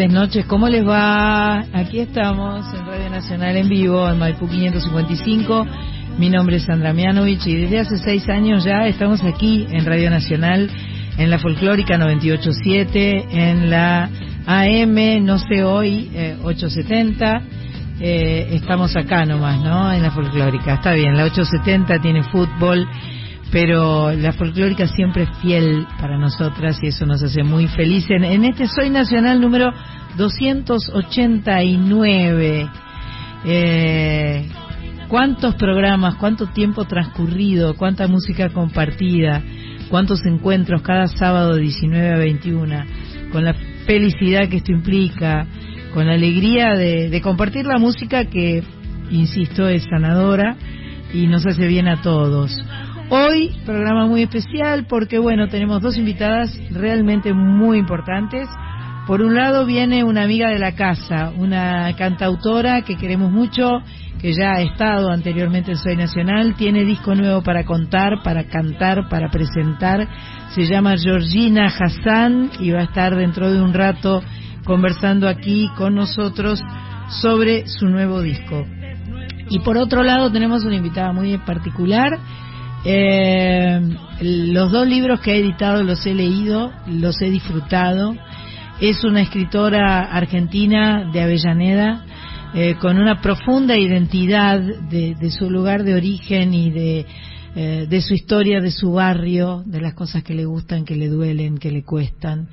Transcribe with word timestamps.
Tardes, 0.00 0.14
noches, 0.14 0.46
¿cómo 0.46 0.66
les 0.66 0.88
va? 0.88 1.58
Aquí 1.74 1.98
estamos 1.98 2.64
en 2.72 2.86
Radio 2.86 3.10
Nacional 3.10 3.54
en 3.54 3.68
vivo, 3.68 4.08
en 4.08 4.18
Maipú 4.18 4.48
555. 4.48 5.66
Mi 6.16 6.30
nombre 6.30 6.56
es 6.56 6.62
Sandra 6.62 6.94
Mianovich 6.94 7.46
y 7.46 7.54
desde 7.56 7.80
hace 7.80 7.98
seis 7.98 8.26
años 8.30 8.64
ya 8.64 8.86
estamos 8.86 9.22
aquí 9.22 9.66
en 9.68 9.84
Radio 9.84 10.08
Nacional, 10.08 10.70
en 11.18 11.28
la 11.28 11.38
Folclórica 11.38 11.98
987, 11.98 13.26
en 13.30 13.68
la 13.68 14.08
AM, 14.46 15.22
no 15.22 15.38
sé 15.38 15.64
hoy, 15.64 16.08
870. 16.44 17.36
Eh, 17.36 17.42
eh, 18.00 18.48
estamos 18.52 18.96
acá 18.96 19.26
nomás, 19.26 19.60
¿no? 19.60 19.92
En 19.92 20.02
la 20.02 20.12
Folclórica. 20.12 20.76
Está 20.76 20.94
bien, 20.94 21.14
la 21.14 21.24
870 21.24 21.98
tiene 21.98 22.22
fútbol 22.22 22.88
pero 23.50 24.12
la 24.12 24.32
folclórica 24.32 24.86
siempre 24.86 25.24
es 25.24 25.30
fiel 25.38 25.84
para 26.00 26.16
nosotras 26.18 26.78
y 26.82 26.88
eso 26.88 27.06
nos 27.06 27.22
hace 27.22 27.42
muy 27.42 27.66
felices. 27.66 28.10
En, 28.10 28.44
este 28.44 28.66
Soy 28.66 28.90
Nacional 28.90 29.40
número 29.40 29.72
289. 30.16 32.68
Eh, 33.44 34.48
¿Cuántos 35.08 35.54
programas, 35.56 36.14
cuánto 36.16 36.46
tiempo 36.46 36.84
transcurrido, 36.84 37.74
cuánta 37.74 38.06
música 38.06 38.50
compartida, 38.50 39.42
cuántos 39.88 40.24
encuentros 40.24 40.82
cada 40.82 41.08
sábado 41.08 41.56
de 41.56 41.62
19 41.62 42.10
a 42.10 42.18
21, 42.18 42.84
con 43.32 43.44
la 43.44 43.54
felicidad 43.86 44.48
que 44.48 44.58
esto 44.58 44.70
implica, 44.70 45.48
con 45.92 46.06
la 46.06 46.12
alegría 46.12 46.76
de, 46.76 47.10
de 47.10 47.20
compartir 47.20 47.66
la 47.66 47.78
música 47.78 48.26
que, 48.26 48.62
insisto, 49.10 49.66
es 49.66 49.82
sanadora 49.82 50.54
y 51.12 51.26
nos 51.26 51.44
hace 51.44 51.66
bien 51.66 51.88
a 51.88 52.02
todos. 52.02 52.56
Hoy, 53.12 53.50
programa 53.66 54.06
muy 54.06 54.22
especial 54.22 54.86
porque, 54.88 55.18
bueno, 55.18 55.48
tenemos 55.48 55.82
dos 55.82 55.96
invitadas 55.96 56.56
realmente 56.70 57.32
muy 57.32 57.76
importantes. 57.76 58.48
Por 59.08 59.20
un 59.20 59.34
lado 59.34 59.66
viene 59.66 60.04
una 60.04 60.22
amiga 60.22 60.48
de 60.50 60.60
la 60.60 60.76
casa, 60.76 61.32
una 61.36 61.92
cantautora 61.96 62.82
que 62.82 62.96
queremos 62.96 63.32
mucho, 63.32 63.82
que 64.20 64.32
ya 64.32 64.52
ha 64.52 64.62
estado 64.62 65.10
anteriormente 65.10 65.72
en 65.72 65.78
Soy 65.78 65.96
Nacional, 65.96 66.54
tiene 66.54 66.84
disco 66.84 67.16
nuevo 67.16 67.42
para 67.42 67.64
contar, 67.64 68.22
para 68.22 68.44
cantar, 68.44 69.08
para 69.08 69.28
presentar. 69.28 70.06
Se 70.54 70.66
llama 70.66 70.96
Georgina 70.96 71.66
Hassan 71.66 72.52
y 72.60 72.70
va 72.70 72.78
a 72.78 72.84
estar 72.84 73.16
dentro 73.16 73.50
de 73.50 73.60
un 73.60 73.74
rato 73.74 74.22
conversando 74.64 75.26
aquí 75.26 75.68
con 75.76 75.96
nosotros 75.96 76.62
sobre 77.08 77.66
su 77.66 77.86
nuevo 77.86 78.20
disco. 78.22 78.64
Y 79.48 79.58
por 79.58 79.78
otro 79.78 80.04
lado 80.04 80.30
tenemos 80.30 80.64
una 80.64 80.76
invitada 80.76 81.12
muy 81.12 81.36
particular 81.38 82.20
eh, 82.84 83.80
los 84.20 84.72
dos 84.72 84.86
libros 84.86 85.20
que 85.20 85.32
he 85.32 85.38
editado 85.38 85.82
los 85.82 86.04
he 86.06 86.14
leído, 86.14 86.72
los 86.86 87.20
he 87.20 87.30
disfrutado. 87.30 88.14
Es 88.80 89.04
una 89.04 89.20
escritora 89.20 90.04
argentina 90.04 91.10
de 91.12 91.20
Avellaneda 91.20 92.04
eh, 92.54 92.76
con 92.80 92.98
una 92.98 93.20
profunda 93.20 93.76
identidad 93.76 94.60
de, 94.60 95.30
su 95.30 95.50
lugar 95.50 95.84
de 95.84 95.94
origen 95.94 96.54
y 96.54 96.70
de, 96.70 97.06
eh, 97.54 97.86
de 97.88 98.00
su 98.00 98.14
historia, 98.14 98.60
de 98.60 98.70
su 98.70 98.92
barrio, 98.92 99.62
de 99.66 99.80
las 99.80 99.94
cosas 99.94 100.24
que 100.24 100.34
le 100.34 100.46
gustan, 100.46 100.84
que 100.84 100.96
le 100.96 101.08
duelen, 101.08 101.58
que 101.58 101.70
le 101.70 101.84
cuestan. 101.84 102.48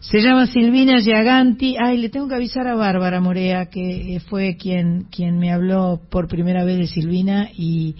Se 0.00 0.20
llama 0.20 0.46
Silvina 0.46 1.00
Giaganti. 1.00 1.76
Ay, 1.78 1.98
le 1.98 2.08
tengo 2.08 2.26
que 2.26 2.34
avisar 2.34 2.66
a 2.66 2.74
Bárbara 2.74 3.20
Morea, 3.20 3.66
que 3.66 4.20
fue 4.30 4.56
quien, 4.56 5.04
quien 5.10 5.38
me 5.38 5.52
habló 5.52 6.00
por 6.10 6.26
primera 6.26 6.64
vez 6.64 6.78
de 6.78 6.86
Silvina 6.86 7.50
y 7.54 7.94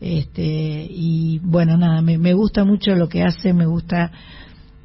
este 0.00 0.86
y 0.88 1.40
bueno 1.42 1.76
nada 1.76 2.00
me, 2.00 2.16
me 2.18 2.32
gusta 2.32 2.64
mucho 2.64 2.94
lo 2.94 3.08
que 3.08 3.22
hace 3.22 3.52
me 3.52 3.66
gusta 3.66 4.10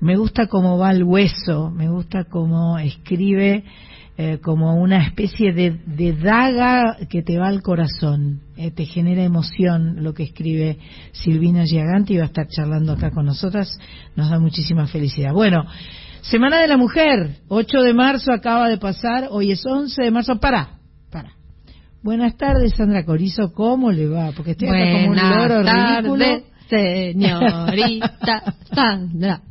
me 0.02 0.18
gusta 0.18 0.48
cómo 0.48 0.78
va 0.78 0.92
el 0.92 1.04
hueso 1.04 1.72
me 1.72 1.90
gusta 1.90 2.26
cómo 2.26 2.78
escribe 2.78 3.64
eh, 4.18 4.40
como 4.42 4.76
una 4.76 5.04
especie 5.04 5.52
de, 5.52 5.78
de, 5.86 6.14
daga 6.14 6.98
que 7.10 7.22
te 7.22 7.38
va 7.38 7.48
al 7.48 7.62
corazón 7.62 8.42
eh, 8.58 8.72
te 8.72 8.86
genera 8.86 9.24
emoción 9.24 10.04
lo 10.04 10.14
que 10.14 10.24
escribe 10.24 10.80
Silvina 11.12 11.64
Giaganti 11.66 12.18
va 12.18 12.24
a 12.24 12.28
estar 12.28 12.48
charlando 12.48 12.94
acá 12.94 13.12
con 13.12 13.26
nosotras 13.26 13.78
nos 14.16 14.30
da 14.30 14.40
muchísima 14.40 14.88
felicidad. 14.88 15.34
Bueno 15.34 15.66
Semana 16.22 16.60
de 16.60 16.68
la 16.68 16.78
Mujer 16.78 17.38
8 17.50 17.82
de 17.84 17.94
marzo 17.94 18.32
acaba 18.32 18.68
de 18.68 18.78
pasar 18.78 19.28
hoy 19.30 19.52
es 19.52 19.66
11 19.66 20.02
de 20.02 20.12
marzo 20.12 20.40
para 20.40 20.75
Buenas 22.06 22.38
tardes, 22.38 22.76
Sandra 22.78 23.04
Corizo, 23.04 23.52
¿cómo 23.52 23.92
le 23.92 24.08
va? 24.08 24.32
Porque 24.32 24.52
estoy 24.52 24.68
acá 24.68 24.92
como 24.92 25.10
un 25.10 25.16
loro 25.16 25.64
tardes, 25.66 26.44
señorita 26.70 28.44
Sandra. 28.76 29.42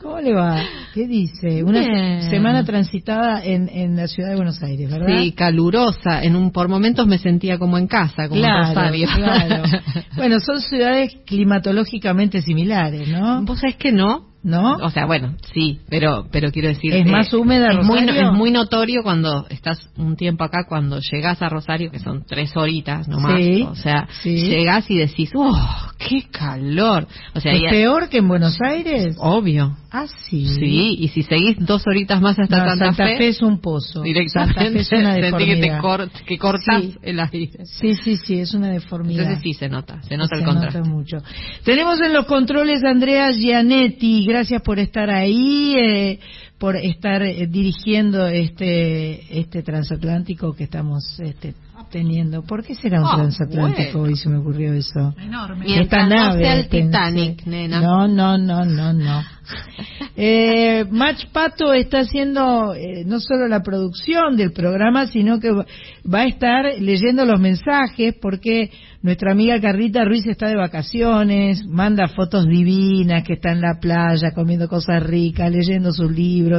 ¿Cómo 0.00 0.18
le 0.18 0.34
va? 0.34 0.64
¿Qué 0.94 1.06
dice? 1.06 1.62
Una 1.62 2.28
semana 2.28 2.64
transitada 2.64 3.44
en, 3.44 3.68
en 3.68 3.94
la 3.94 4.08
ciudad 4.08 4.30
de 4.30 4.34
Buenos 4.34 4.60
Aires, 4.64 4.90
¿verdad? 4.90 5.16
Sí, 5.16 5.30
calurosa. 5.30 6.24
En 6.24 6.34
un 6.34 6.50
por 6.50 6.66
momentos 6.66 7.06
me 7.06 7.18
sentía 7.18 7.56
como 7.56 7.78
en 7.78 7.86
casa, 7.86 8.28
como 8.28 8.40
claro, 8.40 8.96
Claro. 9.14 9.62
bueno, 10.16 10.40
son 10.40 10.60
ciudades 10.60 11.14
climatológicamente 11.24 12.42
similares, 12.42 13.06
¿no? 13.06 13.44
Vos 13.44 13.60
sabés 13.60 13.76
que 13.76 13.92
no. 13.92 14.31
¿No? 14.42 14.76
O 14.76 14.90
sea, 14.90 15.06
bueno, 15.06 15.36
sí, 15.52 15.80
pero 15.88 16.26
pero 16.30 16.50
quiero 16.50 16.68
decir 16.68 16.94
es 16.94 17.06
más 17.06 17.32
húmeda 17.32 17.72
es 17.72 17.86
muy, 17.86 17.98
es 18.00 18.32
muy 18.32 18.50
notorio 18.50 19.02
cuando 19.02 19.46
estás 19.48 19.88
un 19.96 20.16
tiempo 20.16 20.44
acá 20.44 20.66
cuando 20.68 20.98
llegas 21.00 21.40
a 21.42 21.48
Rosario 21.48 21.90
que 21.90 21.98
son 21.98 22.24
tres 22.26 22.56
horitas 22.56 23.08
nomás, 23.08 23.40
o 23.68 23.74
sea, 23.74 24.08
llegas 24.24 24.90
y 24.90 24.98
decís, 24.98 25.30
oh, 25.34 25.90
qué 25.98 26.24
calor, 26.30 27.06
o 27.34 27.40
sea, 27.40 27.52
¿Es 27.52 27.70
peor 27.70 28.08
que 28.08 28.18
en 28.18 28.28
Buenos 28.28 28.58
Aires? 28.60 29.16
Obvio. 29.18 29.76
Ah, 29.90 30.06
sí. 30.06 30.46
Sí, 30.46 30.96
y 30.98 31.08
si 31.08 31.22
seguís 31.22 31.56
dos 31.58 31.86
horitas 31.86 32.20
más 32.20 32.38
hasta 32.38 32.56
Santa, 32.56 32.76
Santa 32.76 33.04
Fe, 33.04 33.28
es 33.28 33.42
un 33.42 33.60
pozo. 33.60 34.02
Directamente 34.02 34.54
Santa 34.54 34.72
Fe 34.72 34.80
es 34.80 34.92
una 34.92 35.14
deformidad. 35.16 36.10
que, 36.10 36.24
que 36.24 36.38
cortas 36.38 36.84
el 37.02 37.20
aire. 37.20 37.64
Sí, 37.64 37.94
sí, 37.96 38.16
sí, 38.16 38.38
es 38.38 38.54
una 38.54 38.70
deformidad. 38.70 39.24
Entonces 39.24 39.42
sí 39.42 39.52
se 39.52 39.68
nota, 39.68 40.02
se 40.02 40.16
nota 40.16 40.36
el 40.36 40.44
contraste. 40.44 40.78
Nota 40.78 40.90
mucho. 40.90 41.18
Tenemos 41.64 42.00
en 42.00 42.14
los 42.14 42.24
controles 42.24 42.82
a 42.84 42.90
Andrea 42.90 43.30
Gianetti, 43.32 44.24
gracias 44.32 44.62
por 44.62 44.78
estar 44.78 45.10
ahí, 45.10 45.74
eh, 45.76 46.18
por 46.62 46.76
estar 46.76 47.24
eh, 47.24 47.48
dirigiendo 47.48 48.24
este 48.28 49.40
este 49.40 49.64
transatlántico 49.64 50.54
que 50.54 50.62
estamos 50.62 51.18
este, 51.18 51.54
teniendo. 51.90 52.42
¿Por 52.42 52.64
qué 52.64 52.76
será 52.76 53.00
un 53.00 53.06
oh, 53.06 53.16
transatlántico? 53.16 54.02
Hoy 54.02 54.16
se 54.16 54.28
me 54.28 54.38
ocurrió 54.38 54.72
eso. 54.72 55.12
Enorme. 55.20 55.80
Esta 55.80 56.06
nave. 56.06 56.60
el 56.60 56.68
Titanic, 56.68 57.44
nena. 57.46 57.80
No, 57.80 58.06
no, 58.06 58.38
no, 58.38 58.64
no, 58.64 58.92
no. 58.92 59.22
eh, 60.16 60.84
Match 60.90 61.26
Pato 61.32 61.72
está 61.72 62.00
haciendo 62.00 62.74
eh, 62.74 63.02
no 63.06 63.18
solo 63.18 63.48
la 63.48 63.62
producción 63.62 64.36
del 64.36 64.52
programa, 64.52 65.06
sino 65.06 65.40
que 65.40 65.50
va 65.50 66.20
a 66.20 66.26
estar 66.26 66.64
leyendo 66.78 67.24
los 67.24 67.40
mensajes 67.40 68.14
porque 68.20 68.70
nuestra 69.02 69.32
amiga 69.32 69.60
Carlita 69.60 70.04
Ruiz 70.04 70.24
está 70.26 70.46
de 70.46 70.54
vacaciones, 70.54 71.66
manda 71.66 72.06
fotos 72.06 72.46
divinas 72.46 73.24
que 73.24 73.32
está 73.32 73.50
en 73.50 73.60
la 73.60 73.80
playa 73.80 74.30
comiendo 74.32 74.68
cosas 74.68 75.02
ricas, 75.02 75.50
leyendo 75.50 75.92
sus 75.92 76.10
libros, 76.10 76.51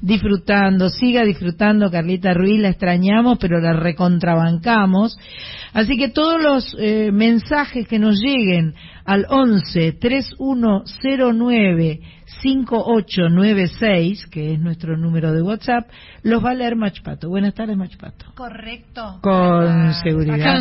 disfrutando, 0.00 0.88
siga 0.88 1.24
disfrutando 1.24 1.90
Carlita 1.90 2.34
Ruiz, 2.34 2.60
la 2.60 2.70
extrañamos 2.70 3.38
pero 3.38 3.60
la 3.60 3.72
recontrabancamos. 3.72 5.18
Así 5.72 5.96
que 5.96 6.08
todos 6.08 6.42
los 6.42 6.76
eh, 6.78 7.10
mensajes 7.12 7.86
que 7.88 7.98
nos 7.98 8.20
lleguen 8.20 8.74
al 9.04 9.26
11 9.28 9.92
3109 9.92 12.00
5896, 12.42 14.26
que 14.26 14.52
es 14.54 14.60
nuestro 14.60 14.96
número 14.96 15.32
de 15.32 15.42
WhatsApp, 15.42 15.88
los 16.22 16.44
va 16.44 16.50
a 16.50 16.54
leer 16.54 16.74
Machpato. 16.76 17.28
Buenas 17.28 17.54
tardes, 17.54 17.76
Machpato. 17.76 18.26
Correcto. 18.34 19.18
Con 19.22 19.94
seguridad. 19.94 20.58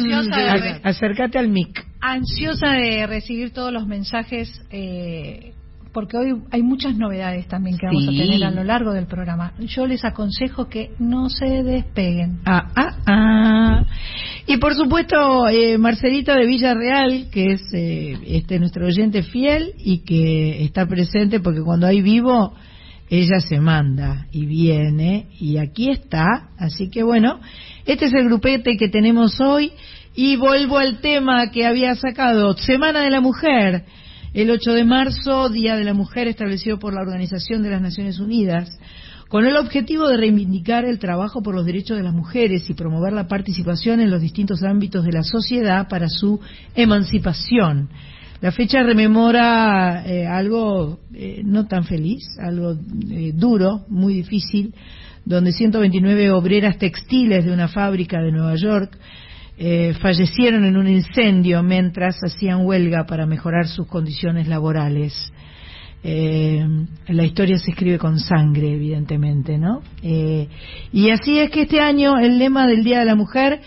Acércate 0.83 1.39
al 1.39 1.49
mic. 1.49 1.83
Ansiosa 1.99 2.73
de 2.73 3.07
recibir 3.07 3.51
todos 3.51 3.73
los 3.73 3.87
mensajes 3.87 4.61
eh, 4.69 5.54
porque 5.95 6.17
hoy 6.17 6.41
hay 6.51 6.61
muchas 6.61 6.97
novedades 6.97 7.47
también 7.47 7.77
que 7.77 7.85
vamos 7.85 8.03
a 8.03 8.11
tener 8.11 8.43
a 8.43 8.51
lo 8.51 8.65
largo 8.65 8.91
del 8.91 9.07
programa. 9.07 9.53
Yo 9.59 9.87
les 9.87 10.03
aconsejo 10.03 10.67
que 10.67 10.91
no 10.99 11.29
se 11.29 11.63
despeguen. 11.63 12.41
Ah, 12.45 12.67
ah, 12.75 12.97
ah. 13.07 13.85
Y 14.45 14.57
por 14.57 14.75
supuesto, 14.75 15.47
eh, 15.47 15.77
Marcelita 15.77 16.35
de 16.35 16.45
Villarreal, 16.47 17.29
que 17.31 17.53
es 17.53 17.61
eh, 17.73 18.17
este 18.27 18.59
nuestro 18.59 18.85
oyente 18.87 19.23
fiel 19.23 19.71
y 19.79 19.99
que 19.99 20.65
está 20.65 20.85
presente 20.85 21.39
porque 21.39 21.61
cuando 21.61 21.87
hay 21.87 22.01
vivo, 22.01 22.53
ella 23.09 23.39
se 23.39 23.61
manda 23.61 24.27
y 24.33 24.45
viene 24.45 25.29
y 25.39 25.59
aquí 25.59 25.91
está. 25.91 26.49
Así 26.57 26.89
que 26.89 27.03
bueno, 27.03 27.39
este 27.85 28.07
es 28.07 28.13
el 28.13 28.25
grupete 28.25 28.75
que 28.75 28.89
tenemos 28.89 29.39
hoy 29.39 29.71
y 30.13 30.35
vuelvo 30.35 30.77
al 30.77 30.99
tema 30.99 31.51
que 31.51 31.65
había 31.65 31.95
sacado, 31.95 32.57
Semana 32.57 32.99
de 32.99 33.11
la 33.11 33.21
Mujer 33.21 33.85
el 34.35 34.51
8 34.51 34.73
de 34.73 34.83
marzo, 34.83 35.47
Día 35.47 35.77
de 35.77 35.85
la 35.85 35.93
Mujer 35.93 36.27
establecido 36.27 36.77
por 36.77 36.93
la 36.93 36.99
Organización 36.99 37.63
de 37.63 37.69
las 37.69 37.81
Naciones 37.81 38.19
Unidas, 38.19 38.69
con 39.29 39.45
el 39.45 39.55
objetivo 39.55 40.09
de 40.09 40.17
reivindicar 40.17 40.83
el 40.83 40.99
trabajo 40.99 41.41
por 41.41 41.55
los 41.55 41.65
derechos 41.65 41.95
de 41.95 42.03
las 42.03 42.13
mujeres 42.13 42.69
y 42.69 42.73
promover 42.73 43.13
la 43.13 43.29
participación 43.29 44.01
en 44.01 44.11
los 44.11 44.21
distintos 44.21 44.61
ámbitos 44.61 45.05
de 45.05 45.13
la 45.13 45.23
sociedad 45.23 45.87
para 45.87 46.09
su 46.09 46.41
emancipación. 46.75 47.87
La 48.41 48.51
fecha 48.51 48.83
rememora 48.83 50.03
eh, 50.05 50.27
algo 50.27 50.99
eh, 51.13 51.41
no 51.45 51.67
tan 51.67 51.85
feliz, 51.85 52.25
algo 52.37 52.73
eh, 53.09 53.31
duro, 53.33 53.85
muy 53.87 54.15
difícil, 54.15 54.75
donde 55.23 55.53
129 55.53 56.31
obreras 56.31 56.77
textiles 56.77 57.45
de 57.45 57.53
una 57.53 57.69
fábrica 57.69 58.21
de 58.21 58.33
Nueva 58.33 58.55
York 58.55 58.99
fallecieron 60.01 60.65
en 60.65 60.77
un 60.77 60.87
incendio 60.87 61.63
mientras 61.63 62.17
hacían 62.23 62.65
huelga 62.65 63.05
para 63.05 63.25
mejorar 63.25 63.67
sus 63.67 63.87
condiciones 63.87 64.47
laborales. 64.47 65.31
la 66.03 67.23
historia 67.23 67.57
se 67.57 67.71
escribe 67.71 67.97
con 67.97 68.19
sangre, 68.19 68.73
evidentemente, 68.73 69.57
¿no? 69.57 69.81
y 70.01 71.09
así 71.09 71.39
es 71.39 71.49
que 71.49 71.61
este 71.61 71.79
año 71.79 72.17
el 72.17 72.37
lema 72.37 72.67
del 72.67 72.83
Día 72.83 72.99
de 72.99 73.05
la 73.05 73.15
Mujer 73.15 73.61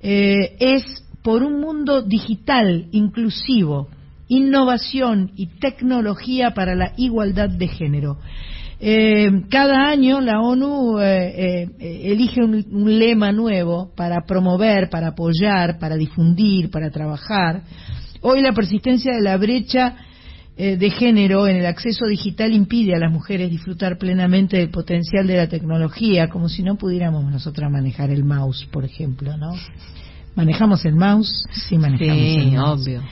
es 0.00 1.04
por 1.22 1.42
un 1.42 1.60
mundo 1.60 2.02
digital, 2.02 2.86
inclusivo, 2.92 3.88
innovación 4.28 5.32
y 5.36 5.46
tecnología 5.58 6.52
para 6.54 6.74
la 6.74 6.92
igualdad 6.96 7.48
de 7.48 7.68
género. 7.68 8.18
Eh, 8.78 9.44
cada 9.48 9.88
año 9.88 10.20
la 10.20 10.40
ONU 10.40 11.00
eh, 11.00 11.62
eh, 11.78 12.00
elige 12.12 12.42
un, 12.42 12.98
lema 12.98 13.32
nuevo 13.32 13.90
para 13.96 14.26
promover, 14.26 14.90
para 14.90 15.08
apoyar, 15.08 15.78
para 15.78 15.96
difundir, 15.96 16.70
para 16.70 16.90
trabajar. 16.90 17.62
Hoy 18.20 18.42
la 18.42 18.52
persistencia 18.52 19.14
de 19.14 19.22
la 19.22 19.36
brecha 19.36 19.96
de 20.56 20.88
género 20.88 21.46
en 21.46 21.56
el 21.56 21.66
acceso 21.66 22.06
digital 22.06 22.50
impide 22.54 22.94
a 22.94 22.98
las 22.98 23.12
mujeres 23.12 23.50
disfrutar 23.50 23.98
plenamente 23.98 24.56
del 24.56 24.70
potencial 24.70 25.26
de 25.26 25.36
la 25.36 25.48
tecnología, 25.48 26.30
como 26.30 26.48
si 26.48 26.62
no 26.62 26.76
pudiéramos 26.76 27.30
nosotras 27.30 27.70
manejar 27.70 28.08
el 28.08 28.24
mouse, 28.24 28.66
por 28.72 28.86
ejemplo, 28.86 29.36
¿no? 29.36 29.52
¿Manejamos 30.34 30.86
el 30.86 30.94
mouse? 30.94 31.44
Sí, 31.50 31.76
manejamos 31.76 32.16
el 32.16 32.52
mouse. 32.52 32.82
obvio. 32.82 33.02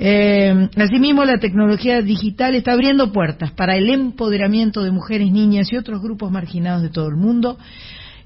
Eh, 0.00 0.68
asimismo, 0.76 1.24
la 1.24 1.38
tecnología 1.38 2.02
digital 2.02 2.54
está 2.54 2.72
abriendo 2.72 3.12
puertas 3.12 3.50
para 3.52 3.76
el 3.76 3.90
empoderamiento 3.90 4.82
de 4.82 4.92
mujeres, 4.92 5.32
niñas 5.32 5.72
y 5.72 5.76
otros 5.76 6.00
grupos 6.00 6.30
marginados 6.30 6.82
de 6.82 6.90
todo 6.90 7.08
el 7.08 7.16
mundo. 7.16 7.58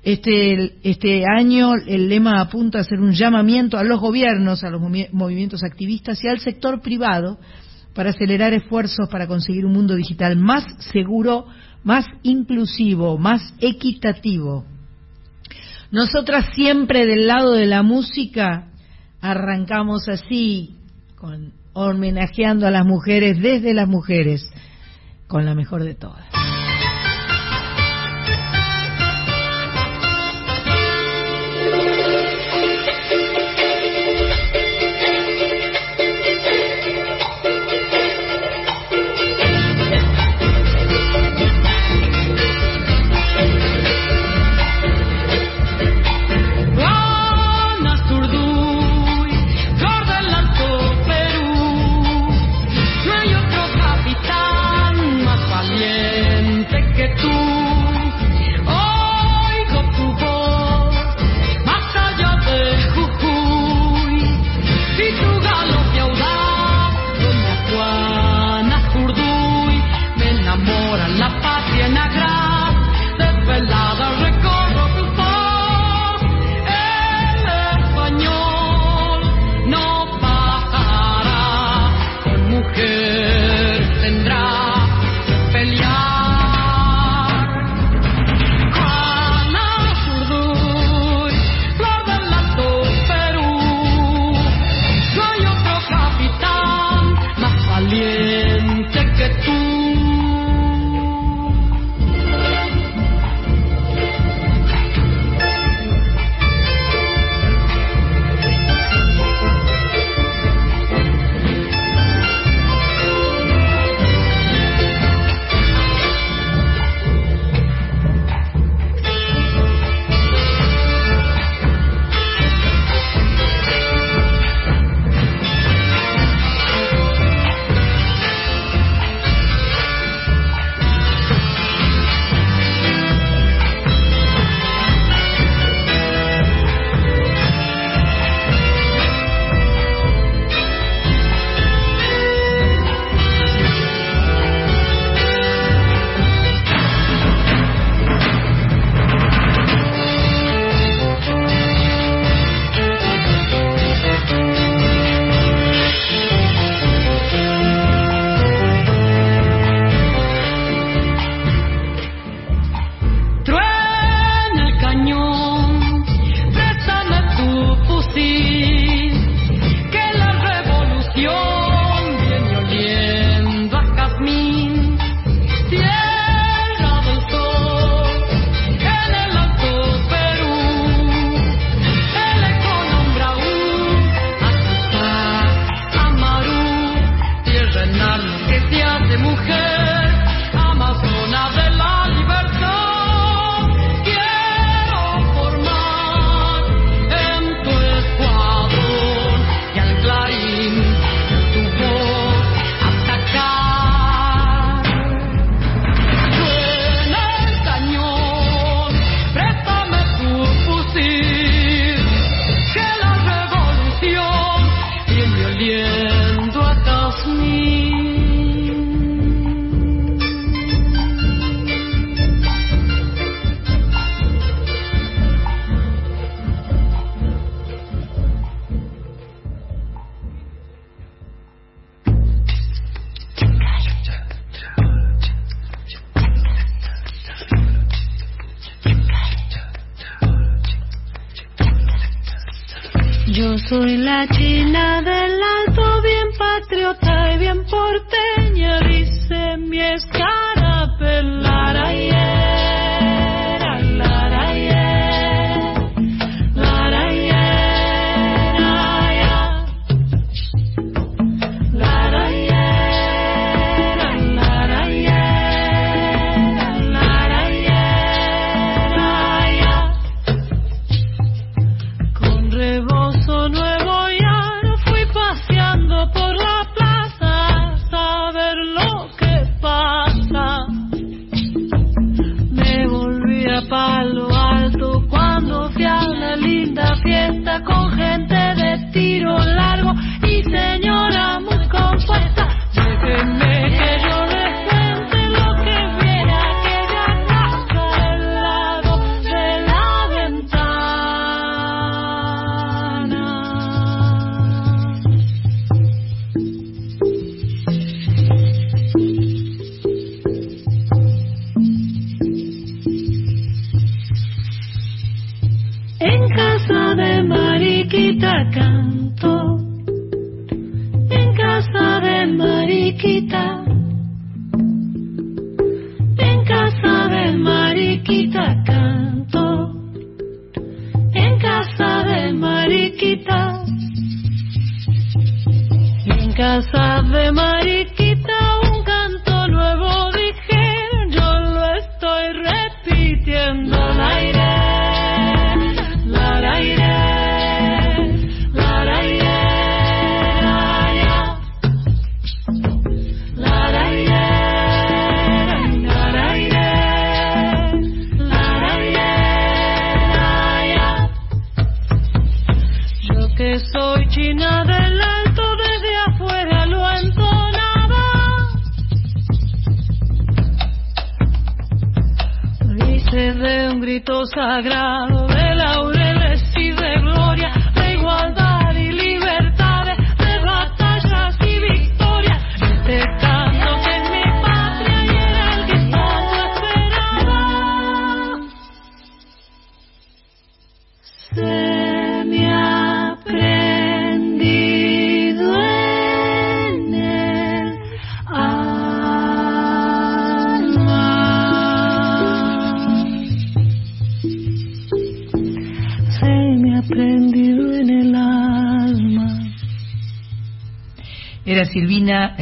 Este, 0.02 0.74
este 0.82 1.24
año 1.24 1.74
el 1.74 2.08
lema 2.08 2.40
apunta 2.40 2.78
a 2.78 2.80
hacer 2.80 3.00
un 3.00 3.12
llamamiento 3.12 3.78
a 3.78 3.84
los 3.84 4.00
gobiernos, 4.00 4.64
a 4.64 4.70
los 4.70 4.82
movimientos 5.12 5.62
activistas 5.62 6.22
y 6.24 6.28
al 6.28 6.40
sector 6.40 6.82
privado 6.82 7.38
para 7.94 8.10
acelerar 8.10 8.52
esfuerzos 8.52 9.08
para 9.08 9.26
conseguir 9.26 9.64
un 9.64 9.72
mundo 9.72 9.94
digital 9.94 10.36
más 10.36 10.64
seguro, 10.92 11.46
más 11.84 12.04
inclusivo, 12.22 13.16
más 13.16 13.54
equitativo. 13.60 14.64
Nosotras 15.90 16.46
siempre 16.54 17.06
del 17.06 17.26
lado 17.26 17.52
de 17.52 17.66
la 17.66 17.82
música 17.82 18.70
arrancamos 19.20 20.08
así, 20.08 20.74
con 21.16 21.52
homenajeando 21.72 22.66
a 22.66 22.70
las 22.70 22.84
mujeres 22.84 23.40
desde 23.40 23.74
las 23.74 23.88
mujeres, 23.88 24.50
con 25.26 25.44
la 25.44 25.54
mejor 25.54 25.84
de 25.84 25.94
todas. 25.94 26.26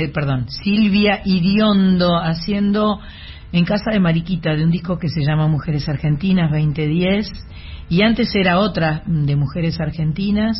Eh, 0.00 0.08
perdón, 0.08 0.46
Silvia 0.48 1.20
Iriondo 1.26 2.16
haciendo 2.16 3.00
en 3.52 3.66
casa 3.66 3.90
de 3.92 4.00
Mariquita 4.00 4.54
de 4.54 4.64
un 4.64 4.70
disco 4.70 4.98
que 4.98 5.10
se 5.10 5.20
llama 5.20 5.46
Mujeres 5.46 5.86
Argentinas 5.90 6.50
2010 6.50 7.30
y 7.90 8.00
antes 8.00 8.34
era 8.34 8.60
otra 8.60 9.02
de 9.04 9.36
Mujeres 9.36 9.78
Argentinas, 9.78 10.56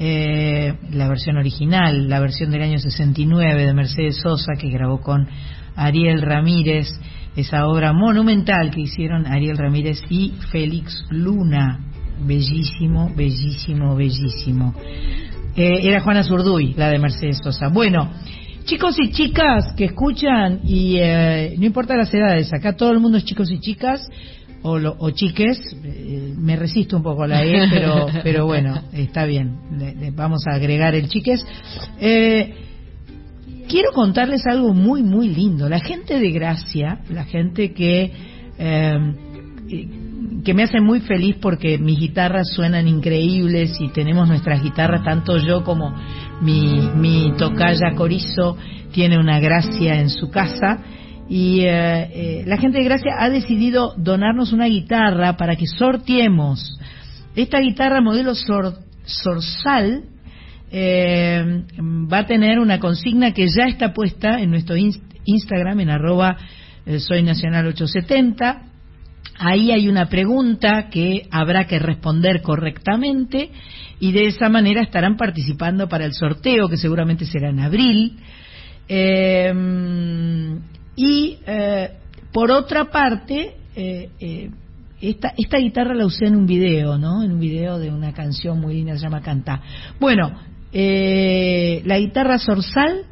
eh, 0.00 0.74
la 0.90 1.06
versión 1.06 1.36
original, 1.36 2.08
la 2.08 2.18
versión 2.18 2.50
del 2.50 2.62
año 2.62 2.78
69 2.78 3.66
de 3.66 3.72
Mercedes 3.72 4.16
Sosa 4.16 4.54
que 4.58 4.68
grabó 4.68 5.00
con 5.00 5.28
Ariel 5.76 6.20
Ramírez, 6.20 6.88
esa 7.36 7.68
obra 7.68 7.92
monumental 7.92 8.72
que 8.72 8.80
hicieron 8.80 9.26
Ariel 9.26 9.58
Ramírez 9.58 10.02
y 10.10 10.32
Félix 10.50 11.04
Luna, 11.10 11.78
bellísimo, 12.26 13.12
bellísimo, 13.14 13.94
bellísimo. 13.94 14.74
Eh, 15.54 15.80
era 15.82 16.00
Juana 16.00 16.22
Zurduy, 16.22 16.72
la 16.74 16.88
de 16.88 16.98
Mercedes 16.98 17.38
Sosa. 17.44 17.68
Bueno, 17.68 18.10
Chicos 18.64 18.96
y 18.98 19.10
chicas 19.10 19.74
que 19.76 19.86
escuchan, 19.86 20.60
y 20.64 20.96
eh, 20.98 21.54
no 21.58 21.66
importa 21.66 21.96
las 21.96 22.12
edades, 22.14 22.52
acá 22.52 22.74
todo 22.74 22.92
el 22.92 23.00
mundo 23.00 23.18
es 23.18 23.24
chicos 23.24 23.50
y 23.50 23.58
chicas, 23.58 24.08
o, 24.62 24.74
o 24.76 25.10
chiques, 25.10 25.58
eh, 25.82 26.34
me 26.36 26.56
resisto 26.56 26.96
un 26.96 27.02
poco 27.02 27.24
a 27.24 27.26
la 27.26 27.44
E, 27.44 27.68
pero, 27.70 28.06
pero 28.22 28.46
bueno, 28.46 28.80
está 28.92 29.26
bien, 29.26 29.58
vamos 30.14 30.46
a 30.46 30.54
agregar 30.54 30.94
el 30.94 31.08
chiques. 31.08 31.44
Eh, 32.00 32.54
quiero 33.68 33.92
contarles 33.92 34.46
algo 34.46 34.72
muy, 34.72 35.02
muy 35.02 35.28
lindo. 35.28 35.68
La 35.68 35.80
gente 35.80 36.20
de 36.20 36.30
Gracia, 36.30 37.00
la 37.10 37.24
gente 37.24 37.72
que, 37.72 38.12
que 40.44 40.54
me 40.54 40.64
hace 40.64 40.80
muy 40.80 41.00
feliz 41.00 41.36
porque 41.40 41.78
mis 41.78 41.98
guitarras 41.98 42.52
suenan 42.54 42.88
increíbles 42.88 43.80
y 43.80 43.88
tenemos 43.88 44.28
nuestras 44.28 44.62
guitarras, 44.62 45.04
tanto 45.04 45.38
yo 45.38 45.62
como 45.62 45.94
mi, 46.40 46.80
mi 46.96 47.32
tocaya 47.36 47.94
Corizo 47.94 48.56
tiene 48.92 49.18
una 49.18 49.38
gracia 49.40 50.00
en 50.00 50.10
su 50.10 50.30
casa 50.30 50.80
y 51.28 51.60
eh, 51.60 51.70
eh, 51.70 52.44
la 52.46 52.58
gente 52.58 52.78
de 52.78 52.84
Gracia 52.84 53.12
ha 53.18 53.30
decidido 53.30 53.94
donarnos 53.96 54.52
una 54.52 54.66
guitarra 54.66 55.36
para 55.36 55.56
que 55.56 55.66
sorteemos. 55.66 56.78
Esta 57.34 57.60
guitarra 57.60 58.02
modelo 58.02 58.34
Sorsal 58.34 60.04
eh, 60.70 61.64
va 61.80 62.18
a 62.18 62.26
tener 62.26 62.58
una 62.58 62.80
consigna 62.80 63.32
que 63.32 63.46
ya 63.48 63.64
está 63.64 63.94
puesta 63.94 64.40
en 64.40 64.50
nuestro 64.50 64.76
Instagram 64.76 65.80
en 65.80 65.90
arroba 65.90 66.36
soy 66.98 67.22
nacional 67.22 67.66
870 67.68 68.71
ahí 69.38 69.70
hay 69.72 69.88
una 69.88 70.08
pregunta 70.08 70.88
que 70.90 71.26
habrá 71.30 71.66
que 71.66 71.78
responder 71.78 72.42
correctamente 72.42 73.50
y 74.00 74.12
de 74.12 74.26
esa 74.26 74.48
manera 74.48 74.82
estarán 74.82 75.16
participando 75.16 75.88
para 75.88 76.04
el 76.04 76.12
sorteo 76.12 76.68
que 76.68 76.76
seguramente 76.76 77.24
será 77.24 77.50
en 77.50 77.60
abril. 77.60 78.18
Eh, 78.88 79.52
y 80.96 81.38
eh, 81.46 81.90
por 82.32 82.50
otra 82.50 82.86
parte, 82.86 83.54
eh, 83.76 84.50
esta, 85.00 85.32
esta 85.36 85.58
guitarra 85.58 85.94
la 85.94 86.06
usé 86.06 86.26
en 86.26 86.36
un 86.36 86.46
video, 86.46 86.98
¿no? 86.98 87.22
En 87.22 87.32
un 87.32 87.40
video 87.40 87.78
de 87.78 87.90
una 87.90 88.12
canción 88.12 88.60
muy 88.60 88.74
linda, 88.74 88.96
se 88.96 89.04
llama 89.04 89.22
Canta. 89.22 89.62
Bueno, 89.98 90.32
la 90.72 91.98
guitarra 91.98 92.38
Sorsal 92.38 93.04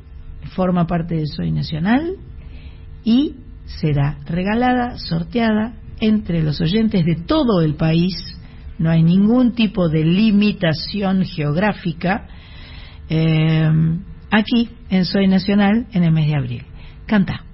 forma 0.54 0.86
parte 0.86 1.16
de 1.16 1.26
Soy 1.26 1.50
Nacional 1.50 2.16
y 3.04 3.34
será 3.64 4.18
regalada, 4.26 4.98
sorteada 4.98 5.79
entre 6.00 6.42
los 6.42 6.60
oyentes 6.60 7.04
de 7.04 7.16
todo 7.26 7.60
el 7.62 7.74
país 7.74 8.14
no 8.78 8.90
hay 8.90 9.02
ningún 9.02 9.52
tipo 9.52 9.88
de 9.88 10.04
limitación 10.04 11.24
geográfica 11.24 12.26
eh, 13.08 13.68
aquí 14.30 14.70
en 14.88 15.04
Soy 15.04 15.28
Nacional 15.28 15.86
en 15.92 16.04
el 16.04 16.12
mes 16.12 16.28
de 16.28 16.36
abril. 16.36 16.62
Canta. 17.06 17.49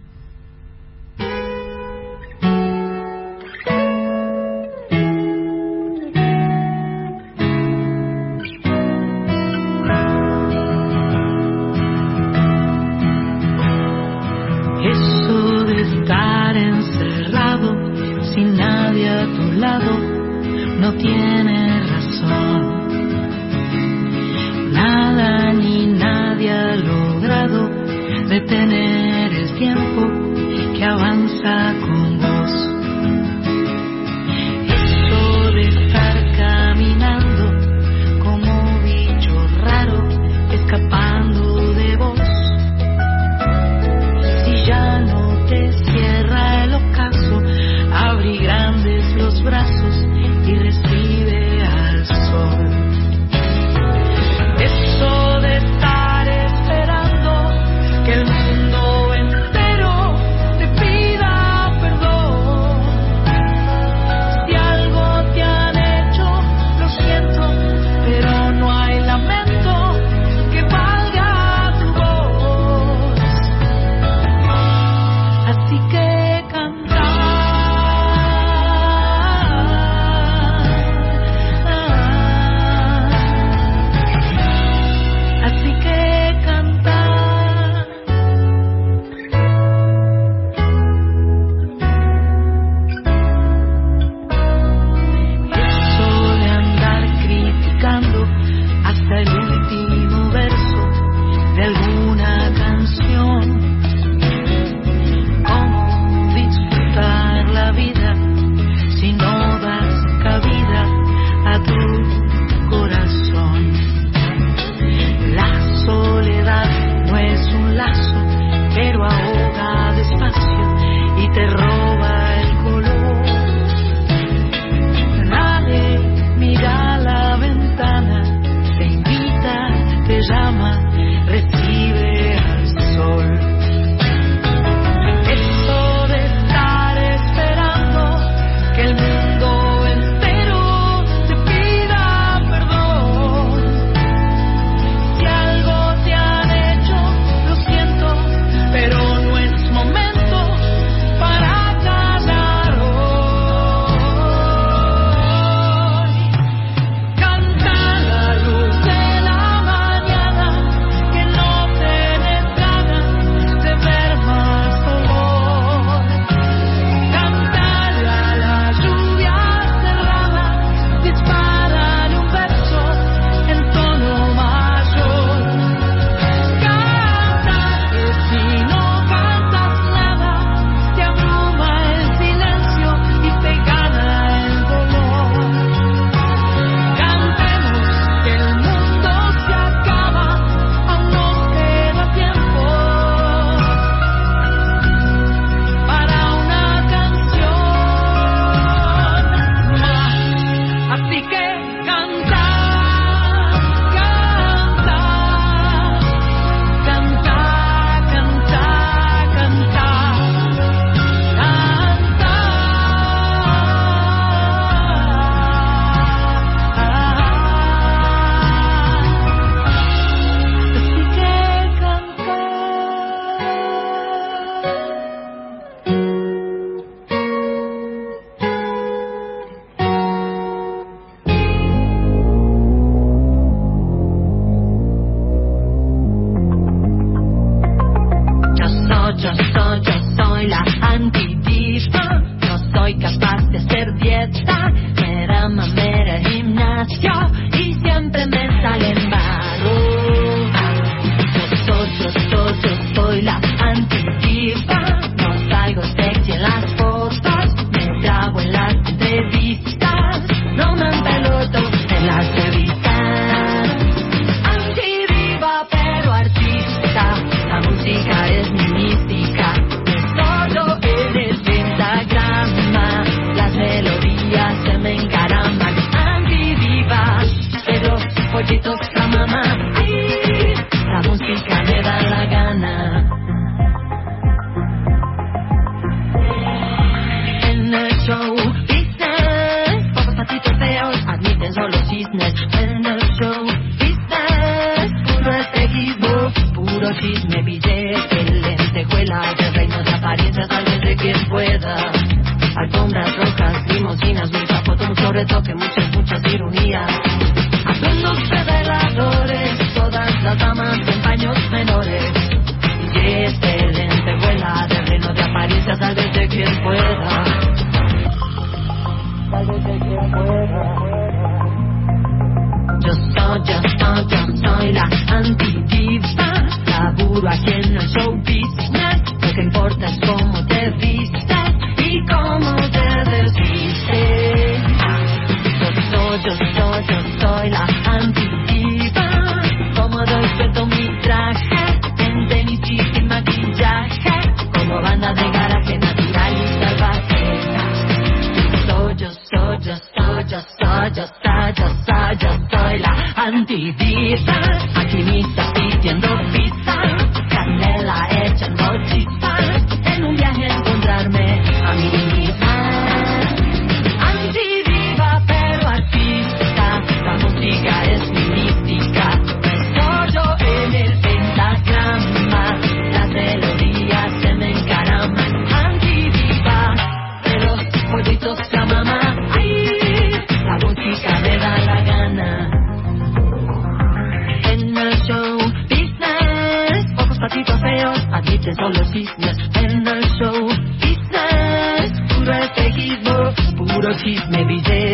Feos, 387.77 387.99
admiten 388.13 388.55
solo 388.55 388.85
cisnes. 388.93 389.37
En 389.55 389.87
el 389.87 390.05
show 390.19 390.49
business, 390.81 391.93
puro 392.15 392.33
espejismo, 392.33 393.33
puro 393.57 393.93
chisme, 393.99 394.45
billete, 394.45 394.86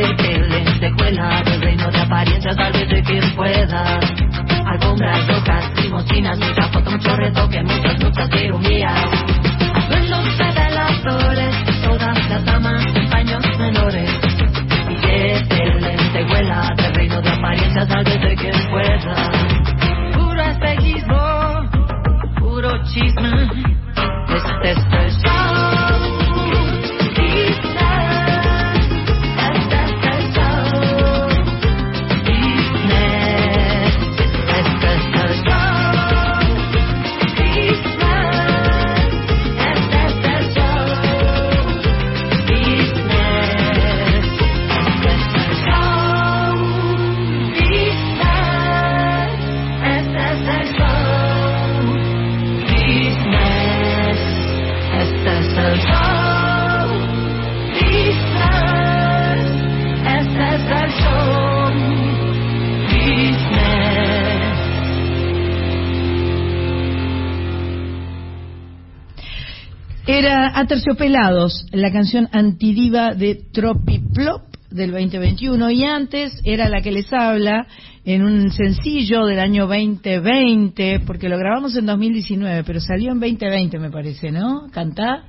Aterciopelados, 70.72 71.66
la 71.72 71.92
canción 71.92 72.28
antidiva 72.32 73.12
de 73.14 73.34
Tropiplop 73.52 74.40
del 74.70 74.90
2021 74.92 75.70
y 75.70 75.84
antes 75.84 76.32
era 76.44 76.70
la 76.70 76.80
que 76.80 76.90
les 76.90 77.12
habla 77.12 77.66
en 78.06 78.22
un 78.22 78.50
sencillo 78.50 79.26
del 79.26 79.38
año 79.38 79.66
2020 79.66 81.00
porque 81.06 81.28
lo 81.28 81.36
grabamos 81.36 81.76
en 81.76 81.84
2019 81.84 82.64
pero 82.64 82.80
salió 82.80 83.12
en 83.12 83.20
2020 83.20 83.78
me 83.78 83.90
parece, 83.90 84.30
¿no? 84.32 84.68
¿Cantá? 84.72 85.24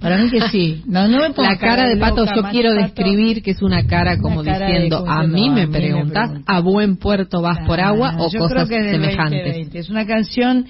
Para 0.00 0.18
mí 0.18 0.30
que 0.30 0.40
sí. 0.48 0.82
No, 0.86 1.06
no 1.06 1.20
me 1.20 1.30
ponga 1.30 1.50
La 1.52 1.58
cara 1.58 1.88
de 1.88 1.96
pato 1.96 2.22
loca, 2.24 2.34
yo 2.36 2.42
quiero 2.50 2.70
Pato. 2.70 2.82
describir 2.82 3.42
que 3.44 3.52
es 3.52 3.62
una 3.62 3.86
cara 3.86 4.18
como 4.18 4.40
Una 4.40 4.52
cara 4.52 4.66
de 4.66 4.72
diciendo, 4.72 4.98
como 4.98 5.12
a 5.12 5.22
mí 5.22 5.48
"A 5.48 5.52
me 5.52 5.68
preguntas, 5.68 6.28
preguntas". 6.30 6.44
a 6.54 6.60
buen 6.60 6.96
puerto 6.96 7.40
vas 7.40 7.60
por 7.66 7.78
agua 7.80 8.16
o 8.18 8.28
cosas 8.30 8.68
semejantes. 8.68 9.42
2020. 9.44 9.78
Es 9.78 9.88
una 9.90 10.04
canción 10.06 10.66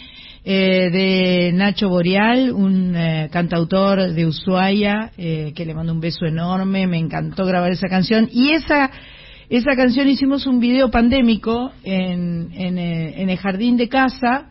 eh, 0.49 0.91
de 0.93 1.53
Nacho 1.53 1.89
Boreal, 1.89 2.53
un 2.53 2.95
eh, 2.97 3.29
cantautor 3.33 4.13
de 4.15 4.27
Ushuaia, 4.27 5.11
eh, 5.19 5.53
que 5.57 5.67
le 5.67 5.75
mando 5.75 5.93
un 5.93 6.01
beso 6.01 6.25
enorme. 6.25 6.87
Me 6.87 6.99
encantó 6.99 7.45
grabar 7.45 7.73
esa 7.73 7.89
canción. 7.89 8.29
Y 8.33 8.53
esa 8.53 8.91
esa 9.49 9.77
canción 9.77 10.09
hicimos 10.09 10.47
un 10.47 10.59
video 10.61 10.91
pandémico 10.91 11.73
en, 11.85 12.49
en, 12.53 12.79
eh, 12.79 13.23
en 13.23 13.29
el 13.31 13.37
jardín 13.39 13.77
de 13.77 13.89
casa. 13.89 14.49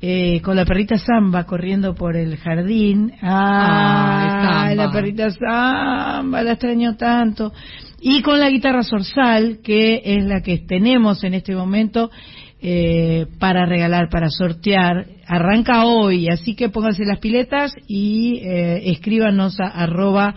eh, 0.00 0.40
con 0.42 0.56
la 0.56 0.64
perrita 0.66 0.98
Samba 0.98 1.44
corriendo 1.44 1.94
por 1.94 2.16
el 2.16 2.36
jardín. 2.36 3.12
Ah, 3.22 4.66
Ay, 4.66 4.76
la 4.76 4.90
perrita 4.90 5.30
Samba, 5.30 6.42
la 6.42 6.52
extraño 6.52 6.96
tanto. 6.96 7.52
Y 8.00 8.20
con 8.22 8.38
la 8.38 8.50
guitarra 8.50 8.82
Sorsal, 8.82 9.60
que 9.62 10.02
es 10.04 10.24
la 10.24 10.42
que 10.42 10.58
tenemos 10.58 11.24
en 11.24 11.32
este 11.34 11.54
momento 11.56 12.10
eh, 12.60 13.26
para 13.38 13.66
regalar, 13.66 14.08
para 14.10 14.28
sortear. 14.30 15.06
Arranca 15.26 15.84
hoy, 15.84 16.28
así 16.28 16.54
que 16.54 16.68
pónganse 16.68 17.04
las 17.04 17.18
piletas 17.18 17.72
y 17.86 18.40
eh, 18.44 18.90
escríbanos 18.90 19.58
a 19.60 19.66
arroba 19.66 20.34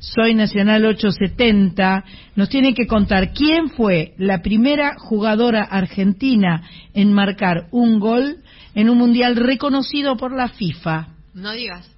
soy 0.00 0.34
Nacional 0.34 0.84
870. 0.86 2.04
Nos 2.36 2.48
tienen 2.48 2.74
que 2.74 2.86
contar 2.86 3.32
quién 3.32 3.70
fue 3.70 4.14
la 4.16 4.42
primera 4.42 4.94
jugadora 4.96 5.62
argentina 5.62 6.62
en 6.94 7.12
marcar 7.12 7.66
un 7.72 7.98
gol 7.98 8.36
en 8.74 8.90
un 8.90 8.98
mundial 8.98 9.34
reconocido 9.36 10.16
por 10.16 10.36
la 10.36 10.48
FIFA. 10.48 11.08
No 11.34 11.52
digas. 11.52 11.90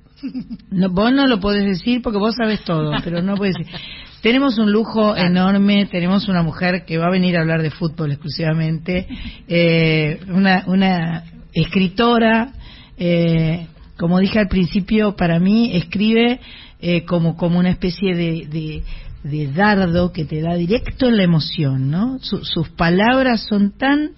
No, 0.70 0.90
vos 0.90 1.12
no 1.12 1.26
lo 1.26 1.40
podés 1.40 1.64
decir 1.64 2.02
porque 2.02 2.18
vos 2.18 2.34
sabés 2.36 2.62
todo, 2.64 2.92
pero 3.02 3.22
no 3.22 3.36
puedes 3.36 3.54
decir. 3.58 3.74
Tenemos 4.22 4.58
un 4.58 4.70
lujo 4.70 5.16
enorme, 5.16 5.86
tenemos 5.86 6.28
una 6.28 6.42
mujer 6.42 6.84
que 6.84 6.98
va 6.98 7.06
a 7.06 7.10
venir 7.10 7.36
a 7.36 7.40
hablar 7.40 7.62
de 7.62 7.70
fútbol 7.70 8.12
exclusivamente, 8.12 9.06
eh, 9.48 10.20
una, 10.28 10.64
una 10.66 11.24
escritora, 11.54 12.52
eh, 12.98 13.66
como 13.96 14.18
dije 14.18 14.38
al 14.38 14.48
principio, 14.48 15.16
para 15.16 15.38
mí 15.40 15.70
escribe 15.74 16.38
eh, 16.80 17.04
como, 17.04 17.36
como 17.36 17.58
una 17.58 17.70
especie 17.70 18.14
de, 18.14 18.46
de, 18.46 18.82
de 19.24 19.52
dardo 19.52 20.12
que 20.12 20.26
te 20.26 20.42
da 20.42 20.54
directo 20.54 21.08
en 21.08 21.16
la 21.16 21.22
emoción, 21.24 21.90
¿no? 21.90 22.18
Su- 22.20 22.44
sus 22.44 22.68
palabras 22.70 23.46
son 23.48 23.72
tan 23.76 24.10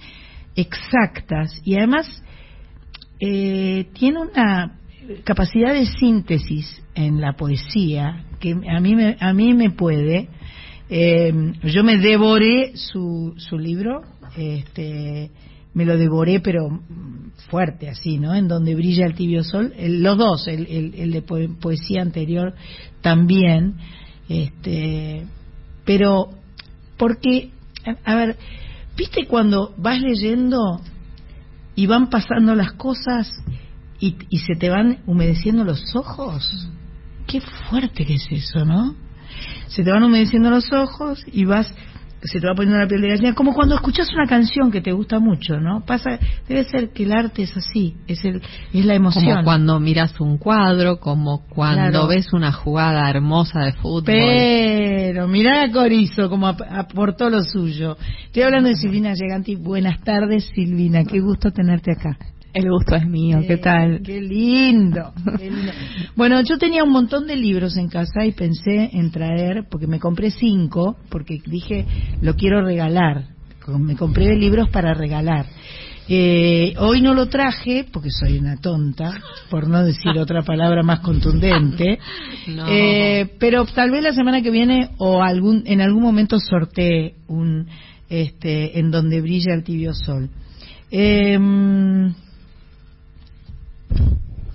exactas 0.56 1.60
y 1.64 1.76
además 1.76 2.22
eh, 3.20 3.86
tiene 3.94 4.18
una 4.20 4.78
capacidad 5.24 5.72
de 5.72 5.86
síntesis 5.86 6.82
en 6.94 7.20
la 7.20 7.34
poesía 7.34 8.24
que 8.42 8.52
a 8.68 8.80
mí 8.80 8.94
me, 8.96 9.16
a 9.20 9.32
mí 9.32 9.54
me 9.54 9.70
puede. 9.70 10.28
Eh, 10.90 11.32
yo 11.62 11.84
me 11.84 11.96
devoré 11.96 12.72
su, 12.76 13.32
su 13.38 13.56
libro, 13.58 14.02
este, 14.36 15.30
me 15.72 15.86
lo 15.86 15.96
devoré, 15.96 16.40
pero 16.40 16.80
fuerte 17.48 17.88
así, 17.88 18.18
¿no? 18.18 18.34
En 18.34 18.48
donde 18.48 18.74
brilla 18.74 19.06
el 19.06 19.14
tibio 19.14 19.44
sol. 19.44 19.72
Los 19.78 20.18
dos, 20.18 20.48
el, 20.48 20.66
el- 20.66 20.94
el 20.96 21.12
de 21.12 21.22
poe- 21.22 21.48
poesía 21.60 22.02
anterior 22.02 22.52
también. 23.00 23.76
Este, 24.28 25.24
pero, 25.84 26.28
porque, 26.98 27.50
a, 27.86 28.12
a 28.12 28.16
ver, 28.16 28.36
¿viste 28.96 29.26
cuando 29.26 29.74
vas 29.78 30.00
leyendo 30.02 30.80
y 31.74 31.86
van 31.86 32.10
pasando 32.10 32.54
las 32.54 32.72
cosas 32.72 33.30
y 34.00 34.38
se 34.40 34.56
te 34.58 34.68
van 34.68 34.98
humedeciendo 35.06 35.62
los 35.64 35.80
ojos? 35.94 36.68
Qué 37.26 37.40
fuerte 37.40 38.04
que 38.04 38.14
es 38.14 38.26
eso, 38.30 38.64
¿no? 38.64 38.94
Se 39.68 39.82
te 39.82 39.90
van 39.90 40.02
humedeciendo 40.02 40.50
los 40.50 40.70
ojos 40.72 41.24
y 41.32 41.44
vas 41.44 41.72
se 42.24 42.38
te 42.40 42.46
va 42.46 42.54
poniendo 42.54 42.78
la 42.78 42.86
piel 42.86 43.00
de 43.02 43.08
gallina, 43.08 43.34
como 43.34 43.52
cuando 43.52 43.74
escuchas 43.74 44.08
una 44.12 44.28
canción 44.28 44.70
que 44.70 44.80
te 44.80 44.92
gusta 44.92 45.18
mucho, 45.18 45.58
¿no? 45.58 45.84
Pasa, 45.84 46.20
debe 46.48 46.62
ser 46.62 46.90
que 46.92 47.02
el 47.02 47.12
arte 47.12 47.42
es 47.42 47.56
así, 47.56 47.96
es 48.06 48.24
el, 48.24 48.40
es 48.72 48.84
la 48.84 48.94
emoción. 48.94 49.24
Como 49.24 49.42
cuando 49.42 49.80
miras 49.80 50.20
un 50.20 50.38
cuadro, 50.38 51.00
como 51.00 51.44
cuando 51.48 51.90
Claro. 51.90 52.06
ves 52.06 52.32
una 52.32 52.52
jugada 52.52 53.10
hermosa 53.10 53.62
de 53.64 53.72
fútbol. 53.72 54.04
Pero, 54.04 55.26
mirá 55.26 55.64
a 55.64 55.72
Corizo 55.72 56.30
como 56.30 56.46
ap- 56.46 56.62
aportó 56.62 57.28
lo 57.28 57.42
suyo. 57.42 57.96
Estoy 58.26 58.44
hablando 58.44 58.68
de 58.68 58.76
Silvina 58.76 59.14
Lleganti. 59.14 59.56
Buenas 59.56 60.00
tardes, 60.04 60.48
Silvina. 60.54 61.02
Qué 61.02 61.18
gusto 61.18 61.50
tenerte 61.50 61.90
acá. 61.90 62.16
El 62.52 62.68
gusto 62.70 62.94
es 62.96 63.06
mío, 63.06 63.38
¿qué 63.46 63.56
tal? 63.56 64.02
Qué 64.02 64.20
lindo, 64.20 65.12
qué 65.38 65.50
lindo. 65.50 65.72
Bueno, 66.16 66.42
yo 66.42 66.58
tenía 66.58 66.84
un 66.84 66.90
montón 66.90 67.26
de 67.26 67.36
libros 67.36 67.78
en 67.78 67.88
casa 67.88 68.26
y 68.26 68.32
pensé 68.32 68.90
en 68.92 69.10
traer, 69.10 69.66
porque 69.70 69.86
me 69.86 69.98
compré 69.98 70.30
cinco, 70.30 70.96
porque 71.08 71.40
dije, 71.46 71.86
lo 72.20 72.34
quiero 72.34 72.62
regalar. 72.62 73.28
Me 73.78 73.96
compré 73.96 74.36
libros 74.36 74.68
para 74.68 74.92
regalar. 74.92 75.46
Eh, 76.08 76.74
hoy 76.78 77.00
no 77.00 77.14
lo 77.14 77.28
traje 77.28 77.86
porque 77.90 78.10
soy 78.10 78.36
una 78.36 78.56
tonta, 78.56 79.18
por 79.48 79.68
no 79.68 79.82
decir 79.84 80.18
otra 80.18 80.42
palabra 80.42 80.82
más 80.82 81.00
contundente. 81.00 81.98
Eh, 82.68 83.36
pero 83.38 83.64
tal 83.66 83.92
vez 83.92 84.02
la 84.02 84.12
semana 84.12 84.42
que 84.42 84.50
viene 84.50 84.90
o 84.98 85.22
algún 85.22 85.62
en 85.64 85.80
algún 85.80 86.02
momento 86.02 86.40
sortee 86.40 87.14
un 87.28 87.68
este 88.08 88.80
en 88.80 88.90
donde 88.90 89.20
brilla 89.20 89.54
el 89.54 89.62
tibio 89.62 89.94
sol. 89.94 90.28
Eh, 90.90 91.38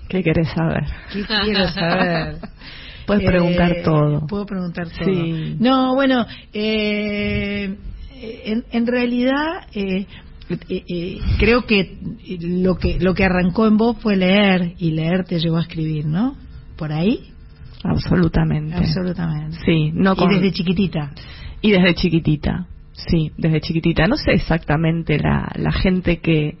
¿Qué 0.08 0.22
querés 0.22 0.48
saber? 0.48 0.84
¿Qué 1.12 1.24
quiero 1.24 1.68
saber? 1.68 2.38
Puedes 3.06 3.24
preguntar 3.24 3.72
eh, 3.72 3.82
todo. 3.82 4.26
Puedo 4.26 4.44
preguntar 4.46 4.88
todo. 4.90 5.04
Sí. 5.04 5.56
No, 5.58 5.94
bueno, 5.94 6.26
eh, 6.52 7.74
en, 8.44 8.64
en, 8.70 8.86
realidad 8.86 9.66
eh, 9.72 10.06
eh, 10.68 11.18
creo 11.38 11.66
que 11.66 11.98
lo 12.40 12.76
que 12.76 12.98
lo 12.98 13.14
que 13.14 13.24
arrancó 13.24 13.66
en 13.66 13.76
vos 13.76 13.96
fue 14.00 14.16
leer 14.16 14.74
y 14.78 14.90
leer 14.90 15.24
te 15.24 15.38
llevó 15.38 15.56
a 15.58 15.62
escribir, 15.62 16.06
¿no? 16.06 16.36
Por 16.76 16.92
ahí. 16.92 17.30
Absolutamente. 17.84 18.74
Absolutamente. 18.74 19.58
Sí, 19.64 19.90
no 19.92 20.14
Y 20.14 20.34
desde 20.34 20.52
chiquitita. 20.52 21.12
Y 21.60 21.70
desde 21.70 21.94
chiquitita. 21.94 22.66
Sí, 22.92 23.32
desde 23.36 23.60
chiquitita. 23.60 24.06
No 24.06 24.16
sé 24.16 24.32
exactamente 24.32 25.18
la, 25.18 25.50
la 25.54 25.72
gente 25.72 26.18
que, 26.18 26.58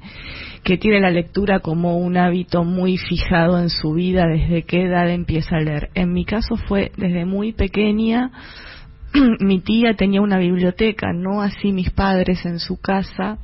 que 0.62 0.78
tiene 0.78 1.00
la 1.00 1.10
lectura 1.10 1.60
como 1.60 1.96
un 1.96 2.16
hábito 2.16 2.64
muy 2.64 2.96
fijado 2.98 3.58
en 3.58 3.70
su 3.70 3.92
vida, 3.92 4.26
desde 4.26 4.62
qué 4.62 4.84
edad 4.84 5.10
empieza 5.10 5.56
a 5.56 5.60
leer. 5.60 5.90
En 5.94 6.12
mi 6.12 6.24
caso 6.24 6.56
fue 6.56 6.92
desde 6.96 7.24
muy 7.24 7.52
pequeña. 7.52 8.30
mi 9.40 9.60
tía 9.60 9.94
tenía 9.94 10.20
una 10.20 10.38
biblioteca, 10.38 11.12
no 11.12 11.42
así 11.42 11.72
mis 11.72 11.90
padres 11.90 12.44
en 12.44 12.58
su 12.58 12.80
casa, 12.80 13.38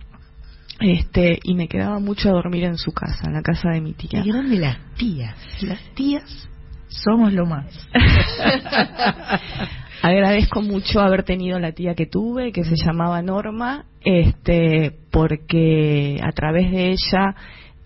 este 0.80 1.38
y 1.42 1.54
me 1.54 1.68
quedaba 1.68 1.98
mucho 1.98 2.28
a 2.28 2.32
dormir 2.32 2.64
en 2.64 2.78
su 2.78 2.92
casa, 2.92 3.26
en 3.26 3.34
la 3.34 3.42
casa 3.42 3.70
de 3.70 3.80
mi 3.80 3.92
tía. 3.92 4.20
Y 4.24 4.28
grande 4.28 4.56
las 4.58 4.78
tías, 4.96 5.36
las 5.62 5.80
tías 5.94 6.48
somos 6.88 7.32
lo 7.32 7.46
más. 7.46 7.66
Agradezco 10.04 10.60
mucho 10.60 11.00
haber 11.00 11.22
tenido 11.22 11.58
la 11.58 11.72
tía 11.72 11.94
que 11.94 12.04
tuve, 12.04 12.52
que 12.52 12.62
se 12.62 12.76
llamaba 12.76 13.22
Norma, 13.22 13.86
este, 14.04 14.92
porque 15.10 16.20
a 16.22 16.30
través 16.32 16.70
de 16.70 16.90
ella 16.90 17.34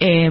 eh, 0.00 0.28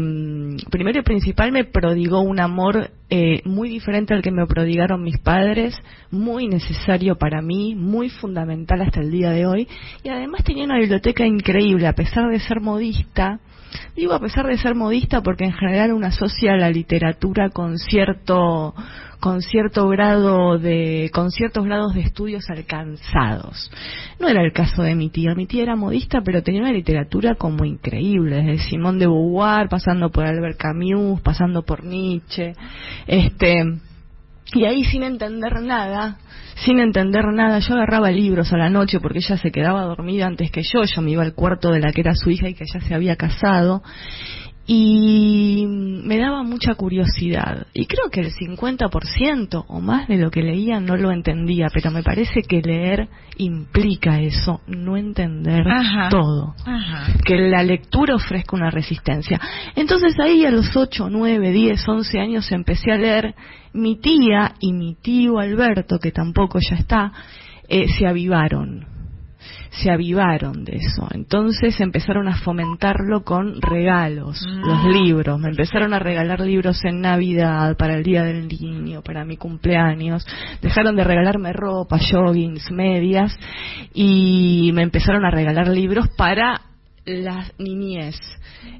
primero 0.70 1.00
y 1.00 1.04
principal 1.04 1.54
me 1.54 1.64
prodigó 1.64 2.20
un 2.20 2.42
amor 2.42 2.90
eh, 3.10 3.42
muy 3.46 3.70
diferente 3.70 4.14
al 4.14 4.22
que 4.22 4.32
me 4.32 4.46
prodigaron 4.48 5.02
mis 5.02 5.18
padres, 5.20 5.82
muy 6.12 6.50
necesario 6.50 7.18
para 7.18 7.42
mí, 7.42 7.74
muy 7.74 8.10
fundamental 8.10 8.82
hasta 8.82 9.00
el 9.00 9.10
día 9.10 9.30
de 9.30 9.46
hoy, 9.46 9.66
y 10.04 10.10
además 10.10 10.44
tenía 10.44 10.66
una 10.66 10.80
biblioteca 10.80 11.26
increíble, 11.26 11.88
a 11.88 11.94
pesar 11.94 12.30
de 12.30 12.42
ser 12.42 12.60
modista, 12.60 13.40
digo 13.96 14.14
a 14.14 14.20
pesar 14.20 14.48
de 14.48 14.58
ser 14.58 14.76
modista 14.76 15.22
porque 15.22 15.46
en 15.46 15.54
general 15.54 15.94
uno 15.94 16.08
asocia 16.08 16.56
la 16.56 16.70
literatura 16.70 17.50
con 17.50 17.78
cierto 17.78 18.74
con 19.20 19.42
cierto 19.42 19.88
grado 19.90 20.60
de 20.60 21.10
con 21.14 21.32
ciertos 21.32 21.66
grados 21.66 21.96
de 21.96 22.02
estudios 22.02 22.50
alcanzados. 22.50 23.72
No 24.20 24.28
era 24.28 24.44
el 24.44 24.54
caso 24.54 24.84
de 24.84 24.96
mi 24.96 25.10
tía, 25.10 25.34
mi 25.36 25.48
tía 25.48 25.64
era 25.64 25.76
modista, 25.76 26.22
pero 26.24 26.44
tenía 26.44 26.62
una 26.62 26.72
literatura 26.72 27.36
como 27.36 27.66
increíble, 27.66 28.44
desde 28.44 28.70
Simón 28.70 29.00
de 29.00 29.08
Beauvoir, 29.08 29.70
pasando 29.70 30.12
por 30.12 30.26
Albert 30.26 30.58
Camus, 30.58 31.22
pasando 31.22 31.64
por 31.64 31.84
Nietzsche, 31.84 32.54
este 33.08 33.80
y 34.54 34.66
ahí 34.66 34.84
sin 34.86 35.04
entender 35.04 35.62
nada, 35.62 36.18
sin 36.56 36.80
entender 36.80 37.26
nada, 37.34 37.60
yo 37.60 37.76
agarraba 37.76 38.12
libros 38.12 38.52
a 38.54 38.58
la 38.58 38.70
noche 38.70 39.00
porque 39.00 39.20
ella 39.20 39.38
se 39.38 39.52
quedaba 39.52 39.84
dormida 39.84 40.26
antes 40.26 40.52
que 40.52 40.62
yo, 40.64 40.84
yo 40.84 41.02
me 41.02 41.12
iba 41.12 41.24
al 41.24 41.34
cuarto 41.34 41.72
de 41.72 41.80
la 41.80 41.92
que 41.92 42.02
era 42.02 42.16
su 42.16 42.30
hija 42.30 42.50
y 42.50 42.54
que 42.54 42.66
ya 42.66 42.80
se 42.80 42.94
había 42.94 43.16
casado 43.16 43.84
y 44.70 45.66
me 45.66 46.20
daba 46.20 46.44
mucha 46.44 46.76
curiosidad. 46.76 47.68
Y 47.74 47.86
creo 47.86 48.10
que 48.12 48.20
el 48.20 48.34
50% 48.34 49.64
o 49.66 49.80
más 49.80 50.10
de 50.10 50.18
lo 50.18 50.30
que 50.30 50.42
leía 50.42 50.82
no 50.82 50.98
lo 50.98 51.12
entendía, 51.12 51.68
pero 51.74 51.90
me 51.90 52.04
parece 52.04 52.42
que 52.42 52.62
leer 52.62 53.08
implica 53.38 54.20
eso, 54.20 54.60
no 54.68 54.98
entender 54.98 55.64
todo. 56.10 56.54
Que 57.26 57.38
la 57.38 57.64
lectura 57.64 58.16
ofrezca 58.16 58.58
una 58.58 58.70
resistencia. 58.70 59.40
Entonces 59.76 60.20
ahí 60.20 60.44
a 60.44 60.52
los 60.52 60.76
8, 60.76 61.08
9, 61.10 61.52
10, 61.52 61.88
11 61.88 62.20
años 62.20 62.52
empecé 62.52 62.92
a 62.92 62.98
leer. 62.98 63.36
Mi 63.78 63.96
tía 63.96 64.56
y 64.60 64.74
mi 64.74 64.96
tío 64.96 65.40
Alberto, 65.40 66.00
que 66.00 66.12
tampoco 66.12 66.60
ya 66.60 66.78
está, 66.78 67.12
eh, 67.70 67.88
se 67.88 68.08
avivaron 68.08 68.98
se 69.70 69.92
avivaron 69.92 70.64
de 70.64 70.78
eso. 70.78 71.08
Entonces 71.14 71.80
empezaron 71.80 72.28
a 72.28 72.38
fomentarlo 72.38 73.24
con 73.24 73.62
regalos, 73.62 74.42
los 74.46 74.84
mm. 74.84 74.90
libros. 74.90 75.40
Me 75.40 75.50
empezaron 75.50 75.94
a 75.94 76.00
regalar 76.00 76.40
libros 76.42 76.84
en 76.84 77.02
Navidad, 77.02 77.76
para 77.78 77.96
el 77.96 78.04
Día 78.04 78.24
del 78.24 78.48
Niño, 78.48 79.02
para 79.02 79.26
mi 79.26 79.38
cumpleaños. 79.38 80.26
Dejaron 80.62 80.96
de 80.96 81.04
regalarme 81.04 81.54
ropa, 81.54 82.00
joggings, 82.00 82.72
medias 82.72 83.38
y 83.94 84.72
me 84.74 84.84
empezaron 84.84 85.26
a 85.26 85.32
regalar 85.32 85.68
libros 85.68 86.08
para 86.18 86.62
las 87.06 87.54
niñez. 87.60 88.20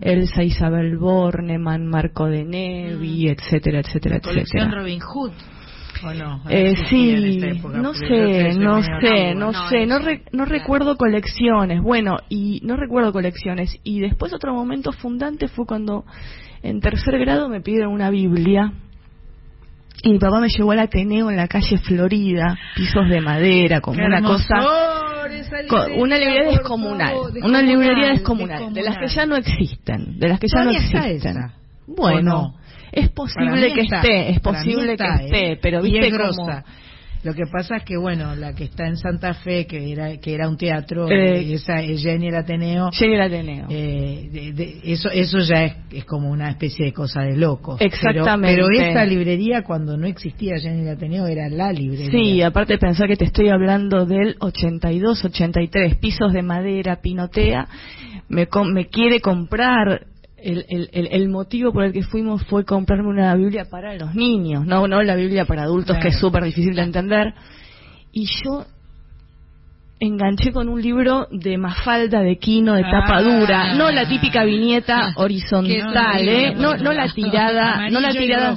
Elsa 0.02 0.44
Isabel 0.44 0.98
Bornemann, 0.98 1.88
Marco 1.88 2.28
de 2.28 2.44
Nevi, 2.44 3.28
mm. 3.28 3.32
etcétera, 3.32 3.80
etcétera, 3.80 4.18
etcétera. 4.18 4.72
Robin 4.72 5.00
Hood. 5.00 5.32
¿O 6.04 6.14
no? 6.14 6.44
Eh, 6.48 6.76
sí, 6.90 7.40
no 7.64 7.94
sé, 7.94 8.54
no 8.54 8.84
sé, 8.84 9.34
no 9.34 9.70
sé, 9.70 9.86
no, 9.88 10.00
no 10.32 10.46
recuerdo 10.46 10.96
colecciones, 10.96 11.82
bueno, 11.82 12.18
y 12.30 12.62
no 12.64 12.78
recuerdo 12.78 13.12
colecciones. 13.12 13.80
Y 13.84 14.00
después 14.00 14.32
otro 14.32 14.54
momento 14.54 14.92
fundante 14.92 15.48
fue 15.48 15.66
cuando 15.66 16.06
en 16.62 16.82
tercer 16.82 17.18
grado 17.20 17.50
me 17.50 17.62
pidieron 17.62 17.94
una 17.94 18.12
Biblia 18.12 18.74
y 20.04 20.12
mi 20.12 20.20
papá 20.20 20.40
me 20.40 20.50
llevó 20.50 20.72
al 20.72 20.80
Ateneo 20.80 21.30
en 21.32 21.38
la 21.38 21.48
calle 21.48 21.78
Florida, 21.80 22.56
pisos 22.76 23.10
de 23.10 23.22
madera, 23.22 23.82
como 23.82 24.04
una 24.04 24.22
cosa... 24.22 24.56
una 25.98 26.18
librería 26.18 26.52
descomunal, 26.52 27.16
una 27.44 27.62
librería 27.62 28.10
descomunal, 28.10 28.74
de 28.74 28.84
las 28.84 28.98
que 28.98 29.08
ya 29.08 29.26
no 29.26 29.36
existen, 29.36 30.20
de 30.20 30.28
las 30.28 30.40
que 30.40 30.48
ya 30.54 30.64
no 30.64 30.72
existen. 30.72 31.52
Bueno, 31.88 32.56
es 32.92 33.10
posible 33.10 33.74
que 33.74 33.82
esté, 33.82 34.30
es 34.32 34.40
posible 34.40 34.98
que 34.98 35.06
esté, 35.06 35.52
¿eh? 35.52 35.60
pero 35.62 35.82
viste 35.82 36.10
grosa. 36.10 36.64
Lo 37.24 37.34
que 37.34 37.46
pasa 37.52 37.78
es 37.78 37.84
que, 37.84 37.98
bueno, 37.98 38.36
la 38.36 38.54
que 38.54 38.66
está 38.66 38.88
en 38.88 38.98
Santa 38.98 39.34
Fe, 39.34 39.66
que 39.66 39.92
era 39.92 40.18
que 40.18 40.34
era 40.34 40.48
un 40.48 40.58
teatro, 40.58 41.10
eh, 41.10 41.54
esa 41.54 41.82
es 41.82 42.02
Jenny 42.02 42.28
el 42.28 42.36
Ateneo. 42.36 42.90
Jenny 42.92 43.16
el 43.16 43.22
Ateneo. 43.22 43.68
Eh, 43.70 44.82
eso 44.84 45.10
eso 45.10 45.40
ya 45.40 45.66
es, 45.66 45.76
es, 45.92 46.06
como 46.06 46.30
una 46.30 46.50
especie 46.50 46.86
de 46.86 46.94
cosa 46.94 47.22
de 47.22 47.36
loco. 47.36 47.78
Exactamente. 47.80 48.56
Pero, 48.56 48.68
esa 48.70 49.04
librería, 49.06 49.64
cuando 49.64 49.98
no 49.98 50.08
existía 50.08 50.58
Jenny 50.60 50.82
el 50.82 50.90
Ateneo, 50.90 51.28
era 51.28 51.50
la 51.50 51.72
librería. 51.72 52.12
Sí, 52.12 52.42
aparte 52.42 52.74
de 52.74 52.80
pensar 52.80 53.08
que 53.08 53.18
te 53.18 53.26
estoy 53.26 53.50
hablando 53.50 54.06
del 54.06 54.36
82, 54.40 55.26
83, 55.26 55.96
pisos 55.98 56.34
de 56.34 56.44
madera, 56.44 57.02
pinotea, 57.02 57.68
me, 58.30 58.48
me 58.72 58.88
quiere 58.88 59.20
comprar 59.20 60.06
el, 60.38 60.66
el, 60.70 61.08
el, 61.12 61.30
motivo 61.30 61.74
por 61.74 61.84
el 61.84 61.94
que 61.94 62.04
fuimos 62.04 62.44
fue 62.46 62.64
comprarme 62.64 63.10
una 63.10 63.34
Biblia 63.36 63.66
para 63.70 63.96
los 63.96 64.14
niños, 64.14 64.66
no, 64.66 64.88
no 64.88 65.02
la 65.02 65.16
Biblia 65.16 65.46
para 65.46 65.64
adultos, 65.64 65.98
que 66.02 66.10
es 66.10 66.20
súper 66.20 66.44
difícil 66.44 66.76
de 66.76 66.84
entender. 66.84 67.34
Y 68.12 68.26
yo 68.26 68.66
enganché 70.00 70.52
con 70.52 70.70
un 70.70 70.80
libro 70.80 71.28
de 71.32 71.58
Mafalda 71.58 72.22
de 72.22 72.38
Quino 72.38 72.76
de 72.76 72.84
tapa 72.84 73.18
ah. 73.18 73.22
dura, 73.24 73.74
no 73.74 73.90
la 73.90 74.08
típica 74.08 74.44
viñeta 74.44 75.14
horizontal, 75.18 76.28
¿eh? 76.28 76.54
no, 76.56 76.78
no 76.78 76.94
la 76.94 77.08
tirada, 77.16 77.90
no 77.90 78.00
la 78.00 78.12
tirada, 78.12 78.56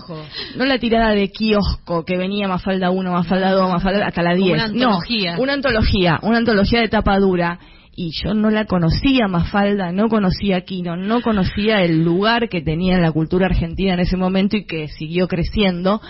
no 0.57 0.65
la 0.67 0.79
tirada 0.79 1.11
de 1.11 1.31
kiosco 1.31 2.05
que 2.05 2.19
venía 2.19 2.47
Mafalda 2.47 2.91
1, 2.91 3.11
Mafalda 3.11 3.53
2, 3.53 3.71
Mafalda 3.71 4.07
hasta 4.07 4.23
la 4.23 4.35
10, 4.35 4.73
no, 4.75 4.99
una 5.39 5.55
antología, 5.55 6.19
una 6.23 6.39
antología 6.39 6.81
de 6.81 6.89
tapa 6.89 7.19
dura 7.19 7.59
y 7.95 8.11
yo 8.13 8.35
no 8.35 8.51
la 8.51 8.67
conocía 8.67 9.27
Mafalda, 9.29 9.93
no 9.93 10.09
conocía 10.09 10.63
Quino, 10.63 10.97
no 10.97 11.21
conocía 11.21 11.83
el 11.83 12.05
lugar 12.05 12.49
que 12.49 12.63
tenía 12.63 12.95
en 12.95 13.03
la 13.03 13.13
cultura 13.13 13.47
argentina 13.47 13.95
en 13.95 14.01
ese 14.01 14.17
momento 14.17 14.57
y 14.57 14.65
que 14.65 14.89
siguió 14.89 15.29
creciendo. 15.29 16.01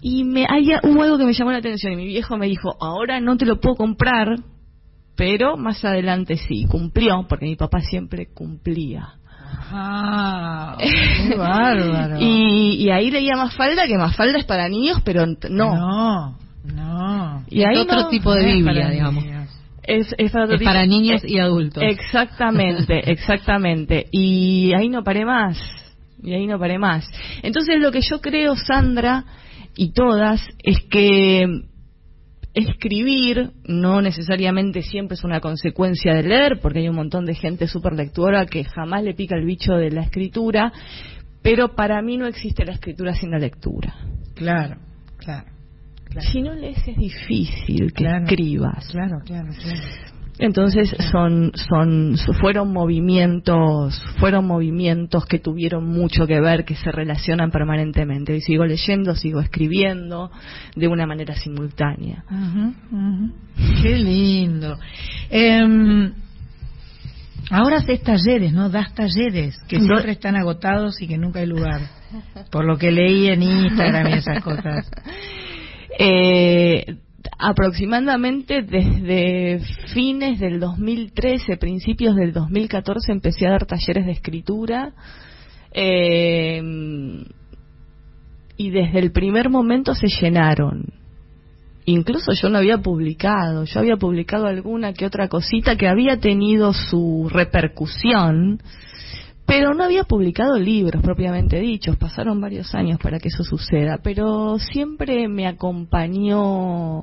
Y 0.00 0.24
me 0.24 0.44
haya, 0.48 0.80
hubo 0.82 1.02
algo 1.02 1.16
que 1.16 1.24
me 1.24 1.32
llamó 1.32 1.52
la 1.52 1.58
atención 1.58 1.92
y 1.92 1.96
mi 1.96 2.06
viejo 2.06 2.36
me 2.36 2.46
dijo, 2.46 2.76
ahora 2.80 3.20
no 3.20 3.36
te 3.36 3.46
lo 3.46 3.58
puedo 3.58 3.76
comprar, 3.76 4.36
pero 5.16 5.56
más 5.56 5.84
adelante 5.84 6.36
sí, 6.36 6.66
cumplió, 6.68 7.26
porque 7.28 7.46
mi 7.46 7.56
papá 7.56 7.80
siempre 7.80 8.26
cumplía. 8.34 9.14
Ah, 9.70 10.76
qué 11.28 11.36
bárbaro. 11.36 12.18
y, 12.20 12.84
y 12.84 12.90
ahí 12.90 13.10
leía 13.10 13.36
Mafalda, 13.36 13.86
que 13.86 13.96
Mafalda 13.96 14.38
es 14.38 14.44
para 14.44 14.68
niños, 14.68 15.00
pero 15.04 15.24
no. 15.26 15.74
No, 15.74 16.38
no. 16.64 17.44
Y 17.48 17.62
hay 17.62 17.78
otro 17.78 18.08
tipo 18.08 18.34
de 18.34 18.44
Biblia, 18.44 18.90
digamos. 18.90 19.24
Es, 19.86 20.14
es 20.18 20.32
para, 20.32 20.54
Es 20.54 20.62
para 20.62 20.86
niños 20.86 21.22
y 21.24 21.38
adultos. 21.38 21.82
Exactamente, 21.82 22.98
exactamente. 23.10 24.06
Y 24.10 24.72
ahí 24.74 24.88
no 24.88 25.02
paré 25.04 25.24
más. 25.24 25.58
Y 26.22 26.32
ahí 26.32 26.46
no 26.46 26.58
paré 26.58 26.78
más. 26.78 27.06
Entonces 27.42 27.78
lo 27.80 27.92
que 27.92 28.00
yo 28.00 28.20
creo, 28.20 28.56
Sandra, 28.56 29.24
y 29.76 29.92
todas, 29.92 30.40
es 30.62 30.80
que 30.90 31.46
escribir 32.54 33.50
no 33.66 34.00
necesariamente 34.00 34.82
siempre 34.82 35.16
es 35.16 35.24
una 35.24 35.40
consecuencia 35.40 36.14
de 36.14 36.22
leer, 36.22 36.60
porque 36.62 36.78
hay 36.78 36.88
un 36.88 36.94
montón 36.94 37.26
de 37.26 37.34
gente 37.34 37.66
súper 37.66 37.94
lectora 37.94 38.46
que 38.46 38.64
jamás 38.64 39.02
le 39.02 39.14
pica 39.14 39.36
el 39.36 39.44
bicho 39.44 39.74
de 39.74 39.90
la 39.90 40.02
escritura, 40.02 40.72
pero 41.42 41.74
para 41.74 42.00
mí 42.00 42.16
no 42.16 42.26
existe 42.26 42.64
la 42.64 42.72
escritura 42.72 43.14
sin 43.14 43.30
la 43.30 43.38
lectura. 43.38 43.94
Claro, 44.34 44.76
claro. 45.18 45.53
Claro. 46.14 46.30
Si 46.32 46.42
no 46.42 46.54
lees 46.54 46.78
es 46.88 46.96
difícil 46.96 47.92
que 47.92 48.04
Claro. 48.04 48.24
escribas. 48.24 48.88
Claro, 48.90 49.18
claro, 49.24 49.48
claro. 49.60 49.80
Entonces 50.36 50.90
son, 51.12 51.52
son, 51.54 52.16
fueron 52.40 52.72
movimientos, 52.72 54.02
fueron 54.18 54.46
movimientos 54.48 55.26
que 55.26 55.38
tuvieron 55.38 55.86
mucho 55.86 56.26
que 56.26 56.40
ver, 56.40 56.64
que 56.64 56.74
se 56.74 56.90
relacionan 56.90 57.52
permanentemente. 57.52 58.34
Y 58.36 58.40
sigo 58.40 58.64
leyendo, 58.64 59.14
sigo 59.14 59.38
escribiendo 59.40 60.32
de 60.74 60.88
una 60.88 61.06
manera 61.06 61.34
simultánea. 61.36 62.24
Qué 63.80 63.96
lindo. 63.96 64.76
Em, 65.30 66.12
ahora 67.50 67.76
haces 67.76 68.02
talleres, 68.02 68.52
¿no? 68.52 68.70
Das 68.70 68.92
talleres 68.92 69.56
que 69.68 69.78
No. 69.78 69.84
siempre 69.86 70.12
están 70.12 70.34
agotados 70.34 71.00
y 71.00 71.06
que 71.06 71.16
nunca 71.16 71.38
hay 71.40 71.46
lugar. 71.46 71.80
Por 72.50 72.64
lo 72.64 72.76
que 72.76 72.90
leí 72.90 73.28
en 73.28 73.40
Instagram 73.42 74.08
y 74.08 74.12
esas 74.14 74.42
cosas. 74.42 74.90
Eh, 75.98 76.96
aproximadamente 77.38 78.62
desde 78.62 79.60
fines 79.92 80.40
del 80.40 80.60
2013, 80.60 81.56
principios 81.56 82.16
del 82.16 82.32
2014, 82.32 83.12
empecé 83.12 83.46
a 83.46 83.52
dar 83.52 83.66
talleres 83.66 84.06
de 84.06 84.12
escritura. 84.12 84.92
eh, 85.76 86.62
y 88.56 88.70
desde 88.70 89.00
el 89.00 89.12
primer 89.12 89.50
momento 89.50 89.94
se 89.94 90.06
llenaron. 90.06 90.92
Incluso 91.86 92.32
yo 92.32 92.48
no 92.48 92.58
había 92.58 92.78
publicado, 92.78 93.64
yo 93.64 93.80
había 93.80 93.96
publicado 93.96 94.46
alguna 94.46 94.94
que 94.94 95.04
otra 95.04 95.28
cosita 95.28 95.76
que 95.76 95.88
había 95.88 96.18
tenido 96.18 96.72
su 96.72 97.28
repercusión, 97.30 98.62
pero 99.46 99.74
no 99.74 99.84
había 99.84 100.04
publicado 100.04 100.58
libros 100.58 101.02
propiamente 101.02 101.60
dichos. 101.60 101.96
Pasaron 101.96 102.40
varios 102.40 102.74
años 102.74 102.98
para 102.98 103.18
que 103.18 103.28
eso 103.28 103.44
suceda, 103.44 103.98
pero 104.02 104.58
siempre 104.58 105.28
me 105.28 105.46
acompañó, 105.46 107.02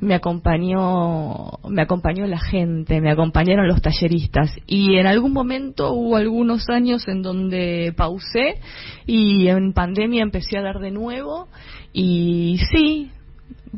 me 0.00 0.14
acompañó, 0.14 1.58
me 1.68 1.82
acompañó 1.82 2.26
la 2.26 2.38
gente, 2.38 3.00
me 3.00 3.10
acompañaron 3.10 3.66
los 3.66 3.82
talleristas 3.82 4.56
y 4.66 4.96
en 4.96 5.06
algún 5.06 5.32
momento 5.32 5.92
hubo 5.92 6.16
algunos 6.16 6.68
años 6.70 7.08
en 7.08 7.22
donde 7.22 7.92
pausé 7.96 8.60
y 9.06 9.48
en 9.48 9.72
pandemia 9.72 10.22
empecé 10.22 10.58
a 10.58 10.62
dar 10.62 10.78
de 10.78 10.92
nuevo 10.92 11.48
y 11.92 12.60
sí, 12.70 13.10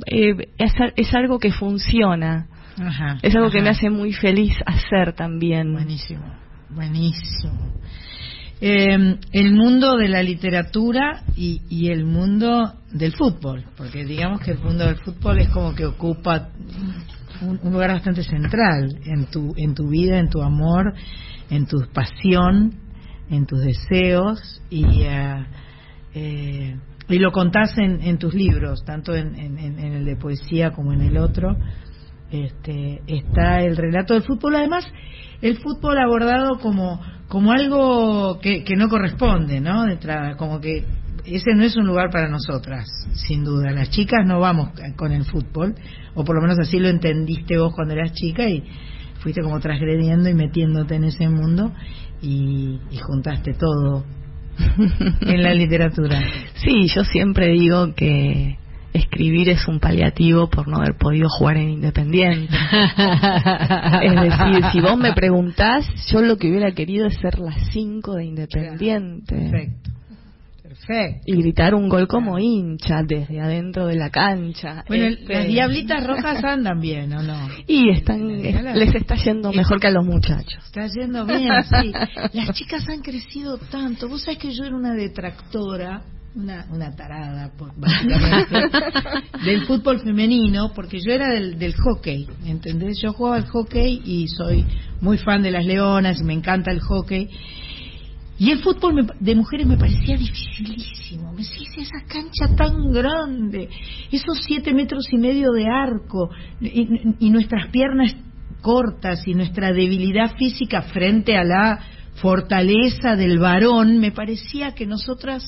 eh, 0.07 0.49
es, 0.59 0.73
es 0.97 1.15
algo 1.15 1.39
que 1.39 1.51
funciona. 1.51 2.49
Ajá, 2.79 3.19
Es 3.23 3.35
algo 3.35 3.51
que 3.51 3.61
me 3.61 3.69
hace 3.69 3.91
muy 3.91 4.13
feliz 4.13 4.55
hacer 4.65 5.13
también. 5.13 5.73
Buenísimo, 5.73 6.25
buenísimo. 6.71 7.53
Eh, 8.65 9.17
el 9.33 9.53
mundo 9.55 9.97
de 9.97 10.07
la 10.07 10.23
literatura 10.23 11.25
y, 11.37 11.63
y 11.69 11.89
el 11.89 12.05
mundo 12.05 12.75
del 12.93 13.13
fútbol, 13.13 13.65
porque 13.77 14.05
digamos 14.05 14.41
que 14.41 14.53
el 14.53 14.59
mundo 14.61 14.87
del 14.87 14.99
fútbol 14.99 15.41
es 15.41 15.49
como 15.49 15.75
que 15.75 15.85
ocupa 15.85 16.49
un, 17.41 17.59
lugar 17.73 17.91
bastante 17.91 18.23
central 18.23 19.01
en 19.05 19.27
tu, 19.27 19.53
en 19.57 19.75
tu 19.75 19.89
vida, 19.89 20.21
en 20.21 20.29
tu 20.29 20.41
amor, 20.43 20.95
en 21.51 21.67
tu 21.67 21.81
pasión, 21.93 22.75
en 23.31 23.47
tus 23.47 23.59
deseos 23.63 24.63
y, 24.71 24.85
eh, 25.03 25.45
eh, 26.15 26.77
y 27.09 27.19
lo 27.19 27.33
contás 27.33 27.77
en, 27.79 28.01
en 28.03 28.19
tus 28.19 28.33
libros, 28.33 28.85
tanto 28.85 29.17
en- 29.17 29.35
en 29.35 29.79
el 29.81 30.05
de 30.05 30.15
poesía 30.15 30.71
como 30.71 30.93
en 30.93 31.01
el 31.01 31.17
otro. 31.17 31.57
Este, 32.33 33.03
está 33.07 33.61
el 33.61 33.77
relato 33.77 34.15
del 34.15 34.23
fútbol, 34.23 34.57
además 34.57 34.91
el 35.43 35.59
fútbol 35.59 35.99
abordado 35.99 36.59
como 36.61 37.01
como 37.29 37.53
algo 37.53 38.41
que, 38.41 38.63
que 38.63 38.77
no 38.77 38.91
corresponde, 38.91 39.59
¿no? 39.61 39.85
De 39.85 39.99
como 40.37 40.61
que 40.61 40.85
ese 41.25 41.55
no 41.55 41.65
es 41.65 41.77
un 41.77 41.87
lugar 41.87 42.11
para 42.11 42.29
nosotras, 42.29 42.87
sin 43.15 43.43
duda. 43.43 43.71
Las 43.71 43.89
chicas 43.89 44.27
no 44.27 44.39
vamos 44.39 44.71
con 44.97 45.13
el 45.13 45.25
fútbol, 45.25 45.75
o 46.15 46.25
por 46.25 46.37
lo 46.37 46.43
menos 46.43 46.59
así 46.59 46.79
lo 46.79 46.89
entendiste 46.89 47.57
vos 47.57 47.75
cuando 47.75 47.95
eras 47.95 48.13
chica 48.13 48.49
y 48.51 48.63
fuiste 49.21 49.41
como 49.41 49.61
transgrediendo 49.61 50.29
y 50.29 50.35
metiéndote 50.35 50.97
en 50.97 51.05
ese 51.05 51.27
mundo 51.29 51.73
y, 52.21 52.81
y 52.91 52.99
juntaste 52.99 53.55
todo 53.55 54.05
en 55.23 55.43
la 55.43 55.55
literatura. 55.55 56.21
Sí, 56.57 56.87
yo 56.89 57.03
siempre 57.05 57.49
digo 57.49 57.95
que 57.95 58.59
escribir 58.93 59.49
es 59.49 59.67
un 59.69 59.81
paliativo 59.81 60.49
por 60.49 60.69
no 60.69 60.79
haber 60.79 60.97
podido 60.99 61.29
jugar 61.29 61.57
en 61.57 61.71
Independiente. 61.71 62.55
Es 64.03 64.15
decir, 64.15 64.65
si 64.73 64.81
vos 64.81 64.99
me 64.99 65.13
preguntás, 65.13 65.87
yo 66.11 66.21
lo 66.21 66.37
que 66.37 66.49
hubiera 66.49 66.73
querido 66.73 67.07
es 67.07 67.15
ser 67.17 67.39
las 67.39 67.57
5 67.73 68.15
de 68.17 68.25
Independiente. 68.25 69.35
Perfecto. 69.35 69.91
Perfecto. 70.63 71.23
Y 71.27 71.37
gritar 71.37 71.75
un 71.75 71.89
gol 71.89 72.09
como 72.09 72.39
hincha 72.39 73.03
desde 73.07 73.41
adentro 73.41 73.87
de 73.87 73.97
la 73.97 74.11
cancha. 74.11 74.85
Bueno, 74.89 75.05
Este, 75.07 75.35
las 75.35 75.47
diablitas 75.47 76.07
rojas 76.07 76.43
andan 76.43 76.81
bien, 76.81 77.13
¿o 77.13 77.23
no? 77.23 77.49
Y 77.67 77.91
están, 77.91 78.27
les 78.41 78.95
está 78.95 79.17
yendo 79.17 79.53
mejor 79.53 79.79
que 79.81 79.89
a 79.89 79.91
los 79.91 80.05
muchachos. 80.05 80.65
Está 80.65 80.87
yendo 80.87 81.27
bien, 81.27 81.53
sí. 81.65 81.93
Las 82.33 82.53
chicas 82.53 82.89
han 82.89 83.01
crecido 83.01 83.59
tanto. 83.59 84.09
Vos 84.09 84.23
sabés 84.23 84.39
que 84.39 84.51
yo 84.53 84.65
era 84.65 84.75
una 84.75 84.95
detractora, 84.95 86.03
una, 86.35 86.67
una 86.71 86.95
tarada, 86.97 87.51
por- 87.59 87.73
básicamente, 87.79 88.57
del 89.45 89.67
fútbol 89.67 90.01
femenino, 90.01 90.73
porque 90.75 90.99
yo 91.05 91.13
era 91.13 91.29
del, 91.29 91.59
del 91.59 91.75
hockey, 91.75 92.27
¿entendés? 92.47 92.99
Yo 93.03 93.13
jugaba 93.13 93.37
al 93.37 93.47
hockey 93.47 94.01
y 94.05 94.29
soy 94.29 94.65
muy 95.01 95.19
fan 95.19 95.43
de 95.43 95.51
las 95.51 95.65
leonas 95.67 96.21
y 96.21 96.25
me 96.25 96.33
encanta 96.33 96.71
el 96.71 96.81
hockey. 96.81 97.29
Y 98.39 98.51
el 98.51 98.61
fútbol 98.61 98.95
me- 98.95 99.07
de 99.21 99.35
mujeres 99.37 99.67
me 99.67 99.77
parecía 99.77 100.17
dificilísimo. 100.17 101.33
Me 101.33 101.43
decís, 101.43 101.69
esa 101.79 102.05
cancha 102.09 102.55
tan 102.57 102.91
grande, 102.93 103.69
esos 104.11 104.41
siete 104.47 104.73
metros 104.73 105.05
y 105.13 105.19
medio 105.19 105.51
de 105.53 105.67
arco, 105.69 106.31
y, 106.61 106.89
y 107.27 107.31
nuestras 107.31 107.69
piernas 107.71 108.15
cortas 108.63 109.27
y 109.27 109.35
nuestra 109.35 109.73
debilidad 109.73 110.35
física 110.37 110.83
frente 110.83 111.37
a 111.37 111.45
la 111.45 111.79
fortaleza 112.15 113.17
del 113.17 113.39
varón, 113.39 113.99
me 113.99 114.13
parecía 114.13 114.73
que 114.73 114.87
nosotras 114.87 115.45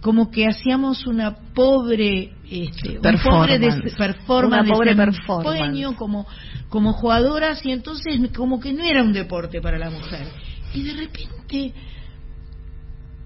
como 0.00 0.30
que 0.30 0.46
hacíamos 0.46 1.06
una 1.06 1.36
pobre 1.54 2.32
este, 2.50 2.90
un 2.98 3.02
pobre 3.02 3.58
Performance. 3.58 3.60
des- 3.84 3.94
performance, 3.94 4.66
Una 4.68 4.74
pobre 4.76 4.96
performance. 4.96 5.96
como 5.96 6.26
como 6.68 6.92
jugadoras 6.92 7.64
y 7.66 7.72
entonces 7.72 8.20
como 8.36 8.60
que 8.60 8.72
no 8.72 8.84
era 8.84 9.02
un 9.02 9.12
deporte 9.12 9.60
para 9.60 9.78
la 9.78 9.90
mujer 9.90 10.26
y 10.74 10.82
de 10.82 10.92
repente 10.94 11.74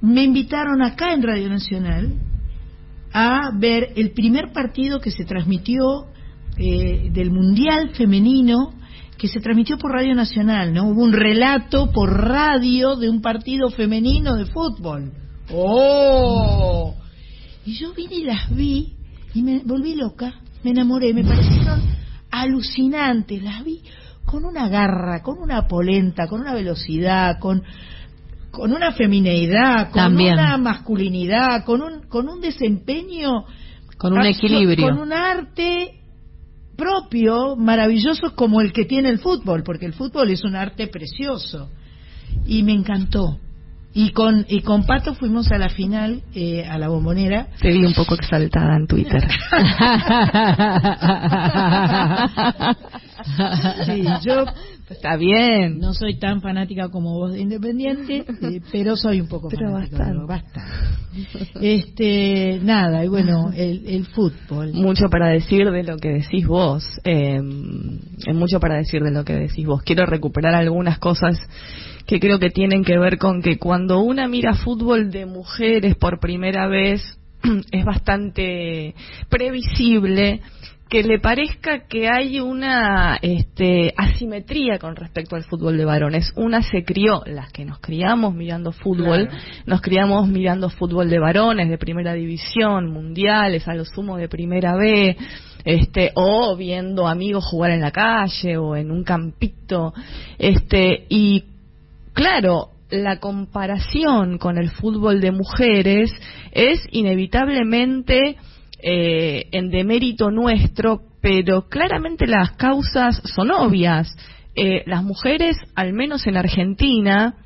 me 0.00 0.22
invitaron 0.24 0.82
acá 0.82 1.12
en 1.12 1.22
Radio 1.22 1.48
Nacional 1.48 2.14
a 3.12 3.50
ver 3.58 3.90
el 3.96 4.12
primer 4.12 4.52
partido 4.52 5.00
que 5.00 5.10
se 5.10 5.24
transmitió 5.24 6.06
eh, 6.56 7.10
del 7.12 7.30
Mundial 7.30 7.90
Femenino 7.94 8.74
que 9.18 9.28
se 9.28 9.40
transmitió 9.40 9.78
por 9.78 9.92
Radio 9.92 10.14
Nacional, 10.16 10.72
¿no? 10.74 10.88
Hubo 10.88 11.02
un 11.04 11.12
relato 11.12 11.92
por 11.92 12.10
radio 12.26 12.96
de 12.96 13.08
un 13.08 13.20
partido 13.20 13.70
femenino 13.70 14.34
de 14.34 14.46
fútbol. 14.46 15.12
¡Oh! 15.50 16.94
Y 17.64 17.74
yo 17.74 17.92
vine 17.94 18.14
y 18.16 18.24
las 18.24 18.54
vi 18.54 18.94
y 19.34 19.42
me 19.42 19.60
volví 19.64 19.94
loca, 19.94 20.34
me 20.62 20.70
enamoré, 20.70 21.14
me 21.14 21.24
parecieron 21.24 21.80
alucinantes, 22.30 23.42
las 23.42 23.64
vi 23.64 23.82
con 24.24 24.44
una 24.44 24.68
garra, 24.68 25.22
con 25.22 25.38
una 25.38 25.66
polenta, 25.66 26.26
con 26.26 26.40
una 26.40 26.54
velocidad, 26.54 27.38
con 27.38 27.62
con 28.50 28.72
una 28.72 28.92
femineidad, 28.92 29.86
con 29.90 30.02
También. 30.02 30.34
una 30.34 30.58
masculinidad, 30.58 31.64
con 31.64 31.80
un 31.82 32.02
con 32.08 32.28
un 32.28 32.40
desempeño 32.40 33.44
Con 33.96 34.12
un 34.12 34.26
equilibrio. 34.26 34.86
con 34.86 34.98
un 34.98 35.12
arte 35.12 36.00
propio, 36.76 37.56
maravilloso 37.56 38.34
como 38.34 38.60
el 38.60 38.72
que 38.72 38.84
tiene 38.84 39.08
el 39.10 39.18
fútbol, 39.20 39.62
porque 39.62 39.86
el 39.86 39.92
fútbol 39.94 40.30
es 40.30 40.42
un 40.44 40.56
arte 40.56 40.88
precioso. 40.88 41.70
Y 42.46 42.62
me 42.62 42.72
encantó. 42.72 43.38
Y 43.94 44.12
con, 44.12 44.46
y 44.48 44.62
con 44.62 44.86
Pato 44.86 45.14
fuimos 45.14 45.52
a 45.52 45.58
la 45.58 45.68
final, 45.68 46.22
eh, 46.34 46.64
a 46.64 46.78
la 46.78 46.88
bombonera. 46.88 47.48
Te 47.60 47.72
vi 47.72 47.84
un 47.84 47.92
poco 47.92 48.14
exaltada 48.14 48.74
en 48.76 48.86
Twitter. 48.86 49.22
sí, 53.84 54.02
yo 54.24 54.46
Está 54.90 55.16
bien. 55.16 55.78
no 55.78 55.94
soy 55.94 56.18
tan 56.18 56.40
fanática 56.42 56.88
como 56.90 57.14
vos 57.14 57.32
de 57.32 57.40
Independiente, 57.40 58.24
eh, 58.42 58.60
pero 58.70 58.96
soy 58.96 59.20
un 59.20 59.28
poco 59.28 59.48
Pero 59.48 59.70
fanática. 59.72 60.12
bastante. 60.26 60.26
bastante. 61.38 61.74
Este, 61.74 62.60
nada, 62.62 63.04
y 63.04 63.08
bueno, 63.08 63.50
el, 63.54 63.86
el 63.86 64.06
fútbol. 64.06 64.72
Mucho 64.74 65.08
para 65.08 65.28
decir 65.28 65.70
de 65.70 65.82
lo 65.82 65.96
que 65.96 66.08
decís 66.10 66.46
vos. 66.46 66.84
Eh, 67.04 67.40
mucho 68.34 68.60
para 68.60 68.76
decir 68.76 69.02
de 69.02 69.10
lo 69.10 69.24
que 69.24 69.34
decís 69.34 69.66
vos. 69.66 69.82
Quiero 69.82 70.04
recuperar 70.06 70.54
algunas 70.54 70.98
cosas 70.98 71.38
que 72.06 72.18
creo 72.20 72.38
que 72.38 72.50
tienen 72.50 72.84
que 72.84 72.98
ver 72.98 73.18
con 73.18 73.42
que 73.42 73.58
cuando 73.58 74.00
una 74.00 74.28
mira 74.28 74.54
fútbol 74.54 75.10
de 75.10 75.26
mujeres 75.26 75.94
por 75.96 76.18
primera 76.20 76.66
vez 76.66 77.18
es 77.72 77.84
bastante 77.84 78.94
previsible 79.28 80.40
que 80.92 81.02
le 81.02 81.18
parezca 81.20 81.86
que 81.88 82.06
hay 82.06 82.38
una 82.38 83.18
este, 83.22 83.94
asimetría 83.96 84.78
con 84.78 84.94
respecto 84.94 85.36
al 85.36 85.44
fútbol 85.44 85.78
de 85.78 85.86
varones. 85.86 86.34
Una 86.36 86.60
se 86.60 86.84
crió, 86.84 87.22
las 87.24 87.50
que 87.50 87.64
nos 87.64 87.78
criamos 87.78 88.34
mirando 88.34 88.72
fútbol, 88.72 89.26
Claro. 89.26 89.42
nos 89.64 89.80
criamos 89.80 90.28
mirando 90.28 90.68
fútbol 90.68 91.08
de 91.08 91.18
varones, 91.18 91.70
de 91.70 91.78
primera 91.78 92.12
división, 92.12 92.92
mundiales, 92.92 93.66
a 93.68 93.74
lo 93.74 93.86
sumo 93.86 94.18
de 94.18 94.28
primera 94.28 94.76
B, 94.76 95.16
este, 95.64 96.12
o 96.14 96.54
viendo 96.58 97.08
amigos 97.08 97.46
jugar 97.46 97.70
en 97.70 97.80
la 97.80 97.90
calle 97.90 98.58
o 98.58 98.76
en 98.76 98.90
un 98.90 99.02
campito, 99.02 99.94
este, 100.38 101.06
y 101.08 101.44
claro, 102.12 102.68
la 102.90 103.18
comparación 103.18 104.36
con 104.36 104.58
el 104.58 104.68
fútbol 104.68 105.22
de 105.22 105.32
mujeres 105.32 106.12
es 106.50 106.86
inevitablemente 106.90 108.36
eh, 108.82 109.46
en 109.52 109.70
demérito 109.70 110.30
nuestro, 110.30 111.02
pero 111.20 111.68
claramente 111.68 112.26
las 112.26 112.52
causas 112.52 113.22
son 113.34 113.50
obvias. 113.50 114.16
Eh, 114.54 114.82
las 114.86 115.02
mujeres, 115.02 115.56
al 115.74 115.92
menos 115.92 116.26
en 116.26 116.36
Argentina, 116.36 117.36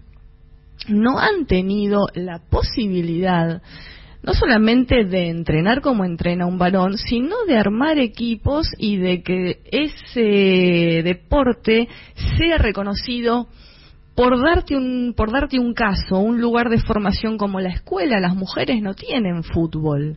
no 0.88 1.18
han 1.18 1.46
tenido 1.46 2.06
la 2.14 2.40
posibilidad 2.50 3.60
no 4.22 4.34
solamente 4.34 5.04
de 5.04 5.28
entrenar 5.28 5.80
como 5.80 6.04
entrena 6.04 6.46
un 6.46 6.58
varón, 6.58 6.98
sino 6.98 7.44
de 7.46 7.56
armar 7.56 7.98
equipos 7.98 8.66
y 8.76 8.96
de 8.96 9.22
que 9.22 9.60
ese 9.70 11.02
deporte 11.04 11.88
sea 12.36 12.58
reconocido 12.58 13.46
por 14.16 14.42
darte 14.42 14.74
un 14.74 15.14
por 15.16 15.30
darte 15.30 15.60
un 15.60 15.74
caso, 15.74 16.18
un 16.18 16.40
lugar 16.40 16.70
de 16.70 16.80
formación 16.80 17.38
como 17.38 17.60
la 17.60 17.68
escuela, 17.68 18.18
las 18.18 18.34
mujeres 18.34 18.82
no 18.82 18.94
tienen 18.94 19.44
fútbol. 19.44 20.16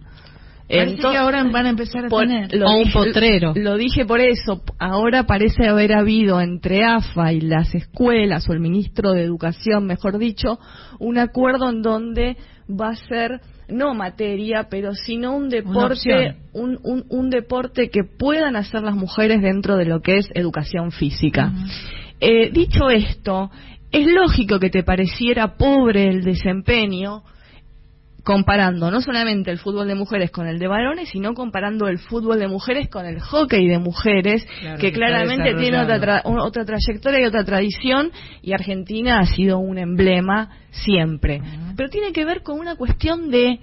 Parece 0.70 0.98
Ento- 1.02 1.12
que 1.12 1.18
ahora 1.18 1.44
van 1.52 1.66
a 1.66 1.70
empezar 1.70 2.06
a 2.06 2.10
por- 2.10 2.28
tener. 2.28 2.54
lo 2.56 2.68
O 2.68 2.78
un 2.84 2.92
potrero. 2.92 3.54
Lo 3.56 3.76
dije 3.76 4.06
por 4.06 4.20
eso. 4.20 4.62
Ahora 4.78 5.24
parece 5.24 5.68
haber 5.68 5.94
habido 5.94 6.40
entre 6.40 6.84
AFA 6.86 7.34
y 7.34 7.42
las 7.42 7.74
escuelas, 7.74 8.48
o 8.48 8.54
el 8.54 8.60
ministro 8.60 9.14
de 9.14 9.24
Educación, 9.24 9.86
mejor 9.88 10.20
dicho, 10.20 10.60
un 11.00 11.18
acuerdo 11.18 11.70
en 11.70 11.82
donde 11.82 12.38
va 12.70 12.90
a 12.90 12.96
ser 12.96 13.42
no 13.68 13.94
materia, 13.96 14.68
pero 14.70 14.94
sino 14.94 15.36
un 15.36 15.50
deporte, 15.50 16.36
un, 16.54 16.78
un, 16.84 17.04
un 17.10 17.30
deporte 17.30 17.90
que 17.90 18.04
puedan 18.04 18.56
hacer 18.56 18.82
las 18.84 18.96
mujeres 18.96 19.42
dentro 19.42 19.76
de 19.76 19.86
lo 19.86 20.02
que 20.02 20.18
es 20.18 20.30
educación 20.36 20.92
física. 20.92 21.52
Eh, 22.20 22.52
dicho 22.52 22.90
esto, 22.90 23.50
es 23.92 24.06
lógico 24.08 24.60
que 24.60 24.70
te 24.70 24.84
pareciera 24.84 25.56
pobre 25.58 26.10
el 26.10 26.24
desempeño 26.24 27.24
comparando 28.24 28.92
no 28.92 29.02
solamente 29.02 29.52
el 29.52 29.58
fútbol 29.60 29.88
de 29.88 29.96
mujeres 29.96 30.32
con 30.32 30.48
el 30.48 30.60
de 30.60 30.68
varones, 30.68 31.10
sino 31.10 31.34
comparando 31.34 31.88
el 31.88 32.00
fútbol 32.00 32.40
de 32.40 32.48
mujeres 32.48 32.90
con 32.90 33.06
el 33.06 33.20
hockey 33.20 33.68
de 33.68 33.80
mujeres, 33.80 34.46
Claro, 34.60 34.80
que 34.80 34.92
claramente 34.92 35.56
tiene 35.56 35.80
otra, 35.80 36.00
tra- 36.00 36.22
otra 36.26 36.66
trayectoria 36.66 37.22
y 37.22 37.26
otra 37.26 37.44
tradición, 37.44 38.12
y 38.42 38.54
Argentina 38.54 39.20
ha 39.20 39.26
sido 39.26 39.60
un 39.60 39.78
emblema 39.78 40.50
siempre. 40.72 41.42
Pero 41.76 41.90
tiene 41.90 42.12
que 42.12 42.26
ver 42.26 42.44
con 42.44 42.60
una 42.60 42.76
cuestión 42.76 43.32
de 43.32 43.60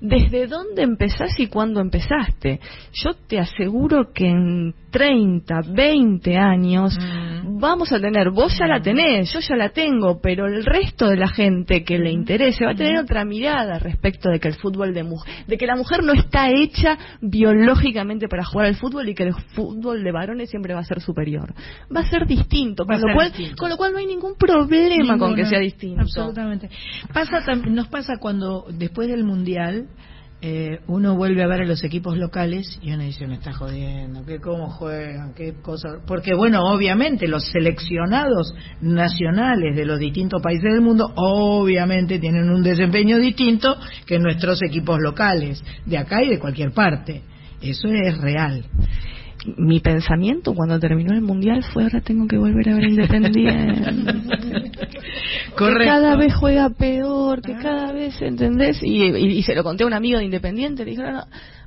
desde 0.00 0.46
dónde 0.46 0.82
empezás 0.82 1.38
y 1.40 1.48
cuándo 1.48 1.80
empezaste. 1.80 2.60
Yo 2.92 3.14
te 3.26 3.40
aseguro 3.40 4.12
que 4.14 4.28
en 4.28 4.72
30, 4.90 5.60
20 5.74 6.36
años 6.36 6.98
Mm. 7.48 7.58
vamos 7.60 7.92
a 7.92 8.00
tener, 8.00 8.30
vos 8.30 8.56
ya 8.58 8.66
la 8.66 8.80
tenés, 8.80 9.32
yo 9.32 9.40
ya 9.40 9.56
la 9.56 9.70
tengo, 9.70 10.20
pero 10.20 10.46
el 10.46 10.64
resto 10.64 11.08
de 11.08 11.16
la 11.16 11.28
gente 11.28 11.84
que 11.84 11.98
le 11.98 12.10
interese 12.10 12.64
va 12.64 12.72
a 12.72 12.74
tener 12.74 12.98
otra 12.98 13.24
mirada 13.24 13.78
respecto 13.78 14.28
de 14.30 14.40
que 14.40 14.48
el 14.48 14.54
fútbol 14.54 14.94
de 14.94 15.02
mujer, 15.04 15.46
de 15.46 15.56
que 15.56 15.66
la 15.66 15.76
mujer 15.76 16.02
no 16.02 16.12
está 16.12 16.50
hecha 16.50 16.98
biológicamente 17.20 18.28
para 18.28 18.44
jugar 18.44 18.66
al 18.66 18.76
fútbol 18.76 19.08
y 19.08 19.14
que 19.14 19.24
el 19.24 19.34
fútbol 19.54 20.02
de 20.04 20.12
varones 20.12 20.50
siempre 20.50 20.74
va 20.74 20.80
a 20.80 20.84
ser 20.84 21.00
superior. 21.00 21.52
Va 21.94 22.00
a 22.00 22.08
ser 22.08 22.26
distinto, 22.26 22.84
con 22.84 23.00
lo 23.00 23.14
cual, 23.14 23.28
distinto. 23.32 23.56
con 23.56 23.70
lo 23.70 23.76
cual 23.76 23.92
no 23.92 23.98
hay 23.98 24.06
ningún 24.06 24.36
problema 24.36 25.18
con 25.18 25.34
que 25.34 25.46
sea 25.46 25.58
distinto. 25.60 26.00
Absolutamente. 26.02 26.68
Pasa, 27.12 27.40
nos 27.54 27.88
pasa 27.88 28.14
cuando 28.20 28.66
después 28.70 29.08
del 29.08 29.24
mundial 29.24 29.88
eh, 30.40 30.78
uno 30.86 31.16
vuelve 31.16 31.42
a 31.42 31.48
ver 31.48 31.62
a 31.62 31.66
los 31.66 31.82
equipos 31.82 32.16
locales 32.16 32.78
y 32.80 32.92
uno 32.92 33.02
dice, 33.02 33.26
me 33.26 33.34
está 33.34 33.52
jodiendo, 33.52 34.24
que 34.24 34.38
cómo 34.38 34.70
juegan, 34.70 35.34
qué 35.34 35.54
cosas. 35.60 36.00
Porque, 36.06 36.34
bueno, 36.34 36.64
obviamente 36.72 37.26
los 37.26 37.44
seleccionados 37.48 38.54
nacionales 38.80 39.74
de 39.74 39.84
los 39.84 39.98
distintos 39.98 40.40
países 40.40 40.72
del 40.72 40.80
mundo, 40.80 41.12
obviamente 41.16 42.20
tienen 42.20 42.50
un 42.50 42.62
desempeño 42.62 43.18
distinto 43.18 43.76
que 44.06 44.20
nuestros 44.20 44.62
equipos 44.62 44.98
locales, 45.00 45.62
de 45.84 45.98
acá 45.98 46.22
y 46.22 46.28
de 46.28 46.38
cualquier 46.38 46.72
parte. 46.72 47.22
Eso 47.60 47.88
es 47.88 48.16
real. 48.18 48.64
Mi 49.56 49.80
pensamiento 49.80 50.54
cuando 50.54 50.78
terminó 50.78 51.12
el 51.14 51.22
mundial 51.22 51.62
fue 51.72 51.84
ahora 51.84 52.00
tengo 52.00 52.26
que 52.26 52.36
volver 52.38 52.68
a 52.68 52.74
ver 52.74 52.84
Independiente. 52.84 53.82
Correcto. 55.56 55.78
Que 55.78 55.84
cada 55.86 56.16
vez 56.16 56.34
juega 56.34 56.70
peor, 56.70 57.42
que 57.42 57.54
cada 57.54 57.92
vez, 57.92 58.20
¿entendés? 58.22 58.82
Y, 58.82 59.02
y- 59.02 59.38
y 59.38 59.42
se 59.42 59.54
lo 59.54 59.64
conté 59.64 59.84
a 59.84 59.86
un 59.86 59.92
amigo 59.94 60.18
de 60.18 60.24
Independiente, 60.24 60.84
le 60.84 60.90
dijeron, 60.92 61.14
no, 61.14 61.24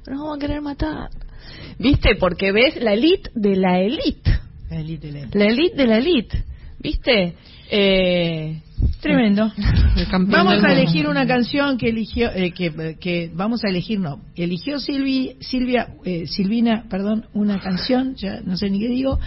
nos 0.07 0.19
vamos 0.21 0.37
a 0.37 0.39
querer 0.39 0.61
matar. 0.61 1.09
¿Viste? 1.77 2.15
Porque 2.15 2.51
ves 2.51 2.81
la 2.81 2.93
elite 2.93 3.29
de 3.35 3.55
la 3.55 3.79
elite. 3.79 4.31
La 4.69 4.79
elite, 4.79 5.11
la 5.11 5.19
elite. 5.19 5.37
La 5.39 5.45
elite 5.45 5.75
de 5.75 5.87
la 5.87 5.97
elite. 5.97 6.43
¿Viste? 6.79 7.33
Eh, 7.69 8.61
Tremendo. 9.01 9.51
Vamos 10.27 10.63
a 10.63 10.71
elegir 10.73 11.07
una 11.07 11.25
canción 11.25 11.77
que 11.77 11.89
eligió, 11.89 12.29
eh, 12.33 12.51
que, 12.51 12.95
que 12.99 13.31
vamos 13.33 13.63
a 13.63 13.69
elegir, 13.69 13.99
no, 13.99 14.21
eligió 14.35 14.79
Silvi, 14.79 15.37
Silvia, 15.39 15.95
eh, 16.05 16.27
Silvina, 16.27 16.85
perdón, 16.89 17.25
una 17.33 17.59
canción, 17.59 18.15
ya 18.15 18.41
no 18.41 18.57
sé 18.57 18.69
ni 18.69 18.79
qué 18.79 18.87
digo, 18.87 19.19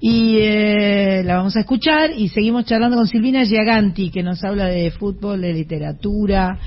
y 0.00 0.36
eh, 0.40 1.22
la 1.24 1.36
vamos 1.36 1.56
a 1.56 1.60
escuchar 1.60 2.10
y 2.16 2.28
seguimos 2.28 2.66
charlando 2.66 2.96
con 2.96 3.08
Silvina 3.08 3.44
Giaganti, 3.44 4.10
que 4.10 4.22
nos 4.22 4.44
habla 4.44 4.66
de 4.66 4.90
fútbol, 4.90 5.40
de 5.40 5.54
literatura. 5.54 6.58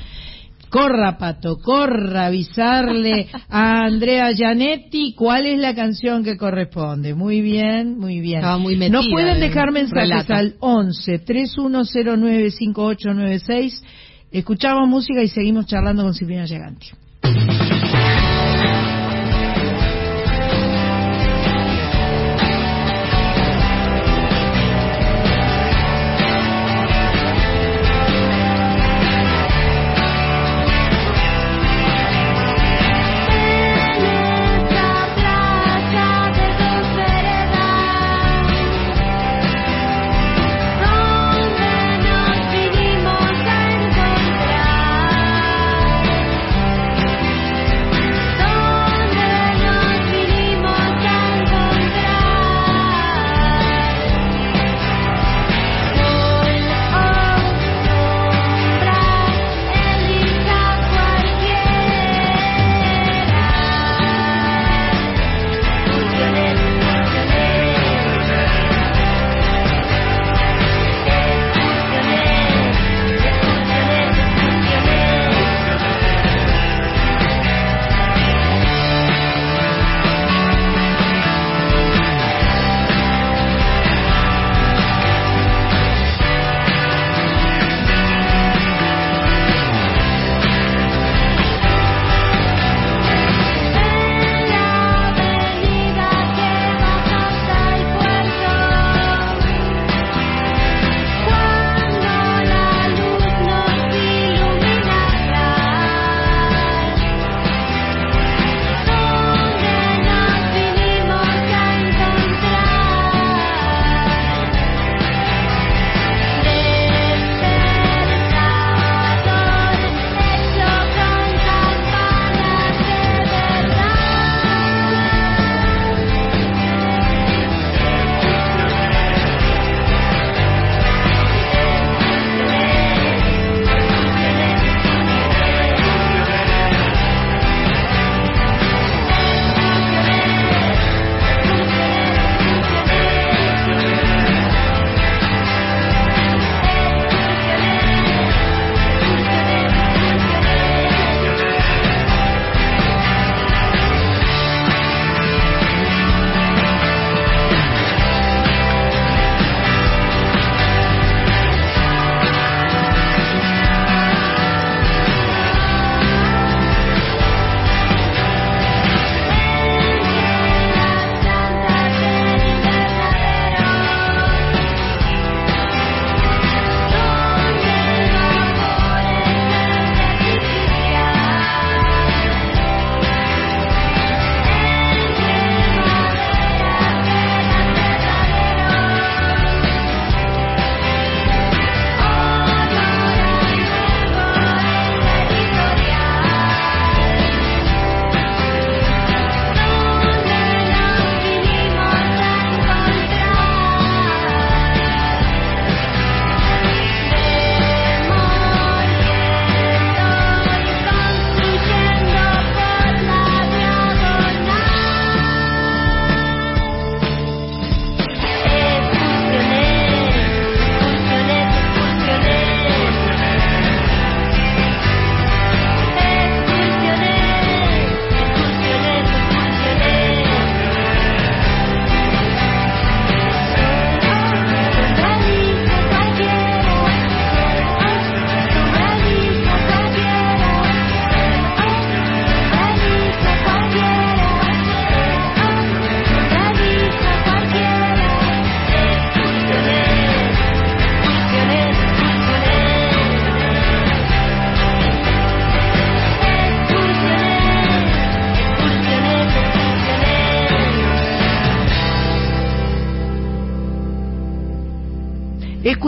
Corra, 0.69 1.17
Pato, 1.17 1.57
corra, 1.57 2.25
avisarle 2.27 3.27
a 3.49 3.85
Andrea 3.85 4.31
Gianetti 4.33 5.13
cuál 5.15 5.45
es 5.45 5.59
la 5.59 5.73
canción 5.73 6.23
que 6.23 6.37
corresponde. 6.37 7.13
Muy 7.13 7.41
bien, 7.41 7.97
muy 7.97 8.19
bien. 8.19 8.39
Estaba 8.39 8.57
muy 8.57 8.75
metida 8.75 8.97
Nos 8.97 9.07
pueden 9.09 9.35
en 9.35 9.39
dejar 9.41 9.71
mensajes 9.71 10.09
relato. 10.09 10.33
al 10.33 10.55
11 10.59 11.19
3109 11.19 12.51
5896. 12.51 13.83
Escuchamos 14.31 14.87
música 14.89 15.23
y 15.23 15.29
seguimos 15.29 15.67
charlando 15.67 16.03
con 16.03 16.13
Silvina 16.13 16.45
Giaganti. 16.45 16.87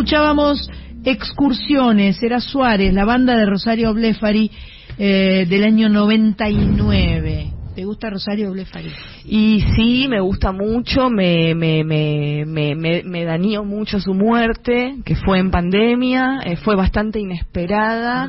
Escuchábamos 0.10 0.72
Excursiones, 1.06 2.24
era 2.24 2.40
Suárez, 2.40 2.92
la 2.96 3.06
banda 3.06 3.38
de 3.38 3.46
Rosario 3.46 3.94
Blefari 3.94 4.50
eh, 4.98 5.46
del 5.48 5.64
año 5.64 5.88
99. 5.88 7.54
¿Te 7.76 7.86
gusta 7.86 8.10
Rosario 8.10 8.52
Blefari? 8.52 8.92
Y 9.26 9.64
sí, 9.76 10.08
me 10.10 10.20
gusta 10.20 10.52
mucho, 10.52 11.12
me, 11.12 11.54
me, 11.54 11.84
me, 11.84 12.44
me, 12.48 12.74
me, 12.74 13.04
me 13.04 13.24
dañó 13.24 13.64
mucho 13.64 14.00
su 14.00 14.16
muerte, 14.16 14.96
que 15.06 15.16
fue 15.16 15.38
en 15.38 15.52
pandemia, 15.52 16.40
eh, 16.44 16.56
fue 16.56 16.76
bastante 16.76 17.20
inesperada. 17.20 18.28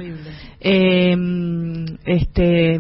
Eh, 0.62 1.16
este 2.04 2.78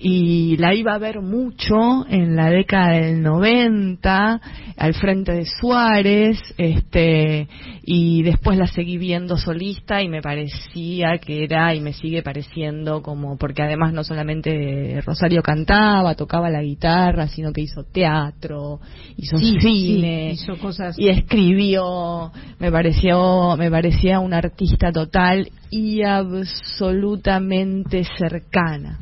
y 0.00 0.56
la 0.56 0.74
iba 0.74 0.94
a 0.94 0.98
ver 0.98 1.20
mucho 1.20 2.06
en 2.08 2.36
la 2.36 2.48
década 2.48 2.92
del 2.92 3.20
90 3.22 4.40
al 4.76 4.94
frente 4.94 5.32
de 5.32 5.44
Suárez 5.44 6.38
este 6.56 7.46
y 7.84 8.22
después 8.22 8.56
la 8.56 8.66
seguí 8.66 8.96
viendo 8.96 9.36
solista 9.36 10.02
y 10.02 10.08
me 10.08 10.22
parecía 10.22 11.18
que 11.18 11.44
era 11.44 11.74
y 11.74 11.80
me 11.80 11.92
sigue 11.92 12.22
pareciendo 12.22 13.02
como 13.02 13.36
porque 13.36 13.62
además 13.62 13.92
no 13.92 14.04
solamente 14.04 15.00
Rosario 15.04 15.42
cantaba 15.42 16.14
tocaba 16.14 16.48
la 16.48 16.62
guitarra 16.62 17.28
sino 17.28 17.52
que 17.52 17.60
hizo 17.62 17.84
teatro 17.84 18.80
hizo 19.18 19.36
Sí, 19.38 19.56
cine 19.60 20.34
sí, 20.34 20.42
hizo 20.44 20.58
cosas- 20.58 20.98
y 20.98 21.08
escribió. 21.08 22.32
Me 22.58 22.70
pareció 22.72 23.56
me 23.58 23.70
parecía 23.70 24.20
una 24.20 24.38
artista 24.38 24.92
total 24.92 25.50
y 25.70 26.02
absolutamente 26.02 28.04
cercana. 28.18 28.98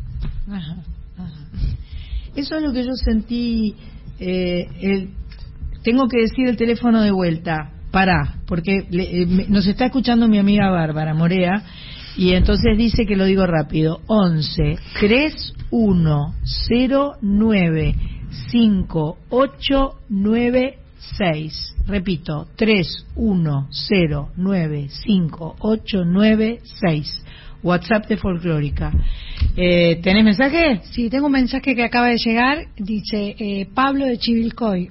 Eso 2.34 2.56
es 2.56 2.62
lo 2.62 2.72
que 2.72 2.84
yo 2.84 2.92
sentí. 2.94 3.74
eh, 4.18 4.66
el- 4.80 5.10
tengo 5.82 6.08
que 6.08 6.16
decir 6.22 6.48
el 6.48 6.56
teléfono 6.56 7.02
de 7.02 7.10
vuelta. 7.10 7.70
Pará, 7.90 8.36
porque 8.46 8.86
le- 8.90 9.22
eh, 9.22 9.26
me- 9.26 9.46
nos 9.46 9.66
está 9.66 9.84
escuchando 9.86 10.26
mi 10.26 10.38
amiga 10.38 10.70
Bárbara 10.70 11.12
Morea 11.12 11.62
y 12.16 12.32
entonces 12.32 12.78
dice 12.78 13.04
que 13.04 13.14
lo 13.16 13.26
digo 13.26 13.46
rápido. 13.46 14.00
11 14.06 14.78
3109 14.98 17.94
5896. 20.98 21.76
Repito, 21.86 22.48
3109 22.56 24.88
5896. 24.88 27.24
WhatsApp 27.62 28.06
de 28.06 28.16
Folclórica. 28.16 28.92
Eh, 29.56 30.00
¿Tenés 30.02 30.24
mensaje? 30.24 30.80
Sí, 30.90 31.08
tengo 31.10 31.26
un 31.26 31.32
mensaje 31.32 31.74
que 31.74 31.84
acaba 31.84 32.08
de 32.08 32.18
llegar. 32.18 32.66
Dice 32.76 33.34
eh, 33.38 33.68
Pablo 33.74 34.06
de 34.06 34.18
Chivilcoy. 34.18 34.88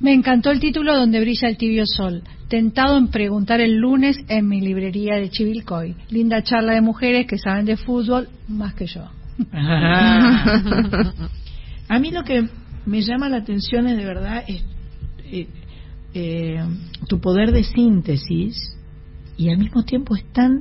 Me 0.00 0.12
encantó 0.12 0.50
el 0.50 0.60
título 0.60 0.96
donde 0.96 1.20
brilla 1.20 1.48
el 1.48 1.56
tibio 1.56 1.86
sol. 1.86 2.22
Tentado 2.48 2.98
en 2.98 3.08
preguntar 3.08 3.60
el 3.60 3.76
lunes 3.76 4.18
en 4.28 4.48
mi 4.48 4.60
librería 4.60 5.16
de 5.16 5.30
Chivilcoy. 5.30 5.94
Linda 6.10 6.42
charla 6.42 6.74
de 6.74 6.80
mujeres 6.80 7.26
que 7.26 7.38
saben 7.38 7.64
de 7.64 7.76
fútbol 7.76 8.28
más 8.48 8.74
que 8.74 8.86
yo. 8.86 9.08
Ah. 9.52 10.62
A 11.88 11.98
mí 11.98 12.10
lo 12.10 12.24
que 12.24 12.48
me 12.84 13.02
llama 13.02 13.28
la 13.28 13.38
atención 13.38 13.86
es 13.86 13.96
de 13.96 14.04
verdad 14.04 14.44
es, 14.46 14.64
eh, 15.32 15.48
eh, 16.14 16.64
tu 17.08 17.20
poder 17.20 17.52
de 17.52 17.64
síntesis 17.64 18.76
y 19.36 19.48
al 19.48 19.58
mismo 19.58 19.84
tiempo 19.84 20.14
es 20.14 20.24
tan 20.32 20.60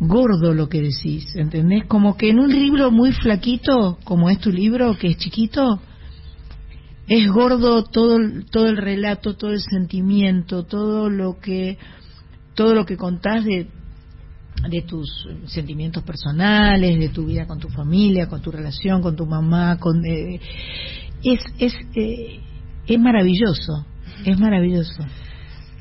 gordo 0.00 0.52
lo 0.52 0.68
que 0.68 0.82
decís, 0.82 1.34
¿entendés? 1.36 1.84
Como 1.86 2.16
que 2.16 2.30
en 2.30 2.40
un 2.40 2.50
libro 2.50 2.90
muy 2.90 3.12
flaquito, 3.12 3.98
como 4.04 4.30
es 4.30 4.40
tu 4.40 4.50
libro, 4.50 4.98
que 4.98 5.08
es 5.08 5.16
chiquito, 5.16 5.80
es 7.06 7.28
gordo 7.28 7.84
todo 7.84 8.18
todo 8.50 8.66
el 8.66 8.76
relato, 8.76 9.36
todo 9.36 9.52
el 9.52 9.60
sentimiento, 9.60 10.64
todo 10.64 11.08
lo 11.08 11.38
que 11.38 11.78
todo 12.54 12.74
lo 12.74 12.84
que 12.84 12.96
contás 12.96 13.44
de 13.44 13.68
de 14.68 14.82
tus 14.82 15.28
sentimientos 15.46 16.02
personales, 16.02 16.98
de 16.98 17.08
tu 17.08 17.26
vida 17.26 17.46
con 17.46 17.58
tu 17.58 17.68
familia, 17.68 18.28
con 18.28 18.42
tu 18.42 18.50
relación 18.50 19.02
con 19.02 19.14
tu 19.14 19.26
mamá, 19.26 19.78
con 19.78 20.04
eh, 20.04 20.40
es 21.22 21.40
es 21.58 21.74
eh, 21.94 22.40
es 22.86 22.98
maravilloso, 22.98 23.86
es 24.24 24.38
maravilloso. 24.38 25.04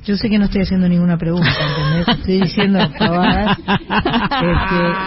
Yo 0.03 0.17
sé 0.17 0.29
que 0.29 0.39
no 0.39 0.45
estoy 0.45 0.63
haciendo 0.63 0.89
ninguna 0.89 1.15
pregunta, 1.15 1.47
¿entendés? 1.47 2.07
Estoy 2.17 2.41
diciendo 2.41 2.79
pavadas 2.97 3.55
este, 3.59 3.69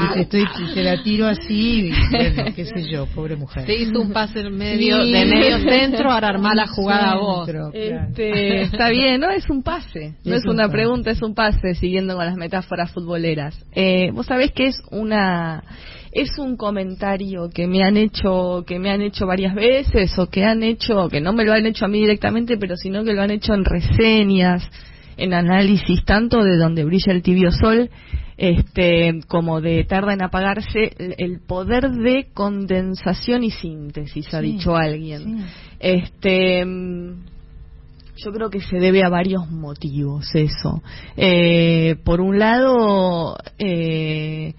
y 0.05 0.15
te, 0.15 0.21
estoy, 0.21 0.45
te 0.73 0.85
la 0.85 1.03
tiro 1.03 1.27
así, 1.27 1.89
y, 1.89 1.93
bueno, 2.13 2.53
qué 2.55 2.65
sé 2.65 2.89
yo, 2.89 3.07
pobre 3.07 3.35
mujer. 3.35 3.67
Te 3.67 3.75
hizo 3.75 4.01
un 4.01 4.13
pase 4.13 4.41
en 4.43 4.57
medio, 4.57 5.03
Sí. 5.03 5.13
de 5.13 5.27
medio 5.27 5.59
centro, 5.69 6.13
ahora 6.13 6.29
armá 6.29 6.55
la 6.55 6.69
jugada 6.69 7.17
vos. 7.17 7.45
Centro, 7.45 7.73
claro. 7.73 8.07
Este, 8.07 8.63
está 8.63 8.91
bien, 8.91 9.21
no 9.21 9.31
es 9.31 9.51
un 9.51 9.65
pase, 9.65 10.15
no 10.25 10.35
Es 10.35 10.43
es, 10.43 10.47
un 10.47 10.55
una 10.55 10.69
pregunta, 10.69 11.11
es 11.11 11.23
un 11.23 11.35
pase, 11.35 11.75
siguiendo 11.75 12.15
con 12.15 12.25
las 12.25 12.37
metáforas 12.37 12.93
futboleras. 12.93 13.59
Eh, 13.75 14.13
Vos 14.13 14.27
sabés 14.27 14.53
que 14.53 14.69
es 14.69 14.77
una 14.93 15.65
es 16.15 16.39
un 16.39 16.57
comentario 16.57 17.51
que 17.53 17.67
me 17.67 17.83
han 17.83 17.97
hecho 17.97 18.65
que 18.67 18.79
me 18.79 18.91
han 18.91 19.03
hecho 19.03 19.27
varias 19.27 19.55
veces 19.55 20.17
o 20.19 20.29
que 20.29 20.45
han 20.45 20.62
hecho 20.62 21.09
que 21.09 21.21
no 21.21 21.33
me 21.33 21.45
lo 21.45 21.53
han 21.53 21.67
hecho 21.67 21.85
a 21.85 21.89
mí 21.89 21.99
directamente, 22.01 22.57
pero 22.57 22.77
sino 22.77 23.05
que 23.05 23.12
lo 23.15 23.23
han 23.23 23.33
hecho 23.33 23.53
en 23.53 23.65
reseñas, 23.65 24.62
en 25.17 25.35
análisis 25.35 26.05
tanto 26.05 26.43
de 26.45 26.57
donde 26.57 26.85
brilla 26.85 27.12
el 27.12 27.23
tibio 27.23 27.51
sol 27.51 27.91
este 28.37 29.21
como 29.29 29.61
de 29.61 29.85
tarda 29.85 30.12
en 30.12 30.23
apagarse 30.25 30.93
el, 30.99 31.15
el 31.19 31.41
poder 31.41 31.91
de 31.91 32.27
condensación 32.35 33.45
y 33.45 33.51
síntesis 33.51 34.33
ha 34.35 34.41
Sí, 34.41 34.47
dicho 34.53 34.75
alguien 34.77 35.39
sí. 35.39 35.45
este 35.81 36.65
mm, 36.65 37.25
yo 38.17 38.33
creo 38.33 38.51
que 38.51 38.61
se 38.61 38.77
debe 38.79 39.03
a 39.03 39.09
varios 39.09 39.51
motivos 39.51 40.33
eso. 40.37 40.83
Eh, 41.17 41.97
por 42.05 42.21
un 42.21 42.39
lado, 42.39 43.37
eh, 43.59 44.55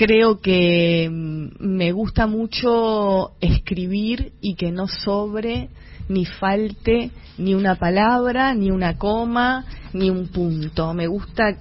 creo 0.00 0.40
que 0.40 1.10
mm, 1.10 1.48
me 1.58 1.92
gusta 1.92 2.26
mucho 2.26 3.32
escribir 3.42 4.32
y 4.40 4.54
que 4.54 4.72
no 4.72 4.88
sobre 4.88 5.68
ni 6.08 6.24
falte 6.24 7.10
ni 7.36 7.52
una 7.52 7.74
palabra, 7.74 8.54
ni 8.54 8.70
una 8.70 8.96
coma, 8.96 9.66
ni 9.92 10.08
un 10.08 10.28
punto. 10.28 10.94
Me 10.94 11.06
gusta 11.06 11.54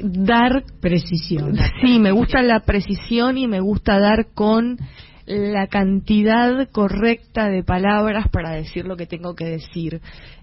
dar 0.00 0.64
Precisión. 0.80 1.54
Sí, 1.82 1.98
me 1.98 2.12
gusta 2.12 2.40
la 2.40 2.60
precisión 2.60 3.36
y 3.36 3.46
me 3.46 3.60
gusta 3.60 3.98
dar 3.98 4.28
con 4.32 4.78
la 5.26 5.66
cantidad 5.66 6.70
correcta 6.70 7.48
de 7.48 7.62
palabras 7.62 8.28
para 8.30 8.52
decir 8.52 8.86
lo 8.86 8.96
que 8.96 9.06
tengo 9.06 9.34
que 9.34 9.44
decir. 9.44 10.00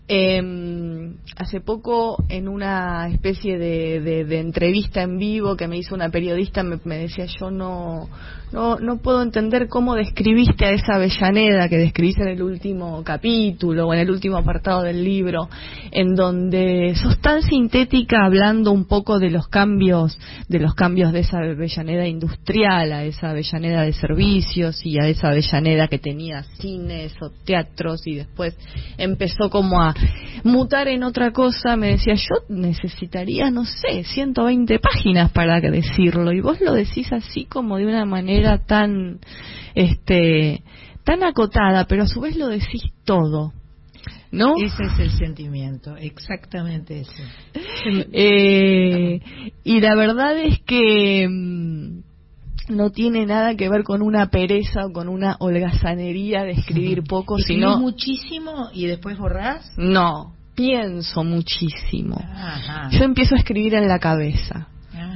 Eh, 0.08 1.14
hace 1.38 1.62
poco, 1.62 2.24
en 2.30 2.48
una 2.48 3.08
especie 3.08 3.58
de, 3.58 4.02
de- 4.02 4.26
de 4.26 4.40
entrevista 4.40 5.02
en 5.02 5.18
vivo 5.18 5.56
que 5.56 5.68
me 5.68 5.78
hizo 5.78 5.96
una 5.96 6.10
periodista, 6.10 6.62
me, 6.64 6.80
me 6.84 6.98
decía 6.98 7.26
yo 7.40 7.50
no, 7.52 8.10
no, 8.54 8.78
no 8.78 8.98
puedo 8.98 9.24
entender 9.24 9.68
cómo 9.68 9.96
describiste 9.96 10.66
a 10.66 10.72
esa 10.72 10.96
Avellaneda 10.96 11.68
que 11.68 11.78
describiste 11.78 12.22
en 12.22 12.30
el 12.30 12.44
último 12.44 13.04
capítulo 13.04 13.88
o 13.88 13.94
en 13.96 14.02
el 14.02 14.12
último 14.12 14.38
apartado 14.38 14.84
del 14.84 15.04
libro, 15.04 15.50
en 15.92 16.14
donde 16.14 16.94
sos 16.96 17.20
tan 17.20 17.42
sintética 17.42 18.24
hablando 18.24 18.72
un 18.72 18.86
poco 18.86 19.18
de 19.18 19.32
los 19.32 19.48
cambios, 19.48 20.20
de 20.48 20.60
los 20.60 20.76
cambios 20.76 21.12
de 21.12 21.22
esa 21.22 21.40
Avellaneda 21.40 22.08
industrial 22.08 22.94
a 22.94 23.04
esa 23.04 23.32
Avellaneda 23.32 23.82
de 23.82 23.94
servicios 23.94 24.86
y 24.86 25.00
a 25.00 25.08
esa 25.08 25.30
Avellaneda 25.30 25.88
que 25.88 25.98
tenía 25.98 26.44
cines 26.60 27.16
o 27.22 27.32
teatros 27.46 28.06
y 28.06 28.16
después 28.16 28.56
empezó 29.00 29.50
como 29.50 29.82
a 29.82 29.96
mutar 30.44 30.88
en 30.90 31.04
otra 31.04 31.32
cosa, 31.32 31.76
me 31.76 31.88
decía, 31.88 32.14
yo 32.14 32.36
necesitaría, 32.50 33.50
no 33.50 33.66
sé, 33.66 34.04
120 34.04 34.78
páginas 34.78 35.32
para 35.32 35.60
decirlo 35.60 36.32
y 36.32 36.40
vos 36.40 36.62
lo 36.62 36.74
decís 36.74 37.12
así 37.12 37.46
como 37.46 37.78
de 37.78 37.88
una 37.88 38.06
manera 38.06 38.43
tan 38.66 39.20
este 39.76 40.64
tan 41.04 41.24
acotada, 41.24 41.86
pero 41.86 42.04
a 42.04 42.08
su 42.08 42.22
vez 42.22 42.36
lo 42.36 42.48
decís 42.48 42.84
todo. 43.06 43.54
¿No? 44.32 44.56
Ese 44.58 44.86
es 44.86 45.00
el 45.00 45.12
sentimiento, 45.12 45.96
exactamente 45.96 47.02
ese. 47.02 47.24
Eh, 48.14 49.20
y 49.64 49.80
la 49.80 49.96
verdad 49.96 50.36
es 50.40 50.60
que 50.66 51.28
mm, 51.30 52.00
no 52.70 52.90
tiene 52.90 53.28
nada 53.28 53.56
que 53.56 53.70
ver 53.70 53.84
con 53.84 54.02
una 54.02 54.32
pereza 54.32 54.88
o 54.88 54.92
con 54.92 55.08
una 55.08 55.36
holgazanería 55.40 56.44
de 56.44 56.54
escribir 56.54 57.04
poco, 57.04 57.38
sino 57.38 57.78
muchísimo 57.78 58.70
y 58.74 58.88
después 58.88 59.20
borrás. 59.20 59.72
no, 59.78 60.34
pienso 60.56 61.24
muchísimo. 61.24 62.20
Ajá. 62.20 62.90
Yo 62.92 63.04
empiezo 63.04 63.36
a 63.36 63.38
escribir 63.38 63.76
en 63.76 63.88
la 63.88 64.00
cabeza. 64.00 64.68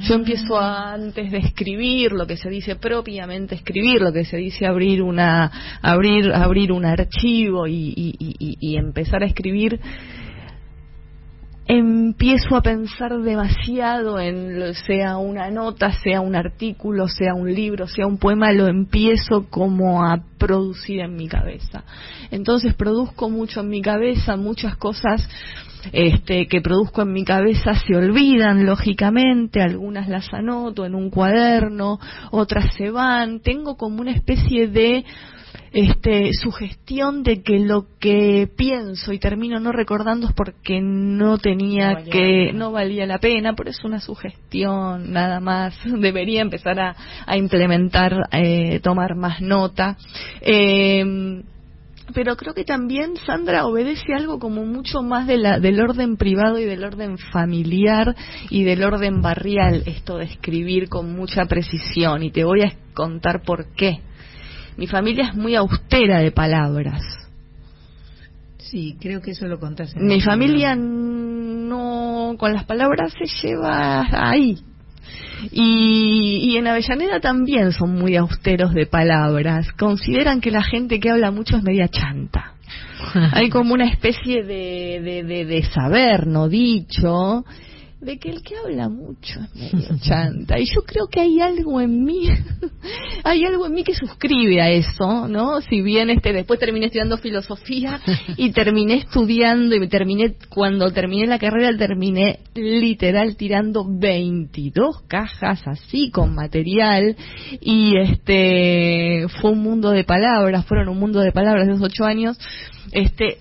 Yo 0.02 0.14
empiezo 0.14 0.56
a, 0.58 0.92
antes 0.94 1.30
de 1.30 1.38
escribir 1.38 2.12
lo 2.12 2.26
que 2.26 2.36
se 2.36 2.48
dice 2.48 2.76
propiamente 2.76 3.54
escribir, 3.56 4.00
lo 4.00 4.12
que 4.12 4.24
se 4.24 4.36
dice 4.36 4.66
abrir 4.66 5.02
una 5.02 5.50
abrir 5.82 6.32
abrir 6.32 6.72
un 6.72 6.84
archivo 6.84 7.66
y, 7.66 7.92
y- 7.96 8.14
y- 8.18 8.56
y- 8.60 8.76
empezar 8.76 9.22
a 9.22 9.26
escribir. 9.26 9.80
empiezo 11.70 12.56
a 12.56 12.62
pensar 12.62 13.18
demasiado 13.18 14.18
en 14.18 14.72
sea 14.86 15.18
una 15.18 15.50
nota, 15.50 15.92
sea 15.92 16.20
un 16.22 16.34
artículo, 16.34 17.08
sea 17.08 17.34
un 17.34 17.52
libro, 17.54 17.86
sea 17.86 18.06
un 18.06 18.16
poema, 18.16 18.52
lo 18.52 18.68
empiezo 18.68 19.50
como 19.50 20.02
a 20.02 20.18
producir 20.38 21.00
en 21.00 21.14
mi 21.14 21.28
cabeza. 21.28 21.84
Entonces 22.30 22.72
produzco 22.74 23.28
mucho 23.28 23.60
en 23.60 23.68
mi 23.68 23.82
cabeza, 23.82 24.36
muchas 24.36 24.76
cosas 24.76 25.28
este, 25.92 26.46
que 26.46 26.60
produzco 26.60 27.02
en 27.02 27.12
mi 27.12 27.24
cabeza 27.24 27.74
se 27.74 27.96
olvidan, 27.96 28.66
lógicamente, 28.66 29.60
algunas 29.60 30.08
las 30.08 30.32
anoto 30.32 30.84
en 30.84 30.94
un 30.94 31.10
cuaderno, 31.10 31.98
otras 32.30 32.74
se 32.74 32.90
van, 32.90 33.40
tengo 33.40 33.76
como 33.76 34.00
una 34.00 34.12
especie 34.12 34.68
de 34.68 35.04
este, 35.72 36.32
sugestión 36.32 37.22
de 37.22 37.42
que 37.42 37.58
lo 37.58 37.86
que 37.98 38.48
pienso 38.56 39.12
y 39.12 39.18
termino 39.18 39.60
no 39.60 39.72
recordando 39.72 40.28
es 40.28 40.32
porque 40.32 40.80
no 40.80 41.38
tenía 41.38 41.92
No 41.92 42.04
que, 42.10 42.52
no 42.54 42.72
valía 42.72 43.06
la 43.06 43.18
pena, 43.18 43.54
pero 43.54 43.70
es 43.70 43.84
una 43.84 44.00
sugestión 44.00 45.12
nada 45.12 45.40
más. 45.40 45.78
Debería 45.84 46.40
empezar 46.40 46.80
a, 46.80 46.96
a 47.26 47.36
implementar, 47.36 48.14
eh, 48.32 48.80
tomar 48.80 49.14
más 49.14 49.40
nota. 49.40 49.96
Eh, 50.40 51.42
pero 52.14 52.36
creo 52.36 52.54
que 52.54 52.64
también 52.64 53.16
Sandra 53.16 53.66
obedece 53.66 54.14
algo 54.14 54.38
como 54.38 54.64
mucho 54.64 55.02
más 55.02 55.26
de 55.26 55.36
la, 55.38 55.58
del 55.58 55.80
orden 55.80 56.16
privado 56.16 56.58
y 56.58 56.64
del 56.64 56.84
orden 56.84 57.18
familiar 57.18 58.14
y 58.50 58.64
del 58.64 58.82
orden 58.82 59.20
barrial, 59.20 59.82
esto 59.86 60.16
de 60.18 60.24
escribir 60.24 60.88
con 60.88 61.14
mucha 61.14 61.44
precisión. 61.46 62.22
Y 62.22 62.30
te 62.30 62.44
voy 62.44 62.62
a 62.62 62.72
contar 62.94 63.42
por 63.42 63.72
qué. 63.74 64.00
Mi 64.76 64.86
familia 64.86 65.28
es 65.28 65.34
muy 65.34 65.54
austera 65.54 66.20
de 66.20 66.30
palabras. 66.30 67.02
Sí, 68.58 68.96
creo 69.00 69.20
que 69.20 69.32
eso 69.32 69.46
lo 69.46 69.58
contaste. 69.58 69.98
Mi 69.98 70.20
familia 70.20 70.76
no, 70.76 72.36
con 72.38 72.52
las 72.52 72.64
palabras 72.64 73.12
se 73.12 73.48
lleva 73.48 74.06
ahí. 74.10 74.58
Y, 75.52 76.50
y 76.50 76.56
en 76.56 76.66
Avellaneda 76.66 77.20
también 77.20 77.72
son 77.72 77.94
muy 77.94 78.16
austeros 78.16 78.74
de 78.74 78.86
palabras. 78.86 79.72
Consideran 79.72 80.40
que 80.40 80.50
la 80.50 80.62
gente 80.62 81.00
que 81.00 81.10
habla 81.10 81.30
mucho 81.30 81.56
es 81.56 81.62
media 81.62 81.88
chanta. 81.88 82.54
Hay 83.32 83.48
como 83.48 83.74
una 83.74 83.86
especie 83.86 84.42
de, 84.42 85.00
de, 85.02 85.22
de, 85.24 85.44
de 85.44 85.62
saber, 85.64 86.26
no 86.26 86.48
dicho, 86.48 87.44
de 88.00 88.16
que 88.18 88.30
el 88.30 88.42
que 88.42 88.56
habla 88.56 88.88
mucho 88.88 89.40
es 89.40 89.74
medio 89.74 89.98
chanta. 90.00 90.58
Y 90.58 90.66
yo 90.66 90.82
creo 90.82 91.08
que 91.08 91.20
hay 91.20 91.40
algo 91.40 91.80
en 91.80 92.04
mí, 92.04 92.28
hay 93.24 93.44
algo 93.44 93.66
en 93.66 93.74
mí 93.74 93.82
que 93.82 93.94
suscribe 93.94 94.60
a 94.60 94.70
eso, 94.70 95.26
¿no? 95.26 95.60
Si 95.62 95.80
bien 95.80 96.10
este 96.10 96.32
después 96.32 96.60
terminé 96.60 96.86
estudiando 96.86 97.18
filosofía 97.18 98.00
y 98.36 98.50
terminé 98.52 98.94
estudiando 98.98 99.74
y 99.74 99.88
terminé, 99.88 100.36
cuando 100.48 100.90
terminé 100.90 101.26
la 101.26 101.38
carrera 101.38 101.76
terminé 101.76 102.40
literal 102.54 103.36
tirando 103.36 103.84
22 103.88 105.02
cajas 105.08 105.66
así 105.66 106.10
con 106.10 106.34
material 106.34 107.16
y 107.60 107.96
este 107.98 109.26
fue 109.40 109.50
un 109.50 109.60
mundo 109.60 109.90
de 109.90 110.04
palabras, 110.04 110.66
fueron 110.66 110.88
un 110.88 110.98
mundo 110.98 111.20
de 111.20 111.32
palabras 111.32 111.66
de 111.66 111.72
esos 111.72 111.84
ocho 111.84 112.04
años. 112.04 112.38
Este, 112.92 113.38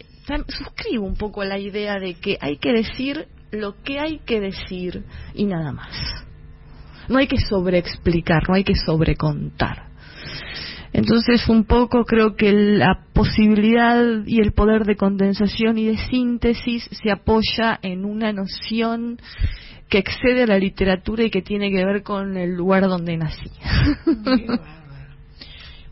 suscribo 0.48 1.06
un 1.06 1.16
poco 1.16 1.42
a 1.42 1.46
la 1.46 1.60
idea 1.60 2.00
de 2.00 2.16
que 2.16 2.38
hay 2.42 2.58
que 2.58 2.74
decir 2.74 3.28
lo 3.52 3.82
que 3.84 4.00
hay 4.00 4.20
que 4.20 4.40
decir 4.40 5.04
y 5.34 5.46
nada 5.46 5.72
más. 5.72 5.94
No 7.10 7.20
hay 7.20 7.28
que 7.28 7.40
sobreexplicar, 7.40 8.50
no 8.50 8.56
hay 8.56 8.64
que 8.64 8.76
sobrecontar. 8.76 9.88
Entonces, 10.94 11.48
un 11.48 11.66
poco 11.66 12.06
creo 12.06 12.36
que 12.36 12.52
la 12.52 13.06
posibilidad 13.14 14.26
y 14.26 14.40
el 14.40 14.54
poder 14.54 14.86
de 14.86 14.96
condensación 14.96 15.78
y 15.78 15.86
de 15.86 15.98
síntesis 15.98 16.88
se 16.92 17.12
apoya 17.12 17.80
en 17.82 18.06
una 18.06 18.34
noción 18.34 19.18
que 19.90 20.00
excede 20.00 20.44
a 20.44 20.48
la 20.48 20.58
literatura 20.58 21.24
y 21.24 21.30
que 21.30 21.42
tiene 21.42 21.70
que 21.72 21.86
ver 21.86 22.04
con 22.04 22.36
el 22.38 22.56
lugar 22.56 22.84
donde 22.84 23.18
nací. 23.18 23.50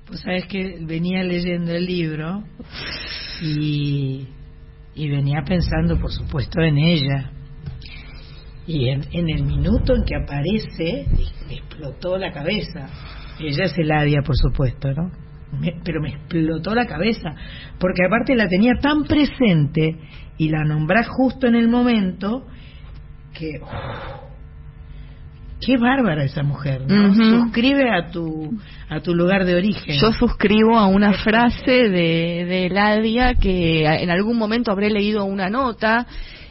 Pues 0.06 0.20
sabes 0.20 0.46
que 0.46 0.78
venía 0.82 1.24
leyendo 1.24 1.72
el 1.72 1.86
libro 1.86 2.44
y, 3.42 4.28
y 4.94 5.10
venía 5.10 5.44
pensando, 5.44 6.00
por 6.00 6.12
supuesto, 6.12 6.62
en 6.62 6.78
ella. 6.78 7.32
Y 8.68 8.90
en, 8.90 9.04
en 9.12 9.30
el 9.30 9.44
minuto 9.44 9.96
en 9.96 10.04
que 10.06 10.16
aparece, 10.16 11.06
me 11.48 11.54
explotó 11.56 12.18
la 12.18 12.32
cabeza. 12.32 12.88
Ella 13.40 13.66
es 13.66 13.78
Eladia, 13.78 14.22
por 14.26 14.36
supuesto, 14.38 14.92
¿no? 14.94 15.12
Me- 15.60 15.76
pero 15.84 16.02
me 16.02 16.10
explotó 16.10 16.74
la 16.74 16.86
cabeza, 16.88 17.30
porque 17.80 18.04
aparte 18.06 18.36
la 18.36 18.48
tenía 18.48 18.74
tan 18.82 19.04
presente 19.04 19.96
y 20.38 20.50
la 20.50 20.64
nombrás 20.64 21.08
justo 21.08 21.48
en 21.48 21.56
el 21.56 21.68
momento 21.68 22.46
que... 23.38 23.60
qué 25.62 25.78
bárbara 25.78 26.24
esa 26.24 26.44
mujer, 26.44 26.82
¿no? 26.88 27.14
Suscribe 27.14 27.90
a 27.90 28.10
tu, 28.12 28.58
a 28.90 29.00
tu 29.00 29.14
lugar 29.16 29.46
de 29.46 29.56
origen. 29.56 29.96
Yo 30.00 30.12
suscribo 30.12 30.78
a 30.78 30.88
una 30.88 31.14
frase 31.14 31.72
de, 31.90 32.46
de 32.46 32.66
Eladia 32.68 33.36
que 33.36 33.86
en 33.86 34.10
algún 34.10 34.38
momento 34.38 34.72
habré 34.72 34.90
leído 34.90 35.24
una 35.26 35.50
nota, 35.50 36.06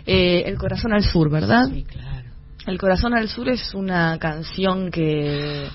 eh, 0.06 0.44
El 0.46 0.58
corazón 0.58 0.92
al 0.92 1.02
sur, 1.02 1.30
¿verdad? 1.30 1.66
Sí, 1.70 1.84
claro. 1.84 2.28
El 2.66 2.78
corazón 2.78 3.14
al 3.14 3.28
sur 3.28 3.48
es 3.48 3.74
una 3.74 4.18
canción 4.18 4.90
que, 4.90 5.68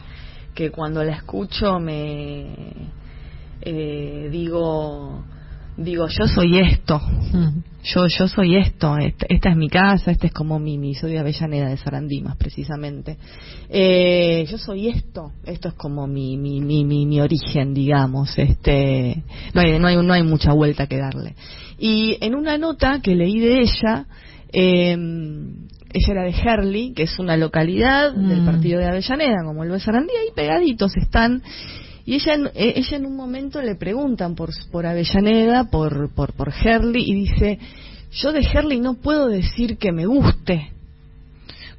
que 0.56 0.72
cuando 0.72 1.04
la 1.04 1.14
escucho 1.14 1.80
me 1.80 2.74
eh, 3.62 4.30
digo 4.32 5.24
digo 5.80 6.08
yo 6.08 6.28
soy 6.28 6.60
esto. 6.60 7.02
Yo 7.84 8.08
yo 8.08 8.28
soy 8.28 8.58
esto. 8.58 8.98
Esta, 8.98 9.26
esta 9.30 9.50
es 9.50 9.56
mi 9.58 9.70
casa 9.70 10.12
este 10.12 10.28
es 10.28 10.34
como 10.34 10.60
mi, 10.60 10.78
mi 10.78 10.94
soy 10.96 11.14
de 11.14 11.20
Avellaneda 11.20 11.70
de 11.70 11.78
Sarandí 11.78 12.22
más 12.22 12.36
precisamente. 12.38 13.18
Eh, 13.70 14.46
yo 14.50 14.58
soy 14.58 14.90
esto. 14.90 15.32
Esto 15.46 15.70
es 15.70 15.74
como 15.76 16.06
mi 16.08 16.38
mi, 16.38 16.62
mi, 16.62 16.84
mi, 16.84 17.06
mi 17.06 17.22
origen 17.22 17.74
digamos. 17.74 18.38
Este 18.38 19.24
no 19.54 19.62
hay, 19.62 19.80
no 19.80 19.88
hay 19.88 19.96
no 19.98 20.14
hay 20.14 20.24
mucha 20.24 20.54
vuelta 20.54 20.88
que 20.88 20.98
darle. 20.98 21.36
Y 21.80 22.18
en 22.22 22.36
una 22.36 22.58
nota 22.58 23.00
que 23.02 23.16
leí 23.16 23.40
de 23.40 23.62
ella 23.62 24.06
eh, 24.52 24.98
ella 25.92 26.12
era 26.12 26.24
de 26.24 26.30
Herli, 26.32 26.94
que 26.94 27.04
es 27.04 27.18
una 27.18 27.36
localidad 27.38 28.14
del 28.14 28.42
Mm. 28.42 28.46
partido 28.46 28.80
de 28.80 28.86
Avellaneda, 28.88 29.44
como 29.44 29.64
el 29.64 29.72
de 29.72 29.80
Sarandí, 29.80 30.14
ahí 30.14 30.30
pegaditos 30.36 30.96
están. 30.98 31.42
Y 32.10 32.16
ella, 32.16 32.34
eh, 32.56 32.74
ella 32.76 32.98
en 32.98 33.06
un 33.06 33.16
momento 33.16 33.62
le 33.62 33.76
preguntan 33.76 34.34
por, 34.34 34.50
por 34.72 34.88
Avellaneda, 34.88 35.66
por, 35.66 36.12
por, 36.16 36.34
por 36.34 36.52
Herli, 36.52 37.04
y 37.06 37.14
dice, 37.14 37.60
yo 38.14 38.32
de 38.32 38.40
Herli 38.40 38.80
no 38.80 38.96
puedo 38.96 39.28
decir 39.28 39.78
que 39.78 39.92
me 39.92 40.08
guste, 40.08 40.72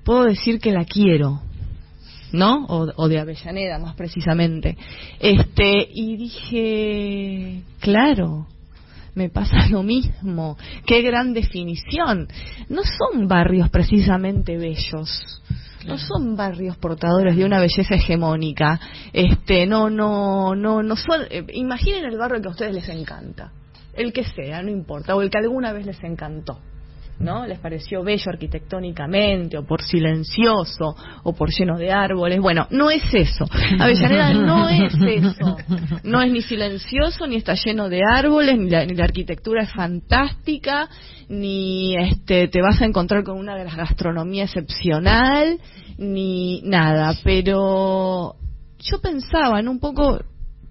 puedo 0.05 0.23
decir 0.23 0.61
que 0.61 0.71
la 0.71 0.85
quiero. 0.85 1.41
¿no? 2.31 2.65
O, 2.67 2.93
o 2.95 3.09
de 3.09 3.19
Avellaneda, 3.19 3.81
más 3.81 3.97
precisamente. 3.97 4.77
Este, 5.19 5.89
y 5.93 6.17
dije, 6.17 7.63
claro, 7.81 8.47
me 9.17 9.31
pasa 9.31 9.67
lo 9.71 9.83
mismo. 9.83 10.57
Qué 10.87 11.03
gran 11.03 11.35
definición. 11.35 12.29
No 12.69 12.83
son 12.85 13.27
barrios 13.27 13.69
precisamente 13.71 14.57
bellos. 14.57 15.43
No 15.87 15.99
son 15.99 16.37
barrios 16.37 16.77
portadores 16.77 17.37
de 17.37 17.45
una 17.45 17.61
belleza 17.61 17.95
hegemónica. 17.95 18.81
Este, 19.13 19.67
no, 19.67 19.89
no, 19.91 20.55
no, 20.55 20.83
no 20.83 20.97
son. 20.97 21.23
eh, 21.31 21.45
imaginen 21.55 22.05
el 22.05 22.19
barrio 22.19 22.41
que 22.43 22.49
a 22.49 22.51
ustedes 22.51 22.75
les 22.75 22.89
encanta, 22.89 23.53
el 23.95 24.13
que 24.13 24.25
sea, 24.25 24.63
no 24.63 24.71
importa, 24.71 25.15
o 25.15 25.23
el 25.23 25.31
que 25.31 25.39
alguna 25.39 25.73
vez 25.73 25.87
les 25.87 26.03
encantó. 26.05 26.59
¿No? 27.21 27.47
Les 27.47 27.59
pareció 27.59 28.03
bello 28.03 28.25
arquitectónicamente, 28.27 29.59
o 29.59 29.65
por 29.65 29.83
silencioso, 29.83 30.97
o 31.23 31.33
por 31.35 31.51
lleno 31.51 31.79
de 31.79 31.93
árboles. 31.93 32.41
Bueno, 32.41 32.67
no 32.71 32.91
es 32.91 33.03
eso. 33.13 33.45
Avellaneda 33.79 34.33
no 34.35 34.69
es 34.69 34.95
eso. 34.95 35.57
No 36.05 36.23
es 36.23 36.33
ni 36.33 36.43
silencioso, 36.43 37.27
ni 37.27 37.37
está 37.37 37.55
lleno 37.55 37.89
de 37.89 38.01
árboles, 38.11 38.59
ni 38.59 38.71
la, 38.71 38.85
ni 38.87 38.95
la 38.95 39.05
arquitectura 39.05 39.63
es 39.63 39.73
fantástica, 39.73 40.89
ni 41.29 41.95
este, 41.97 42.49
te 42.49 42.63
vas 42.63 42.81
a 42.81 42.87
encontrar 42.87 43.23
con 43.23 43.39
una 43.39 43.55
de 43.55 43.65
las 43.65 43.77
gastronomía 43.77 44.45
excepcional, 44.45 45.59
ni 45.99 46.63
nada. 46.63 47.15
Pero 47.23 48.37
yo 48.79 49.01
pensaba, 49.03 49.61
¿no? 49.63 49.71
Un 49.73 49.81
poco 49.81 50.21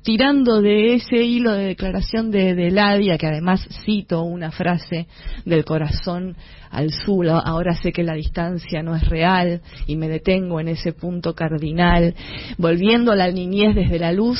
tirando 0.03 0.61
de 0.61 0.95
ese 0.95 1.17
hilo 1.17 1.53
de 1.53 1.65
declaración 1.65 2.31
de, 2.31 2.55
de 2.55 2.71
Ladia, 2.71 3.17
que 3.17 3.27
además 3.27 3.67
cito 3.85 4.23
una 4.23 4.51
frase 4.51 5.07
del 5.45 5.65
corazón 5.65 6.35
al 6.71 6.91
sur, 6.91 7.27
ahora 7.29 7.75
sé 7.75 7.91
que 7.91 8.03
la 8.03 8.13
distancia 8.13 8.83
no 8.83 8.95
es 8.95 9.07
real 9.07 9.61
y 9.87 9.95
me 9.95 10.07
detengo 10.07 10.59
en 10.59 10.69
ese 10.69 10.93
punto 10.93 11.33
cardinal, 11.33 12.13
volviendo 12.57 13.11
a 13.11 13.15
la 13.15 13.31
niñez 13.31 13.75
desde 13.75 13.99
la 13.99 14.11
luz, 14.11 14.39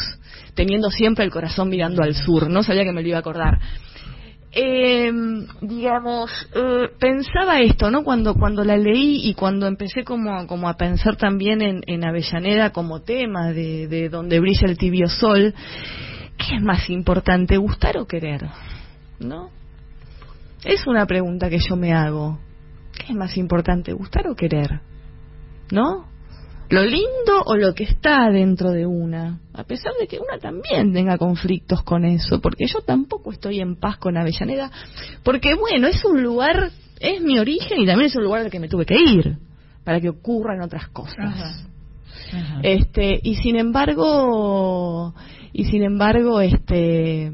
teniendo 0.54 0.90
siempre 0.92 1.26
el 1.26 1.32
corazón 1.32 1.70
mirando 1.70 2.04
al 2.04 2.16
sur, 2.16 2.50
no 2.50 2.64
sabía 2.64 2.84
que 2.84 2.92
me 2.92 3.02
lo 3.02 3.08
iba 3.08 3.18
a 3.18 3.22
acordar. 3.22 3.60
Eh, 4.52 5.12
digamos, 5.62 6.32
pensaba 7.00 7.62
esto, 7.62 7.92
¿no? 7.92 8.04
Cuando 8.04 8.34
cuando 8.34 8.64
la 8.64 8.78
leí 8.78 9.28
y 9.30 9.36
cuando 9.36 9.68
empecé 9.68 10.04
como, 10.04 10.48
como 10.48 10.68
a 10.68 10.76
pensar 10.76 11.18
también 11.18 11.62
en, 11.62 11.82
en 11.86 12.04
Avellaneda 12.04 12.72
como 12.72 13.02
tema 13.02 13.52
de, 13.52 13.88
de 13.88 14.10
donde 14.10 14.40
brilla 14.40 14.68
el 14.68 14.78
tibio 14.78 15.08
sol, 15.08 15.54
¿qué 16.38 16.56
es 16.56 16.62
más 16.64 16.90
importante, 16.90 17.58
gustar 17.58 17.98
o 17.98 18.08
querer? 18.08 18.50
¿No? 19.20 19.50
Es 20.64 20.88
una 20.88 21.06
pregunta 21.06 21.50
que 21.50 21.60
yo 21.60 21.76
me 21.76 21.94
hago. 21.94 22.40
¿qué 23.00 23.14
es 23.14 23.16
más 23.16 23.38
importante, 23.38 23.94
gustar 23.94 24.28
o 24.28 24.36
querer? 24.36 24.82
¿No? 25.72 26.06
Lo 26.70 26.84
lindo 26.86 27.42
o 27.46 27.56
lo 27.56 27.74
que 27.74 27.84
está 27.84 28.30
dentro 28.30 28.72
de 28.72 28.86
una, 28.86 29.40
a 29.54 29.64
pesar 29.64 29.94
de 30.00 30.08
que 30.08 30.20
una 30.20 30.38
también 30.40 30.94
tenga 30.94 31.18
conflictos 31.18 31.82
con 31.82 32.06
eso, 32.06 32.40
porque 32.42 32.68
yo 32.68 32.82
tampoco 32.82 33.32
estoy 33.32 33.60
en 33.60 33.76
paz 33.76 33.98
con 33.98 34.18
Avellaneda, 34.18 34.72
porque 35.24 35.56
bueno, 35.56 35.88
es 35.88 36.06
un 36.06 36.22
lugar, 36.22 36.70
es 37.00 37.22
mi 37.22 37.40
origen 37.40 37.82
y 37.82 37.88
también 37.88 38.10
es 38.10 38.16
un 38.16 38.24
lugar 38.24 38.42
al 38.42 38.52
que 38.52 38.60
me 38.60 38.70
tuve 38.70 38.86
que 38.86 38.96
ir 38.96 39.38
para 39.84 40.00
que 40.00 40.10
ocurran 40.10 40.62
otras 40.62 40.88
cosas. 40.90 41.18
Ajá. 41.18 41.70
Ajá. 42.32 42.60
Este, 42.62 43.20
y 43.24 43.36
sin 43.38 43.56
embargo, 43.56 45.16
y 45.52 45.66
sin 45.66 45.82
embargo, 45.82 46.40
este, 46.42 47.32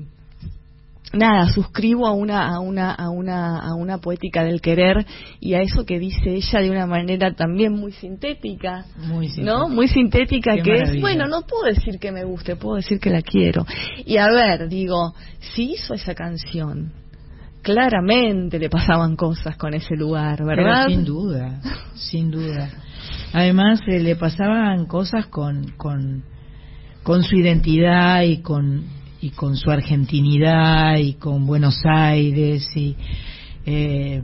nada, 1.16 1.48
suscribo 1.48 2.08
a 2.08 2.12
una, 2.12 2.48
a 2.48 2.60
una, 2.60 2.92
a 2.92 3.10
una, 3.10 3.60
a 3.60 3.74
una 3.74 3.98
poética 4.00 4.44
del 4.44 4.62
querer 4.62 5.06
y 5.40 5.54
a 5.54 5.62
eso 5.62 5.86
que 5.86 6.00
dice 6.00 6.36
ella 6.36 6.60
de 6.60 6.72
una 6.72 6.86
manera 6.86 7.34
también 7.34 7.74
muy 7.74 7.92
sintética, 7.92 8.86
Muy 8.98 9.28
¿no? 9.28 9.34
sintética. 9.34 9.68
Muy 9.68 9.88
sintética 9.88 10.56
Qué 10.56 10.62
que 10.64 10.74
es, 10.76 11.02
bueno, 11.02 11.28
no 11.28 11.42
puedo 11.42 11.64
decir 11.64 12.00
que 12.00 12.12
me 12.12 12.24
guste, 12.24 12.56
puedo 12.56 12.76
decir 12.76 13.00
que 13.00 13.10
la 13.10 13.22
quiero. 13.22 13.66
Y 14.06 14.18
a 14.18 14.28
ver, 14.28 14.68
digo, 14.70 15.14
si 15.40 15.72
hizo 15.74 15.94
esa 15.94 16.14
canción, 16.14 16.94
claramente 17.62 18.60
le 18.60 18.70
pasaban 18.70 19.16
cosas 19.16 19.58
con 19.58 19.74
ese 19.74 19.96
lugar, 19.96 20.46
¿verdad? 20.46 20.86
Pero 20.86 20.90
sin 20.90 21.06
duda, 21.06 21.62
sin 21.96 22.32
duda. 22.32 22.70
Además, 23.34 23.80
eh, 23.88 24.00
le 24.00 24.16
pasaban 24.16 24.86
cosas 24.86 25.28
con, 25.28 25.74
con, 25.78 26.24
con 27.04 27.24
su 27.24 27.36
identidad 27.36 28.22
y 28.22 28.42
con, 28.42 28.86
y 29.22 29.30
con 29.32 29.56
su 29.58 29.70
argentinidad 29.72 30.98
y 30.98 31.14
con 31.14 31.46
Buenos 31.48 31.82
Aires 31.86 32.68
y 32.76 32.96
eh, 33.66 34.22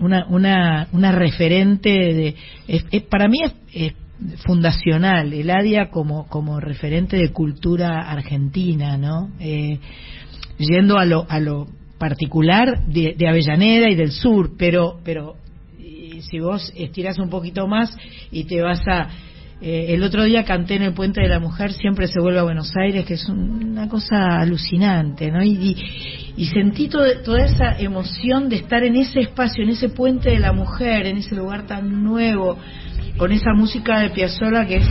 una, 0.00 0.26
una, 0.28 0.88
una 0.92 1.12
referente 1.12 1.90
de, 1.90 2.34
es- 2.68 3.02
para 3.04 3.28
mí 3.28 3.38
es, 3.44 3.52
es 3.72 3.92
fundacional 4.46 5.32
Eladia 5.32 5.90
como, 5.90 6.26
como 6.28 6.60
referente 6.60 7.16
de 7.16 7.30
cultura 7.32 8.10
argentina, 8.10 8.96
¿no? 8.96 9.30
Eh, 9.40 9.78
yendo 10.58 10.98
a 10.98 11.04
lo, 11.04 11.26
a 11.28 11.38
lo 11.40 11.68
particular 11.98 12.84
de, 12.86 13.14
de 13.16 13.28
Avellaneda 13.28 13.88
y 13.90 13.94
del 13.94 14.10
sur, 14.12 14.52
pero, 14.56 15.00
pero 15.04 15.36
si 16.20 16.40
vos 16.40 16.72
estiras 16.76 17.18
un 17.18 17.30
poquito 17.30 17.66
más 17.66 17.96
y 18.30 18.44
te 18.44 18.60
vas 18.60 18.80
a... 18.88 19.08
eh, 19.60 19.86
el 19.94 20.02
otro 20.04 20.22
día 20.24 20.44
canté 20.44 20.76
en 20.76 20.82
el 20.82 20.92
Puente 20.92 21.20
de 21.20 21.28
la 21.28 21.40
Mujer, 21.40 21.72
siempre 21.72 22.06
se 22.06 22.20
vuelve 22.20 22.38
a 22.38 22.44
Buenos 22.44 22.72
Aires, 22.76 23.04
que 23.04 23.14
es 23.14 23.28
un- 23.28 23.70
una 23.72 23.88
cosa 23.88 24.38
alucinante, 24.40 25.30
¿no? 25.32 25.42
Y, 25.42 25.76
y, 26.36 26.46
sentí 26.46 26.88
to- 26.88 27.20
toda 27.24 27.44
esa 27.44 27.76
emoción 27.78 28.48
de 28.48 28.56
estar 28.56 28.84
en 28.84 28.94
ese 28.96 29.20
espacio, 29.20 29.64
en 29.64 29.70
ese 29.70 29.88
Puente 29.88 30.30
de 30.30 30.38
la 30.38 30.52
Mujer, 30.52 31.06
en 31.06 31.16
ese 31.18 31.34
lugar 31.34 31.66
tan 31.66 32.04
nuevo, 32.04 32.56
con 33.16 33.32
esa 33.32 33.52
música 33.52 33.98
de 34.00 34.10
Piazzolla 34.10 34.64
que 34.66 34.76
es 34.76 34.88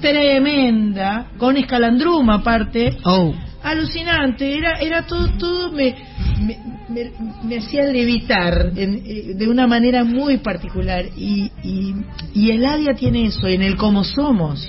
tremenda, 0.00 1.26
con 1.38 1.56
Escalandruma 1.56 2.34
aparte, 2.36 2.96
Oh. 3.04 3.34
Alucinante, 3.70 4.56
era 4.56 4.78
era 4.80 5.02
todo 5.06 5.28
todo 5.38 5.72
me 5.72 5.94
me, 6.40 6.56
me- 6.88 7.10
me 7.44 7.56
hacía 7.58 7.84
levitar 7.84 8.70
en- 8.76 9.02
eh, 9.04 9.34
de 9.34 9.48
una 9.48 9.66
manera 9.66 10.04
muy 10.04 10.36
particular. 10.38 11.04
Y, 11.16 11.50
y, 11.62 11.94
y 12.34 12.50
Eladia 12.50 12.94
tiene 12.94 13.26
eso 13.26 13.48
en 13.48 13.62
el 13.62 13.76
cómo 13.76 14.04
somos 14.04 14.66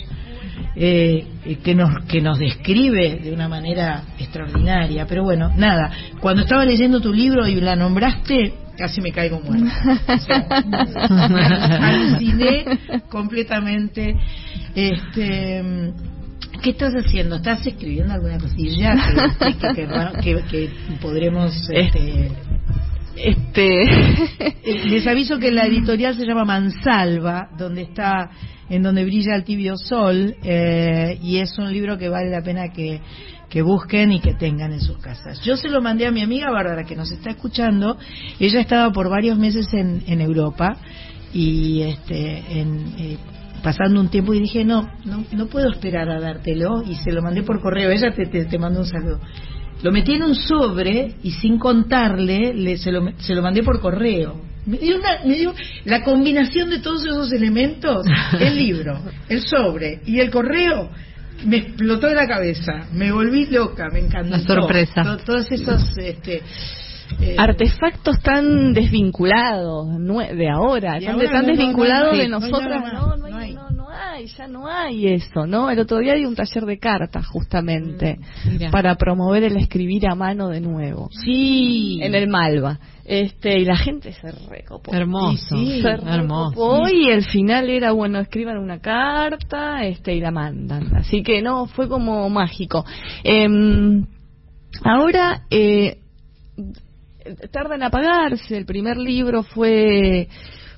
eh, 0.75 1.25
eh, 1.45 1.57
que 1.63 1.75
nos 1.75 2.05
que 2.05 2.21
nos 2.21 2.39
describe 2.39 3.19
de 3.23 3.31
una 3.33 3.47
manera 3.49 4.03
extraordinaria. 4.17 5.05
Pero 5.07 5.23
bueno 5.23 5.51
nada. 5.57 5.91
Cuando 6.21 6.43
estaba 6.43 6.65
leyendo 6.65 7.01
tu 7.01 7.13
libro 7.13 7.47
y 7.47 7.55
la 7.61 7.75
nombraste 7.75 8.53
casi 8.77 9.01
me 9.01 9.11
caigo 9.11 9.39
muerta. 9.41 9.99
O 10.07 10.17
sea, 10.19 10.45
aluciné 11.81 12.65
completamente. 13.09 14.15
Este 14.75 15.63
¿Qué 16.67 16.71
estás 16.71 16.93
haciendo? 16.95 17.37
¿Estás 17.37 17.65
escribiendo 17.65 18.13
alguna 18.13 18.37
cosilla 18.39 18.93
que, 19.39 19.55
que, 19.55 19.87
que- 20.21 20.43
que- 20.51 20.69
podremos... 21.01 21.53
Este, 21.73 22.29
Este, 23.15 23.83
eh, 23.83 24.85
les 24.85 25.07
aviso 25.07 25.39
que 25.39 25.49
la 25.49 25.65
editorial 25.65 26.15
se 26.17 26.25
llama 26.25 26.43
Mansalva, 26.43 27.47
donde 27.57 27.83
está, 27.83 28.31
en 28.69 28.83
donde 28.83 29.05
brilla 29.05 29.35
el 29.35 29.45
tibio 29.45 29.77
sol, 29.77 30.35
eh, 30.43 31.17
y 31.23 31.37
es 31.37 31.57
un 31.57 31.71
libro 31.71 31.97
que 31.97 32.09
vale 32.09 32.29
la 32.29 32.41
pena 32.41 32.67
que, 32.75 32.99
que 33.49 33.61
busquen 33.61 34.11
y 34.11 34.19
que 34.19 34.33
tengan 34.33 34.73
en 34.73 34.81
sus 34.81 34.97
casas. 34.97 35.39
Yo 35.45 35.55
se 35.55 35.69
lo 35.69 35.81
mandé 35.81 36.05
a 36.05 36.11
mi 36.11 36.21
amiga 36.21 36.51
Bárbara, 36.51 36.83
que 36.83 36.97
nos 36.97 37.09
está 37.13 37.29
escuchando. 37.29 37.97
Ella 38.41 38.59
estaba 38.59 38.91
por 38.91 39.09
varios 39.09 39.37
meses 39.39 39.67
en, 39.73 40.03
en 40.05 40.19
Europa 40.19 40.75
y 41.33 41.83
este, 41.83 42.59
en, 42.59 42.93
eh, 42.99 43.17
pasando 43.67 43.99
un 43.99 44.07
tiempo 44.07 44.33
y 44.33 44.39
dije, 44.39 44.63
no, 44.63 44.89
no, 45.03 45.25
no 45.29 45.47
puedo 45.47 45.69
esperar 45.69 46.09
a 46.09 46.21
dártelo, 46.21 46.83
y 46.83 46.95
se 46.95 47.11
lo 47.11 47.21
mandé 47.21 47.43
por 47.43 47.59
correo. 47.59 47.91
Ella 47.91 48.13
te, 48.15 48.25
te, 48.27 48.45
te 48.45 48.57
mandó 48.57 48.79
un 48.79 48.85
saludo. 48.85 49.19
Lo 49.83 49.91
metí 49.91 50.13
en 50.13 50.23
un 50.23 50.35
sobre 50.35 51.15
y 51.21 51.31
sin 51.31 51.59
contarle 51.59 52.53
le, 52.53 52.77
se, 52.77 52.93
lo, 52.93 53.11
se 53.17 53.35
lo 53.35 53.41
mandé 53.41 53.63
por 53.63 53.81
correo. 53.81 54.39
Me 54.65 54.77
dio, 54.77 54.95
una, 54.97 55.19
me 55.25 55.35
dio 55.35 55.53
la 55.83 56.01
combinación 56.01 56.69
de 56.69 56.79
todos 56.79 57.03
esos 57.03 57.29
elementos, 57.33 58.05
el 58.39 58.55
libro, 58.57 59.01
el 59.27 59.41
sobre 59.41 59.99
y 60.05 60.21
el 60.21 60.31
correo, 60.31 60.89
me 61.45 61.57
explotó 61.57 62.07
de 62.07 62.15
la 62.15 62.25
cabeza, 62.25 62.87
me 62.93 63.11
volví 63.11 63.47
loca, 63.47 63.89
me 63.91 63.99
encantó. 63.99 64.29
La 64.29 64.39
sorpresa. 64.39 65.03
To- 65.03 65.17
todos 65.17 65.51
esos... 65.51 65.83
Este, 65.97 66.41
eh, 67.21 67.35
artefactos 67.37 68.19
tan 68.21 68.73
desvinculados 68.73 69.87
de 69.97 70.49
ahora, 70.49 70.97
Y 71.01 71.05
tan, 71.05 71.15
ahora 71.15 71.31
tan 71.31 71.41
no, 71.41 71.47
desvinculados 71.47 72.07
no 72.07 72.13
hay- 72.13 72.19
de 72.19 72.27
no 72.29 72.37
hay 72.37 72.41
nosotras, 72.51 72.83
no, 72.93 73.07
no, 73.07 73.17
no 73.17 73.25
hay, 73.25 73.43
hay. 73.43 73.53
no, 73.53 73.89
hay, 73.89 74.25
ya 74.27 74.47
no 74.47 74.67
hay 74.67 75.07
eso, 75.07 75.45
¿no? 75.47 75.69
El 75.69 75.79
otro 75.79 75.97
día 75.99 76.13
di 76.15 76.25
un 76.25 76.35
taller 76.35 76.65
de 76.65 76.77
cartas 76.79 77.25
justamente 77.27 78.17
Mira. 78.51 78.71
para 78.71 78.95
promover 78.95 79.43
el 79.43 79.57
escribir 79.57 80.07
a 80.07 80.15
mano 80.15 80.49
de 80.49 80.61
nuevo 80.61 81.09
sí. 81.23 81.99
en 82.01 82.13
el 82.15 82.27
Malva. 82.27 82.79
Este, 83.09 83.57
y 83.59 83.63
la 83.63 83.77
gente 83.77 84.11
se 84.11 84.31
recopó. 84.49 84.93
Hermoso. 84.93 85.55
Sí, 85.57 85.81
se 85.81 85.87
hermoso. 85.87 86.49
recopó 86.49 86.89
y 86.89 87.07
el 87.09 87.23
final 87.23 87.69
era 87.69 87.93
bueno 87.93 88.19
escriban 88.19 88.57
una 88.57 88.79
carta 88.81 89.85
este 89.85 90.13
y 90.13 90.19
la 90.19 90.31
mandan 90.31 90.93
así 90.93 91.23
que 91.23 91.41
no 91.41 91.67
fue 91.67 91.87
como 91.87 92.29
mágico 92.29 92.83
Em, 93.23 94.05
ahora 94.83 95.43
eh, 95.49 95.99
tarda 97.51 97.75
en 97.75 97.83
apagarse 97.83 98.57
el 98.57 98.65
primer 98.65 98.97
libro 98.97 99.43
fue 99.43 100.27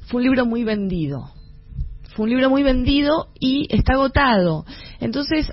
fue 0.08 0.20
un 0.20 0.24
libro 0.24 0.46
muy 0.46 0.64
vendido. 0.64 1.32
Fue 2.16 2.24
un 2.24 2.32
libro 2.32 2.50
muy 2.50 2.64
vendido 2.64 3.28
y 3.40 3.68
está 3.70 3.94
agotado. 3.94 4.66
Entonces 5.00 5.52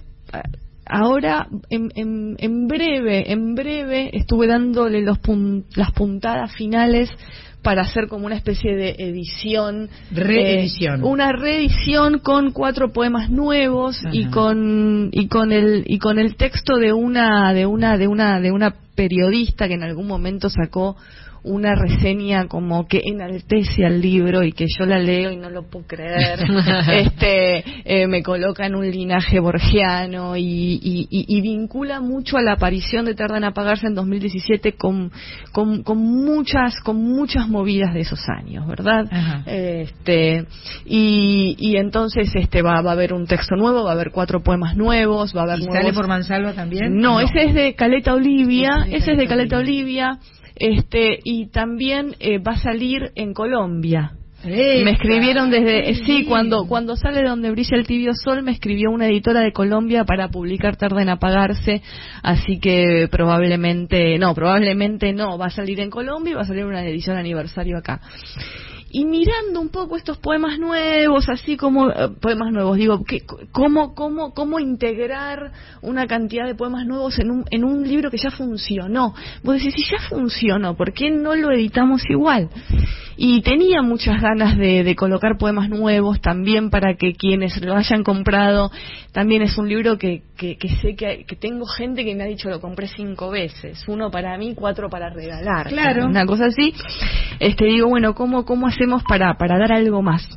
ahora 0.86 1.48
en, 1.68 1.90
en, 1.94 2.36
en 2.38 2.66
breve 2.68 3.30
en 3.32 3.54
breve 3.54 4.16
estuve 4.16 4.46
dándole 4.46 5.02
los 5.02 5.18
pun- 5.20 5.64
las 5.74 5.92
puntadas 5.92 6.52
finales 6.54 7.10
para 7.66 7.82
hacer 7.82 8.06
como 8.06 8.26
una 8.26 8.36
especie 8.36 8.76
de 8.76 8.94
edición 8.96 9.90
Reedición. 10.12 11.00
eh, 11.00 11.04
una 11.04 11.32
reedición 11.32 12.20
con 12.20 12.52
cuatro 12.52 12.92
poemas 12.92 13.28
nuevos 13.28 14.00
y 14.12 14.26
con 14.26 15.08
y 15.10 15.26
con 15.26 15.50
el 15.50 15.82
y 15.84 15.98
con 15.98 16.20
el 16.20 16.36
texto 16.36 16.76
de 16.76 16.92
una 16.92 17.52
de 17.52 17.66
una 17.66 17.98
de 17.98 18.06
una 18.06 18.40
de 18.40 18.52
una 18.52 18.72
periodista 18.94 19.66
que 19.66 19.74
en 19.74 19.82
algún 19.82 20.06
momento 20.06 20.48
sacó 20.48 20.96
una 21.46 21.74
reseña 21.74 22.46
como 22.48 22.86
que 22.86 23.00
enaltece 23.04 23.84
al 23.84 24.00
libro 24.00 24.42
y 24.42 24.52
que 24.52 24.66
yo 24.68 24.84
la 24.84 24.98
leo 24.98 25.30
y 25.30 25.36
no 25.36 25.48
lo 25.50 25.62
puedo 25.68 25.86
creer. 25.86 26.40
Este 26.92 27.64
eh, 27.84 28.06
me 28.06 28.22
coloca 28.22 28.66
en 28.66 28.74
un 28.74 28.88
linaje 28.90 29.40
borgiano 29.40 30.36
y, 30.36 30.42
y- 30.42 31.06
y- 31.10 31.36
y 31.36 31.40
vincula 31.40 32.00
mucho 32.00 32.36
a 32.36 32.42
la 32.42 32.52
aparición 32.52 33.04
de 33.06 33.14
Tardan 33.14 33.44
a 33.44 33.48
Apagarse 33.48 33.86
en 33.86 33.94
2017 33.94 34.72
con, 34.72 35.10
con, 35.52 35.82
con 35.82 35.98
muchas 35.98 36.78
con 36.80 36.96
muchas 37.02 37.48
movidas 37.48 37.94
de 37.94 38.00
esos 38.00 38.20
años 38.28 38.66
verdad 38.66 39.06
Ajá. 39.10 39.42
este 39.46 40.44
y, 40.84 41.56
y 41.58 41.76
entonces 41.76 42.30
este 42.34 42.62
va, 42.62 42.80
va 42.82 42.90
a 42.90 42.94
haber 42.94 43.12
un 43.12 43.26
texto 43.26 43.56
nuevo 43.56 43.84
va 43.84 43.90
a 43.90 43.94
haber 43.94 44.10
cuatro 44.10 44.42
poemas 44.42 44.76
nuevos 44.76 45.34
va 45.36 45.40
a 45.40 45.44
haber 45.44 45.58
¿Y 45.60 45.64
nuevos 45.66 45.82
sale 45.82 45.92
por 45.92 46.08
Mansalva 46.08 46.52
también? 46.52 46.96
no, 46.96 47.20
ese 47.20 47.44
es 47.46 47.54
de 47.54 47.74
Caleta 47.74 48.14
Olivia, 48.14 48.84
Ese 48.86 48.86
es 48.86 48.90
de 48.90 48.96
ese 48.96 49.12
es 49.12 49.18
de 49.18 49.26
Caleta 49.26 49.56
Caleta 49.56 49.58
Olivia, 49.58 50.18
este 50.56 51.20
y 51.24 51.48
también 51.48 52.14
eh, 52.18 52.38
va 52.38 52.52
a 52.52 52.58
salir 52.58 53.12
en 53.14 53.34
Colombia. 53.34 54.12
Me 54.44 54.90
escribieron 54.90 55.50
desde, 55.50 55.90
eh, 55.90 55.94
sí, 55.94 56.18
bien. 56.18 56.24
cuando 56.26 56.66
cuando 56.68 56.94
sale 56.94 57.22
de 57.22 57.28
donde 57.28 57.50
brilla 57.50 57.76
el 57.76 57.86
tibio 57.86 58.12
sol, 58.14 58.42
me 58.42 58.52
escribió 58.52 58.90
una 58.90 59.06
editora 59.06 59.40
de 59.40 59.52
Colombia 59.52 60.04
para 60.04 60.28
publicar 60.28 60.76
Tarde 60.76 61.02
en 61.02 61.08
apagarse, 61.08 61.82
así 62.22 62.60
que 62.60 63.08
probablemente, 63.10 64.18
no, 64.18 64.34
probablemente 64.34 65.12
no, 65.12 65.36
va 65.36 65.46
a 65.46 65.50
salir 65.50 65.80
en 65.80 65.90
Colombia 65.90 66.32
y 66.32 66.34
va 66.34 66.42
a 66.42 66.46
salir 66.46 66.64
una 66.64 66.84
edición 66.84 67.16
aniversario 67.16 67.78
acá. 67.78 68.00
Y 68.90 69.04
mirando 69.04 69.60
un 69.60 69.68
poco 69.68 69.96
estos 69.96 70.18
poemas 70.18 70.58
nuevos, 70.58 71.28
así 71.28 71.56
como 71.56 71.90
eh, 71.90 72.08
poemas 72.20 72.52
nuevos, 72.52 72.76
digo, 72.76 73.02
¿qué, 73.04 73.22
cómo, 73.52 73.94
cómo, 73.94 74.32
¿cómo 74.32 74.60
integrar 74.60 75.52
una 75.82 76.06
cantidad 76.06 76.46
de 76.46 76.54
poemas 76.54 76.86
nuevos 76.86 77.18
en 77.18 77.30
un, 77.30 77.44
en 77.50 77.64
un 77.64 77.82
libro 77.86 78.10
que 78.10 78.18
ya 78.18 78.30
funcionó? 78.30 79.14
Vos 79.42 79.56
decís, 79.56 79.74
si 79.74 79.82
ya 79.90 79.98
funcionó, 80.08 80.76
¿por 80.76 80.92
qué 80.92 81.10
no 81.10 81.34
lo 81.34 81.50
editamos 81.50 82.02
igual? 82.08 82.48
Y 83.18 83.40
tenía 83.40 83.80
muchas 83.82 84.20
ganas 84.20 84.58
de, 84.58 84.84
de 84.84 84.94
colocar 84.94 85.38
poemas 85.38 85.70
nuevos 85.70 86.20
también 86.20 86.68
para 86.68 86.96
que 86.96 87.14
quienes 87.14 87.60
lo 87.64 87.74
hayan 87.74 88.04
comprado, 88.04 88.70
también 89.12 89.40
es 89.42 89.56
un 89.56 89.68
libro 89.70 89.96
que, 89.96 90.22
que, 90.36 90.58
que 90.58 90.68
sé 90.76 90.94
que, 90.94 91.24
que 91.26 91.34
tengo 91.34 91.64
gente 91.64 92.04
que 92.04 92.14
me 92.14 92.24
ha 92.24 92.26
dicho 92.26 92.50
lo 92.50 92.60
compré 92.60 92.88
cinco 92.88 93.30
veces, 93.30 93.82
uno 93.88 94.10
para 94.10 94.36
mí, 94.36 94.54
cuatro 94.54 94.90
para 94.90 95.08
regalar, 95.08 95.68
Claro. 95.68 96.04
una 96.06 96.26
cosa 96.26 96.46
así. 96.46 96.74
Este 97.40 97.64
digo, 97.64 97.88
bueno, 97.88 98.14
¿cómo, 98.14 98.44
cómo 98.44 98.66
hacemos 98.76 99.02
para, 99.04 99.34
para 99.38 99.58
dar 99.58 99.72
algo 99.72 100.02
más? 100.02 100.28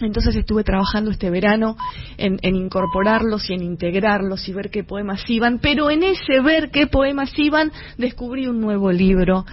Entonces 0.00 0.34
estuve 0.36 0.64
trabajando 0.64 1.10
este 1.10 1.28
verano 1.28 1.76
en, 2.16 2.38
en 2.42 2.56
incorporarlos 2.56 3.50
y 3.50 3.54
en 3.54 3.62
integrarlos 3.62 4.48
y 4.48 4.52
ver 4.52 4.70
qué 4.70 4.82
poemas 4.82 5.28
iban, 5.28 5.58
pero 5.58 5.90
en 5.90 6.02
ese 6.02 6.40
ver 6.40 6.70
qué 6.70 6.86
poemas 6.86 7.38
iban 7.38 7.70
descubrí 7.98 8.46
un 8.46 8.60
nuevo 8.60 8.92
libro 8.92 9.44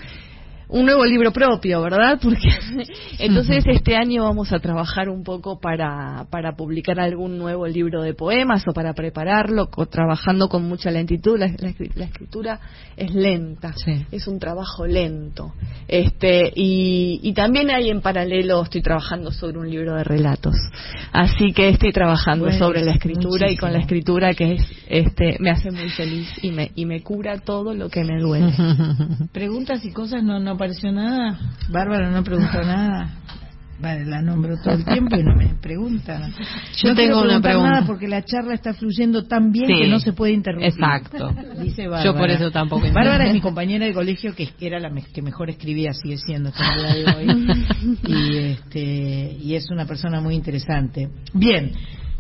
un 0.70 0.86
nuevo 0.86 1.06
libro 1.06 1.32
propio, 1.32 1.82
¿verdad? 1.82 2.20
Porque 2.22 2.48
entonces 3.20 3.64
este 3.68 3.96
año 3.96 4.24
vamos 4.24 4.52
a 4.52 4.60
trabajar 4.60 5.10
un 5.10 5.24
poco 5.24 5.60
para, 5.60 6.26
para 6.30 6.56
publicar 6.56 7.00
algún 7.00 7.38
nuevo 7.38 7.68
libro 7.68 8.02
de 8.02 8.14
poemas 8.14 8.64
o 8.68 8.74
para 8.74 8.94
prepararlo, 8.94 9.70
co- 9.70 9.86
trabajando 9.86 10.50
con 10.50 10.64
mucha 10.64 10.92
lentitud. 10.92 11.38
La, 11.38 11.48
la 11.48 11.70
escri- 11.70 11.92
la 11.96 12.06
escritura 12.06 12.60
es 12.96 13.14
lenta, 13.14 13.74
Sí. 13.74 14.06
es 14.12 14.28
un 14.28 14.40
trabajo 14.40 14.86
lento. 14.86 15.54
Este 15.88 16.52
y, 16.56 17.20
y 17.24 17.34
también 17.34 17.70
hay 17.72 17.90
en 17.90 18.02
paralelo 18.02 18.64
estoy 18.64 18.82
trabajando 18.82 19.32
sobre 19.32 19.58
un 19.60 19.70
libro 19.70 19.96
de 19.96 20.04
relatos, 20.04 20.56
así 21.14 21.54
que 21.54 21.70
estoy 21.70 21.92
trabajando 21.94 22.46
Bueno, 22.46 22.60
sobre 22.60 22.84
la 22.84 22.92
escritura 22.92 23.50
y 23.50 23.56
con 23.58 23.72
la 23.72 23.80
escritura 23.80 24.34
que 24.34 24.56
es 24.56 24.66
este 24.90 25.38
me 25.40 25.50
hace 25.52 25.72
muy 25.72 25.90
feliz 25.90 26.28
y 26.42 26.52
me 26.52 26.72
y 26.76 26.86
me 26.86 27.02
cura 27.04 27.38
todo 27.40 27.74
lo 27.74 27.90
que 27.90 28.04
me 28.04 28.20
duele. 28.20 28.54
Preguntas 29.32 29.86
y 29.86 29.92
cosas, 29.92 30.24
no, 30.24 30.40
no 30.40 30.57
apareció 30.58 30.92
nada. 30.92 31.40
Bárbara 31.70 32.12
no 32.12 32.24
preguntó 32.24 32.62
nada. 32.66 33.10
Vale, 33.80 34.08
la 34.08 34.24
nombro 34.24 34.56
todo 34.64 34.74
el 34.74 34.84
tiempo 34.84 35.16
y 35.18 35.24
no 35.24 35.36
me 35.36 35.54
preguntan. 35.62 36.34
Yo 36.82 36.90
no 36.90 36.96
tengo 36.96 37.22
una 37.22 37.40
pregunta. 37.40 37.70
nada 37.70 37.86
porque 37.86 38.08
la 38.08 38.24
charla 38.26 38.56
está 38.56 38.74
fluyendo 38.74 39.26
tan 39.28 39.52
bien 39.52 39.68
Sí. 39.68 39.78
que 39.84 39.88
no 39.88 40.00
se 40.00 40.14
puede 40.14 40.34
interrumpir. 40.34 40.70
Exacto. 40.74 41.32
Dice 41.62 41.84
Bárbara. 41.88 42.04
Yo 42.04 42.16
por 42.18 42.28
eso 42.32 42.50
tampoco 42.50 42.92
Bárbara 42.92 43.28
es 43.28 43.34
mi 43.34 43.40
compañera 43.40 43.86
de 43.86 43.94
colegio 43.94 44.34
que 44.34 44.50
era 44.60 44.80
la 44.80 44.90
me- 44.90 45.04
que 45.04 45.22
mejor 45.22 45.52
escribía, 45.52 45.94
sigue 45.94 46.18
siendo 46.18 46.50
hasta 46.50 46.74
el 46.74 46.82
día 46.82 47.14
de 47.14 47.18
hoy. 47.18 47.98
y, 48.08 48.38
este, 48.38 49.38
y 49.44 49.54
es 49.54 49.70
una 49.70 49.86
persona 49.86 50.22
muy 50.22 50.34
interesante. 50.34 51.10
Bien, 51.36 51.72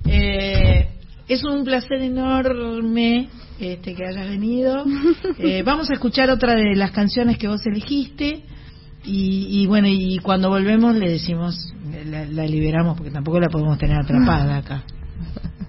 eh, 0.05 0.89
es 1.27 1.43
un 1.43 1.63
placer 1.63 2.01
enorme 2.01 3.29
este, 3.59 3.93
que 3.95 4.05
hayas 4.05 4.27
venido. 4.29 4.85
Eh, 5.39 5.61
vamos 5.63 5.89
a 5.89 5.93
escuchar 5.93 6.29
otra 6.29 6.55
de 6.55 6.75
las 6.75 6.91
canciones 6.91 7.37
que 7.37 7.47
vos 7.47 7.65
elegiste. 7.65 8.43
Y, 9.03 9.61
y 9.61 9.67
bueno, 9.67 9.87
y 9.87 10.19
cuando 10.19 10.49
volvemos 10.49 10.95
le 10.95 11.09
decimos, 11.09 11.73
la, 12.05 12.25
la 12.25 12.45
liberamos 12.45 12.97
porque 12.97 13.11
tampoco 13.11 13.39
la 13.39 13.49
podemos 13.49 13.77
tener 13.77 13.97
atrapada 13.97 14.57
acá. 14.57 14.83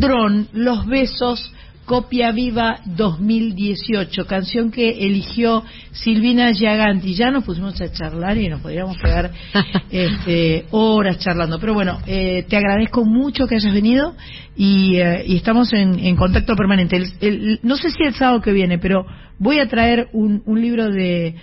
Dron, 0.00 0.48
Los 0.52 0.86
Besos, 0.86 1.52
Copia 1.84 2.32
Viva 2.32 2.80
2018, 2.84 4.26
canción 4.26 4.70
que 4.72 4.88
eligió 5.06 5.62
Silvina 5.92 6.52
Giaganti. 6.52 7.14
Ya 7.14 7.30
nos 7.30 7.44
pusimos 7.44 7.80
a 7.80 7.92
charlar 7.92 8.36
y 8.38 8.48
nos 8.48 8.60
podríamos 8.60 8.96
quedar 8.98 9.30
este, 9.90 10.66
horas 10.72 11.18
charlando. 11.18 11.58
Pero 11.60 11.74
bueno, 11.74 11.98
eh, 12.06 12.44
te 12.48 12.56
agradezco 12.56 13.04
mucho 13.04 13.46
que 13.46 13.54
hayas 13.56 13.72
venido 13.72 14.14
y, 14.56 14.96
eh, 14.96 15.24
y 15.26 15.36
estamos 15.36 15.72
en, 15.72 15.98
en 16.00 16.16
contacto 16.16 16.56
permanente. 16.56 16.96
El- 16.96 17.12
el- 17.20 17.60
no 17.62 17.76
sé 17.76 17.90
si 17.90 18.02
el 18.02 18.14
sábado 18.14 18.40
que 18.40 18.52
viene, 18.52 18.78
pero 18.78 19.06
voy 19.38 19.60
a 19.60 19.68
traer 19.68 20.08
un, 20.12 20.42
un 20.44 20.60
libro 20.60 20.90
de, 20.90 21.36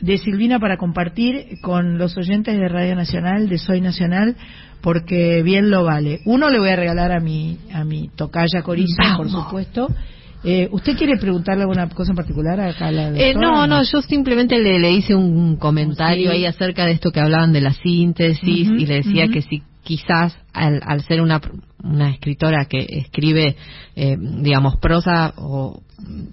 de 0.00 0.18
Silvina 0.18 0.60
para 0.60 0.76
compartir 0.76 1.58
con 1.60 1.98
los 1.98 2.16
oyentes 2.16 2.56
de 2.56 2.68
Radio 2.68 2.94
Nacional, 2.94 3.48
de 3.48 3.58
Soy 3.58 3.80
Nacional, 3.80 4.36
porque 4.80 5.42
bien 5.42 5.70
lo 5.70 5.84
vale. 5.84 6.20
Uno 6.24 6.48
le 6.50 6.58
voy 6.58 6.70
a 6.70 6.76
regalar 6.76 7.12
a 7.12 7.20
mi, 7.20 7.58
a 7.72 7.84
mi 7.84 8.08
tocaya 8.14 8.62
Coriza, 8.62 9.16
por 9.16 9.30
supuesto. 9.30 9.88
Eh, 10.44 10.68
¿Usted 10.70 10.96
quiere 10.96 11.16
preguntarle 11.18 11.62
alguna 11.62 11.88
cosa 11.88 12.12
en 12.12 12.16
particular 12.16 12.60
acá 12.60 12.86
a 12.88 12.92
la 12.92 13.08
Eh, 13.10 13.34
no, 13.34 13.66
no, 13.66 13.82
yo 13.82 14.00
simplemente 14.02 14.56
le, 14.58 14.78
le 14.78 14.92
hice 14.92 15.14
un 15.14 15.56
comentario 15.56 16.30
Sí. 16.30 16.36
ahí 16.36 16.44
acerca 16.46 16.86
de 16.86 16.92
esto 16.92 17.10
que 17.10 17.18
hablaban 17.18 17.52
de 17.52 17.60
la 17.60 17.72
síntesis 17.72 18.68
y 18.68 18.86
le 18.86 18.94
decía 19.02 19.26
que 19.26 19.42
si 19.42 19.62
quizás 19.82 20.36
al, 20.52 20.80
al 20.86 21.02
ser 21.02 21.22
una, 21.22 21.40
una 21.82 22.10
escritora 22.10 22.66
que 22.66 22.86
escribe, 22.88 23.56
eh, 23.96 24.16
digamos, 24.18 24.76
prosa, 24.76 25.32
o, 25.38 25.82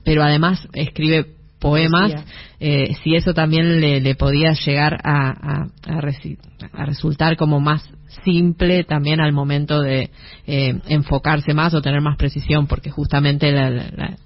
pero 0.04 0.22
además 0.24 0.68
escribe 0.74 1.26
poemas, 1.60 2.14
eh, 2.60 2.94
si 3.04 3.16
eso 3.16 3.34
también 3.34 3.82
le, 3.82 4.02
le 4.02 4.14
podía 4.14 4.52
llegar 4.54 5.00
a, 5.04 5.30
a- 5.30 5.68
a 5.88 6.02
resi- 6.02 6.38
a 6.74 6.86
resultar 6.86 7.38
como 7.38 7.60
más 7.60 7.90
simple 8.24 8.84
también 8.84 9.20
al 9.20 9.34
momento 9.34 9.82
de 9.82 10.10
eh, 10.48 10.80
enfocarse 10.88 11.54
más 11.54 11.74
o 11.74 11.82
tener 11.82 12.02
más 12.02 12.18
precisión, 12.18 12.68
porque 12.68 12.90
justamente 12.90 13.52
la, 13.52 13.70
la- 13.70 14.18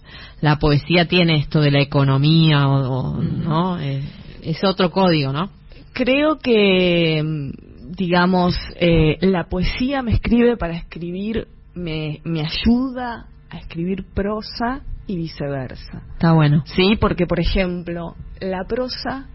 la- 0.42 0.60
poesía 0.60 1.06
tiene 1.08 1.38
esto 1.38 1.62
de 1.62 1.72
la 1.72 1.82
economía, 1.82 2.68
o, 2.68 2.90
o, 3.18 3.22
¿no? 3.22 3.80
Eh, 3.80 4.02
es 4.44 4.64
otro 4.64 4.92
código, 4.92 5.32
¿no? 5.32 5.50
Creo 5.94 6.40
que, 6.40 7.22
mm, 7.24 7.96
digamos, 7.96 8.56
eh, 8.80 9.18
la 9.22 9.46
poesía 9.46 10.02
me 10.02 10.12
escribe 10.14 10.58
para 10.58 10.76
escribir, 10.76 11.48
me, 11.76 12.20
me 12.24 12.42
ayuda 12.42 13.28
a 13.50 13.58
escribir 13.58 14.06
prosa 14.14 14.82
y 15.08 15.16
viceversa. 15.18 16.04
Está 16.14 16.34
bueno. 16.34 16.64
Sí, 16.76 16.96
porque 17.00 17.26
por 17.26 17.40
ejemplo, 17.40 18.16
la 18.40 18.64
prosa 18.68 19.28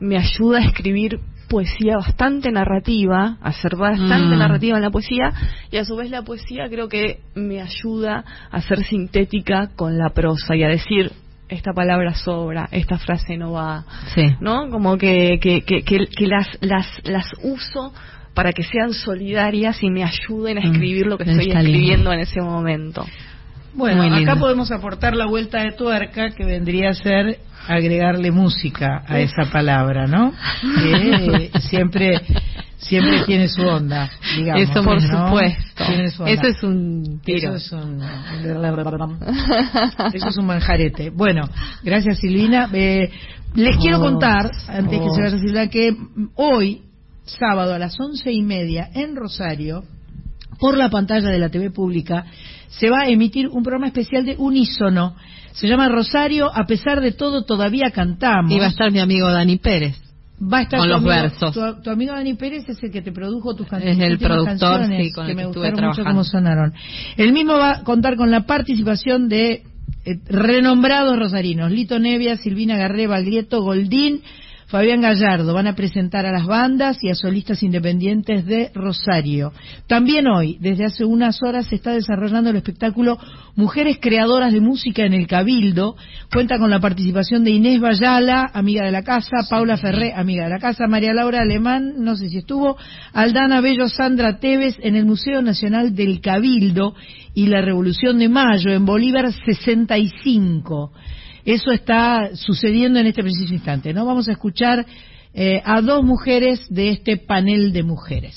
me 0.00 0.16
ayuda 0.16 0.58
a 0.60 0.64
escribir 0.64 1.20
poesía 1.50 1.96
bastante 1.96 2.50
narrativa, 2.52 3.36
a 3.42 3.52
ser 3.52 3.74
bastante 3.76 4.36
Mm. 4.36 4.38
narrativa 4.38 4.76
en 4.76 4.82
la 4.82 4.90
poesía, 4.90 5.32
y 5.70 5.76
a 5.78 5.84
su 5.84 5.96
vez 5.96 6.08
la 6.10 6.22
poesía 6.22 6.68
creo 6.70 6.88
que 6.88 7.18
me 7.34 7.60
ayuda 7.60 8.24
a 8.50 8.60
ser 8.62 8.84
sintética 8.84 9.70
con 9.74 9.98
la 9.98 10.10
prosa 10.10 10.54
y 10.54 10.62
a 10.62 10.68
decir 10.68 11.10
esta 11.48 11.72
palabra 11.72 12.14
sobra, 12.14 12.68
esta 12.70 12.96
frase 12.98 13.36
no 13.36 13.50
va, 13.52 13.84
Sí. 14.14 14.22
¿no? 14.40 14.70
Como 14.70 14.96
que, 14.96 15.38
que, 15.42 15.62
que, 15.62 15.82
que- 15.82 16.26
las, 16.28 16.46
las, 16.60 16.86
las 17.02 17.26
uso 17.42 17.92
para 18.32 18.52
que 18.52 18.62
sean 18.62 18.92
solidarias 18.92 19.82
y 19.82 19.90
me 19.90 20.04
ayuden 20.04 20.58
a 20.58 20.60
Mm, 20.60 20.72
escribir 20.72 21.06
lo 21.06 21.18
que 21.18 21.24
estoy 21.24 21.50
escribiendo 21.50 22.12
en 22.12 22.20
ese 22.20 22.40
momento. 22.40 23.04
Bueno, 23.74 24.02
acá 24.14 24.36
podemos 24.36 24.70
aportar 24.72 25.14
la 25.14 25.26
vuelta 25.26 25.62
de 25.62 25.72
tuerca 25.72 26.30
que 26.30 26.44
vendría 26.44 26.90
a 26.90 26.94
ser 26.94 27.38
agregarle 27.68 28.30
música 28.30 29.04
a 29.06 29.20
esa 29.20 29.50
palabra, 29.52 30.06
¿no? 30.06 30.32
Que 30.82 31.44
eh, 31.44 31.50
siempre 31.60 32.20
siempre 32.78 33.24
tiene 33.26 33.48
su 33.48 33.62
onda, 33.62 34.10
digamos. 34.36 34.62
Eso 34.62 34.82
por 34.82 35.02
¿no? 35.02 35.26
supuesto. 35.26 35.84
Tiene 35.86 36.10
su 36.10 36.22
onda. 36.22 36.32
Eso 36.34 36.46
es 36.46 36.62
un 36.62 37.20
tiro. 37.22 37.54
Eso 37.54 37.56
es 37.56 37.72
un, 37.72 38.02
eso 40.12 40.28
es 40.28 40.36
un 40.36 40.46
manjarete. 40.46 41.10
Bueno, 41.10 41.48
gracias 41.82 42.18
Silvina. 42.18 42.68
Eh, 42.72 43.10
les 43.54 43.76
quiero 43.76 44.00
contar, 44.00 44.50
antes 44.68 44.98
que 44.98 45.06
oh. 45.06 45.14
se 45.14 45.22
vaya 45.22 45.38
Silvina, 45.38 45.68
que 45.68 45.96
hoy, 46.36 46.82
sábado 47.24 47.74
a 47.74 47.78
las 47.78 47.98
once 48.00 48.32
y 48.32 48.42
media, 48.42 48.88
en 48.94 49.16
Rosario, 49.16 49.84
por 50.60 50.76
la 50.76 50.90
pantalla 50.90 51.28
de 51.30 51.38
la 51.38 51.48
TV 51.48 51.70
pública, 51.70 52.26
se 52.68 52.90
va 52.90 53.02
a 53.02 53.08
emitir 53.08 53.48
un 53.48 53.62
programa 53.62 53.86
especial 53.88 54.24
de 54.24 54.36
unísono. 54.38 55.16
Se 55.52 55.66
llama 55.66 55.88
Rosario, 55.88 56.50
a 56.54 56.64
pesar 56.66 57.00
de 57.00 57.12
todo, 57.12 57.44
todavía 57.44 57.90
cantamos. 57.90 58.52
Y 58.52 58.58
va 58.58 58.66
a 58.66 58.68
estar 58.68 58.92
mi 58.92 59.00
amigo 59.00 59.30
Dani 59.30 59.56
Pérez. 59.56 59.96
Va 60.40 60.58
a 60.58 60.62
estar 60.62 60.78
Con 60.78 60.86
tu 60.88 60.92
los 60.94 60.98
amigo- 60.98 61.10
versos. 61.14 61.52
Tu, 61.54 61.82
tu 61.82 61.90
amigo 61.90 62.12
Dani 62.12 62.34
Pérez 62.34 62.68
es 62.68 62.82
el 62.82 62.90
que 62.90 63.02
te 63.02 63.12
produjo 63.12 63.54
tus 63.56 63.66
canciones. 63.66 63.98
Es 63.98 64.04
el 64.04 64.18
productor, 64.18 64.86
sí, 64.86 65.12
con 65.12 65.26
que 65.26 65.32
el 65.32 65.36
me 65.36 65.42
que 65.42 65.48
estuve 65.48 65.68
gustaron 65.70 65.72
mucho 65.90 66.02
trabajando. 66.02 66.04
cómo 66.10 66.24
sonaron. 66.24 66.72
El 67.16 67.32
mismo 67.32 67.54
va 67.58 67.70
a 67.72 67.82
contar 67.82 68.16
con 68.16 68.30
la 68.30 68.46
participación 68.46 69.28
de 69.28 69.64
eh, 70.06 70.14
renombrados 70.28 71.18
rosarinos, 71.18 71.70
Lito 71.70 71.98
Nevia, 71.98 72.36
Silvina 72.38 72.76
Garré, 72.76 73.06
Baglietto, 73.06 73.60
Goldín, 73.62 74.22
Fabián 74.70 75.00
Gallardo. 75.00 75.52
Van 75.52 75.66
a 75.66 75.74
presentar 75.74 76.26
a 76.26 76.32
las 76.32 76.46
bandas 76.46 76.98
y 77.02 77.10
a 77.10 77.14
solistas 77.14 77.62
independientes 77.64 78.46
de 78.46 78.70
Rosario. 78.72 79.52
También 79.88 80.28
hoy, 80.28 80.58
desde 80.60 80.84
hace 80.84 81.04
unas 81.04 81.42
horas, 81.42 81.66
se 81.66 81.74
está 81.74 81.92
desarrollando 81.92 82.50
el 82.50 82.56
espectáculo 82.56 83.18
Mujeres 83.56 83.98
Creadoras 84.00 84.52
de 84.52 84.60
Música 84.60 85.04
en 85.04 85.12
el 85.12 85.26
Cabildo. 85.26 85.96
Cuenta 86.32 86.58
con 86.58 86.70
la 86.70 86.78
participación 86.78 87.42
de 87.42 87.50
Inés 87.50 87.80
Bayala, 87.80 88.48
amiga 88.54 88.84
de 88.84 88.92
la 88.92 89.02
casa, 89.02 89.38
Paula 89.50 89.76
Ferré, 89.76 90.12
amiga 90.14 90.44
de 90.44 90.50
la 90.50 90.60
casa, 90.60 90.86
María 90.86 91.12
Laura 91.12 91.42
Alemán, 91.42 91.94
no 91.98 92.16
sé 92.16 92.28
si 92.28 92.38
estuvo, 92.38 92.76
Aldana 93.12 93.60
Bello, 93.60 93.88
Sandra 93.88 94.38
Tevez 94.38 94.76
en 94.82 94.94
el 94.94 95.04
Museo 95.04 95.42
Nacional 95.42 95.96
del 95.96 96.20
Cabildo 96.20 96.94
y 97.34 97.46
la 97.46 97.60
Revolución 97.60 98.20
de 98.20 98.28
Mayo 98.28 98.70
en 98.70 98.84
Bolívar 98.84 99.32
65. 99.32 100.92
Eso 101.44 101.72
está 101.72 102.34
sucediendo 102.34 102.98
en 102.98 103.06
este 103.06 103.22
preciso 103.22 103.52
instante, 103.52 103.92
¿no? 103.92 104.04
Vamos 104.04 104.28
a 104.28 104.32
escuchar 104.32 104.86
eh, 105.32 105.62
a 105.64 105.80
dos 105.80 106.04
mujeres 106.04 106.66
de 106.68 106.90
este 106.90 107.16
panel 107.16 107.72
de 107.72 107.82
mujeres. 107.82 108.36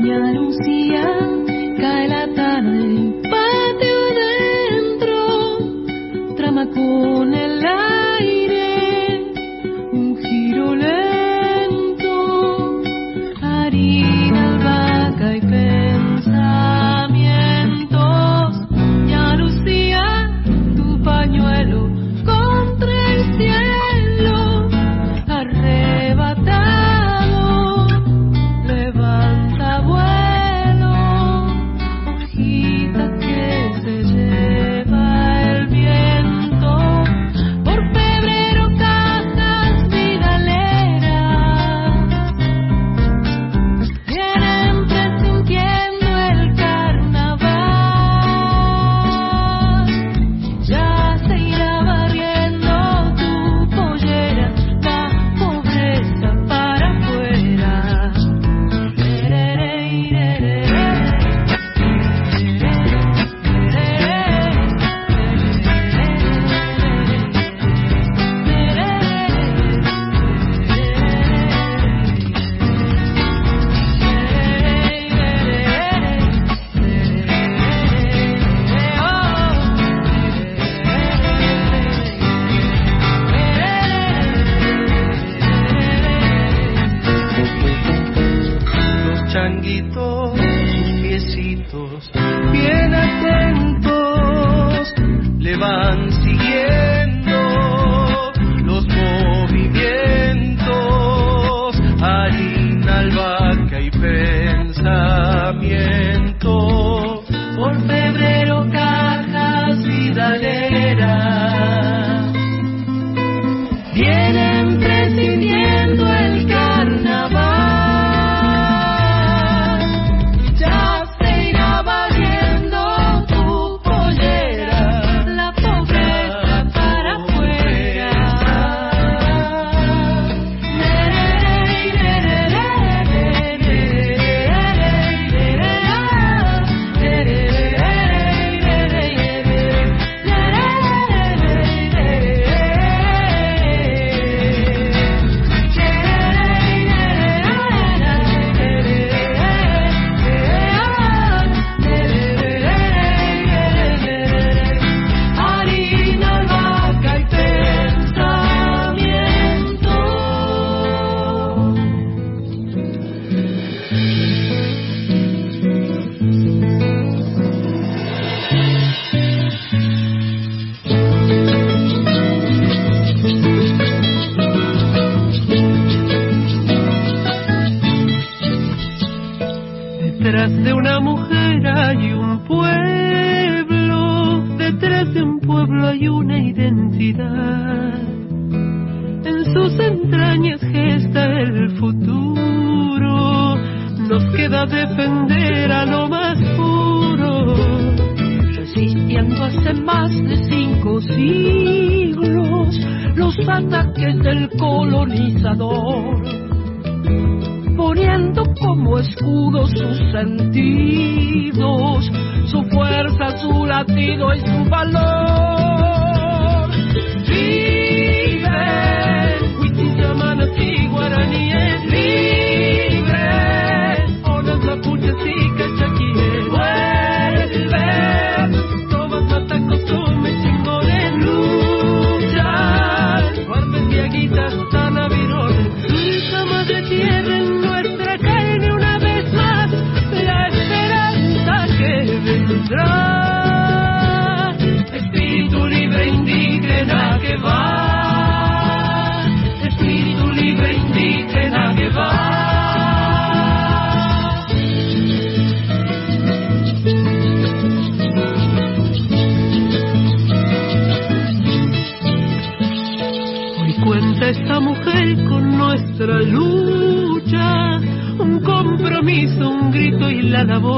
Ya 0.00 0.32
Lucía, 0.32 1.28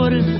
y 0.08 0.39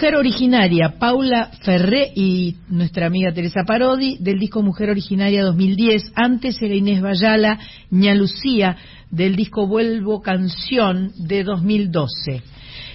Mujer 0.00 0.16
Originaria, 0.16 0.94
Paula 0.98 1.50
Ferré 1.62 2.10
y 2.14 2.56
nuestra 2.70 3.06
amiga 3.06 3.34
Teresa 3.34 3.64
Parodi, 3.66 4.16
del 4.18 4.38
disco 4.38 4.62
Mujer 4.62 4.88
Originaria 4.88 5.44
2010. 5.44 6.12
Antes 6.14 6.56
era 6.62 6.74
Inés 6.74 7.02
Bayala, 7.02 7.58
Ña 7.90 8.14
Lucía, 8.14 8.78
del 9.10 9.36
disco 9.36 9.66
Vuelvo 9.66 10.22
Canción 10.22 11.12
de 11.18 11.44
2012. 11.44 12.42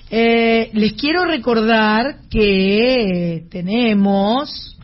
Eh, 0.09 0.71
les 0.73 0.93
quiero 0.93 1.25
recordar 1.25 2.21
que 2.27 3.45
tenemos 3.51 4.75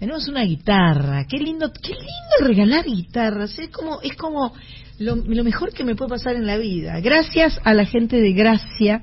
tenemos 0.00 0.26
una 0.26 0.42
guitarra. 0.42 1.26
Qué 1.28 1.38
lindo, 1.38 1.72
qué 1.72 1.92
lindo 1.92 2.40
regalar 2.40 2.86
guitarras. 2.86 3.56
Es 3.56 3.68
como 3.68 4.00
es 4.02 4.16
como 4.16 4.52
lo, 4.98 5.14
lo 5.14 5.44
mejor 5.44 5.72
que 5.72 5.84
me 5.84 5.94
puede 5.94 6.10
pasar 6.10 6.34
en 6.34 6.44
la 6.44 6.56
vida. 6.56 6.98
Gracias 6.98 7.60
a 7.62 7.72
la 7.72 7.84
gente 7.84 8.20
de 8.20 8.32
Gracia 8.32 9.00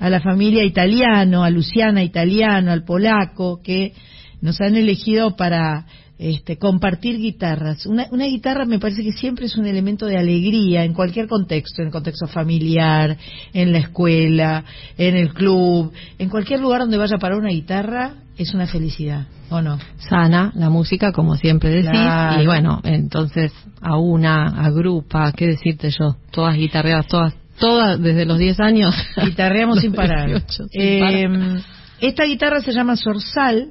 a 0.00 0.10
la 0.10 0.20
familia 0.20 0.64
italiano, 0.64 1.44
a 1.44 1.50
Luciana 1.50 2.02
italiano, 2.02 2.72
al 2.72 2.84
polaco, 2.84 3.60
que 3.62 3.92
nos 4.40 4.60
han 4.60 4.74
elegido 4.74 5.36
para 5.36 5.86
este, 6.18 6.58
compartir 6.58 7.18
guitarras. 7.18 7.86
Una, 7.86 8.06
una, 8.10 8.24
guitarra 8.24 8.64
me 8.64 8.78
parece 8.78 9.02
que 9.02 9.12
siempre 9.12 9.46
es 9.46 9.56
un 9.56 9.66
elemento 9.66 10.06
de 10.06 10.18
alegría 10.18 10.84
en 10.84 10.94
cualquier 10.94 11.28
contexto, 11.28 11.82
en 11.82 11.88
el 11.88 11.92
contexto 11.92 12.26
familiar, 12.26 13.16
en 13.52 13.72
la 13.72 13.78
escuela, 13.78 14.64
en 14.98 15.16
el 15.16 15.32
club, 15.32 15.92
en 16.18 16.28
cualquier 16.28 16.60
lugar 16.60 16.80
donde 16.80 16.98
vaya 16.98 17.18
para 17.18 17.36
una 17.36 17.50
guitarra 17.50 18.14
es 18.42 18.54
una 18.54 18.66
felicidad, 18.66 19.26
¿o 19.50 19.60
no? 19.60 19.78
Sana 20.08 20.50
la 20.54 20.70
música, 20.70 21.12
como 21.12 21.36
siempre 21.36 21.70
decís, 21.70 21.90
Claro. 21.90 22.42
y 22.42 22.46
bueno, 22.46 22.80
entonces 22.84 23.52
a 23.82 23.98
una, 23.98 24.64
agrupa, 24.64 25.32
¿qué 25.32 25.46
decirte 25.46 25.90
yo? 25.90 26.16
Todas 26.30 26.56
guitarreadas, 26.56 27.06
todas, 27.06 27.34
todas 27.60 28.00
desde 28.02 28.24
los 28.24 28.38
10 28.38 28.58
años. 28.60 28.94
Guitarreamos 29.24 29.80
sin 29.80 29.92
parar. 29.94 30.26
18, 30.28 30.64
sin 30.68 30.82
Eh, 30.82 31.00
parar. 31.00 31.60
esta 32.00 32.24
guitarra 32.24 32.60
se 32.60 32.72
llama 32.72 32.96
Sorsal 32.96 33.68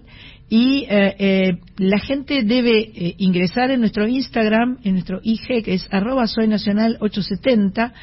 y 0.52 0.86
eh, 0.90 1.16
eh, 1.20 1.58
la 1.78 2.00
gente 2.00 2.42
debe 2.44 2.80
eh, 2.80 3.16
ingresar 3.18 3.70
en 3.72 3.82
nuestro 3.82 4.08
Instagram, 4.08 4.78
en 4.84 4.94
nuestro 4.94 5.20
IG, 5.22 5.64
que 5.64 5.74
es 5.76 5.88
arroba 5.92 6.26
soy 6.26 6.48
nacional 6.48 6.98
870, 7.02 7.94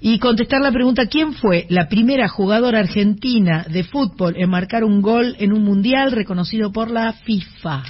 y 0.00 0.18
contestar 0.18 0.60
la 0.60 0.72
pregunta, 0.72 1.06
¿quién 1.06 1.32
fue 1.34 1.66
la 1.68 1.88
primera 1.88 2.28
jugadora 2.28 2.80
argentina 2.80 3.64
de 3.70 3.84
fútbol 3.84 4.34
en 4.36 4.50
marcar 4.50 4.82
un 4.84 5.00
gol 5.02 5.36
en 5.38 5.52
un 5.52 5.62
mundial 5.62 6.10
reconocido 6.12 6.72
por 6.72 6.90
la 6.90 7.12
FIFA? 7.12 7.82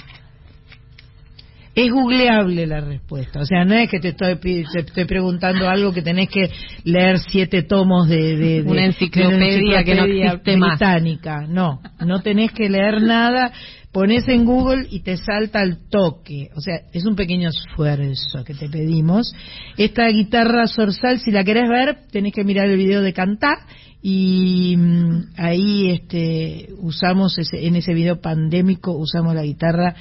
Es 1.75 1.91
googleable 1.91 2.65
la 2.67 2.79
respuesta, 2.79 3.41
o 3.41 3.45
sea, 3.45 3.65
no 3.65 3.73
es 3.75 3.89
que 3.89 3.99
te 3.99 4.09
estoy, 4.09 4.37
te 4.37 4.61
estoy 4.79 5.03
preguntando 5.05 5.67
algo 5.67 5.91
que 5.91 6.01
tenés 6.01 6.29
que 6.29 6.49
leer 6.85 7.19
siete 7.19 7.63
tomos 7.63 8.07
de, 8.07 8.37
de- 8.37 8.63
de- 8.63 8.71
Una 8.71 8.85
enciclopedia 8.85 9.83
que 9.83 9.95
no 9.95 10.05
existe 10.05 10.55
más. 10.55 10.79
británica. 10.79 11.45
No, 11.49 11.81
no 11.99 12.21
tenés 12.21 12.53
que 12.53 12.69
leer 12.69 13.01
nada, 13.01 13.51
pones 13.91 14.25
en 14.29 14.45
Google 14.45 14.87
y 14.89 15.01
te 15.01 15.17
salta 15.17 15.59
al 15.59 15.89
toque. 15.89 16.47
O 16.55 16.61
sea, 16.61 16.75
es 16.93 17.05
un 17.05 17.17
pequeño 17.17 17.49
esfuerzo 17.49 18.45
que 18.45 18.53
te 18.53 18.69
pedimos. 18.69 19.33
Esta 19.75 20.07
guitarra 20.07 20.67
zorzal, 20.67 21.19
si 21.19 21.31
la 21.31 21.43
querés 21.43 21.67
ver, 21.69 21.97
tenés 22.09 22.31
que 22.33 22.45
mirar 22.45 22.69
el 22.69 22.77
video 22.77 23.01
de 23.01 23.11
cantar 23.11 23.57
y 24.01 24.75
mm, 24.77 25.23
ahí 25.37 25.89
este 25.91 26.69
usamos 26.79 27.37
ese, 27.37 27.67
en 27.67 27.75
ese 27.75 27.93
video 27.93 28.21
pandémico 28.21 28.91
usamos 28.97 29.35
la 29.35 29.43
guitarra 29.43 29.93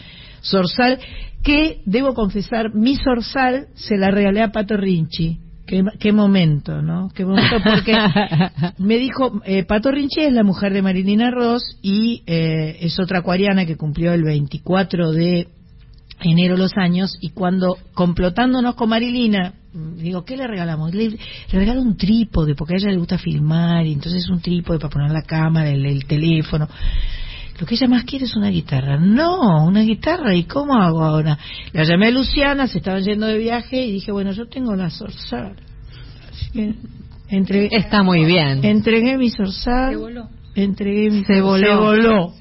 zorzal 0.43 0.99
que 1.45 1.83
debo 1.85 2.15
confesar 2.15 2.75
mi 2.75 2.97
zorzal 2.97 3.69
se 3.75 3.97
la 3.97 4.11
regalé 4.11 4.43
a 4.43 4.51
Pato 4.51 4.77
Rinchi 4.77 5.39
qué, 5.67 5.85
qué 6.01 6.13
momento 6.13 6.83
no 6.83 7.11
qué 7.15 7.25
momento 7.25 7.57
porque 7.63 7.95
me 8.79 8.97
dijo 8.99 9.41
eh, 9.45 9.65
Pato 9.65 9.91
Rinchi 9.91 10.23
es 10.23 10.33
la 10.33 10.43
mujer 10.43 10.73
de 10.73 10.83
Marilina 10.83 11.31
Ross 11.31 11.79
y 11.83 12.23
eh, 12.27 12.79
es 12.81 12.99
otra 12.99 13.19
acuariana 13.21 13.67
que 13.67 13.77
cumplió 13.77 14.13
el 14.13 14.25
24 14.25 15.13
de 15.13 15.49
enero 16.21 16.57
los 16.57 16.73
años 16.77 17.17
y 17.21 17.31
cuando 17.31 17.77
complotándonos 17.93 18.75
con 18.75 18.89
Marilina 18.89 19.55
digo, 19.75 20.25
¿qué 20.25 20.37
le 20.37 20.47
regalamos? 20.47 20.95
Le, 20.95 21.11
le 21.11 21.19
regalo 21.59 21.83
un 21.83 21.97
trípode, 21.97 22.55
porque 22.55 22.75
a 22.75 22.77
ella 22.77 22.91
le 22.91 22.99
gusta 22.99 23.19
filmar, 23.19 23.85
y 23.85 23.93
entonces 23.93 24.29
un 24.29 24.41
trípode 24.41 24.79
para 24.79 24.93
poner 24.93 25.11
la 25.11 25.23
cámara, 25.23 25.69
el, 25.69 25.85
el 25.85 26.05
teléfono. 26.07 26.69
Lo 27.59 27.67
que 27.67 27.75
ella 27.77 27.87
más 27.87 28.05
quiere 28.05 28.25
es 28.25 28.35
una 28.37 28.49
guitarra. 28.49 28.99
No, 28.99 29.65
una 29.65 29.83
guitarra, 29.83 30.35
¿y 30.35 30.45
cómo 30.45 30.75
hago 30.75 31.05
ahora? 31.05 31.39
La 31.73 31.85
llamé 31.85 32.09
a 32.09 32.11
Luciana, 32.11 32.67
se 32.67 32.79
estaban 32.79 33.03
yendo 33.05 33.27
de 33.27 33.39
viaje, 33.39 33.85
y 33.85 33.93
dije, 33.93 34.11
bueno, 34.11 34.33
yo 34.33 34.47
tengo 34.49 34.75
la 34.75 34.91
Sorsal. 34.91 35.55
Así 36.31 36.51
que 36.53 36.75
entregué, 37.29 37.77
Está 37.77 38.03
muy 38.03 38.25
bien. 38.25 38.65
entregué 38.65 39.17
mi 39.17 39.31
Sorsal. 39.31 39.91
Se 39.93 39.97
voló. 39.97 40.29
Entregué 40.57 41.11
mi 41.11 41.25
Se 41.25 41.41
voló. 41.41 41.67
Se 41.67 41.75
voló. 41.77 42.35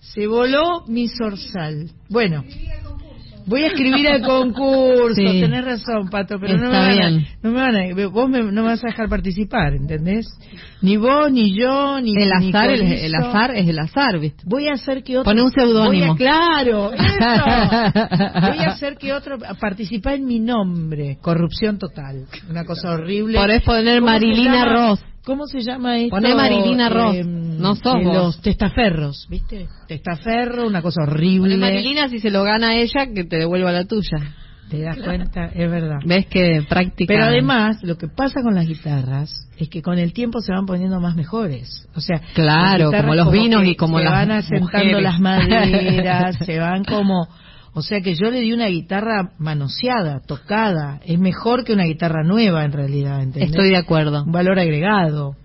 Se 0.00 0.26
voló 0.26 0.84
mi 0.86 1.08
Sorsal. 1.08 1.90
Bueno. 2.08 2.42
Voy 3.48 3.62
a 3.62 3.68
escribir 3.68 4.06
al 4.08 4.22
concurso, 4.22 5.14
Sí. 5.16 5.40
tenés 5.40 5.64
razón, 5.64 6.08
Pato, 6.10 6.38
pero 6.40 6.54
no 6.58 6.60
me, 6.60 6.66
Está 6.66 6.78
van 6.78 6.90
a, 6.90 7.08
bien. 7.08 7.26
no 7.42 7.50
me 7.50 7.60
van 7.60 7.76
a, 7.76 8.08
vos 8.08 8.28
me- 8.28 8.42
no 8.42 8.62
me 8.62 8.68
vas 8.68 8.84
a 8.84 8.88
dejar 8.88 9.08
participar, 9.08 9.74
¿entendés? 9.74 10.26
Ni 10.82 10.96
vos, 10.96 11.32
ni 11.32 11.54
yo, 11.58 12.00
ni 12.00 12.12
El 12.14 12.28
ni 12.40 12.48
azar, 12.50 12.70
el, 12.70 12.80
Corizo. 12.80 13.04
el 13.06 13.14
azar 13.14 13.50
es 13.56 13.68
el 13.68 13.78
azar, 13.78 14.18
¿viste? 14.20 14.42
Voy 14.46 14.68
a 14.68 14.74
hacer 14.74 15.02
que 15.02 15.18
otro... 15.18 15.24
Pone 15.30 15.42
un 15.42 15.50
seudónimo. 15.50 16.14
Claro, 16.16 16.92
eso. 16.92 17.02
Voy 18.40 18.58
a 18.58 18.68
hacer 18.70 18.96
que 18.96 19.12
otro 19.12 19.38
participa 19.60 20.14
en 20.14 20.24
mi 20.26 20.38
nombre. 20.40 21.18
Corrupción 21.20 21.78
total. 21.78 22.26
Una 22.48 22.64
cosa 22.64 22.92
horrible. 22.92 23.38
Podés 23.38 23.62
poner 23.62 24.00
¿Cómo 24.00 24.12
se 24.12 24.14
Marilina? 24.26 24.64
Ross. 24.66 25.04
¿Cómo 25.28 25.46
se 25.46 25.60
llama 25.60 25.98
esto? 25.98 26.16
Poné 26.16 26.34
Marilina 26.34 26.88
Ross. 26.88 27.16
Em, 27.16 27.58
No 27.58 27.74
sos 27.74 27.96
eh, 28.00 28.04
vos. 28.04 28.14
Los 28.16 28.40
testaferros, 28.40 29.26
¿viste? 29.28 29.68
Testaferro, 29.86 30.66
una 30.66 30.80
cosa 30.80 31.02
horrible. 31.02 31.50
Pone 31.54 31.56
Marilina, 31.58 32.08
si 32.08 32.18
se 32.18 32.30
lo 32.30 32.42
gana 32.44 32.74
ella, 32.76 33.06
que 33.14 33.24
te 33.24 33.36
devuelva 33.36 33.70
la 33.70 33.84
tuya. 33.84 34.34
¿Te 34.70 34.80
das 34.80 34.96
cuenta? 34.98 35.46
Es 35.46 35.70
verdad. 35.70 35.98
¿Ves 36.04 36.26
que 36.26 36.62
práctica? 36.68 37.12
Pero 37.12 37.24
además, 37.24 37.78
lo 37.82 37.96
que 37.98 38.06
pasa 38.08 38.42
con 38.42 38.54
las 38.54 38.66
guitarras 38.66 39.30
es 39.58 39.68
que 39.68 39.82
con 39.82 39.98
el 39.98 40.12
tiempo 40.14 40.40
se 40.40 40.52
van 40.52 40.64
poniendo 40.66 40.98
más 41.00 41.14
mejores. 41.14 41.86
O 41.94 42.00
sea, 42.00 42.20
Claro, 42.34 42.90
como 42.90 43.14
los 43.14 43.30
vinos 43.30 43.62
que 43.64 43.70
y 43.70 43.76
como 43.76 43.98
se 43.98 44.04
las 44.04 44.12
van 44.12 44.30
asentando 44.30 44.78
mujeres. 44.78 45.02
las 45.02 45.20
maderas, 45.20 46.36
se 46.44 46.58
van 46.58 46.84
como... 46.84 47.28
O 47.78 47.82
sea 47.82 48.00
que 48.00 48.14
yo 48.14 48.30
le 48.30 48.40
di 48.40 48.52
una 48.52 48.66
guitarra 48.66 49.30
manoseada, 49.38 50.20
tocada. 50.20 51.00
Es 51.06 51.18
mejor 51.18 51.62
que 51.62 51.72
una 51.72 51.84
guitarra 51.84 52.24
nueva 52.24 52.64
en 52.64 52.72
realidad, 52.72 53.22
¿entendés? 53.22 53.50
Estoy 53.50 53.70
de 53.70 53.76
acuerdo. 53.76 54.24
Un 54.24 54.32
valor 54.32 54.58
agregado. 54.58 55.36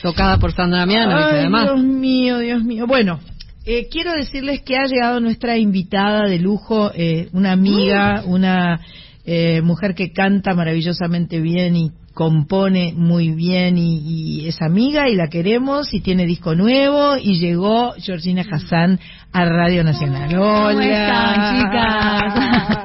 Tocada 0.00 0.38
por 0.38 0.52
Sandra 0.52 0.86
Miano, 0.86 1.16
Ay, 1.16 1.38
además. 1.40 1.64
Dios 1.64 1.82
mío, 1.82 2.38
Dios 2.38 2.62
mío. 2.62 2.86
Bueno, 2.86 3.18
eh, 3.64 3.88
quiero 3.90 4.12
decirles 4.12 4.62
que 4.62 4.76
ha 4.76 4.86
llegado 4.86 5.18
nuestra 5.18 5.58
invitada 5.58 6.28
de 6.28 6.38
lujo, 6.38 6.92
eh, 6.94 7.30
una 7.32 7.50
amiga, 7.50 8.22
una 8.24 8.80
eh, 9.24 9.60
mujer 9.60 9.96
que 9.96 10.12
canta 10.12 10.54
maravillosamente 10.54 11.40
bien 11.40 11.74
y 11.74 11.90
compone 12.16 12.94
muy 12.96 13.32
bien 13.32 13.76
y, 13.76 13.98
y 13.98 14.48
es 14.48 14.62
amiga 14.62 15.06
y 15.06 15.16
la 15.16 15.28
queremos 15.28 15.92
y 15.92 16.00
tiene 16.00 16.24
disco 16.24 16.54
nuevo 16.54 17.18
y 17.18 17.38
llegó 17.38 17.92
Georgina 17.98 18.42
Hassan 18.50 18.98
a 19.32 19.44
Radio 19.44 19.84
Nacional. 19.84 20.34
Hola. 20.34 20.70
¿Cómo 20.70 20.80
están, 20.80 21.60
chicas? 21.60 22.78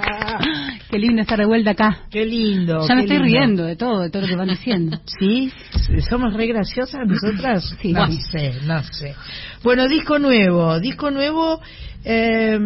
Qué 0.91 0.99
lindo 0.99 1.21
estar 1.21 1.39
de 1.39 1.45
vuelta 1.45 1.71
acá. 1.71 1.99
Qué 2.11 2.25
lindo. 2.25 2.85
Ya 2.85 2.93
me 2.93 3.03
estoy 3.03 3.19
lindo. 3.19 3.23
riendo 3.23 3.63
de 3.63 3.77
todo, 3.77 4.01
de 4.01 4.09
todo 4.09 4.23
lo 4.23 4.27
que 4.27 4.35
van 4.35 4.49
diciendo. 4.49 4.99
¿Sí? 5.19 5.49
¿Somos 6.09 6.33
re 6.33 6.47
graciosas 6.47 7.07
nosotras? 7.07 7.73
Sí, 7.81 7.93
no 7.93 8.11
sé, 8.11 8.55
no 8.65 8.83
sé. 8.83 9.15
Bueno, 9.63 9.87
disco 9.87 10.19
nuevo, 10.19 10.77
disco 10.81 11.09
nuevo, 11.09 11.61
eh, 12.03 12.59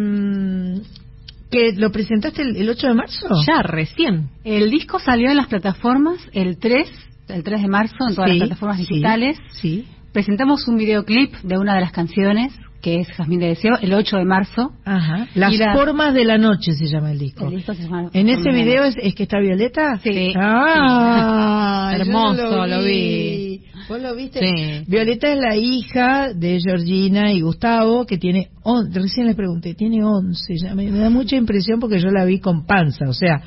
que 1.50 1.72
lo 1.76 1.90
presentaste 1.92 2.42
el, 2.42 2.56
el 2.56 2.68
8 2.70 2.88
de 2.88 2.94
marzo. 2.94 3.28
Ya, 3.46 3.62
recién. 3.62 4.30
El 4.44 4.70
disco 4.70 4.98
salió 4.98 5.30
en 5.30 5.36
las 5.36 5.46
plataformas 5.48 6.18
el 6.32 6.58
3, 6.58 6.88
el 7.28 7.42
3 7.42 7.62
de 7.62 7.68
marzo, 7.68 7.96
en 8.08 8.14
todas 8.14 8.30
Sí, 8.30 8.38
las 8.38 8.48
plataformas 8.48 8.78
digitales. 8.78 9.38
Sí. 9.52 9.86
Presentamos 10.12 10.66
un 10.68 10.76
videoclip 10.76 11.34
de 11.42 11.58
una 11.58 11.74
de 11.74 11.80
las 11.82 11.92
canciones, 11.92 12.52
que 12.82 13.00
es 13.00 13.08
Jazmín 13.08 13.40
de 13.40 13.48
Deseo, 13.48 13.76
el 13.80 13.92
8 13.92 14.16
de 14.16 14.24
marzo. 14.24 14.72
Ajá. 14.84 15.26
Las 15.34 15.56
la- 15.58 15.74
formas 15.74 16.14
de 16.14 16.24
la 16.24 16.38
noche 16.38 16.72
se 16.72 16.86
llama 16.86 17.10
el 17.12 17.18
disco. 17.18 17.48
El 17.48 17.56
disco 17.56 17.74
se 17.74 17.82
llama 17.82 18.10
¿En 18.12 18.28
ese 18.28 18.50
video 18.50 18.84
es, 18.84 18.94
es 19.00 19.14
que 19.14 19.24
está 19.24 19.38
Violeta? 19.40 19.98
Sí. 20.02 20.32
Ah, 20.36 21.90
Sí. 21.92 21.98
yo 21.98 22.02
Hermoso, 22.04 22.66
lo 22.66 22.82
vi. 22.82 23.62
¿Vos 23.88 24.00
lo 24.00 24.14
viste? 24.16 24.40
Sí. 24.40 24.84
Violeta 24.88 25.32
es 25.32 25.38
la 25.38 25.56
hija 25.56 26.32
de 26.34 26.58
Georgina 26.60 27.32
y 27.32 27.40
Gustavo, 27.40 28.04
que 28.04 28.18
tiene, 28.18 28.48
on- 28.62 28.92
recién 28.92 29.26
les 29.26 29.36
pregunté, 29.36 29.74
tiene 29.74 30.02
11, 30.04 30.54
ya 30.56 30.74
me, 30.74 30.90
me 30.90 30.98
da 30.98 31.10
mucha 31.10 31.36
impresión 31.36 31.78
porque 31.80 32.00
yo 32.00 32.10
la 32.10 32.24
vi 32.24 32.40
con 32.40 32.66
panza, 32.66 33.08
o 33.08 33.12
sea, 33.14 33.42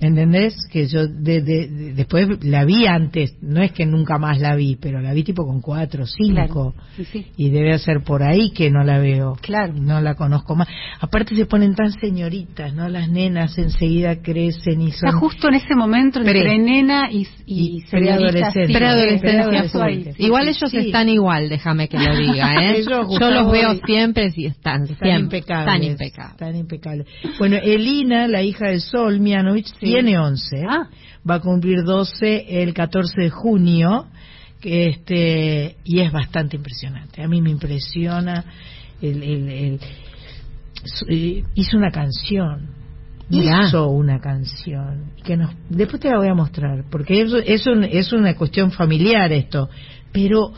¿entendés? 0.00 0.54
Que 0.70 0.86
yo 0.88 1.06
de, 1.06 1.42
de- 1.42 1.68
de- 1.68 1.94
después 1.94 2.26
la 2.44 2.64
vi 2.64 2.86
antes, 2.86 3.34
no 3.42 3.62
es 3.62 3.72
que 3.72 3.86
nunca 3.86 4.18
más 4.18 4.40
la 4.40 4.54
vi, 4.56 4.76
pero 4.80 5.00
la 5.00 5.12
vi 5.12 5.22
tipo 5.24 5.46
con 5.46 5.60
4, 5.60 6.06
5. 6.06 6.34
Claro. 6.34 6.74
Sí, 6.96 7.04
sí. 7.04 7.26
Y 7.36 7.50
debe 7.50 7.78
ser 7.78 8.02
por 8.02 8.22
ahí 8.22 8.50
que 8.50 8.70
no 8.70 8.82
la 8.84 8.98
veo. 8.98 9.36
Claro. 9.40 9.74
No 9.74 10.00
la 10.00 10.14
conozco 10.14 10.56
más. 10.56 10.68
Aparte 11.00 11.34
se 11.36 11.46
ponen 11.46 11.74
tan 11.74 11.92
señoritas, 11.92 12.74
¿no? 12.74 12.88
Las 12.88 13.08
nenas 13.10 13.56
enseguida 13.58 14.16
crecen 14.22 14.80
y 14.80 14.92
son... 14.92 15.08
Está 15.08 15.12
justo 15.18 15.48
en 15.48 15.54
ese 15.54 15.74
momento 15.74 16.18
entre 16.20 16.40
Pre. 16.40 16.58
nena 16.58 17.10
y, 17.10 17.26
y, 17.46 17.76
Y 17.76 17.80
señorita, 17.82 18.52
preadolescente. 18.72 20.14
Igual 20.18 20.48
ellos 20.48 20.70
Sí. 20.70 20.76
están 20.76 21.08
igual, 21.08 21.48
déjame 21.48 21.88
que 21.88 21.98
lo 21.98 22.16
diga, 22.16 22.52
¿eh? 22.54 22.70
Ellos, 22.80 22.86
Yo 22.88 23.04
Gustavo 23.06 23.30
los 23.32 23.52
veo 23.52 23.74
siempre 23.84 24.30
y 24.34 24.46
están, 24.46 24.84
Están 24.84 24.96
siempre, 24.98 25.38
impecables. 25.38 25.66
Están 25.74 25.82
impecables. 25.90 26.32
Están 26.32 26.56
impecables. 26.56 27.06
Bueno, 27.38 27.56
Elina, 27.62 28.28
la 28.28 28.42
hija 28.42 28.68
de 28.68 28.80
Sol 28.80 29.20
Mianovich, 29.20 29.66
tiene 29.92 30.18
11. 30.18 30.64
Ah. 30.68 30.88
Va 31.28 31.34
a 31.36 31.40
cumplir 31.40 31.82
12 31.84 32.62
el 32.62 32.72
14 32.74 33.20
de 33.22 33.30
junio. 33.30 34.06
Este 34.62 35.76
Y 35.84 36.00
es 36.00 36.12
bastante 36.12 36.56
impresionante. 36.56 37.22
A 37.22 37.28
mí 37.28 37.40
me 37.40 37.50
impresiona. 37.50 38.44
El, 39.00 39.22
el- 39.22 39.80
eh, 41.08 41.44
hizo 41.54 41.76
una 41.76 41.90
canción. 41.90 42.68
Mirá. 43.28 43.66
Hizo 43.68 43.88
una 43.88 44.20
canción. 44.20 45.12
Que 45.24 45.36
nos, 45.36 45.52
después 45.68 46.00
te 46.00 46.10
la 46.10 46.18
voy 46.18 46.28
a 46.28 46.34
mostrar. 46.34 46.84
Porque 46.90 47.22
es, 47.22 47.32
es, 47.46 47.66
un- 47.66 47.84
es 47.84 48.12
una 48.12 48.34
cuestión 48.34 48.70
familiar 48.72 49.32
esto. 49.32 49.68
Pero 50.12 50.52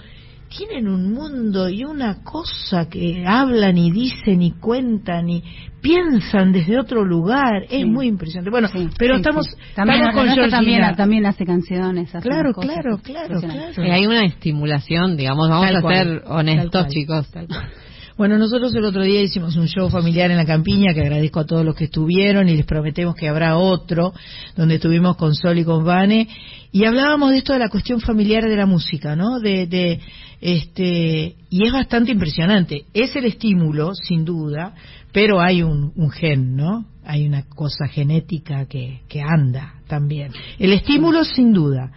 tienen 0.56 0.88
un 0.88 1.12
mundo 1.12 1.68
y 1.68 1.84
una 1.84 2.22
cosa 2.22 2.88
que 2.88 3.24
hablan 3.26 3.76
y 3.78 3.90
dicen 3.90 4.42
y 4.42 4.52
cuentan 4.52 5.28
y 5.28 5.42
piensan 5.80 6.52
desde 6.52 6.78
otro 6.78 7.04
lugar. 7.04 7.64
Es 7.68 7.86
muy 7.86 8.06
impresionante. 8.06 8.50
Bueno, 8.50 8.68
Sí, 8.68 8.88
pero 8.98 9.14
sí, 9.14 9.20
estamos, 9.20 9.46
sí. 9.46 9.56
También, 9.74 10.00
estamos 10.02 10.36
con 10.36 10.50
también, 10.50 10.94
también 10.96 11.26
hace 11.26 11.44
canciones. 11.44 12.14
hace 12.14 12.28
Claro, 12.28 12.52
cosas 12.52 12.70
claro, 12.72 12.98
claro, 13.02 13.40
claro. 13.40 13.92
Hay 13.92 14.06
una 14.06 14.24
estimulación, 14.24 15.16
digamos, 15.16 15.48
vamos 15.48 15.66
Tal 15.66 15.76
a 15.76 15.80
cual, 15.82 15.96
ser 15.96 16.22
honestos, 16.26 16.86
chicos. 16.88 17.30
tal 17.30 17.48
cual. 17.48 17.70
Bueno, 18.16 18.36
nosotros 18.36 18.74
el 18.74 18.84
otro 18.84 19.02
día 19.02 19.22
hicimos 19.22 19.56
un 19.56 19.66
show 19.66 19.88
familiar 19.88 20.30
en 20.30 20.36
la 20.36 20.44
campiña 20.44 20.92
que 20.92 21.00
agradezco 21.00 21.40
a 21.40 21.46
todos 21.46 21.64
los 21.64 21.74
que 21.74 21.84
estuvieron 21.84 22.48
y 22.48 22.56
les 22.56 22.66
prometemos 22.66 23.14
que 23.14 23.28
habrá 23.28 23.56
otro 23.56 24.12
donde 24.54 24.74
estuvimos 24.74 25.16
con 25.16 25.34
Sol 25.34 25.58
y 25.58 25.64
con 25.64 25.84
Vane 25.84 26.28
y 26.72 26.84
hablábamos 26.84 27.30
de 27.30 27.38
esto 27.38 27.54
de 27.54 27.58
la 27.58 27.70
cuestión 27.70 28.00
familiar 28.00 28.44
de 28.44 28.56
la 28.56 28.66
música, 28.66 29.16
¿no? 29.16 29.40
De, 29.40 29.66
de 29.66 30.00
este 30.40 31.36
y 31.48 31.66
es 31.66 31.72
bastante 31.72 32.12
impresionante. 32.12 32.84
Es 32.92 33.16
el 33.16 33.24
estímulo, 33.24 33.94
sin 33.94 34.24
duda, 34.24 34.74
pero 35.12 35.40
hay 35.40 35.62
un, 35.62 35.92
gen, 36.10 36.56
¿no? 36.56 36.86
Hay 37.04 37.26
una 37.26 37.44
cosa 37.44 37.86
genética 37.88 38.66
que, 38.66 39.00
que 39.08 39.20
anda 39.22 39.74
también. 39.86 40.32
El 40.58 40.72
estímulo, 40.72 41.24
sin 41.24 41.52
duda, 41.52 41.92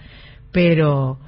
pero, 0.51 1.19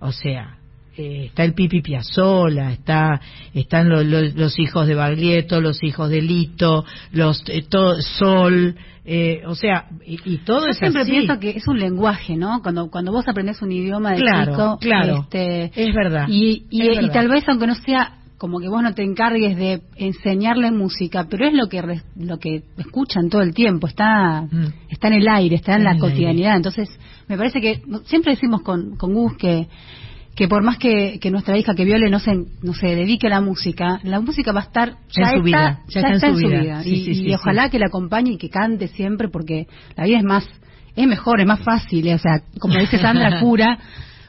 o 0.00 0.12
sea, 0.12 0.58
eh, 0.96 1.26
está 1.26 1.44
el 1.44 1.54
Pipi 1.54 1.80
Piazzola, 1.82 2.72
está, 2.72 3.20
están 3.52 3.88
lo- 3.88 4.02
lo- 4.02 4.20
los 4.34 4.58
hijos 4.58 4.86
de 4.86 4.94
Baglietto, 4.94 5.60
los 5.60 5.82
hijos 5.82 6.08
de 6.10 6.22
Lito, 6.22 6.84
los 7.12 7.42
eh, 7.48 7.62
to- 7.68 8.00
Sol, 8.00 8.76
eh, 9.04 9.42
o 9.46 9.54
sea, 9.54 9.86
y, 10.06 10.18
y 10.24 10.38
todo 10.38 10.60
Yo 10.66 10.70
es 10.70 10.78
siempre 10.78 11.02
así. 11.02 11.10
pienso 11.10 11.38
que 11.38 11.50
es 11.50 11.66
un 11.68 11.78
lenguaje, 11.78 12.36
¿no? 12.36 12.62
Cuando 12.62 12.90
cuando 12.90 13.12
vos 13.12 13.26
aprendés 13.28 13.60
un 13.60 13.72
idioma 13.72 14.12
de 14.12 14.16
Claro, 14.18 14.52
chico, 14.52 14.78
claro. 14.80 15.20
este, 15.22 15.64
Es 15.74 15.94
verdad, 15.94 16.26
Y, 16.28 16.64
y, 16.70 16.88
es 16.88 17.02
y 17.02 17.08
tal 17.10 17.28
vez 17.28 17.44
aunque 17.48 17.66
no 17.66 17.74
sea 17.74 18.18
como 18.38 18.60
que 18.60 18.68
vos 18.68 18.82
no 18.82 18.94
te 18.94 19.02
encargues 19.02 19.56
de 19.56 19.80
enseñarle 19.96 20.70
música, 20.70 21.26
pero 21.30 21.46
es 21.46 21.54
lo 21.54 21.66
que 21.68 21.80
re- 21.82 22.02
lo 22.16 22.38
que 22.38 22.62
escuchan 22.78 23.30
todo 23.30 23.42
el 23.42 23.54
tiempo, 23.54 23.86
está 23.86 24.42
Mm. 24.42 24.66
está 24.90 25.08
en 25.08 25.14
el 25.14 25.28
aire, 25.28 25.56
está 25.56 25.72
en 25.72 25.78
En 25.78 25.84
la 25.84 25.90
aire. 25.92 26.00
cotidianidad. 26.00 26.56
Entonces, 26.56 26.88
me 27.28 27.36
parece 27.38 27.60
que 27.60 27.82
siempre 28.04 28.32
decimos 28.34 28.62
con 28.62 28.96
con 28.96 29.12
Gus 29.14 29.36
que 29.36 29.68
que 30.34 30.48
por 30.48 30.62
más 30.62 30.78
que, 30.78 31.18
que 31.20 31.30
nuestra 31.30 31.56
hija 31.56 31.74
que 31.74 31.84
viole 31.84 32.10
no 32.10 32.18
se 32.18 32.32
no 32.62 32.74
se 32.74 32.88
dedique 32.88 33.28
a 33.28 33.30
la 33.30 33.40
música, 33.40 34.00
la 34.02 34.20
música 34.20 34.52
va 34.52 34.60
a 34.60 34.64
estar 34.64 34.96
ya 35.08 35.30
En 35.30 35.38
su 35.38 35.42
vida, 35.42 35.80
ya 35.88 36.00
está 36.00 36.28
en 36.28 36.34
su 36.34 36.48
vida. 36.48 36.82
Sí, 36.82 36.90
y, 36.90 37.04
sí, 37.04 37.10
y 37.10 37.14
sí, 37.14 37.34
ojalá 37.34 37.70
que 37.70 37.78
la 37.78 37.86
acompañe 37.86 38.32
y 38.32 38.38
que 38.38 38.50
cante 38.50 38.88
siempre 38.88 39.28
porque 39.28 39.66
la 39.96 40.04
vida 40.04 40.18
es 40.18 40.24
más 40.24 40.48
es 40.96 41.06
mejor, 41.06 41.40
es 41.40 41.46
más 41.46 41.60
fácil, 41.60 42.12
o 42.12 42.18
sea, 42.18 42.42
como 42.60 42.78
dice 42.78 42.98
Sandra, 42.98 43.40
cura 43.40 43.78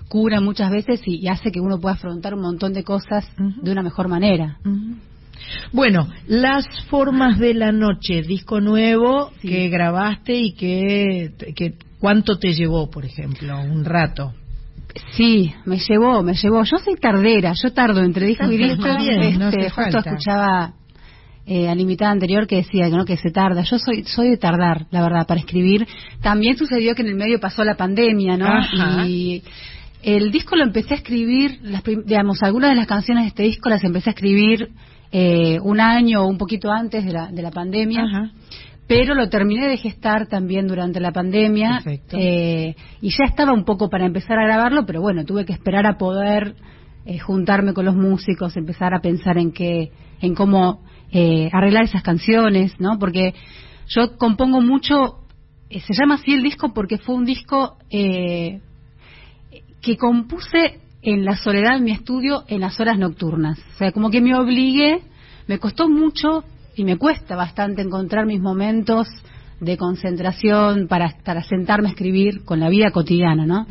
cura 0.08 0.40
muchas 0.40 0.72
veces 0.72 1.02
y, 1.06 1.18
y 1.18 1.28
hace 1.28 1.52
que 1.52 1.60
uno 1.60 1.80
pueda 1.80 1.96
afrontar 1.96 2.36
un 2.36 2.42
montón 2.42 2.74
de 2.74 2.84
cosas 2.84 3.28
de 3.38 3.72
una 3.72 3.82
mejor 3.82 4.08
manera. 4.08 4.60
Bueno, 5.72 6.08
las 6.28 6.66
formas 6.90 7.40
de 7.40 7.54
la 7.54 7.72
noche, 7.72 8.22
disco 8.22 8.62
nuevo 8.62 9.32
que 9.42 9.70
grabaste 9.70 10.34
y 10.34 10.54
que, 10.54 11.34
que 11.56 11.74
cuánto 12.00 12.38
te 12.38 12.54
llevó, 12.54 12.90
por 12.90 13.06
ejemplo, 13.06 13.60
un 13.60 13.84
rato. 13.84 14.34
Sí, 15.12 15.54
me 15.66 15.78
llevó, 15.78 16.24
me 16.24 16.34
llevó. 16.34 16.64
Yo 16.64 16.78
soy 16.78 16.96
tardera, 16.96 17.54
yo 17.62 17.72
tardo 17.74 18.02
entre 18.02 18.28
disco 18.28 18.50
y 18.52 18.58
disco. 18.58 18.84
Bien, 18.98 19.42
Este, 19.42 19.70
justo 19.70 19.76
falta. 19.76 20.00
escuchaba 20.12 20.74
eh, 21.46 21.68
a 21.70 21.76
la 21.76 21.82
invitada 21.82 22.12
anterior 22.12 22.48
que 22.48 22.58
decía 22.58 22.88
¿no? 22.90 23.06
que 23.06 23.18
se 23.18 23.30
tarda. 23.32 23.64
Yo 23.64 23.78
soy 23.78 24.04
soy 24.06 24.30
de 24.30 24.38
tardar, 24.38 24.88
la 24.92 25.02
verdad, 25.02 25.28
para 25.28 25.40
escribir. 25.40 25.86
También 26.22 26.58
sucedió 26.58 26.96
que 26.96 27.02
en 27.02 27.10
el 27.10 27.16
medio 27.16 27.40
pasó 27.40 27.64
la 27.64 27.76
pandemia, 27.76 28.38
¿no? 28.38 28.48
Ajá. 28.48 29.06
Y 29.06 29.44
el 30.02 30.32
disco 30.32 30.56
lo 30.56 30.64
empecé 30.64 30.94
a 30.94 30.98
escribir, 30.98 31.60
las 31.62 31.84
digamos, 31.84 32.42
algunas 32.44 32.70
de 32.72 32.76
las 32.78 32.88
canciones 32.88 33.24
de 33.26 33.28
este 33.30 33.44
disco 33.44 33.70
las 33.70 33.84
empecé 33.84 34.12
a 34.12 34.14
escribir 34.14 34.70
eh, 35.12 35.60
un 35.62 35.80
año 35.80 36.24
o 36.24 36.28
un 36.28 36.38
poquito 36.38 36.72
antes 36.72 37.04
de 37.06 37.12
la, 37.12 37.28
de 37.32 37.42
la 37.42 37.52
pandemia. 37.52 38.04
Ajá. 38.04 38.32
Pero 38.88 39.16
lo 39.16 39.30
terminé 39.30 39.68
de 39.68 39.78
gestar 39.78 40.28
también 40.28 40.68
durante 40.68 41.00
la 41.00 41.12
pandemia 41.12 41.82
eh, 42.12 42.76
y 43.02 43.10
ya 43.10 43.26
estaba 43.26 43.52
un 43.52 43.66
poco 43.66 43.90
para 43.90 44.06
empezar 44.06 44.38
a 44.38 44.46
grabarlo, 44.46 44.86
pero 44.86 45.02
bueno, 45.02 45.26
tuve 45.26 45.44
que 45.44 45.54
esperar 45.54 45.88
a 45.88 45.98
poder 45.98 46.56
eh, 47.06 47.18
juntarme 47.18 47.74
con 47.74 47.86
los 47.86 47.96
músicos, 47.96 48.56
empezar 48.58 48.94
a 48.94 49.00
pensar 49.00 49.40
en 49.40 49.52
qué, 49.52 49.92
en 50.22 50.36
cómo 50.36 50.82
eh, 51.12 51.50
arreglar 51.54 51.86
esas 51.86 52.04
canciones, 52.04 52.80
¿no? 52.80 53.00
Porque 53.00 53.34
yo 53.88 54.18
compongo 54.18 54.62
mucho, 54.62 55.20
eh, 55.70 55.80
se 55.82 55.94
llama 55.94 56.16
así 56.16 56.34
el 56.34 56.44
disco 56.44 56.74
porque 56.74 56.98
fue 56.98 57.16
un 57.16 57.26
disco 57.26 57.78
eh, 57.90 58.60
que 59.82 59.98
compuse 59.98 60.80
en 61.02 61.24
la 61.24 61.36
soledad 61.36 61.78
en 61.78 61.84
mi 61.84 61.92
estudio 61.92 62.44
en 62.48 62.62
las 62.62 62.80
horas 62.80 62.98
nocturnas. 62.98 63.60
O 63.76 63.78
sea, 63.78 63.92
como 63.92 64.10
que 64.10 64.22
me 64.22 64.36
obligué, 64.36 65.04
me 65.48 65.60
costó 65.60 65.88
mucho 65.88 66.44
y 66.76 66.84
me 66.84 66.98
cuesta 66.98 67.36
bastante 67.36 67.82
encontrar 67.82 68.26
mis 68.26 68.42
momentos 68.42 69.08
de 69.60 69.78
concentración 69.78 70.88
para, 70.88 71.16
para 71.24 71.42
sentarme 71.44 71.88
a 71.88 71.92
escribir 71.92 72.44
con 72.44 72.60
la 72.60 72.70
vida 72.70 72.92
cotidiana, 72.92 73.46
¿no? 73.46 73.66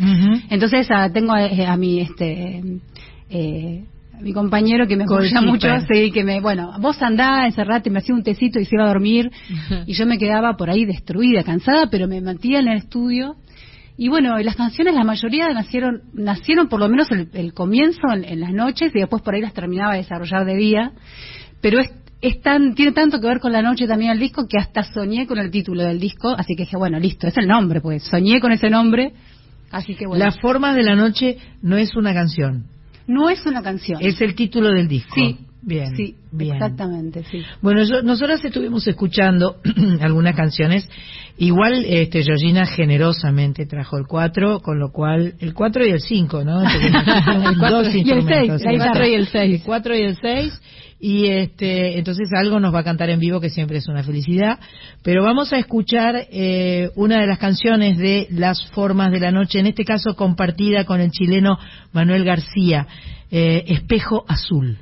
Entonces 0.50 0.88
ah, 0.90 1.10
tengo 1.12 1.32
a, 1.32 1.44
a 1.44 1.76
mi 1.76 2.00
este 2.00 2.62
eh, 3.28 3.84
a 4.16 4.20
mi 4.20 4.32
compañero 4.32 4.86
que 4.86 4.96
me 4.96 5.04
apoya 5.04 5.40
mucho, 5.40 5.66
sí, 5.92 6.12
que 6.12 6.22
me, 6.22 6.40
bueno, 6.40 6.72
vos 6.80 7.02
andá, 7.02 7.46
encerrate, 7.46 7.90
me 7.90 7.98
hacía 7.98 8.14
un 8.14 8.22
tecito 8.22 8.60
y 8.60 8.64
se 8.64 8.76
iba 8.76 8.84
a 8.84 8.88
dormir 8.88 9.30
y 9.86 9.92
yo 9.94 10.06
me 10.06 10.18
quedaba 10.18 10.56
por 10.56 10.70
ahí 10.70 10.84
destruida, 10.84 11.42
cansada, 11.42 11.88
pero 11.90 12.06
me 12.06 12.20
mantenía 12.20 12.60
en 12.60 12.68
el 12.68 12.78
estudio. 12.78 13.34
Y 13.96 14.08
bueno, 14.08 14.38
las 14.38 14.56
canciones, 14.56 14.94
la 14.94 15.04
mayoría 15.04 15.48
nacieron, 15.52 16.02
nacieron 16.14 16.68
por 16.68 16.80
lo 16.80 16.88
menos 16.88 17.10
el, 17.10 17.28
el 17.32 17.54
comienzo 17.54 18.12
en, 18.12 18.24
en 18.24 18.40
las 18.40 18.52
noches 18.52 18.92
y 18.94 19.00
después 19.00 19.22
por 19.22 19.34
ahí 19.34 19.40
las 19.40 19.52
terminaba 19.52 19.92
de 19.92 19.98
desarrollar 19.98 20.44
de 20.44 20.56
día. 20.56 20.92
Pero 21.60 21.80
es, 21.80 21.90
es 22.26 22.40
tan, 22.40 22.74
tiene 22.74 22.92
tanto 22.92 23.20
que 23.20 23.26
ver 23.26 23.38
con 23.40 23.52
la 23.52 23.62
noche 23.62 23.86
también 23.86 24.10
el 24.12 24.18
disco 24.18 24.46
que 24.48 24.58
hasta 24.58 24.82
soñé 24.82 25.26
con 25.26 25.38
el 25.38 25.50
título 25.50 25.82
del 25.82 26.00
disco, 26.00 26.34
así 26.36 26.54
que 26.56 26.62
dije, 26.64 26.76
bueno, 26.76 26.98
listo, 26.98 27.26
es 27.26 27.36
el 27.36 27.46
nombre, 27.46 27.80
pues 27.80 28.02
soñé 28.04 28.40
con 28.40 28.50
ese 28.52 28.70
nombre, 28.70 29.12
así 29.70 29.94
que 29.94 30.06
bueno. 30.06 30.24
Las 30.24 30.40
formas 30.40 30.74
de 30.74 30.82
la 30.82 30.94
noche 30.94 31.36
no 31.62 31.76
es 31.76 31.94
una 31.96 32.14
canción, 32.14 32.64
No 33.06 33.28
es 33.30 33.44
una 33.46 33.62
canción. 33.62 33.98
es 34.02 34.20
el 34.20 34.34
título 34.34 34.70
del 34.70 34.88
disco. 34.88 35.14
Sí, 35.14 35.36
bien, 35.62 35.94
sí, 35.96 36.16
bien. 36.32 36.54
exactamente, 36.54 37.24
sí. 37.30 37.42
Bueno, 37.60 37.82
yo, 37.84 38.02
nosotras 38.02 38.44
estuvimos 38.44 38.86
escuchando 38.86 39.56
algunas 40.00 40.34
canciones. 40.34 40.88
Igual, 41.36 41.84
este, 41.88 42.22
Georgina 42.22 42.64
generosamente 42.64 43.66
trajo 43.66 43.98
el 43.98 44.06
4, 44.06 44.60
con 44.60 44.78
lo 44.78 44.92
cual, 44.92 45.34
el 45.40 45.52
4 45.52 45.84
y 45.86 45.90
el 45.90 46.00
5, 46.00 46.44
¿no? 46.44 46.62
Y 46.64 47.98
el 47.98 48.18
instrumentos. 48.18 48.62
seis, 48.62 48.64
la 48.64 48.72
guitarra. 48.72 49.08
y 49.08 49.14
el 49.14 49.26
6. 49.26 49.54
El 49.56 49.62
4 49.64 49.96
y 49.96 50.02
el 50.02 50.16
6. 50.16 50.60
Y 51.00 51.26
este, 51.26 51.98
entonces 51.98 52.30
algo 52.32 52.60
nos 52.60 52.74
va 52.74 52.80
a 52.80 52.84
cantar 52.84 53.10
en 53.10 53.20
vivo 53.20 53.40
que 53.40 53.50
siempre 53.50 53.78
es 53.78 53.88
una 53.88 54.02
felicidad. 54.02 54.58
Pero 55.02 55.22
vamos 55.22 55.52
a 55.52 55.58
escuchar 55.58 56.26
eh, 56.30 56.90
una 56.94 57.20
de 57.20 57.26
las 57.26 57.38
canciones 57.38 57.98
de 57.98 58.28
Las 58.30 58.64
Formas 58.70 59.10
de 59.10 59.20
la 59.20 59.30
Noche, 59.30 59.58
en 59.58 59.66
este 59.66 59.84
caso 59.84 60.16
compartida 60.16 60.84
con 60.84 61.00
el 61.00 61.10
chileno 61.10 61.58
Manuel 61.92 62.24
García, 62.24 62.86
eh, 63.30 63.64
Espejo 63.68 64.24
Azul. 64.28 64.78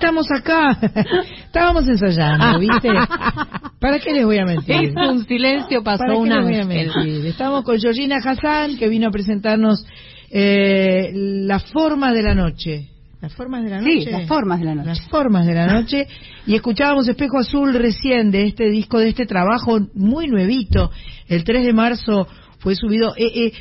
Estamos 0.00 0.26
acá. 0.30 0.78
Estábamos 1.44 1.86
ensayando, 1.86 2.58
¿viste? 2.58 2.88
¿Para 3.80 3.98
qué 3.98 4.12
les 4.12 4.24
voy 4.24 4.38
a 4.38 4.46
mentir? 4.46 4.92
Un 4.96 5.26
silencio, 5.26 5.82
pasó 5.82 6.04
¿Para 6.04 6.14
qué 6.14 6.18
una 6.18 6.36
les 6.36 6.44
voy 6.44 6.56
a 6.56 6.64
mentir? 6.64 7.26
Estamos 7.26 7.64
con 7.64 7.78
Georgina 7.78 8.16
Hassan, 8.16 8.78
que 8.78 8.88
vino 8.88 9.08
a 9.08 9.10
presentarnos 9.10 9.84
eh, 10.30 11.10
La 11.12 11.58
forma 11.58 12.12
de 12.12 12.22
la 12.22 12.34
noche. 12.34 12.88
¿Las 13.20 13.34
formas 13.34 13.62
de 13.62 13.68
la 13.68 13.80
noche? 13.80 14.00
Sí, 14.00 14.10
las 14.10 14.26
formas 14.26 14.60
de 14.60 14.64
la 14.64 14.74
noche. 14.74 14.88
Las 14.88 15.00
formas 15.02 15.46
de 15.46 15.54
la 15.54 15.66
noche. 15.66 16.06
Y 16.46 16.54
escuchábamos 16.54 17.06
Espejo 17.06 17.38
Azul 17.38 17.74
recién 17.74 18.30
de 18.30 18.46
este 18.46 18.70
disco, 18.70 18.98
de 18.98 19.10
este 19.10 19.26
trabajo 19.26 19.78
muy 19.94 20.28
nuevito. 20.28 20.90
El 21.28 21.44
3 21.44 21.66
de 21.66 21.72
marzo 21.74 22.26
fue 22.60 22.74
subido. 22.76 23.14
Eh, 23.16 23.26
eh, 23.46 23.52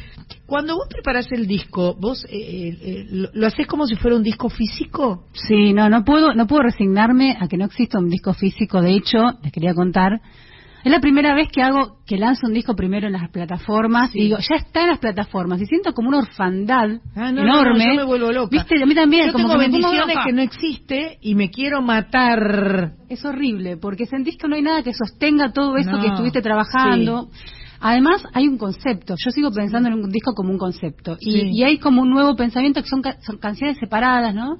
cuando 0.46 0.76
vos 0.76 0.88
preparás 0.90 1.32
el 1.32 1.48
disco, 1.48 1.96
¿vos 2.00 2.24
eh, 2.26 2.30
eh, 2.32 2.78
eh, 2.82 3.06
lo, 3.10 3.30
lo 3.34 3.48
haces 3.48 3.66
como 3.68 3.86
si 3.88 3.96
fuera 3.96 4.16
un 4.16 4.24
disco 4.24 4.50
físico? 4.50 5.26
Sí, 5.34 5.74
no, 5.74 5.90
no 5.90 6.04
puedo, 6.04 6.34
no 6.34 6.48
puedo 6.48 6.62
resignarme 6.64 7.36
a 7.40 7.48
que 7.48 7.58
no 7.58 7.66
exista 7.66 8.00
un 8.00 8.10
disco 8.10 8.34
físico. 8.34 8.82
De 8.82 8.92
hecho, 8.94 9.18
les 9.44 9.52
quería 9.52 9.74
contar, 9.74 10.22
es 10.84 10.92
la 10.92 11.00
primera 11.02 11.36
vez 11.36 11.50
que 11.52 11.62
hago, 11.62 11.98
que 12.08 12.18
lanzo 12.18 12.48
un 12.48 12.54
disco 12.54 12.74
primero 12.76 13.06
en 13.08 13.14
las 13.14 13.30
plataformas 13.30 14.16
y 14.16 14.24
digo, 14.24 14.38
ya 14.38 14.56
está 14.56 14.84
en 14.84 14.88
las 14.90 15.00
plataformas 15.00 15.62
y 15.62 15.66
siento 15.66 15.94
como 15.94 16.08
una 16.10 16.20
orfandad 16.20 16.88
Ah, 17.16 17.32
no, 17.32 17.42
enorme. 17.42 17.86
no, 17.86 17.92
yo 17.92 17.98
me 17.98 18.06
vuelvo 18.06 18.32
loca. 18.32 18.50
Viste, 18.52 18.82
a 18.82 18.86
mí 18.86 18.96
también, 18.96 19.28
Yo 19.28 19.34
como 19.34 19.50
tengo 19.50 19.60
que 19.60 19.68
bendiciones 19.68 20.18
que 20.26 20.32
no 20.34 20.42
existe 20.42 21.18
y 21.22 21.36
me 21.36 21.50
quiero 21.52 21.82
matar. 21.82 22.94
Es 23.10 23.24
horrible, 23.26 23.78
porque 23.78 24.06
sentís 24.06 24.38
que 24.38 24.48
no 24.48 24.56
hay 24.56 24.62
nada 24.62 24.82
que 24.84 24.94
sostenga 24.94 25.52
todo 25.52 25.76
eso 25.78 25.92
que 26.02 26.08
estuviste 26.08 26.42
trabajando. 26.42 27.30
Además, 27.82 28.24
hay 28.34 28.48
un 28.48 28.58
concepto. 28.58 29.16
Yo 29.18 29.32
sigo 29.32 29.52
pensando 29.52 29.90
en 29.90 29.96
un 29.96 30.10
disco 30.10 30.34
como 30.34 30.52
un 30.52 30.58
concepto. 30.58 31.18
Y, 31.20 31.32
Sí. 31.32 31.50
y 31.54 31.64
hay 31.64 31.78
como 31.78 32.02
un 32.02 32.10
nuevo 32.10 32.36
pensamiento 32.36 32.82
que 32.82 32.90
son, 32.90 33.02
ca- 33.02 33.18
son 33.22 33.38
canciones 33.38 33.78
separadas, 33.78 34.34
¿no? 34.36 34.58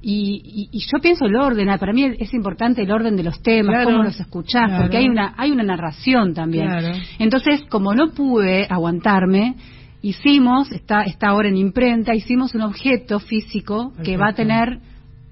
Y, 0.00 0.42
y- 0.44 0.68
y 0.76 0.80
yo 0.80 1.00
pienso 1.02 1.24
el 1.26 1.34
orden. 1.36 1.68
ah, 1.70 1.78
Para 1.78 1.92
mí 1.92 2.04
es 2.18 2.32
importante 2.32 2.82
el 2.82 2.90
orden 2.92 3.16
de 3.16 3.24
los 3.24 3.42
temas, 3.42 3.74
Claro. 3.82 3.90
cómo 3.90 4.02
los 4.04 4.20
escuchás, 4.20 4.66
Claro. 4.68 4.82
porque 4.82 4.96
hay 4.98 5.08
una, 5.08 5.34
hay 5.36 5.50
una 5.50 5.64
narración 5.64 6.34
también. 6.34 6.66
Claro. 6.68 6.96
Entonces, 7.18 7.62
como 7.68 7.94
no 7.94 8.10
pude 8.10 8.66
aguantarme, 8.70 9.56
hicimos, 10.02 10.70
está, 10.70 11.02
está 11.02 11.28
ahora 11.30 11.48
en 11.48 11.56
imprenta, 11.56 12.14
hicimos 12.14 12.54
un 12.54 12.62
objeto 12.62 13.18
físico 13.18 13.92
que 14.04 14.16
va 14.16 14.28
a 14.28 14.32
tener 14.34 14.78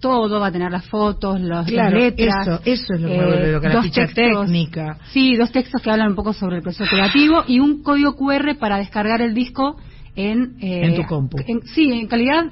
todo, 0.01 0.41
va 0.41 0.49
a 0.49 0.53
tener 0.53 0.71
las 0.71 0.87
fotos, 0.87 1.41
los, 1.41 1.67
Claro, 1.67 1.99
las 1.99 2.05
letras. 2.05 2.47
eso, 2.47 2.61
eso 2.65 2.95
es 2.95 3.01
lo 3.01 3.09
que 3.09 3.15
eh, 3.15 3.25
vuelve 3.25 3.53
loca, 3.53 3.69
la 3.69 3.83
ficha 3.83 4.07
textos. 4.07 4.47
técnica. 4.47 4.99
Sí, 5.13 5.37
dos 5.37 5.51
textos 5.53 5.81
que 5.83 5.91
hablan 5.91 6.09
un 6.11 6.15
poco 6.17 6.33
sobre 6.33 6.57
el 6.57 6.63
proceso 6.63 6.85
creativo 6.91 7.45
y 7.47 7.61
un 7.61 7.83
código 7.83 8.15
QR 8.17 8.57
para 8.59 8.79
descargar 8.79 9.21
el 9.23 9.35
disco 9.35 9.77
en... 10.15 10.57
eh, 10.61 10.87
En 10.87 10.95
tu 10.97 11.03
compu. 11.05 11.39
en- 11.47 11.63
sí, 11.67 11.93
en 11.93 12.07
calidad 12.07 12.45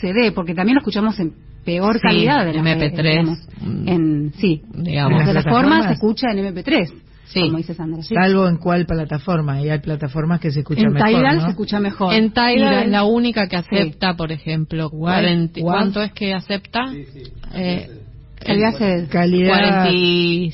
CD, 0.00 0.32
porque 0.32 0.54
también 0.54 0.74
lo 0.76 0.80
escuchamos 0.80 1.18
en 1.20 1.32
peor 1.64 1.94
Sí, 1.94 2.00
calidad 2.02 2.44
de 2.44 2.52
la 2.54 2.60
MP3, 2.60 3.02
digamos, 3.02 3.38
mm, 3.60 3.88
en 3.88 4.32
sí 4.38 4.62
digamos. 4.74 5.12
en 5.12 5.18
las 5.20 5.28
¿En 5.28 5.34
las 5.34 5.44
plataformas 5.44 5.86
se 5.86 5.92
escucha 5.92 6.26
en 6.32 6.38
MP3 6.38 6.92
Sí. 7.32 7.40
como 7.40 7.58
dice 7.58 7.74
Sandra 7.74 8.02
sí. 8.02 8.14
Salvo 8.14 8.46
en 8.46 8.56
cuál 8.58 8.84
plataforma. 8.86 9.60
Y 9.62 9.70
hay 9.70 9.78
plataformas 9.78 10.40
que 10.40 10.50
se 10.50 10.60
escuchan 10.60 10.86
en 10.86 10.92
mejor, 10.92 11.08
Tidal 11.08 11.36
¿no? 11.36 11.44
se 11.44 11.50
escucha 11.50 11.80
mejor 11.80 12.14
En 12.14 12.30
Tidal 12.30 12.84
es 12.84 12.88
la 12.88 13.04
única 13.04 13.48
que 13.48 13.56
acepta, 13.56 14.14
por 14.14 14.32
ejemplo, 14.32 14.90
Guay, 14.90 15.14
40 15.22 15.60
guau. 15.60 15.74
¿cuánto 15.76 16.02
es 16.02 16.12
que 16.12 16.34
acepta? 16.34 16.92
Eh, 17.54 17.90
calidad. 18.36 19.08
Calidad 19.08 19.48
40 19.58 19.90
y- 19.92 20.52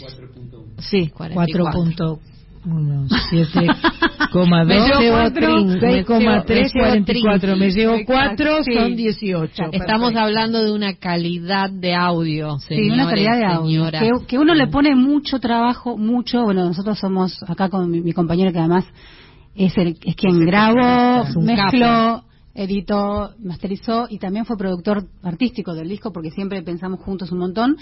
sí, 0.79 1.09
44. 1.09 2.21
4.1, 2.69 3.09
7,2, 3.31 4.65
Me 4.67 4.75
llevo 4.75 5.01
llevo 5.01 5.17
cuatro, 5.17 5.47
trin, 5.55 5.69
me 5.69 5.75
llevo- 5.81 6.15
6,3, 6.15 6.47
me 6.49 6.63
llevo 6.63 6.79
44. 6.79 7.57
Me 7.57 7.71
llevo 7.71 7.95
Exacto, 7.95 8.45
4, 8.47 8.65
sí. 8.65 8.75
son 8.75 8.97
18. 8.97 9.63
Estamos 9.73 9.79
Perfecto. 10.13 10.19
hablando 10.21 10.63
de 10.65 10.73
una 10.73 10.95
calidad 10.95 11.71
de 11.71 11.95
audio, 11.95 12.59
Sí, 12.61 12.75
una 12.75 13.07
señores, 13.07 13.09
calidad 13.11 13.37
de 13.39 13.45
audio. 13.47 13.91
Que, 13.91 14.27
que 14.27 14.39
uno 14.39 14.55
le 14.55 14.67
pone 14.67 14.95
mucho 14.95 15.39
trabajo, 15.39 15.97
mucho. 15.97 16.43
Bueno, 16.45 16.65
nosotros 16.65 16.99
somos 16.99 17.43
acá 17.49 17.69
con 17.69 17.91
mi, 17.91 18.01
mi 18.01 18.13
compañero 18.13 18.53
que 18.53 18.59
además 18.59 18.85
es, 19.55 19.77
el, 19.79 19.97
es 20.05 20.15
quien 20.15 20.41
grabó, 20.47 21.25
mezcló, 21.41 22.23
editó, 22.55 23.31
masterizó 23.43 24.07
y 24.11 24.19
también 24.19 24.45
fue 24.45 24.57
productor 24.57 25.05
artístico 25.23 25.75
del 25.75 25.89
disco 25.89 26.13
porque 26.13 26.31
siempre 26.31 26.63
pensamos 26.63 27.01
juntos 27.01 27.33
un 27.33 27.39
montón. 27.39 27.77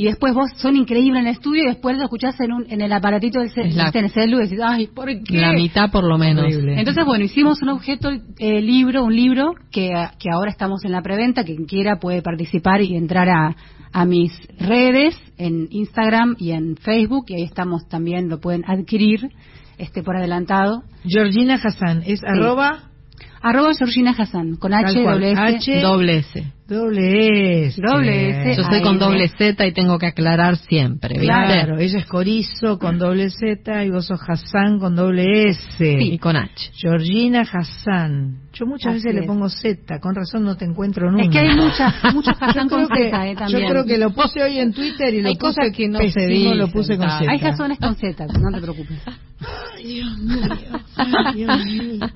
Y 0.00 0.04
después 0.04 0.32
vos 0.32 0.48
son 0.58 0.76
increíbles 0.76 1.20
en 1.22 1.26
el 1.26 1.32
estudio 1.34 1.64
y 1.64 1.66
después 1.66 1.96
lo 1.98 2.04
escuchás 2.04 2.38
en, 2.40 2.52
un, 2.52 2.66
en 2.70 2.80
el 2.82 2.92
aparatito 2.92 3.40
del 3.40 3.50
la- 3.74 3.90
en 3.98 4.04
el 4.04 4.10
celu 4.12 4.38
y 4.38 4.42
decís, 4.44 4.60
ay, 4.64 4.86
¿por 4.86 5.08
qué? 5.08 5.36
La 5.40 5.52
mitad 5.52 5.90
por 5.90 6.04
lo 6.04 6.16
menos. 6.16 6.44
Horrible. 6.44 6.78
Entonces, 6.78 7.04
bueno, 7.04 7.24
hicimos 7.24 7.60
un 7.62 7.70
objeto, 7.70 8.10
eh, 8.38 8.60
libro, 8.62 9.02
un 9.04 9.16
libro 9.16 9.54
que, 9.72 9.90
que 10.20 10.30
ahora 10.32 10.50
estamos 10.52 10.84
en 10.84 10.92
la 10.92 11.02
preventa. 11.02 11.42
Quien 11.42 11.64
quiera 11.64 11.98
puede 11.98 12.22
participar 12.22 12.80
y 12.80 12.94
entrar 12.96 13.28
a, 13.28 13.56
a 13.92 14.04
mis 14.04 14.30
redes 14.60 15.16
en 15.36 15.66
Instagram 15.70 16.36
y 16.38 16.52
en 16.52 16.76
Facebook 16.76 17.24
y 17.30 17.34
ahí 17.34 17.42
estamos 17.42 17.88
también, 17.88 18.28
lo 18.28 18.38
pueden 18.38 18.62
adquirir 18.68 19.28
este 19.78 20.04
por 20.04 20.16
adelantado. 20.16 20.84
Georgina 21.06 21.54
Hassan, 21.54 22.04
es 22.06 22.22
arroba 22.22 22.84
Arroba 23.42 23.70
Georgina 23.76 24.14
Hassan, 24.16 24.56
con 24.56 24.74
H, 24.74 24.92
doble 25.02 25.32
S. 25.32 25.40
H, 25.40 25.80
Doble 25.80 26.16
S. 26.18 26.52
doble 26.68 27.66
S. 27.66 27.80
Doble 27.80 28.52
S. 28.52 28.56
Yo 28.56 28.68
soy 28.68 28.82
con 28.82 28.98
doble 28.98 29.28
Z 29.28 29.66
y 29.66 29.72
tengo 29.72 29.98
que 29.98 30.06
aclarar 30.06 30.56
siempre, 30.56 31.14
¿viste? 31.14 31.26
Claro, 31.26 31.78
ella 31.78 31.98
es 31.98 32.06
Corizo 32.06 32.78
con 32.78 32.98
doble 32.98 33.30
Z 33.30 33.84
y 33.84 33.90
vos 33.90 34.06
sos 34.06 34.20
Hassan 34.26 34.78
con 34.78 34.94
doble 34.94 35.48
S. 35.48 35.84
Y 35.98 36.18
con 36.18 36.36
H. 36.36 36.70
Georgina 36.74 37.40
Hassan. 37.50 38.47
Yo 38.58 38.66
muchas 38.66 38.94
Así 38.96 39.04
veces 39.06 39.20
le 39.20 39.26
pongo 39.26 39.48
Z, 39.48 40.00
con 40.00 40.14
razón 40.16 40.42
no 40.42 40.56
te 40.56 40.64
encuentro 40.64 41.10
nunca. 41.12 41.24
Es 41.24 41.30
que 41.30 41.38
hay 41.38 41.56
muchas, 41.56 41.94
muchos 42.12 42.36
creo 42.36 42.68
con 42.68 42.88
que- 42.88 43.10
Z, 43.10 43.28
eh, 43.28 43.36
también. 43.36 43.62
Yo 43.62 43.68
creo 43.68 43.84
que 43.84 43.98
lo 43.98 44.10
puse 44.10 44.42
hoy 44.42 44.58
en 44.58 44.72
Twitter 44.72 45.14
y 45.14 45.22
lo 45.22 45.28
Hay 45.28 45.36
puse 45.36 45.54
cosas 45.60 45.76
que 45.76 45.88
no 45.88 45.98
lo 46.54 46.68
puse 46.68 46.96
con. 46.96 47.08
Z. 47.08 47.24
Hay 47.30 47.40
Hassones 47.40 47.78
con 47.78 47.94
Z, 47.94 48.26
no 48.26 48.50
te 48.52 48.60
preocupes. 48.60 48.98
Ay, 49.76 49.84
Dios 49.94 50.18
mío, 50.18 50.48
ay, 50.96 51.34
Dios 51.36 51.64
mío. 51.66 52.06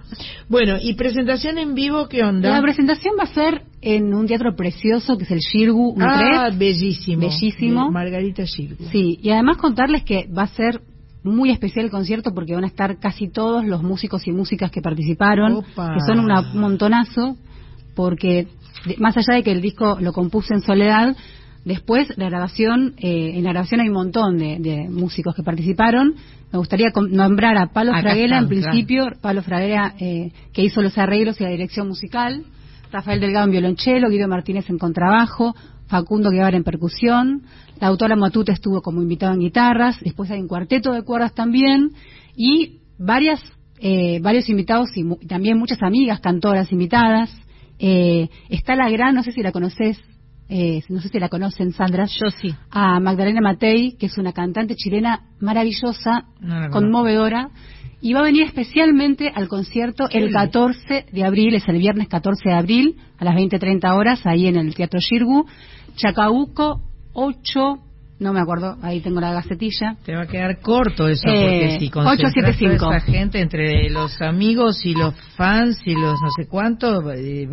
Bueno, 0.49 0.77
¿y 0.83 0.95
presentación 0.95 1.59
en 1.59 1.75
vivo 1.77 2.09
qué 2.09 2.25
onda? 2.25 2.51
La 2.51 2.61
presentación 2.61 3.15
va 3.19 3.25
a 3.25 3.27
ser 3.35 3.63
en 3.81 4.13
un 4.13 4.27
teatro 4.27 4.57
precioso 4.57 5.17
que 5.17 5.25
es 5.25 5.31
el 5.31 5.39
Shirgu 5.39 5.95
13. 5.95 6.09
ah, 6.11 6.51
bellísimo. 6.53 7.29
Bellísimo. 7.29 7.91
Margarita 7.93 8.43
Shirgu. 8.45 8.85
Sí, 8.91 9.19
y 9.23 9.31
además 9.31 9.59
contarles 9.59 10.03
que 10.03 10.27
va 10.37 10.43
a 10.43 10.49
ser 10.49 10.81
muy 11.25 11.51
especial 11.51 11.85
el 11.87 11.91
concierto 11.91 12.33
porque 12.35 12.55
van 12.55 12.65
a 12.65 12.69
estar 12.69 12.99
casi 12.99 13.29
todos 13.29 13.65
los 13.65 13.83
músicos 13.83 14.27
y 14.27 14.33
músicas 14.33 14.71
que 14.71 14.83
participaron, 14.83 15.53
Opa. 15.57 15.95
que 15.95 16.01
son 16.07 16.19
una- 16.21 16.41
un 16.41 16.61
montonazo, 16.61 17.37
porque 17.95 18.49
de- 18.87 18.97
más 18.99 19.17
allá 19.17 19.35
de 19.35 19.43
que 19.43 19.53
el 19.53 19.61
disco 19.61 19.99
lo 20.01 20.13
compuse 20.13 20.55
en 20.55 20.63
soledad, 20.63 21.17
después 21.65 22.13
la 22.17 22.29
grabación, 22.29 22.95
eh, 22.99 23.33
en 23.37 23.45
la 23.45 23.51
grabación 23.53 23.81
hay 23.81 23.89
un 23.89 23.95
montón 23.95 24.37
de, 24.39 24.59
de 24.59 24.89
músicos 24.91 25.35
que 25.35 25.43
participaron. 25.43 26.15
Me 26.53 26.59
gustaría 26.59 26.89
nombrar 27.11 27.57
a 27.57 27.69
Palo 27.73 27.93
Acá 27.93 28.03
Fraguela 28.03 28.39
están, 28.41 28.43
en 28.43 28.49
principio, 28.49 29.07
Palo 29.21 29.43
Fraguela 29.43 29.95
eh, 30.01 30.33
que 30.53 30.63
hizo 30.63 30.83
los 30.83 30.99
arreglos 30.99 31.41
y 31.41 31.45
la 31.45 31.51
dirección 31.51 31.89
musical, 31.89 32.43
Rafael 32.91 33.21
Delgado 33.21 33.47
en 33.47 33.53
violonchelo, 33.53 34.11
Guido 34.11 34.29
Martínez 34.29 34.69
en 34.69 34.79
contrabajo, 34.79 35.55
Facundo 35.87 36.31
Guevara 36.31 36.57
en 36.57 36.65
percusión, 36.65 37.43
la 37.83 37.89
autora 37.89 38.15
Matute 38.15 38.53
estuvo 38.53 38.81
como 38.81 39.03
invitado 39.03 39.33
en 39.35 39.41
guitarras, 39.41 39.99
después 40.05 40.31
hay 40.31 40.41
un 40.41 40.47
cuarteto 40.47 40.93
de 40.93 41.03
cuerdas 41.03 41.35
también 41.35 41.91
y 42.37 42.79
varias 42.97 43.43
eh, 43.81 44.21
varios 44.23 44.49
invitados 44.49 44.97
y 44.97 45.03
mu- 45.03 45.19
y 45.21 45.27
también 45.27 45.59
muchas 45.59 45.83
amigas 45.83 46.21
cantoras 46.21 46.71
invitadas. 46.71 47.29
Eh, 47.81 48.29
está 48.49 48.77
la 48.77 48.89
gran, 48.89 49.17
no 49.17 49.25
sé 49.25 49.33
si 49.33 49.43
la 49.43 49.51
conoces, 49.51 49.99
eh, 50.49 50.83
no 50.89 51.01
sé 51.01 51.09
si 51.09 51.19
la 51.19 51.29
conocen, 51.29 51.73
Sandra. 51.73 52.05
Yo 52.07 52.31
sí. 52.41 52.55
A 52.71 53.01
Magdalena 53.01 53.41
Matei, 53.41 53.97
que 53.99 54.07
es 54.07 54.17
una 54.17 54.33
cantante 54.33 54.77
chilena 54.77 55.23
maravillosa, 55.41 56.27
No 56.41 56.71
conmovedora, 56.71 57.49
y 58.01 58.13
va 58.13 58.21
a 58.21 58.23
venir 58.31 58.45
especialmente 58.45 59.29
al 59.35 59.49
concierto 59.49 60.05
el 60.13 60.31
14 60.33 61.07
de 61.11 61.25
abril, 61.25 61.55
es 61.57 61.67
el 61.67 61.79
viernes 61.79 62.07
14 62.07 62.49
de 62.49 62.55
abril, 62.55 62.97
a 63.19 63.25
las 63.25 63.35
20.30 63.35 63.93
horas, 63.97 64.25
ahí 64.25 64.47
en 64.47 64.55
el 64.57 64.73
Teatro 64.77 65.01
Shirgu, 65.01 65.47
Chacabuco 65.97 66.81
8, 67.15 67.79
no 68.23 68.33
me 68.33 68.41
acuerdo, 68.41 68.77
ahí 68.83 69.01
tengo 69.01 69.21
la 69.21 69.33
gacetilla. 69.33 69.97
Te 70.05 70.15
va 70.15 70.23
a 70.23 70.27
quedar 70.27 70.61
corto 70.61 71.09
eso, 71.09 71.29
Eh, 71.29 71.41
porque 71.43 71.79
si 71.81 71.91
concentras 71.91 72.33
875. 72.33 72.77
toda 72.85 72.97
esa 72.97 73.07
gente 73.07 73.41
entre 73.41 73.91
los 73.91 74.21
amigos 74.23 74.85
y 74.87 74.95
los 74.95 75.15
fans 75.37 75.79
y 75.85 75.93
los 75.95 76.21
no 76.21 76.31
sé 76.37 76.47
cuántos... 76.49 77.05
eh, 77.17 77.47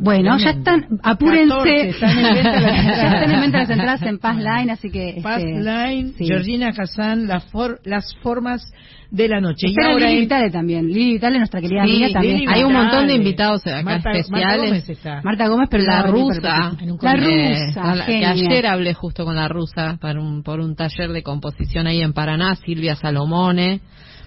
Bueno, 0.00 0.38
ya 0.38 0.50
están, 0.50 0.86
apúrense. 1.02 1.48
14, 1.54 1.88
están 1.88 2.18
en 2.18 2.34
venta 2.34 2.60
las 2.60 2.62
ya 2.62 2.80
entradas. 2.80 3.14
están 3.14 3.30
en 3.34 3.40
venta 3.40 3.58
las 3.58 3.70
entradas 3.70 4.02
en 4.02 4.18
Paz 4.18 4.36
Line, 4.36 4.70
así 4.72 4.90
que... 4.90 5.20
Paz 5.22 5.42
este, 5.42 5.60
Line, 5.60 6.12
sí. 6.16 6.26
Georgina 6.26 6.72
Hassan, 6.76 7.26
la 7.26 7.40
for- 7.40 7.80
las 7.84 8.14
formas 8.22 8.62
de 9.10 9.26
la 9.26 9.40
noche. 9.40 9.68
Y 9.68 9.74
ahora 9.82 10.06
Lili 10.06 10.12
en- 10.16 10.20
Vitale 10.20 10.50
también. 10.50 10.86
Lili 10.86 11.12
Vitale, 11.14 11.38
nuestra 11.38 11.60
querida 11.62 11.82
Sí, 11.84 11.90
amiga, 11.92 12.08
también. 12.12 12.48
Hay 12.48 12.62
un 12.62 12.74
montón 12.74 13.06
de 13.06 13.14
invitados 13.14 13.66
acá 13.66 13.82
Marta- 13.82 14.10
Marta 14.10 14.18
especiales. 14.18 14.66
Gómez 14.68 14.88
está. 14.90 15.22
Marta 15.24 15.48
Gómez, 15.48 15.68
pero 15.70 15.84
la 15.84 15.98
a 16.00 16.06
rusa, 16.08 16.40
para- 16.42 16.72
En 16.82 16.90
un 16.92 16.98
La. 17.00 17.12
Eh, 17.14 17.66
rusa, 17.68 17.82
a 17.90 17.94
la- 17.96 18.04
que 18.06 18.24
ayer 18.26 18.66
hablé 18.66 18.92
justo 18.92 19.24
con 19.24 19.34
la 19.36 19.48
rusa 19.48 19.87
para 19.96 20.20
un, 20.20 20.42
por 20.42 20.60
un 20.60 20.76
taller 20.76 21.12
de 21.12 21.22
composición 21.22 21.86
ahí 21.86 22.02
en 22.02 22.12
Paraná, 22.12 22.54
Silvia 22.56 22.94
Salomone, 22.96 23.80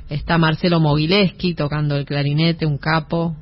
está 0.10 0.38
Marcelo 0.38 0.80
Mogileski 0.80 1.54
tocando 1.54 1.96
el 1.96 2.06
clarinete, 2.06 2.66
un 2.66 2.78
capo, 2.78 3.36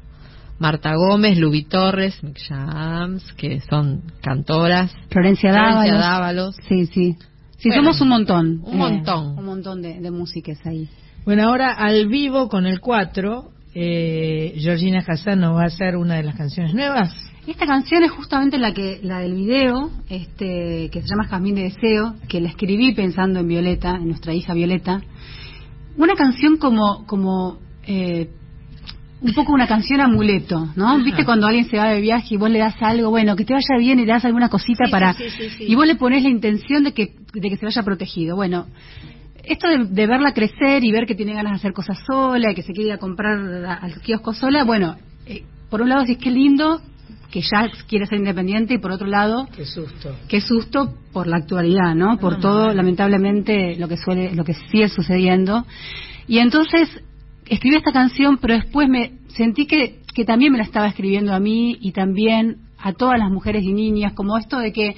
Marta 0.59 0.93
Gómez, 0.95 1.37
Lubi 1.37 1.63
Torres, 1.63 2.21
Mick 2.21 2.37
Jams, 2.47 3.31
que 3.33 3.61
son 3.61 4.01
cantoras, 4.21 4.91
Florencia 5.09 5.51
Florencia 5.51 5.53
Dávalos. 5.53 5.99
Dávalos. 5.99 6.55
Sí, 6.67 6.85
sí. 6.87 7.15
Sí, 7.57 7.69
Bueno, 7.69 7.83
somos 7.93 8.01
un 8.01 8.09
montón. 8.09 8.61
un 8.65 8.77
montón. 8.77 9.37
Un 9.37 9.45
montón 9.45 9.81
de, 9.81 9.99
de 9.99 10.11
músicas 10.11 10.57
ahí. 10.65 10.87
Bueno, 11.25 11.43
ahora 11.47 11.73
al 11.73 12.07
vivo 12.07 12.47
con 12.49 12.65
el 12.65 12.79
4, 12.79 13.51
eh, 13.75 14.53
Georgina 14.57 15.03
Hassan 15.05 15.39
nos 15.39 15.55
va 15.55 15.63
a 15.63 15.67
hacer 15.67 15.95
una 15.95 16.15
de 16.15 16.23
las 16.23 16.35
canciones 16.35 16.73
nuevas. 16.73 17.13
Esta 17.47 17.65
canción 17.65 18.03
es 18.03 18.11
justamente 18.11 18.57
la 18.57 18.73
que 18.73 18.99
la 19.01 19.19
del 19.19 19.33
video, 19.33 19.89
este, 20.09 20.89
que 20.91 21.01
se 21.01 21.07
llama 21.07 21.27
Jazmín 21.27 21.55
de 21.55 21.63
Deseo, 21.63 22.15
que 22.27 22.41
la 22.41 22.49
escribí 22.49 22.93
pensando 22.93 23.39
en 23.39 23.47
Violeta, 23.47 23.95
en 23.95 24.07
nuestra 24.07 24.33
hija 24.33 24.53
Violeta. 24.53 25.01
Una 25.97 26.15
canción 26.15 26.57
como, 26.57 27.05
como 27.07 27.57
eh, 27.83 28.29
un 29.21 29.33
poco 29.33 29.53
una 29.53 29.67
canción 29.67 29.99
amuleto, 30.01 30.69
¿no? 30.75 30.89
Ajá. 30.89 31.03
¿Viste 31.03 31.25
cuando 31.25 31.47
alguien 31.47 31.65
se 31.65 31.77
va 31.77 31.89
de 31.89 32.01
viaje 32.01 32.35
y 32.35 32.37
vos 32.37 32.49
le 32.49 32.59
das 32.59 32.75
algo, 32.81 33.09
bueno, 33.09 33.35
que 33.35 33.45
te 33.45 33.53
vaya 33.53 33.77
bien 33.79 33.99
y 33.99 34.05
le 34.05 34.13
das 34.13 34.25
alguna 34.25 34.49
cosita 34.49 34.85
Sí, 34.85 34.91
para... 34.91 35.13
sí, 35.13 35.29
sí. 35.29 35.65
Y 35.67 35.75
vos 35.75 35.87
le 35.87 35.95
pones 35.95 36.21
la 36.23 36.29
intención 36.29 36.83
de 36.83 36.93
que, 36.93 37.15
de 37.33 37.49
que 37.49 37.57
se 37.57 37.65
vaya 37.65 37.83
protegido. 37.83 38.35
Bueno, 38.35 38.67
esto 39.43 39.67
de, 39.67 39.85
de 39.85 40.07
verla 40.07 40.33
crecer 40.33 40.83
y 40.83 40.91
ver 40.91 41.05
que 41.07 41.15
tiene 41.15 41.33
ganas 41.33 41.53
de 41.53 41.55
hacer 41.57 41.73
cosas 41.73 41.97
sola, 42.05 42.51
y 42.51 42.55
que 42.55 42.61
se 42.61 42.73
quiere 42.73 42.89
ir 42.89 42.93
a 42.93 42.99
comprar 42.99 43.37
al 43.81 43.99
kiosco 44.01 44.33
sola, 44.33 44.63
bueno, 44.63 44.95
eh, 45.25 45.43
por 45.69 45.81
un 45.81 45.89
lado 45.89 46.05
sí 46.05 46.13
es 46.13 46.17
que 46.19 46.31
lindo, 46.31 46.81
que 47.31 47.41
ya 47.41 47.69
quiere 47.87 48.05
ser 48.07 48.17
independiente, 48.19 48.73
y 48.73 48.77
por 48.79 48.91
otro 48.91 49.07
lado, 49.07 49.47
Qué 49.55 49.65
susto. 49.65 50.15
qué 50.27 50.41
susto 50.41 50.95
por 51.13 51.27
la 51.27 51.37
actualidad, 51.37 51.93
¿no? 51.95 52.17
Por 52.17 52.33
No, 52.33 52.39
todo, 52.39 52.67
no. 52.67 52.73
lamentablemente, 52.73 53.75
lo 53.77 53.87
que 53.87 53.97
suele, 53.97 54.33
lo 54.35 54.43
que 54.43 54.53
sigue 54.71 54.89
sucediendo. 54.89 55.65
Y 56.27 56.39
entonces 56.39 56.89
escribí 57.47 57.75
esta 57.75 57.91
canción, 57.91 58.37
pero 58.39 58.55
después 58.55 58.89
me 58.89 59.13
sentí 59.27 59.65
que, 59.67 59.99
que 60.13 60.25
también 60.25 60.51
me 60.51 60.57
la 60.57 60.63
estaba 60.63 60.87
escribiendo 60.87 61.33
a 61.33 61.39
mí 61.39 61.77
y 61.81 61.91
también 61.91 62.57
a 62.79 62.93
todas 62.93 63.19
las 63.19 63.29
mujeres 63.29 63.63
y 63.63 63.73
niñas, 63.73 64.13
como 64.13 64.37
esto 64.37 64.57
de 64.59 64.71
que, 64.71 64.95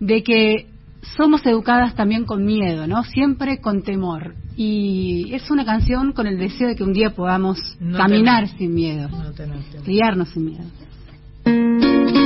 de 0.00 0.22
que 0.22 0.66
somos 1.16 1.44
educadas 1.46 1.94
también 1.94 2.24
con 2.24 2.44
miedo, 2.44 2.86
¿no? 2.86 3.04
Siempre 3.04 3.58
con 3.60 3.82
temor. 3.82 4.34
Y 4.56 5.32
es 5.34 5.50
una 5.50 5.64
canción 5.64 6.12
con 6.12 6.26
el 6.26 6.38
deseo 6.38 6.68
de 6.68 6.76
que 6.76 6.82
un 6.82 6.92
día 6.94 7.10
podamos 7.10 7.58
No 7.80 7.98
caminar 7.98 8.44
tener. 8.46 8.58
sin 8.58 8.74
miedo, 8.74 9.08
No 9.08 9.82
criarnos 9.84 10.30
sin 10.30 10.46
miedo. 10.46 10.64
Dentro 11.80 12.23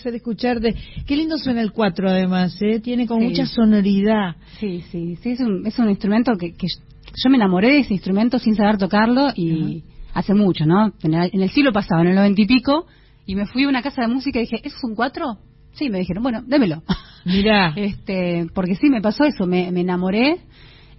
placer 0.00 0.14
escucharte. 0.14 0.74
Qué 1.06 1.16
lindo 1.16 1.36
suena 1.38 1.60
el 1.60 1.72
4 1.72 2.08
además, 2.08 2.56
¿eh? 2.62 2.80
Tiene 2.80 3.06
Sí. 3.06 3.14
mucha 3.14 3.46
sonoridad. 3.46 4.36
Sí, 4.58 4.82
sí, 4.90 5.16
sí, 5.16 5.30
es 5.30 5.40
un, 5.40 5.66
es 5.66 5.78
un 5.78 5.88
instrumento 5.90 6.32
que, 6.38 6.52
que 6.54 6.66
yo 6.68 7.30
me 7.30 7.36
enamoré 7.36 7.68
de 7.72 7.78
ese 7.80 7.92
instrumento 7.94 8.38
sin 8.38 8.54
saber 8.54 8.78
tocarlo 8.78 9.28
y 9.34 9.84
hace 10.14 10.34
mucho, 10.34 10.64
¿no? 10.64 10.92
En 11.02 11.14
el, 11.14 11.30
en 11.32 11.42
el 11.42 11.50
siglo 11.50 11.72
pasado, 11.72 12.00
en 12.02 12.08
el 12.08 12.14
noventa 12.14 12.40
y 12.40 12.46
pico, 12.46 12.86
y 13.26 13.34
me 13.34 13.46
fui 13.46 13.64
a 13.64 13.68
una 13.68 13.82
casa 13.82 14.02
de 14.02 14.08
música 14.08 14.38
y 14.38 14.42
dije, 14.42 14.60
¿eso 14.64 14.76
es 14.76 14.84
un 14.84 14.94
cuatro? 14.94 15.38
Sí, 15.72 15.88
me 15.90 15.98
dijeron, 15.98 16.22
bueno, 16.22 16.42
démelo. 16.46 16.82
Mirá. 17.24 17.72
Este, 17.76 18.46
porque 18.54 18.74
sí, 18.76 18.88
me 18.88 19.00
pasó 19.02 19.24
eso, 19.24 19.46
me, 19.46 19.70
me 19.70 19.80
enamoré. 19.82 20.38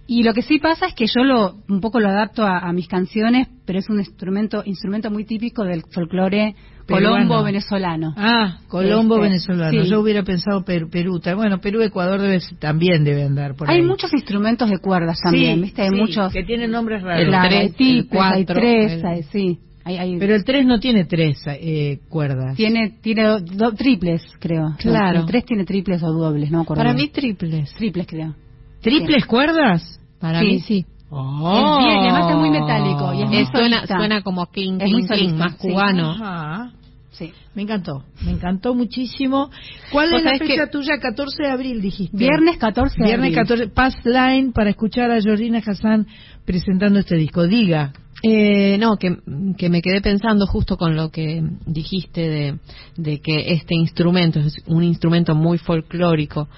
Y 0.06 0.22
lo 0.24 0.34
que 0.34 0.42
sí 0.42 0.58
pasa 0.58 0.86
es 0.86 0.94
que 0.94 1.06
yo 1.06 1.22
lo 1.24 1.56
un 1.68 1.80
poco 1.80 2.00
lo 2.00 2.08
adapto 2.08 2.42
a, 2.44 2.58
a 2.58 2.72
mis 2.72 2.88
canciones, 2.88 3.48
pero 3.64 3.78
es 3.78 3.88
un 3.88 3.98
instrumento 3.98 4.62
instrumento 4.64 5.10
muy 5.10 5.24
típico 5.24 5.62
del 5.64 5.82
folclore 5.92 6.54
Peruano. 6.86 7.10
colombo 7.28 7.42
venezolano. 7.44 8.14
Ah, 8.16 8.58
Colombo 8.68 9.16
Este, 9.16 9.28
venezolano. 9.28 9.82
sí. 9.84 9.88
Yo 9.90 10.00
hubiera 10.00 10.22
pensado 10.22 10.64
Perú, 10.64 10.88
Perú. 10.90 11.20
Bueno, 11.36 11.60
Perú, 11.60 11.80
Ecuador 11.82 12.20
debe 12.20 12.40
también 12.58 13.04
debe 13.04 13.24
andar 13.24 13.54
por 13.54 13.70
Hay 13.70 13.78
ahí. 13.80 13.82
muchos 13.82 14.12
instrumentos 14.12 14.68
de 14.70 14.78
cuerdas 14.78 15.18
también, 15.22 15.56
Sí, 15.56 15.60
¿viste? 15.62 15.82
Hay 15.82 15.90
sí, 15.90 15.94
muchos 15.96 16.32
que 16.32 16.42
tienen 16.44 16.70
nombres 16.70 17.02
raros. 17.02 17.20
El 17.22 17.28
Claro, 17.28 17.48
tres, 17.48 17.60
hay 17.60 17.66
el 17.66 17.74
tiples, 17.74 19.04
hay 19.04 19.22
sí. 19.24 19.58
Hay, 19.84 19.96
hay- 19.96 20.16
Pero 20.18 20.36
el 20.36 20.44
3 20.44 20.64
no 20.64 20.78
tiene 20.78 21.04
tres 21.06 21.42
eh, 21.46 21.98
cuerdas. 22.08 22.56
tiene 22.56 22.98
tiene 23.02 23.24
do- 23.24 23.40
do- 23.40 23.72
triples, 23.72 24.22
creo. 24.38 24.74
Claro. 24.78 25.20
El 25.20 25.26
tres 25.26 25.44
tiene 25.44 25.64
triples 25.64 26.00
o 26.04 26.12
dobles, 26.12 26.52
no 26.52 26.60
acuerdo. 26.60 26.82
Para 26.84 26.94
mí 26.94 27.08
triples. 27.08 27.72
triples 27.74 28.06
creo. 28.06 28.34
¿Triples 28.80 29.26
cuerdas? 29.26 30.00
Para 30.20 30.38
Sí. 30.40 30.46
mí 30.46 30.60
sí. 30.60 30.86
Oh. 31.14 31.78
Es 31.78 31.84
bien, 31.86 32.04
y 32.04 32.08
además 32.08 32.30
es 32.30 32.36
muy 32.36 32.50
metálico 32.50 33.12
y 33.12 33.22
es 33.22 33.28
muy 33.28 33.46
suena, 33.46 33.86
suena 33.86 34.22
como 34.22 34.46
clink, 34.46 34.80
clink, 34.82 35.36
más 35.36 35.52
sí. 35.52 35.58
cubano. 35.68 36.12
Ajá. 36.12 36.72
Sí. 37.10 37.30
Me 37.54 37.62
encantó, 37.62 38.02
me 38.24 38.30
encantó 38.30 38.74
muchísimo. 38.74 39.50
¿Cuál 39.90 40.14
es 40.14 40.24
la 40.24 40.30
fecha 40.38 40.64
que- 40.64 40.66
tuya? 40.68 40.98
14 40.98 41.42
de 41.42 41.50
abril, 41.50 41.82
dijiste. 41.82 42.16
Viernes 42.16 42.56
14 42.56 42.96
de 42.96 43.04
Viernes 43.04 43.36
abril. 43.36 43.58
14. 43.58 43.68
Pass 43.68 43.94
Line 44.04 44.52
para 44.54 44.70
escuchar 44.70 45.10
a 45.10 45.20
Georgina 45.20 45.60
Hassan 45.64 46.06
presentando 46.46 46.98
este 46.98 47.16
disco. 47.16 47.46
Diga. 47.46 47.92
Eh, 48.24 48.78
no, 48.78 48.96
que, 48.96 49.16
que 49.58 49.68
me 49.68 49.82
quedé 49.82 50.00
pensando 50.00 50.46
justo 50.46 50.76
con 50.78 50.94
lo 50.96 51.10
que 51.10 51.42
dijiste 51.66 52.28
de, 52.28 52.58
de 52.96 53.20
que 53.20 53.52
este 53.52 53.74
instrumento 53.74 54.38
es 54.38 54.62
un 54.66 54.84
instrumento 54.84 55.34
muy 55.34 55.58
folclórico 55.58 56.48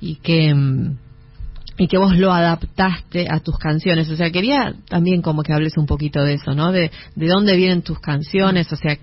y 0.00 0.16
que 0.16 0.52
mm, 0.52 0.96
y 1.76 1.88
que 1.88 1.98
vos 1.98 2.16
lo 2.16 2.32
adaptaste 2.32 3.26
a 3.28 3.40
tus 3.40 3.58
canciones. 3.58 4.08
O 4.10 4.16
sea, 4.16 4.30
quería 4.30 4.74
también 4.88 5.22
como 5.22 5.42
que 5.42 5.52
hables 5.52 5.76
un 5.76 5.86
poquito 5.86 6.22
de 6.22 6.34
eso, 6.34 6.54
¿no? 6.54 6.72
De, 6.72 6.90
de 7.14 7.26
dónde 7.26 7.56
vienen 7.56 7.82
tus 7.82 7.98
canciones, 7.98 8.72
o 8.72 8.76
sea, 8.76 8.96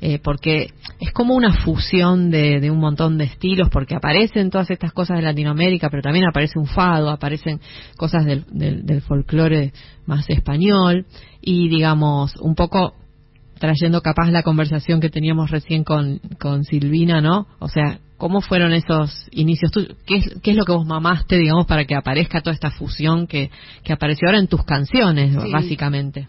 eh, 0.00 0.20
porque 0.22 0.70
es 1.00 1.12
como 1.12 1.34
una 1.34 1.52
fusión 1.64 2.30
de, 2.30 2.60
de 2.60 2.70
un 2.70 2.78
montón 2.78 3.18
de 3.18 3.24
estilos, 3.24 3.68
porque 3.70 3.96
aparecen 3.96 4.50
todas 4.50 4.70
estas 4.70 4.92
cosas 4.92 5.16
de 5.16 5.22
Latinoamérica, 5.22 5.90
pero 5.90 6.02
también 6.02 6.26
aparece 6.28 6.58
un 6.58 6.66
fado, 6.66 7.10
aparecen 7.10 7.60
cosas 7.96 8.24
del, 8.24 8.44
del, 8.50 8.86
del 8.86 9.00
folclore 9.00 9.72
más 10.06 10.28
español, 10.30 11.06
y 11.40 11.68
digamos, 11.68 12.36
un 12.36 12.54
poco 12.54 12.94
trayendo 13.58 14.00
capaz 14.02 14.30
la 14.30 14.44
conversación 14.44 15.00
que 15.00 15.10
teníamos 15.10 15.50
recién 15.50 15.82
con, 15.82 16.20
con 16.38 16.62
Silvina, 16.62 17.20
¿no? 17.20 17.48
O 17.58 17.68
sea, 17.68 17.98
¿cómo 18.18 18.40
fueron 18.42 18.72
esos 18.72 19.26
inicios 19.30 19.70
tuyos? 19.72 19.96
¿Qué 20.06 20.16
es, 20.16 20.34
¿Qué 20.42 20.50
es 20.50 20.56
lo 20.56 20.64
que 20.64 20.72
vos 20.72 20.84
mamaste, 20.86 21.36
digamos, 21.38 21.66
para 21.66 21.84
que 21.86 21.94
aparezca 21.94 22.40
toda 22.42 22.52
esta 22.52 22.70
fusión 22.70 23.26
que, 23.26 23.50
que 23.82 23.92
apareció 23.92 24.28
ahora 24.28 24.40
en 24.40 24.48
tus 24.48 24.64
canciones, 24.64 25.32
Sí. 25.42 25.50
básicamente? 25.52 26.28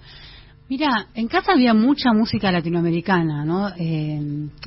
Mira, 0.70 1.07
en 1.16 1.28
casa 1.28 1.53
había 1.53 1.74
mucha 1.74 2.14
música 2.14 2.52
latinoamericana, 2.52 3.44
¿no? 3.44 3.70
Eh, 3.76 4.22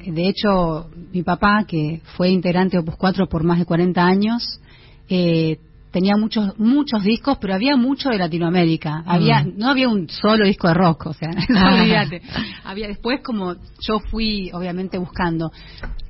de 0.04 0.28
hecho, 0.28 0.90
mi 1.12 1.22
papá, 1.22 1.64
que 1.66 2.02
fue 2.16 2.28
integrante 2.30 2.76
de 2.76 2.82
Opus 2.82 2.96
4 2.96 3.28
por 3.28 3.44
más 3.44 3.60
de 3.60 3.64
40 3.66 4.04
años, 4.04 4.60
eh, 5.08 5.58
tenía 5.92 6.16
muchos 6.16 6.58
muchos 6.58 7.04
discos, 7.04 7.38
pero 7.40 7.54
había 7.54 7.76
mucho 7.76 8.08
de 8.08 8.18
Latinoamérica. 8.18 9.04
Había 9.06 9.44
no 9.44 9.68
había 9.70 9.88
un 9.88 10.08
solo 10.08 10.44
disco 10.44 10.66
de 10.66 10.74
rock, 10.74 11.06
o 11.06 11.12
sea, 11.12 11.28
no 11.48 11.58
Ah. 11.60 11.74
olvídate. 11.80 12.20
Había 12.64 12.88
después 12.88 13.20
como 13.22 13.54
yo 13.80 14.00
fui 14.10 14.50
obviamente 14.52 14.98
buscando, 14.98 15.52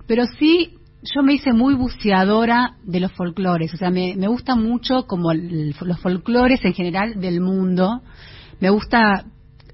pero 0.07 0.25
sí 0.39 0.79
yo 1.03 1.23
me 1.23 1.35
hice 1.35 1.53
muy 1.53 1.75
buceadora 1.75 2.77
de 2.85 3.01
los 3.01 3.13
folclores, 3.13 3.75
o 3.75 3.77
sea, 3.77 3.91
me, 3.91 4.15
gusta 4.29 4.55
mucho 4.55 5.07
como 5.07 5.33
los 5.33 5.99
folclores 6.01 6.65
en 6.65 6.75
general 6.75 7.21
del 7.21 7.41
mundo. 7.41 8.03
Me 8.61 8.71
gusta 8.71 9.25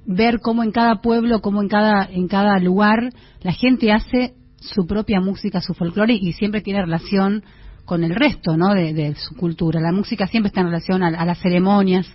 ver 0.06 0.40
cómo 0.40 0.62
en 0.62 0.72
cada 0.72 1.02
pueblo, 1.02 1.42
cómo 1.42 1.60
en 1.60 1.68
cada 1.68 2.04
en 2.04 2.28
cada 2.28 2.58
lugar 2.58 3.12
la 3.42 3.52
gente 3.52 3.92
hace 3.92 4.34
su 4.56 4.86
propia 4.86 5.20
música, 5.20 5.60
su 5.60 5.74
folclore 5.74 6.14
y 6.14 6.32
siempre 6.32 6.62
tiene 6.62 6.80
relación 6.80 7.44
con 7.84 8.04
el 8.04 8.14
resto, 8.14 8.56
¿no? 8.56 8.74
De, 8.74 9.14
su 9.16 9.34
cultura. 9.34 9.80
La 9.80 9.92
música 9.92 10.26
siempre 10.26 10.48
está 10.48 10.60
en 10.60 10.68
relación 10.68 11.02
a, 11.02 11.08
a 11.08 11.24
las 11.26 11.38
ceremonias. 11.38 12.06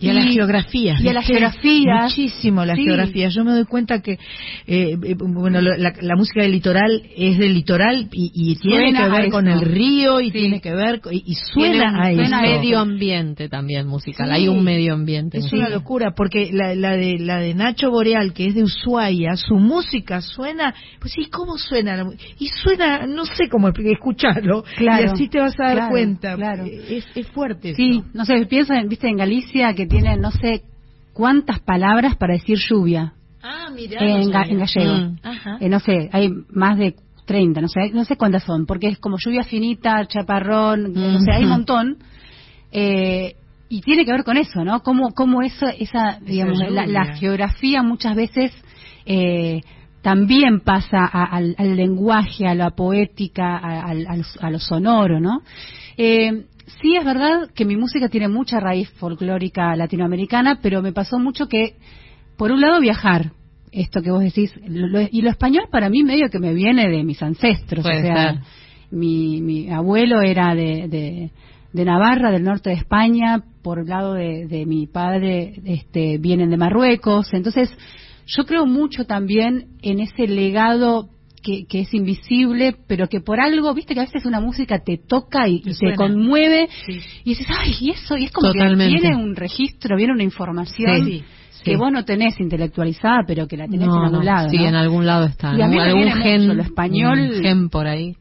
Y 0.00 0.08
a 0.08 0.14
las 0.14 0.24
geografías. 0.32 1.00
Y 1.02 1.08
a 1.08 1.12
las 1.12 1.26
geografías. 1.26 2.04
Muchísimo 2.04 2.64
las 2.64 2.76
Sí. 2.76 2.84
geografías. 2.84 3.34
Yo 3.34 3.44
me 3.44 3.52
doy 3.52 3.64
cuenta 3.64 4.00
que, 4.00 4.12
eh, 4.66 4.96
eh, 5.02 5.14
bueno, 5.18 5.60
lo- 5.60 5.76
la, 5.76 5.92
la 6.00 6.16
música 6.16 6.42
del 6.42 6.52
litoral 6.52 7.02
es 7.16 7.38
del 7.38 7.54
litoral 7.54 8.08
y, 8.12 8.30
y 8.34 8.56
tiene 8.56 8.92
Suena 8.92 9.04
que 9.04 9.20
ver 9.22 9.30
con 9.30 9.46
el 9.48 9.60
río 9.60 10.20
y 10.20 10.26
Sí. 10.26 10.32
tiene 10.32 10.60
que 10.60 10.72
ver, 10.74 11.00
con- 11.00 11.12
y, 11.14 11.22
y 11.26 11.34
suena 11.34 11.90
un, 11.90 11.96
a 12.00 12.14
suena 12.14 12.44
eso. 12.46 12.60
medio 12.60 12.78
ambiente 12.78 13.48
también 13.48 13.86
musical. 13.86 14.28
Sí. 14.28 14.34
Hay 14.34 14.48
un 14.48 14.64
medio 14.64 14.94
ambiente. 14.94 15.38
Es 15.38 15.52
una 15.52 15.68
locura, 15.68 16.12
porque 16.16 16.50
la, 16.52 16.74
la 16.74 16.96
de 16.96 17.18
la 17.18 17.38
de 17.38 17.54
Nacho 17.54 17.90
Boreal, 17.90 18.32
que 18.32 18.46
es 18.46 18.54
de 18.54 18.62
Ushuaia, 18.62 19.36
su 19.36 19.56
música 19.56 20.20
suena, 20.20 20.74
pues 20.98 21.12
sí, 21.12 21.26
¿cómo 21.30 21.58
suena? 21.58 22.04
Y 22.38 22.48
suena, 22.48 23.06
no 23.06 23.24
sé 23.26 23.48
cómo 23.50 23.68
escucharlo, 23.68 24.64
Claro, 24.76 25.02
y 25.02 25.06
así 25.06 25.28
te 25.28 25.38
vas 25.40 25.54
a 25.60 25.64
dar 25.64 25.74
claro, 25.74 25.90
cuenta. 25.90 26.36
claro. 26.36 26.64
Es, 26.64 27.06
es 27.14 27.26
fuerte. 27.28 27.74
Sí, 27.74 27.90
eso. 27.98 28.04
no 28.14 28.24
sé, 28.24 28.46
pienso, 28.46 28.72
en, 28.72 28.88
viste, 28.88 29.08
en 29.08 29.16
Galicia 29.16 29.74
que 29.74 29.86
tienen 29.90 30.20
no 30.20 30.30
sé 30.30 30.62
cuántas 31.12 31.60
palabras 31.60 32.16
para 32.16 32.32
decir 32.34 32.56
lluvia 32.58 33.12
Ah, 33.42 33.68
en, 33.76 34.30
ga- 34.30 34.48
en 34.48 34.58
gallego. 34.58 34.94
Mm. 34.94 35.16
Ajá. 35.22 35.56
Eh, 35.60 35.68
no 35.68 35.80
sé, 35.80 36.08
hay 36.12 36.30
más 36.50 36.76
de 36.78 36.94
30, 37.26 37.60
no 37.60 37.68
sé, 37.68 37.90
no 37.92 38.04
sé 38.04 38.16
cuántas 38.16 38.44
son, 38.44 38.66
porque 38.66 38.88
es 38.88 38.98
como 38.98 39.16
lluvia 39.18 39.44
finita, 39.44 40.06
chaparrón, 40.06 40.92
no 40.92 41.20
sé, 41.20 41.32
hay 41.32 41.42
un 41.44 41.48
Ujú. 41.50 41.56
montón. 41.58 41.96
Eh, 42.72 43.34
y 43.68 43.80
tiene 43.82 44.04
que 44.04 44.12
ver 44.12 44.24
con 44.24 44.36
eso, 44.36 44.64
¿no? 44.64 44.82
Cómo, 44.82 45.12
cómo 45.14 45.42
eso, 45.42 45.66
esa, 45.78 46.18
digamos, 46.20 46.58
la, 46.70 46.86
la 46.86 47.14
geografía 47.16 47.82
muchas 47.82 48.14
veces 48.16 48.52
también 50.02 50.60
pasa 50.60 51.04
a- 51.04 51.24
al, 51.24 51.54
al 51.58 51.76
lenguaje, 51.76 52.46
a 52.46 52.54
la 52.54 52.70
poética, 52.70 53.56
a, 53.58 53.82
al- 53.90 54.06
a 54.40 54.50
lo 54.50 54.58
sonoro, 54.58 55.20
¿no? 55.20 55.42
Sí 56.82 56.96
es 56.96 57.04
verdad 57.04 57.50
que 57.54 57.64
mi 57.64 57.76
música 57.76 58.08
tiene 58.08 58.28
mucha 58.28 58.60
raíz 58.60 58.90
folclórica 58.92 59.74
latinoamericana, 59.76 60.60
pero 60.62 60.82
me 60.82 60.92
pasó 60.92 61.18
mucho 61.18 61.46
que, 61.48 61.74
por 62.36 62.52
un 62.52 62.60
lado, 62.60 62.80
viajar, 62.80 63.32
esto 63.72 64.02
que 64.02 64.10
vos 64.10 64.22
decís, 64.22 64.52
lo- 64.66 64.86
lo- 64.88 65.00
y 65.10 65.22
lo 65.22 65.30
español 65.30 65.64
para 65.70 65.88
mí 65.90 66.02
medio 66.02 66.28
que 66.30 66.38
me 66.38 66.54
viene 66.54 66.88
de 66.88 67.04
mis 67.04 67.22
ancestros, 67.22 67.84
Puede 67.84 67.98
o 67.98 68.02
sea, 68.02 68.32
ser. 68.34 68.40
mi, 68.90 69.40
mi 69.42 69.70
abuelo 69.70 70.22
era 70.22 70.54
de, 70.54 70.88
de, 70.88 71.30
de 71.72 71.84
Navarra, 71.84 72.30
del 72.30 72.44
norte 72.44 72.70
de 72.70 72.76
España, 72.76 73.42
por 73.62 73.78
el 73.80 73.86
lado 73.88 74.14
de, 74.14 74.46
de 74.46 74.64
mi 74.66 74.86
padre 74.86 75.60
este, 75.66 76.18
vienen 76.18 76.50
de 76.50 76.56
Marruecos, 76.56 77.28
entonces 77.32 77.70
yo 78.26 78.44
creo 78.44 78.64
mucho 78.64 79.04
también 79.06 79.66
en 79.82 80.00
ese 80.00 80.26
legado 80.26 81.10
que, 81.42 81.64
que 81.66 81.80
es 81.80 81.94
invisible, 81.94 82.76
pero 82.86 83.08
que 83.08 83.20
por 83.20 83.40
algo, 83.40 83.72
viste 83.74 83.94
que 83.94 84.00
a 84.00 84.04
veces 84.04 84.26
una 84.26 84.40
música 84.40 84.78
te 84.84 84.98
toca 84.98 85.48
y, 85.48 85.62
y 85.64 85.74
te 85.74 85.94
conmueve 85.94 86.68
Sí. 86.86 87.00
y 87.24 87.30
dices, 87.30 87.46
ay, 87.50 87.74
y 87.80 87.90
eso, 87.90 88.16
y 88.16 88.24
es 88.24 88.32
como 88.32 88.52
Totalmente. 88.52 88.94
que 88.94 89.00
viene 89.00 89.16
un 89.16 89.34
registro, 89.36 89.96
viene 89.96 90.12
una 90.12 90.22
información 90.24 91.04
Sí, 91.06 91.24
que 91.64 91.72
sí. 91.72 91.76
vos 91.76 91.90
no 91.92 92.04
tenés 92.04 92.38
intelectualizada, 92.40 93.22
pero 93.26 93.46
que 93.46 93.56
la 93.56 93.66
tenés 93.66 93.86
No, 93.86 93.96
en 93.96 94.02
algún 94.04 94.18
no, 94.20 94.24
lado. 94.24 94.48
Sí, 94.50 94.58
¿no? 94.58 94.66
en 94.66 94.74
algún 94.74 95.06
lado 95.06 95.26
está. 95.26 95.54
Y 95.56 95.62
a 95.62 95.66
mí 95.66 95.76
¿no? 95.76 95.82
me 95.82 95.88
algún 95.88 96.04
viene 96.04 96.22
gen, 96.22 96.40
mucho 96.42 96.54
lo 96.54 96.62
español. 96.62 97.18
un 97.36 97.42
gen 97.42 97.68
por 97.68 97.86
ahí. 97.86 98.14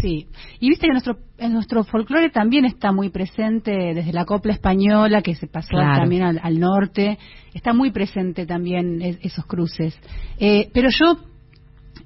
Sí, 0.00 0.26
y 0.60 0.68
viste 0.68 0.86
que 0.86 0.92
nuestro, 0.92 1.16
en 1.38 1.52
nuestro 1.52 1.82
folclore 1.82 2.30
también 2.30 2.64
está 2.64 2.92
muy 2.92 3.10
presente 3.10 3.72
desde 3.92 4.12
la 4.12 4.24
copla 4.24 4.52
española 4.52 5.20
que 5.20 5.34
se 5.34 5.48
pasó 5.48 5.70
Claro. 5.70 6.02
también 6.02 6.22
al, 6.22 6.40
al 6.42 6.60
norte, 6.60 7.18
está 7.54 7.72
muy 7.72 7.90
presente 7.90 8.46
también 8.46 9.02
es- 9.02 9.18
esos 9.22 9.44
cruces. 9.46 9.98
Eh, 10.38 10.68
pero 10.72 10.90
yo 10.90 11.16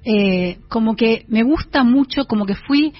eh, 0.05 0.59
como 0.69 0.95
que 0.95 1.25
me 1.27 1.43
gusta 1.43 1.83
mucho, 1.83 2.25
como 2.25 2.45
que 2.45 2.55
fui 2.55 2.93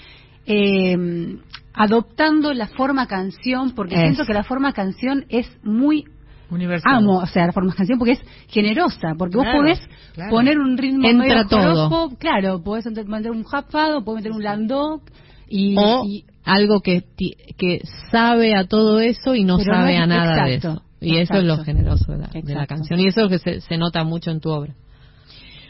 eh, 0.46 1.38
adoptando 1.74 2.54
la 2.54 2.68
forma 2.68 3.08
canción, 3.08 3.72
porque 3.76 3.96
Es. 3.96 4.02
siento 4.02 4.26
que 4.26 4.34
la 4.34 4.44
forma 4.44 4.74
canción 4.74 5.26
es 5.30 5.48
muy 5.64 6.06
Universal. 6.50 6.96
amo, 6.96 7.18
o 7.18 7.26
sea, 7.26 7.48
la 7.48 7.52
forma 7.52 7.74
canción 7.74 7.98
porque 8.00 8.14
es 8.14 8.22
generosa, 8.48 9.14
porque 9.18 9.34
Claro, 9.38 9.52
vos 9.52 9.62
podés 9.62 9.90
claro. 10.14 10.32
poner 10.32 10.60
un 10.60 10.78
ritmo 10.78 11.08
Entra 11.08 11.28
medio 11.28 11.48
todo. 11.48 11.90
joropo, 11.90 12.16
claro, 12.18 12.64
podés 12.64 12.86
meter 13.08 13.32
un 13.32 13.44
japado, 13.44 14.04
podés 14.04 14.24
meter 14.24 14.32
un 14.38 14.44
landó 14.44 15.02
y, 15.50 15.76
algo 16.44 16.82
que 16.82 17.04
sabe 18.12 18.56
a 18.56 18.66
todo 18.68 19.00
eso 19.00 19.34
y 19.36 19.44
no 19.44 19.58
sabe 19.60 19.96
es- 19.96 20.02
a 20.02 20.06
nada 20.08 20.46
de 20.46 20.56
exacto, 20.56 20.70
eso. 20.80 20.82
Y 21.02 21.18
eso 21.18 21.34
es 21.36 21.44
lo 21.44 21.58
generoso 21.64 22.12
de 22.14 22.18
la, 22.20 22.28
de 22.34 22.56
la 22.56 22.66
canción. 22.68 23.00
Y 23.00 23.08
eso 23.08 23.22
es 23.22 23.24
lo 23.26 23.30
que 23.30 23.40
se, 23.40 23.62
se 23.62 23.78
nota 23.78 24.04
mucho 24.04 24.32
en 24.32 24.40
tu 24.40 24.50
obra. 24.50 24.74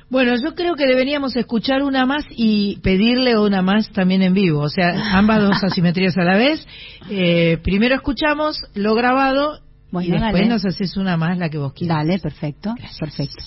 Bueno, 0.09 0.35
yo 0.35 0.53
creo 0.55 0.75
que 0.75 0.85
deberíamos 0.85 1.35
escuchar 1.35 1.83
una 1.83 2.05
más 2.05 2.25
y 2.29 2.77
pedirle 2.81 3.37
una 3.39 3.61
más 3.61 3.89
también 3.91 4.21
en 4.21 4.33
vivo. 4.33 4.61
O 4.61 4.69
sea, 4.69 5.17
ambas 5.17 5.41
dos 5.41 5.63
asimetrías 5.63 6.17
a 6.17 6.23
la 6.23 6.37
vez. 6.37 6.65
Eh, 7.09 7.57
primero 7.63 7.95
escuchamos 7.95 8.61
lo 8.75 8.93
grabado 8.95 9.59
y 9.91 10.11
después 10.11 10.33
dale. 10.33 10.47
nos 10.47 10.65
haces 10.65 10.97
una 10.97 11.17
más, 11.17 11.37
la 11.37 11.49
que 11.49 11.57
vos 11.57 11.73
quieras. 11.73 11.97
Dale, 11.97 12.19
perfecto, 12.19 12.75
perfecto. 12.99 13.43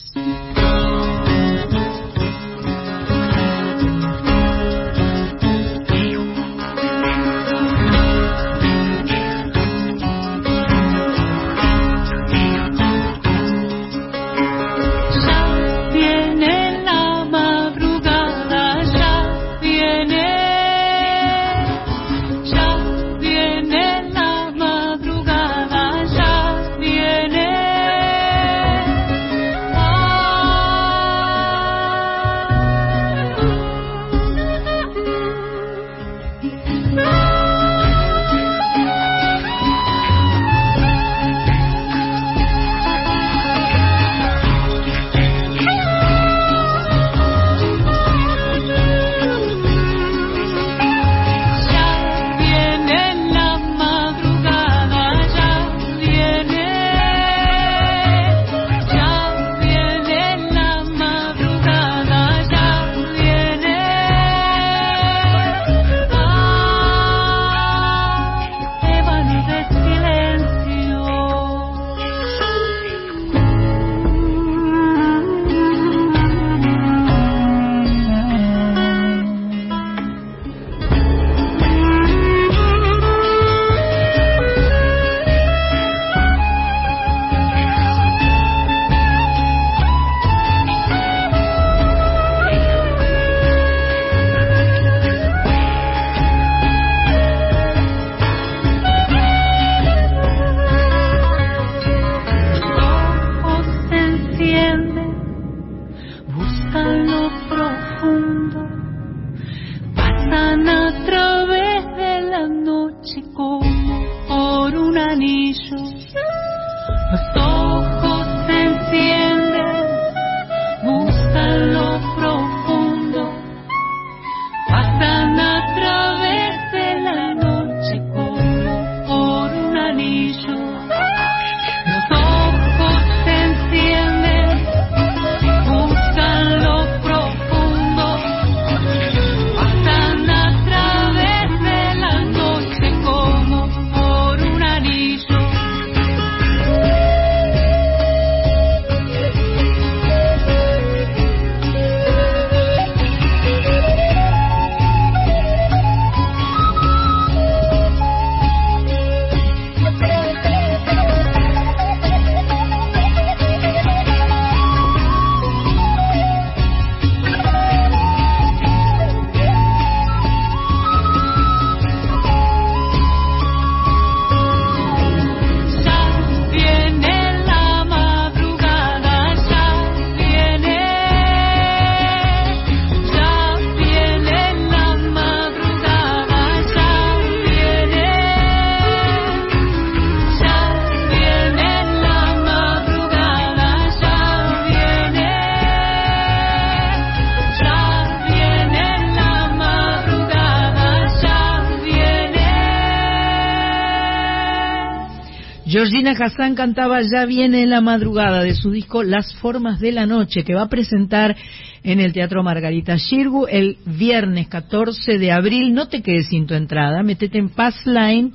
Hassan 206.10 206.54
cantaba 206.54 207.00
Ya 207.02 207.26
viene 207.26 207.66
la 207.66 207.80
madrugada 207.80 208.42
de 208.42 208.54
su 208.54 208.70
disco 208.70 209.02
Las 209.02 209.34
formas 209.34 209.80
de 209.80 209.92
la 209.92 210.06
noche 210.06 210.44
que 210.44 210.54
va 210.54 210.62
a 210.62 210.68
presentar 210.68 211.36
en 211.82 212.00
el 212.00 212.12
Teatro 212.12 212.42
Margarita 212.42 212.96
Shirgu 212.96 213.46
el 213.46 213.78
viernes 213.84 214.48
14 214.48 215.18
de 215.18 215.32
abril. 215.32 215.74
No 215.74 215.88
te 215.88 216.02
quedes 216.02 216.28
sin 216.28 216.46
tu 216.46 216.54
entrada, 216.54 217.02
metete 217.02 217.38
en 217.38 217.50
Passline 217.50 218.32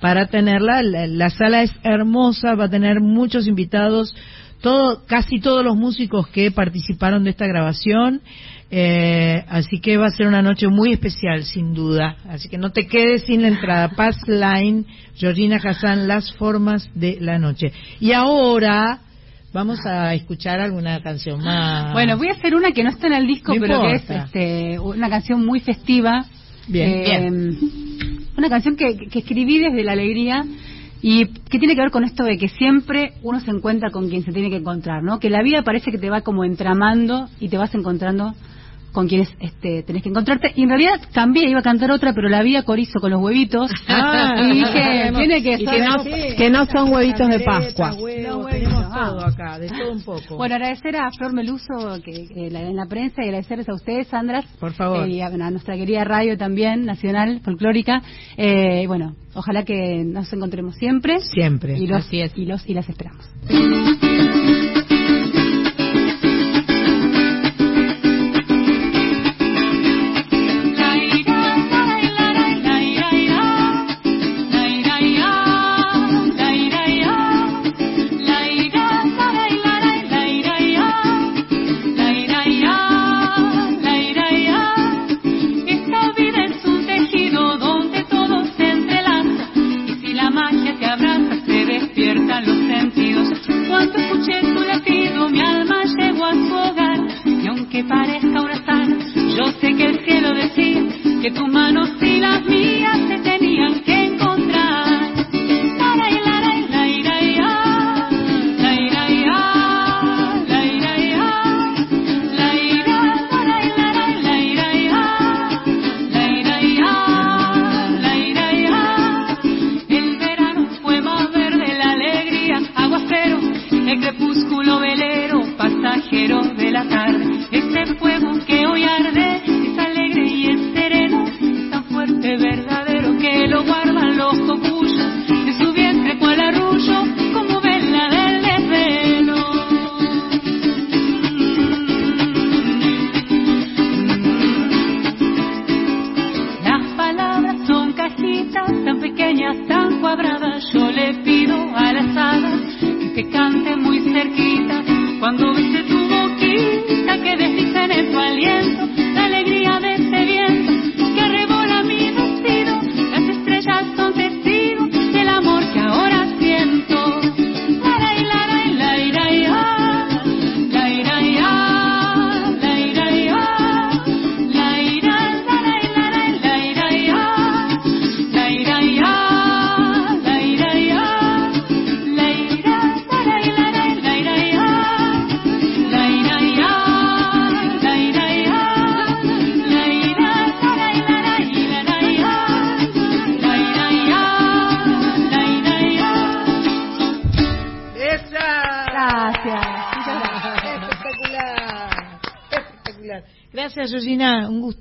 para 0.00 0.26
tenerla. 0.26 0.82
La, 0.82 1.06
la 1.06 1.30
sala 1.30 1.62
es 1.62 1.72
hermosa, 1.82 2.54
va 2.54 2.64
a 2.64 2.70
tener 2.70 3.00
muchos 3.00 3.46
invitados, 3.46 4.14
todo, 4.60 5.04
casi 5.06 5.40
todos 5.40 5.64
los 5.64 5.76
músicos 5.76 6.28
que 6.28 6.50
participaron 6.50 7.24
de 7.24 7.30
esta 7.30 7.46
grabación. 7.46 8.22
Eh, 8.70 9.44
así 9.48 9.80
que 9.80 9.96
va 9.96 10.06
a 10.06 10.10
ser 10.10 10.26
una 10.26 10.42
noche 10.42 10.66
muy 10.68 10.92
especial, 10.92 11.44
sin 11.44 11.72
duda. 11.72 12.16
Así 12.28 12.48
que 12.48 12.58
no 12.58 12.70
te 12.70 12.86
quedes 12.86 13.24
sin 13.24 13.42
la 13.42 13.48
entrada. 13.48 13.90
Pass 13.90 14.16
Line, 14.26 14.84
Georgina 15.14 15.60
Hassan, 15.62 16.08
Las 16.08 16.32
Formas 16.34 16.88
de 16.94 17.18
la 17.20 17.38
Noche. 17.38 17.72
Y 18.00 18.12
ahora 18.12 18.98
vamos 19.52 19.78
a 19.86 20.14
escuchar 20.14 20.60
alguna 20.60 21.00
canción 21.00 21.42
más. 21.42 21.92
Bueno, 21.92 22.16
voy 22.16 22.28
a 22.28 22.32
hacer 22.32 22.54
una 22.54 22.72
que 22.72 22.82
no 22.82 22.90
está 22.90 23.06
en 23.06 23.14
el 23.14 23.26
disco, 23.26 23.54
No 23.54 23.60
pero 23.60 23.82
que 23.82 23.92
es 23.92 24.10
este, 24.10 24.78
una 24.78 25.08
canción 25.08 25.46
muy 25.46 25.60
festiva. 25.60 26.24
Bien, 26.68 26.90
Eh, 26.90 27.58
Una 28.36 28.48
canción 28.50 28.76
que, 28.76 28.96
que 29.08 29.20
escribí 29.20 29.58
desde 29.58 29.82
la 29.84 29.92
alegría 29.92 30.44
y 31.00 31.26
que 31.26 31.58
tiene 31.58 31.74
que 31.74 31.82
ver 31.82 31.90
con 31.90 32.04
esto 32.04 32.24
de 32.24 32.36
que 32.36 32.48
siempre 32.48 33.12
uno 33.22 33.38
se 33.40 33.50
encuentra 33.50 33.90
con 33.90 34.08
quien 34.10 34.24
se 34.24 34.32
tiene 34.32 34.50
que 34.50 34.56
encontrar, 34.56 35.02
¿no? 35.02 35.20
Que 35.20 35.30
la 35.30 35.42
vida 35.42 35.62
parece 35.62 35.90
que 35.92 35.98
te 35.98 36.10
va 36.10 36.22
como 36.22 36.44
entramando 36.44 37.28
y 37.38 37.48
te 37.48 37.56
vas 37.56 37.74
encontrando 37.74 38.34
con 38.96 39.08
quienes 39.08 39.28
este, 39.40 39.82
tenés 39.82 40.02
que 40.02 40.08
encontrarte. 40.08 40.52
Y 40.56 40.62
en 40.62 40.70
realidad 40.70 40.98
cambié, 41.12 41.50
iba 41.50 41.60
a 41.60 41.62
cantar 41.62 41.90
otra, 41.90 42.14
pero 42.14 42.30
la 42.30 42.42
vi 42.42 42.56
a 42.56 42.62
Corizo 42.62 42.98
con 42.98 43.10
los 43.10 43.20
huevitos. 43.20 43.70
Ah, 43.88 44.42
y 44.42 44.52
dije, 44.52 45.12
tiene 45.16 45.42
que 45.42 45.54
Y 45.54 45.64
ser 45.66 45.74
que 45.74 45.80
no, 45.80 46.36
que 46.36 46.50
no 46.50 46.66
son 46.66 46.92
huevitos 46.92 47.28
de 47.28 47.40
Pascua. 47.40 47.88
Los 47.92 48.04
tenemos 48.06 48.46
huevitos, 48.46 48.90
todo 48.92 49.20
acá, 49.26 49.58
de 49.58 49.68
todo 49.68 49.92
un 49.92 50.02
poco. 50.02 50.36
Bueno, 50.36 50.54
agradecer 50.54 50.96
a 50.96 51.10
Flor 51.10 51.32
Meluso 51.34 52.00
que, 52.04 52.26
que 52.26 52.50
la- 52.50 52.62
en 52.62 52.76
la 52.76 52.86
prensa 52.86 53.22
y 53.22 53.26
agradecerles 53.26 53.68
a 53.68 53.74
ustedes, 53.74 54.06
Sandra. 54.08 54.42
Por 54.58 54.72
favor. 54.72 55.06
eh, 55.06 55.10
y 55.12 55.20
a, 55.20 55.26
a 55.26 55.50
nuestra 55.50 55.76
querida 55.76 56.04
radio 56.04 56.38
también, 56.38 56.84
nacional, 56.86 57.40
folclórica. 57.44 58.02
Eh, 58.38 58.82
y 58.84 58.86
bueno, 58.86 59.14
ojalá 59.34 59.64
que 59.64 60.02
nos 60.04 60.32
encontremos 60.32 60.74
siempre. 60.76 61.20
Siempre. 61.20 61.78
Y 61.78 61.86
los, 61.86 62.06
Así 62.06 62.20
es. 62.20 62.32
y 62.36 62.46
los 62.46 62.66
y 62.68 62.72
las 62.74 62.88
esperamos. 62.88 63.26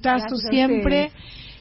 Gracias 0.06 0.42
siempre. 0.50 1.12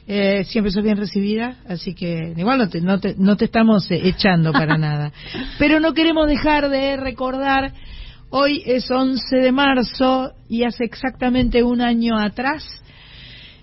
Eh, 0.07 0.43
siempre 0.43 0.71
sos 0.71 0.83
bien 0.83 0.97
recibida, 0.97 1.55
así 1.67 1.95
que 1.95 2.33
igual 2.37 2.59
no 2.59 2.69
te, 2.69 2.79
no 2.79 2.99
te, 2.99 3.15
no 3.17 3.37
te 3.37 3.45
estamos 3.45 3.89
eh, 3.89 4.01
echando 4.03 4.51
para 4.51 4.77
nada. 4.77 5.11
Pero 5.57 5.79
no 5.79 5.93
queremos 5.93 6.27
dejar 6.27 6.69
de 6.69 6.95
recordar, 6.95 7.73
hoy 8.29 8.61
es 8.67 8.91
11 8.91 9.35
de 9.35 9.51
marzo 9.51 10.33
y 10.47 10.63
hace 10.63 10.83
exactamente 10.83 11.63
un 11.63 11.81
año 11.81 12.19
atrás 12.19 12.63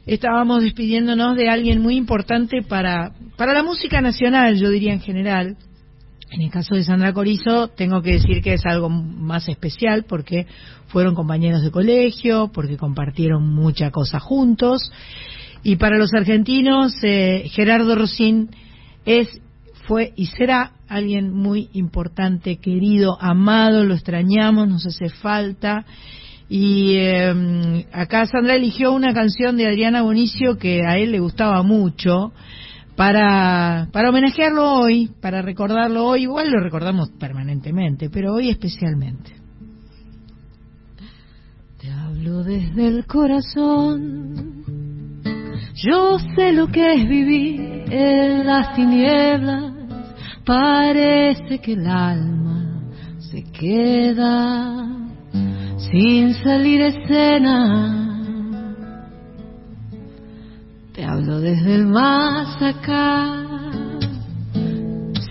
estábamos 0.04 0.62
despidiéndonos 0.62 1.36
de 1.36 1.48
alguien 1.48 1.80
muy 1.80 1.96
importante 1.96 2.62
para, 2.62 3.12
para 3.36 3.52
la 3.52 3.62
música 3.62 4.00
nacional, 4.00 4.58
yo 4.58 4.68
diría 4.68 4.92
en 4.92 5.00
general. 5.00 5.56
En 6.32 6.40
el 6.40 6.50
caso 6.50 6.74
de 6.74 6.82
Sandra 6.82 7.12
Corizo, 7.12 7.68
tengo 7.68 8.00
que 8.00 8.12
decir 8.12 8.40
que 8.40 8.54
es 8.54 8.64
algo 8.64 8.88
más 8.88 9.50
especial 9.50 10.04
porque 10.08 10.46
fueron 10.86 11.14
compañeros 11.14 11.62
de 11.62 11.70
colegio, 11.70 12.50
porque 12.54 12.78
compartieron 12.78 13.54
mucha 13.54 13.90
cosa 13.90 14.18
juntos. 14.18 14.90
Y 15.62 15.76
para 15.76 15.98
los 15.98 16.14
argentinos, 16.14 16.94
eh, 17.02 17.50
Gerardo 17.50 17.94
Rosín 17.96 18.48
es, 19.04 19.28
fue 19.86 20.14
y 20.16 20.24
será 20.24 20.72
alguien 20.88 21.34
muy 21.34 21.68
importante, 21.74 22.56
querido, 22.56 23.18
amado, 23.20 23.84
lo 23.84 23.92
extrañamos, 23.92 24.68
nos 24.68 24.86
hace 24.86 25.10
falta. 25.10 25.84
Y 26.48 26.94
eh, 26.94 27.84
acá 27.92 28.24
Sandra 28.24 28.54
eligió 28.54 28.92
una 28.92 29.12
canción 29.12 29.58
de 29.58 29.66
Adriana 29.66 30.00
Bonicio 30.00 30.56
que 30.56 30.80
a 30.86 30.96
él 30.96 31.12
le 31.12 31.20
gustaba 31.20 31.62
mucho 31.62 32.32
para, 32.96 33.88
para 33.92 34.10
homenajearlo 34.10 34.74
hoy, 34.74 35.10
para 35.20 35.42
recordarlo 35.42 36.06
hoy. 36.06 36.22
Igual 36.22 36.50
lo 36.50 36.60
recordamos 36.60 37.10
permanentemente, 37.18 38.10
pero 38.10 38.34
hoy 38.34 38.50
especialmente. 38.50 39.32
Te 41.78 41.90
hablo 41.90 42.42
desde 42.44 42.86
el 42.86 43.06
corazón. 43.06 44.62
Yo 45.74 46.18
sé 46.36 46.52
lo 46.52 46.68
que 46.68 46.94
es 46.94 47.08
vivir 47.08 47.84
en 47.90 48.46
las 48.46 48.74
tinieblas. 48.74 49.72
Parece 50.44 51.58
que 51.60 51.72
el 51.72 51.86
alma 51.86 52.82
se 53.18 53.42
queda 53.44 54.86
sin 55.90 56.34
salir 56.34 56.82
escena. 56.82 58.11
Te 60.92 61.04
hablo 61.06 61.40
desde 61.40 61.74
el 61.76 61.86
más 61.86 62.60
acá. 62.60 63.46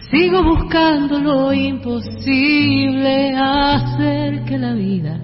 Sigo 0.09 0.43
buscando 0.43 1.19
lo 1.19 1.53
imposible, 1.53 3.35
hacer 3.35 4.43
que 4.45 4.57
la 4.57 4.73
vida 4.73 5.19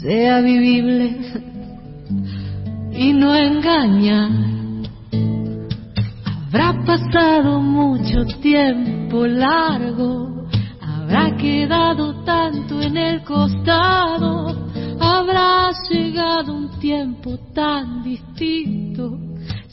sea 0.00 0.40
vivible 0.40 1.18
y 2.92 3.12
no 3.12 3.34
engañar. 3.34 4.30
Habrá 6.24 6.82
pasado 6.86 7.60
mucho 7.60 8.24
tiempo 8.40 9.26
largo, 9.26 10.48
habrá 10.80 11.36
quedado 11.36 12.24
tanto 12.24 12.80
en 12.80 12.96
el 12.96 13.22
costado, 13.22 14.66
habrá 14.98 15.70
llegado 15.90 16.54
un 16.54 16.78
tiempo 16.78 17.38
tan 17.54 18.02
distinto, 18.02 19.31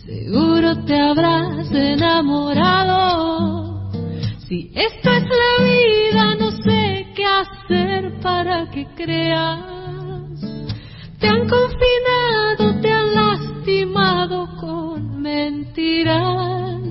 seguro 0.09 0.83
te 0.85 0.99
habrás 0.99 1.71
enamorado. 1.71 2.99
Si 4.47 4.71
esto 4.73 5.09
es 5.11 5.23
la 5.23 5.63
vida, 5.63 6.35
no 6.39 6.51
sé 6.51 7.07
qué 7.15 7.25
hacer 7.25 8.19
para 8.21 8.69
que 8.71 8.87
creas. 8.95 9.59
Te 11.19 11.27
han 11.27 11.47
confinado, 11.47 12.81
te 12.81 12.91
han 12.91 13.13
lastimado 13.13 14.47
con 14.59 15.21
mentiras. 15.21 16.81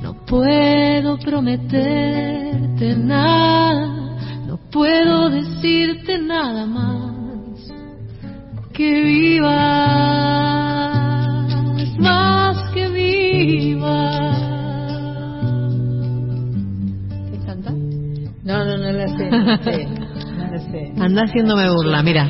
No 0.00 0.24
puedo 0.24 1.18
prometerte 1.18 2.96
nada, 2.96 4.16
no 4.46 4.56
puedo 4.70 5.28
decirte 5.28 6.18
nada 6.18 6.64
más. 6.64 7.12
Que 8.72 9.02
vivas, 9.02 9.52
más 11.98 12.61
que 13.46 13.52
vivas. 13.52 14.36
¿Qué 17.30 17.38
canta? 17.46 17.70
No, 18.44 18.64
no, 18.64 18.76
no 18.76 18.92
la 18.92 19.08
sé. 19.08 19.30
No, 19.30 19.56
sé, 19.62 19.86
no 19.86 20.50
la 20.50 20.58
sé. 20.58 20.92
Anda 20.98 21.22
haciéndome 21.22 21.70
burla, 21.70 22.02
mira. 22.02 22.28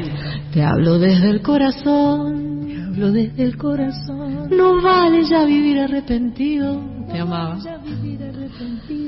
Te 0.53 0.63
hablo 0.63 0.99
desde 0.99 1.31
el 1.31 1.41
corazón, 1.41 2.67
te 2.67 2.83
hablo 2.83 3.13
desde 3.13 3.43
el 3.43 3.57
corazón. 3.57 4.49
No 4.51 4.83
vale 4.83 5.25
ya 5.25 5.45
vivir 5.45 5.81
arrepentido. 5.81 6.81
Te 7.11 7.21
amaba. 7.21 7.59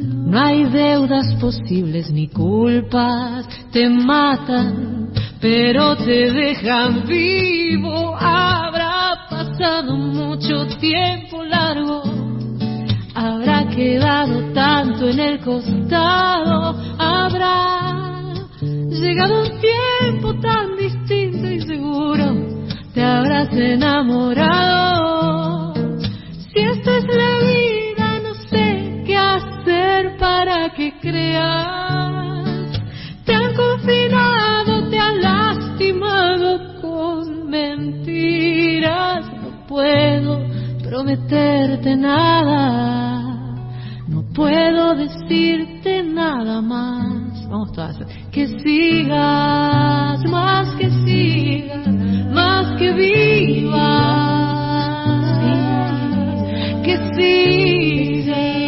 No 0.01 0.41
hay 0.41 0.65
deudas 0.65 1.35
posibles 1.35 2.11
ni 2.11 2.29
culpas, 2.29 3.47
te 3.73 3.89
matan, 3.89 5.11
pero 5.45 5.95
te 5.97 6.33
dejan 6.33 7.07
vivo. 7.07 8.17
Habrá 8.19 9.27
pasado 9.29 9.95
mucho 9.95 10.67
tiempo 10.79 11.45
largo, 11.45 12.03
habrá 13.15 13.69
quedado 13.69 14.55
tanto 14.55 15.07
en 15.07 15.21
el 15.21 15.41
costado, 15.41 16.75
habrá 16.99 18.33
llegado 18.63 19.43
un 19.43 19.61
tiempo 19.61 20.33
tan 20.41 20.79
distinto 20.79 21.51
y 21.51 21.61
seguro 21.61 22.25
te 22.95 23.03
habrás 23.03 23.53
enamorado. 23.53 24.95
Si 26.55 26.59
esta 26.59 26.97
es 26.97 27.05
la 27.05 27.39
vida, 27.51 28.19
no 28.23 28.33
sé 28.49 29.03
qué 29.05 29.15
hacer 29.19 30.17
para 30.17 30.73
que 30.73 30.99
creas. 31.03 32.55
Te 33.27 33.35
han 33.35 33.55
confinado, 33.55 34.64
lastimado 35.85 36.81
con 36.81 37.51
mentiras. 37.51 39.27
No 39.43 39.67
puedo 39.67 40.41
prometerte 40.83 41.97
nada, 41.97 43.21
no 44.09 44.23
puedo 44.35 44.95
decirte 44.95 46.03
nada 46.03 46.61
más. 46.61 47.47
Vamos 47.49 47.73
todas. 47.73 47.99
Que 48.31 48.47
sigas, 48.61 50.25
más 50.31 50.75
que 50.77 50.91
sigas, 51.05 51.89
más 52.33 52.79
que 52.79 52.93
vivas. 52.93 54.15
Que 56.85 56.97
sigas 57.17 58.64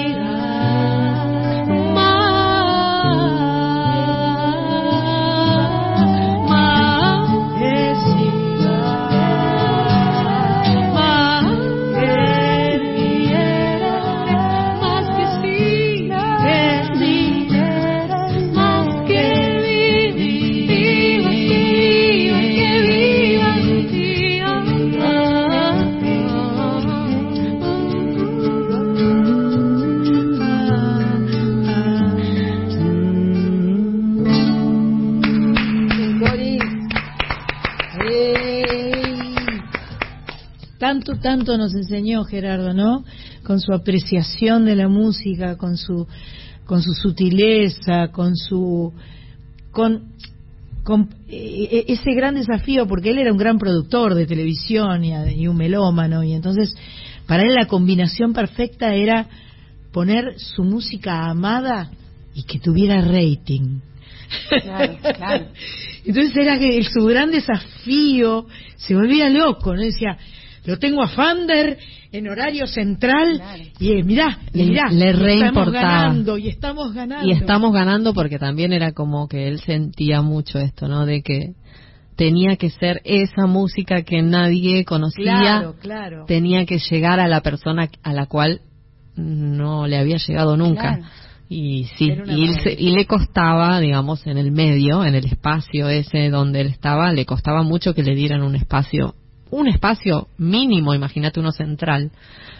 Tanto, 40.87 41.17
tanto 41.17 41.59
nos 41.59 41.75
enseñó 41.75 42.23
Gerardo, 42.23 42.73
¿no? 42.73 43.05
Con 43.43 43.59
su 43.59 43.73
apreciación 43.73 44.67
de 44.67 44.77
la 44.77 44.87
música, 44.87 45.57
con 45.57 45.77
su, 45.77 46.07
con 46.65 46.81
su 46.81 46.95
sutileza, 46.95 48.13
con 48.13 48.37
su, 48.37 48.93
con, 49.73 50.13
con 50.85 51.09
eh, 51.29 51.87
ese 51.89 52.15
gran 52.15 52.37
desafío, 52.37 52.87
porque 52.87 53.11
él 53.11 53.19
era 53.19 53.33
un 53.33 53.37
gran 53.37 53.59
productor 53.59 54.15
de 54.15 54.27
televisión 54.27 55.03
y, 55.03 55.13
y 55.13 55.49
un 55.49 55.57
melómano, 55.57 56.23
y 56.23 56.35
entonces 56.35 56.73
para 57.27 57.43
él 57.43 57.57
la 57.57 57.67
combinación 57.67 58.33
perfecta 58.33 58.95
era 58.95 59.27
poner 59.91 60.39
su 60.39 60.63
música 60.63 61.27
amada 61.29 61.91
y 62.33 62.45
que 62.45 62.61
tuviera 62.61 63.01
rating. 63.01 63.81
Claro, 64.63 64.99
claro. 65.03 65.47
Entonces 66.05 66.37
era 66.37 66.57
que 66.59 66.81
su 66.85 67.05
gran 67.07 67.33
desafío 67.33 68.47
se 68.77 68.95
volvía 68.95 69.29
loco, 69.29 69.75
¿no? 69.75 69.83
Decía, 69.83 70.17
lo 70.67 70.79
tengo 70.79 71.03
a 71.03 71.09
Fander 71.09 71.79
en 72.13 72.29
horario 72.29 72.67
central 72.67 73.41
y 73.79 73.93
eh, 73.93 74.03
mirá, 74.05 74.39
Le- 74.53 74.65
mirá, 74.67 74.89
le 74.91 75.05
y 75.07 75.09
estamos 75.09 75.21
reimportaba. 75.23 75.81
ganando 76.03 76.39
y 76.39 76.49
estamos 76.49 76.93
ganando. 76.95 77.29
Y 77.29 77.33
estamos 77.33 77.73
ganando 77.73 78.15
porque 78.15 78.39
también 78.39 78.73
era 78.73 78.93
como 78.93 79.29
que 79.29 79.49
él 79.49 79.61
sentía 79.61 80.23
mucho 80.23 80.59
esto, 80.59 80.89
¿no? 80.89 81.07
De 81.07 81.23
que 81.23 81.53
tenía 82.17 82.57
que 82.57 82.71
ser 82.71 83.01
esa 83.05 83.47
música 83.47 84.03
que 84.03 84.23
nadie 84.23 84.85
conocía, 84.85 85.25
Claro, 85.41 85.75
claro. 85.81 86.25
tenía 86.27 86.65
que 86.65 86.79
llegar 86.79 87.21
a 87.21 87.29
la 87.29 87.43
persona 87.43 87.89
a 88.03 88.13
la 88.13 88.27
cual 88.27 88.61
no 89.17 89.87
le 89.87 89.99
había 89.99 90.17
llegado 90.19 90.57
nunca. 90.57 90.97
Claro. 90.99 91.13
Y 91.49 91.85
sí, 91.97 92.07
y, 92.27 92.45
él 92.49 92.59
se- 92.61 92.73
y 92.77 92.91
le 92.91 93.07
costaba, 93.07 93.79
digamos, 93.79 94.27
en 94.27 94.37
el 94.37 94.51
medio, 94.51 95.05
en 95.05 95.15
el 95.15 95.27
espacio 95.27 95.89
ese 95.89 96.29
donde 96.29 96.61
él 96.63 96.67
estaba, 96.67 97.13
le 97.13 97.25
costaba 97.25 97.63
mucho 97.63 97.95
que 97.95 98.03
le 98.03 98.17
dieran 98.17 98.43
un 98.43 98.57
espacio, 98.57 99.15
un 99.51 99.69
espacio 99.69 100.29
mínimo, 100.39 100.95
imagínate 100.95 101.41
uno 101.41 101.53
central. 101.53 102.11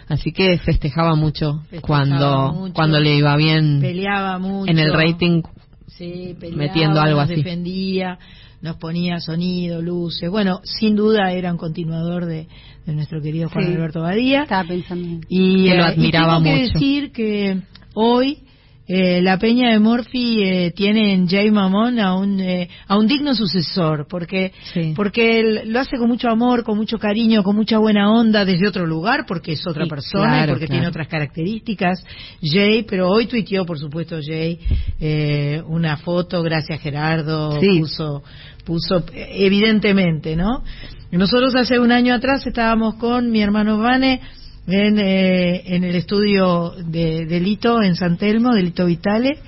Así 0.07 0.31
que 0.31 0.57
festejaba 0.59 1.15
mucho 1.15 1.59
Festejaba 1.69 1.81
cuando 1.81 2.53
mucho. 2.53 2.73
cuando 2.73 2.99
le 2.99 3.15
iba 3.17 3.35
bien 3.35 3.79
Peleaba 3.81 4.37
mucho. 4.39 4.71
en 4.71 4.79
el 4.79 4.93
rating 4.93 5.41
Sí, 5.87 6.35
peleaba, 6.39 6.57
metiendo 6.63 7.01
algo 7.01 7.19
nos 7.21 7.25
así. 7.29 7.35
defendía, 7.37 8.19
nos 8.61 8.77
ponía 8.77 9.19
sonido, 9.19 9.81
luces. 9.81 10.29
Bueno, 10.29 10.61
sin 10.63 10.95
duda 10.95 11.31
era 11.33 11.51
un 11.51 11.57
continuador 11.57 12.25
de, 12.25 12.47
de 12.85 12.93
nuestro 12.93 13.21
querido 13.21 13.49
Juan 13.49 13.65
Sí. 13.65 13.73
Alberto 13.73 14.01
Badía. 14.01 14.43
Estaba 14.43 14.63
pensando 14.67 15.07
en 15.07 15.21
Y, 15.27 15.65
Que 15.69 15.75
lo 15.75 15.83
eh, 15.83 15.87
y 15.87 15.91
admiraba 15.91 16.37
tengo 16.37 16.43
que 16.55 16.61
mucho. 16.61 16.73
decir 16.73 17.11
que 17.11 17.61
hoy 17.95 18.43
eh, 18.87 19.21
la 19.21 19.37
Peña 19.37 19.71
de 19.71 19.79
Morphy 19.79 20.41
eh, 20.43 20.71
tiene 20.75 21.13
en 21.13 21.27
Jay 21.27 21.51
Mamón 21.51 21.99
a 21.99 22.15
un, 22.15 22.39
eh, 22.39 22.69
a 22.87 22.97
un 22.97 23.05
digno 23.05 23.35
sucesor, 23.35 24.07
porque, 24.09 24.53
Sí. 24.73 24.93
porque 24.95 25.39
él 25.41 25.61
lo 25.65 25.79
hace 25.79 25.97
con 25.97 26.07
mucho 26.07 26.29
amor, 26.29 26.63
con 26.63 26.77
mucho 26.77 26.97
cariño, 26.97 27.43
con 27.43 27.55
mucha 27.55 27.77
buena 27.79 28.09
onda 28.11 28.45
desde 28.45 28.67
otro 28.67 28.85
lugar, 28.85 29.25
porque 29.27 29.53
es 29.53 29.67
otra 29.67 29.83
Sí, 29.83 29.89
persona, 29.89 30.43
y 30.45 30.47
porque 30.47 30.65
claro. 30.67 30.71
tiene 30.71 30.87
otras 30.87 31.07
características. 31.09 32.03
Jay, 32.41 32.83
pero 32.83 33.09
hoy 33.09 33.25
tuiteó, 33.25 33.65
por 33.65 33.77
supuesto, 33.77 34.17
Jay, 34.25 34.57
eh, 34.99 35.61
una 35.67 35.97
foto, 35.97 36.41
gracias 36.41 36.79
Gerardo, 36.81 37.59
Sí. 37.59 37.79
puso, 37.79 38.23
puso, 38.65 39.03
evidentemente, 39.13 40.35
¿no? 40.35 40.63
Nosotros 41.11 41.55
hace 41.55 41.79
un 41.79 41.91
año 41.91 42.13
atrás 42.13 42.45
estábamos 42.45 42.95
con 42.95 43.31
mi 43.31 43.41
hermano 43.41 43.77
Vane 43.77 44.21
en, 44.67 44.99
eh, 44.99 45.75
en 45.75 45.83
el 45.83 45.95
estudio 45.95 46.73
de, 46.77 47.25
de 47.25 47.39
Lito 47.39 47.81
en 47.81 47.95
San 47.95 48.17
Telmo, 48.17 48.53
de 48.53 48.63
Lito 48.63 48.85
Vitale, 48.85 49.39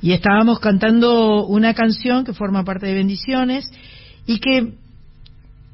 y 0.00 0.12
estábamos 0.12 0.60
cantando 0.60 1.44
una 1.46 1.74
canción 1.74 2.24
que 2.24 2.32
forma 2.32 2.64
parte 2.64 2.86
de 2.86 2.94
Bendiciones 2.94 3.68
y 4.26 4.38
que 4.38 4.74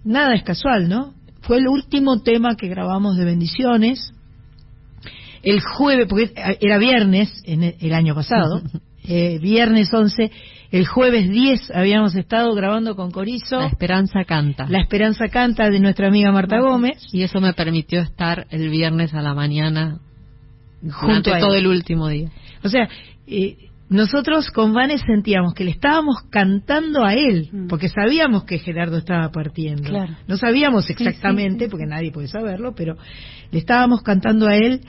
nada 0.05 0.35
es 0.35 0.43
casual, 0.43 0.89
¿no? 0.89 1.13
Fue 1.43 1.59
el 1.59 1.69
último 1.69 2.23
tema 2.23 2.57
que 2.57 2.69
grabamos 2.69 3.19
de 3.19 3.25
Bendiciones. 3.27 4.13
El 5.43 5.61
jueves, 5.61 6.07
porque 6.09 6.33
era 6.61 6.79
viernes 6.79 7.43
en 7.45 7.75
el, 7.79 7.93
año 7.93 8.15
pasado, 8.15 8.63
eh, 9.07 9.39
viernes 9.43 9.93
11, 9.93 10.31
el 10.75 10.89
jueves 10.89 11.31
10 11.31 11.71
habíamos 11.73 12.17
estado 12.17 12.53
grabando 12.53 12.97
con 12.97 13.13
Corizo 13.13 13.61
La 13.61 13.67
Esperanza 13.69 14.25
canta. 14.25 14.67
La 14.69 14.81
Esperanza 14.81 15.29
Canta 15.29 15.71
de 15.71 15.79
nuestra 15.79 16.09
amiga 16.09 16.33
Marta 16.33 16.59
Gómez. 16.59 17.01
Y 17.13 17.23
eso 17.23 17.41
me 17.41 17.53
permitió 17.53 18.01
estar 18.01 18.49
el 18.51 18.69
viernes 18.71 19.15
a 19.15 19.23
la 19.23 19.35
mañana 19.35 20.01
Junto 20.91 21.33
a 21.33 21.39
él. 21.39 21.45
todo 21.45 21.55
el 21.55 21.69
último 21.69 22.09
día. 22.09 22.29
O 22.65 22.69
sea, 22.69 22.89
eh, 23.29 23.57
nosotros 23.89 24.51
con 24.51 24.73
Vanes 24.73 25.03
sentíamos 25.07 25.55
que 25.55 25.63
le 25.63 25.71
estábamos 25.71 26.17
cantando 26.29 27.05
a 27.05 27.15
él, 27.15 27.51
porque 27.69 27.89
sabíamos 27.89 28.43
que 28.43 28.59
Gerardo 28.59 28.99
estaba 28.99 29.29
partiendo. 29.31 29.85
Claro. 29.89 30.17
No 30.27 30.37
sabíamos 30.37 30.87
Sí, 30.87 30.95
exactamente, 30.95 31.61
sí, 31.61 31.65
sí. 31.67 31.71
porque 31.71 31.87
nadie 31.87 32.11
puede 32.11 32.27
saberlo, 32.27 32.75
pero 32.75 32.97
le 33.53 33.59
estábamos 33.61 34.03
cantando 34.03 34.49
a 34.49 34.57
él 34.57 34.81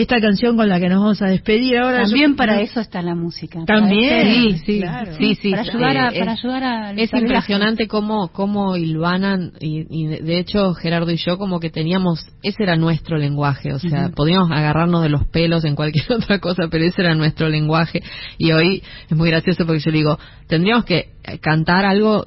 esta 0.00 0.20
canción 0.20 0.56
con 0.56 0.68
la 0.68 0.78
que 0.80 0.88
nos 0.88 1.00
vamos 1.00 1.22
a 1.22 1.26
despedir 1.26 1.78
ahora. 1.78 2.02
También 2.02 2.30
yo- 2.32 2.36
para 2.36 2.56
no- 2.56 2.60
eso 2.62 2.80
está 2.80 3.02
la 3.02 3.14
música. 3.14 3.64
También, 3.66 4.52
Sí, 4.58 4.62
sí, 4.66 4.80
claro. 4.80 5.12
sí, 5.18 5.34
sí. 5.34 5.50
Para 5.50 5.62
ayudar 5.62 5.96
a, 5.96 6.08
Eh, 6.12 6.18
para 6.18 6.32
es- 6.32 6.38
ayudar 6.44 6.64
a 6.64 6.92
Es 6.92 7.12
impresionante 7.12 7.88
cómo, 7.88 8.28
cómo 8.28 8.76
hilvanan, 8.76 9.52
y, 9.60 9.86
y 9.90 10.06
de 10.06 10.38
hecho 10.38 10.74
Gerardo 10.74 11.10
y 11.10 11.16
yo 11.16 11.38
como 11.38 11.60
que 11.60 11.70
teníamos, 11.70 12.26
ese 12.42 12.62
era 12.62 12.76
nuestro 12.76 13.18
lenguaje, 13.18 13.72
o 13.72 13.78
sea, 13.78 14.10
podíamos 14.10 14.50
agarrarnos 14.50 15.02
de 15.02 15.08
los 15.08 15.26
pelos 15.26 15.64
en 15.64 15.74
cualquier 15.76 16.04
otra 16.12 16.38
cosa, 16.38 16.64
pero 16.70 16.84
ese 16.84 17.02
era 17.02 17.14
nuestro 17.14 17.48
lenguaje. 17.48 18.02
Y 18.38 18.52
hoy 18.52 18.82
es 19.10 19.16
muy 19.16 19.28
gracioso 19.30 19.66
porque 19.66 19.80
yo 19.80 19.90
le 19.90 19.98
digo, 19.98 20.18
tendríamos 20.46 20.84
que 20.84 21.08
eh, 21.24 21.38
cantar 21.40 21.84
algo, 21.84 22.24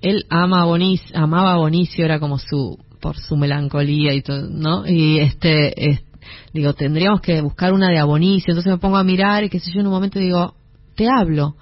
él 0.00 0.24
ama 0.30 0.62
a 0.62 0.64
Bonicio, 0.64 1.16
amaba 1.16 1.52
a 1.54 1.56
Bonicio, 1.56 2.04
era 2.04 2.18
como 2.20 2.38
su, 2.38 2.78
por 3.00 3.16
su 3.18 3.36
melancolía 3.36 4.14
y 4.14 4.22
todo, 4.22 4.48
¿no? 4.48 4.86
Y 4.86 5.18
este, 5.18 5.90
es- 5.90 6.03
digo, 6.52 6.74
tendríamos 6.74 7.20
que 7.20 7.40
buscar 7.40 7.72
una 7.72 7.88
de 7.90 7.98
Abonicio, 7.98 8.52
entonces 8.52 8.72
me 8.72 8.78
pongo 8.78 8.96
a 8.96 9.04
mirar 9.04 9.44
y 9.44 9.50
qué 9.50 9.58
sé 9.60 9.70
yo, 9.72 9.80
en 9.80 9.86
un 9.86 9.92
momento 9.92 10.18
digo, 10.18 10.54
te 10.96 11.08
hablo. 11.08 11.56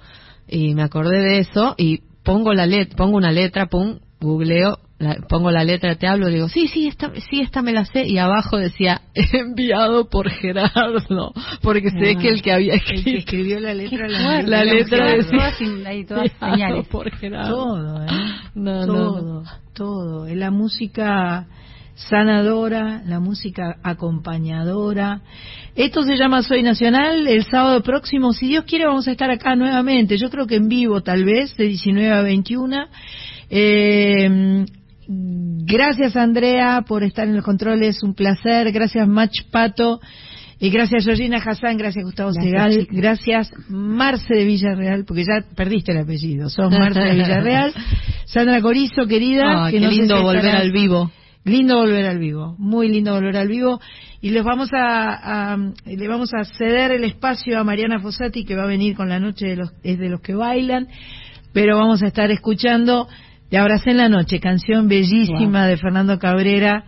Y 0.47 0.75
me 0.75 0.83
acordé 0.83 1.19
de 1.21 1.39
eso 1.39 1.75
y 1.77 2.01
pongo 2.23 2.53
la 2.53 2.65
let 2.65 2.95
pongo 2.95 3.17
una 3.17 3.31
letra, 3.31 3.67
pum, 3.67 3.99
googleo, 4.21 4.77
la- 4.99 5.17
pongo 5.27 5.51
la 5.51 5.63
letra, 5.65 5.95
te 5.95 6.07
hablo, 6.07 6.27
digo, 6.27 6.47
sí, 6.47 6.67
sí, 6.67 6.87
esta, 6.87 7.11
sí, 7.29 7.41
esta 7.41 7.61
me 7.61 7.73
la 7.73 7.83
sé, 7.83 8.05
y 8.07 8.17
abajo 8.19 8.57
decía, 8.57 9.01
enviado 9.33 10.09
por 10.09 10.29
Gerardo, 10.29 11.33
porque 11.61 11.89
sé 11.89 12.13
Ah. 12.15 12.21
que 12.21 12.29
el 12.29 12.41
que 12.41 12.51
había 12.53 12.73
El 12.75 12.83
que 12.83 12.93
escrito 12.95 13.17
escribió 13.19 13.59
la 13.59 13.73
letra 13.73 14.07
la, 14.07 14.63
letra 14.63 15.07
decía- 15.07 15.37
todas 15.37 15.61
ahí 15.85 16.05
todas 16.05 16.25
enviado 16.31 16.55
señales. 16.55 16.87
por 16.87 17.11
Gerardo. 17.11 17.49
Todo, 17.55 18.03
¿eh? 18.03 18.07
No, 18.55 18.85
no, 18.85 18.93
todo, 18.93 19.43
todo. 19.73 20.27
Es 20.27 20.37
la 20.37 20.51
música 20.51 21.47
sanadora, 21.95 23.01
la 23.05 23.19
música 23.19 23.77
acompañadora. 23.83 25.21
Esto 25.75 26.03
se 26.03 26.17
llama 26.17 26.43
Soy 26.43 26.63
Nacional. 26.63 27.27
El 27.27 27.45
sábado 27.45 27.81
próximo, 27.81 28.33
si 28.33 28.47
Dios 28.47 28.65
quiere, 28.65 28.85
vamos 28.85 29.07
a 29.07 29.11
estar 29.11 29.29
acá 29.29 29.55
nuevamente. 29.55 30.17
Yo 30.17 30.29
creo 30.29 30.47
que 30.47 30.55
en 30.55 30.67
vivo, 30.67 31.01
tal 31.01 31.23
vez, 31.23 31.55
de 31.57 31.65
19 31.65 32.11
a 32.11 32.21
21. 32.21 32.85
Eh, 33.49 34.65
gracias, 35.07 36.15
Andrea, 36.15 36.83
por 36.87 37.03
estar 37.03 37.27
en 37.27 37.35
los 37.35 37.45
controles. 37.45 38.01
Un 38.03 38.13
placer. 38.13 38.71
Gracias, 38.71 39.07
Mach 39.07 39.43
Pato. 39.51 39.99
Y 40.59 40.69
gracias 40.69 41.03
Georgina 41.03 41.39
Hassan, 41.43 41.75
gracias 41.75 42.05
Gustavo 42.05 42.31
Gracias, 42.31 42.71
Segal, 42.71 42.87
gracias 42.89 43.51
Marce 43.67 44.33
de 44.33 44.45
Villarreal, 44.45 45.03
porque 45.03 45.23
ya 45.23 45.43
perdiste 45.55 45.91
el 45.91 45.97
apellido, 45.97 46.49
sos 46.49 46.71
Marce 46.71 47.01
de 47.01 47.15
Villarreal, 47.15 47.73
Sandra 48.23 48.61
Corizo, 48.61 49.05
querida, 49.05 49.65
que 49.69 49.79
qué 49.79 49.83
no 49.83 49.91
lindo 49.91 50.21
volver 50.21 50.55
al 50.55 50.71
vivo. 50.71 51.11
Lindo 51.45 51.77
volver 51.77 52.05
al 52.05 52.19
vivo, 52.19 52.55
muy 52.57 52.87
lindo 52.87 53.13
volver 53.13 53.37
al 53.37 53.47
vivo. 53.47 53.79
Y 54.21 54.29
les 54.29 54.43
vamos 54.43 54.69
a, 54.73 55.53
a- 55.53 55.57
le 55.85 56.07
vamos 56.07 56.33
a 56.33 56.43
ceder 56.45 56.91
el 56.91 57.03
espacio 57.03 57.59
a 57.59 57.63
Mariana 57.63 57.99
Fossati, 57.99 58.45
que 58.45 58.55
va 58.55 58.63
a 58.63 58.67
venir 58.67 58.95
con 58.95 59.09
la 59.09 59.19
noche 59.19 59.47
de 59.47 59.55
los, 59.57 59.73
es 59.83 59.99
de 59.99 60.09
los 60.09 60.21
que 60.21 60.33
bailan, 60.35 60.87
pero 61.51 61.77
vamos 61.77 62.01
a 62.03 62.07
estar 62.07 62.31
escuchando 62.31 63.07
Te 63.49 63.57
abracé 63.59 63.91
en 63.91 63.97
la 63.97 64.09
noche, 64.09 64.39
canción 64.39 64.87
bellísima 64.87 65.67
de 65.67 65.77
Fernando 65.77 66.17
Cabrera, 66.17 66.85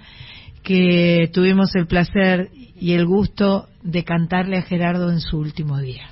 que 0.64 1.30
tuvimos 1.32 1.76
el 1.76 1.86
placer 1.86 2.50
y 2.80 2.94
el 2.94 3.06
gusto 3.06 3.68
de 3.84 4.04
cantarle 4.04 4.58
a 4.58 4.62
Gerardo 4.64 5.12
en 5.12 5.20
su 5.20 5.38
último 5.38 5.78
día. 5.80 6.10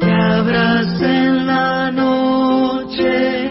Te 0.00 0.10
abracé 0.12 1.06
en 1.26 1.46
la 1.46 1.90
noche, 1.90 3.45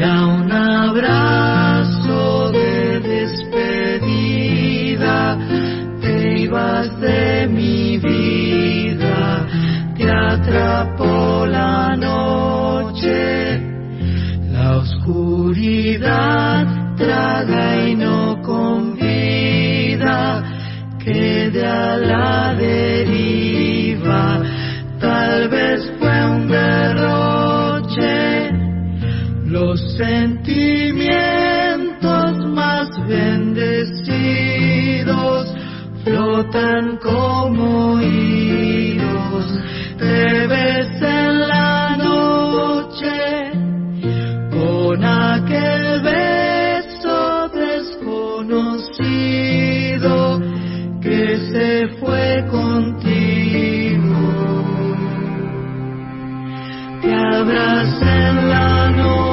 era 0.00 0.26
un 0.26 0.50
abrazo 0.50 2.50
de 2.52 3.00
despedida, 3.00 3.98
te 6.00 6.40
ibas 6.40 6.98
de 7.00 7.46
mi 7.46 7.98
vida, 7.98 9.46
te 9.98 10.10
atrapó 10.10 11.44
la 11.44 11.96
noche, 11.96 13.60
la 14.50 14.78
oscuridad 14.78 16.66
traga 16.96 17.86
y 17.86 17.94
no 17.94 18.40
convida, 18.40 20.42
quede 20.98 21.66
a 21.66 21.98
la 21.98 22.54
deriva, 22.54 24.40
tal 24.98 25.50
vez 25.50 25.92
fue 25.98 26.26
un 26.26 26.48
derroche, 26.48 27.20
los 29.50 29.79
sentimientos 30.00 31.12
más 32.54 32.88
bendecidos 33.06 33.94
flotan 36.02 36.96
como 37.02 38.00
hilos. 38.00 39.60
Te 39.98 40.46
ves 40.46 41.02
en 41.02 41.48
la 41.48 41.98
noche 41.98 43.52
con 44.50 45.04
aquel 45.04 46.00
beso 46.00 47.50
desconocido 47.50 48.80
que 51.02 51.36
se 51.52 51.88
fue 51.98 52.46
contigo. 52.50 54.16
Te 57.02 57.12
abrazan 57.14 58.48
la 58.48 58.90
noche. 58.92 59.29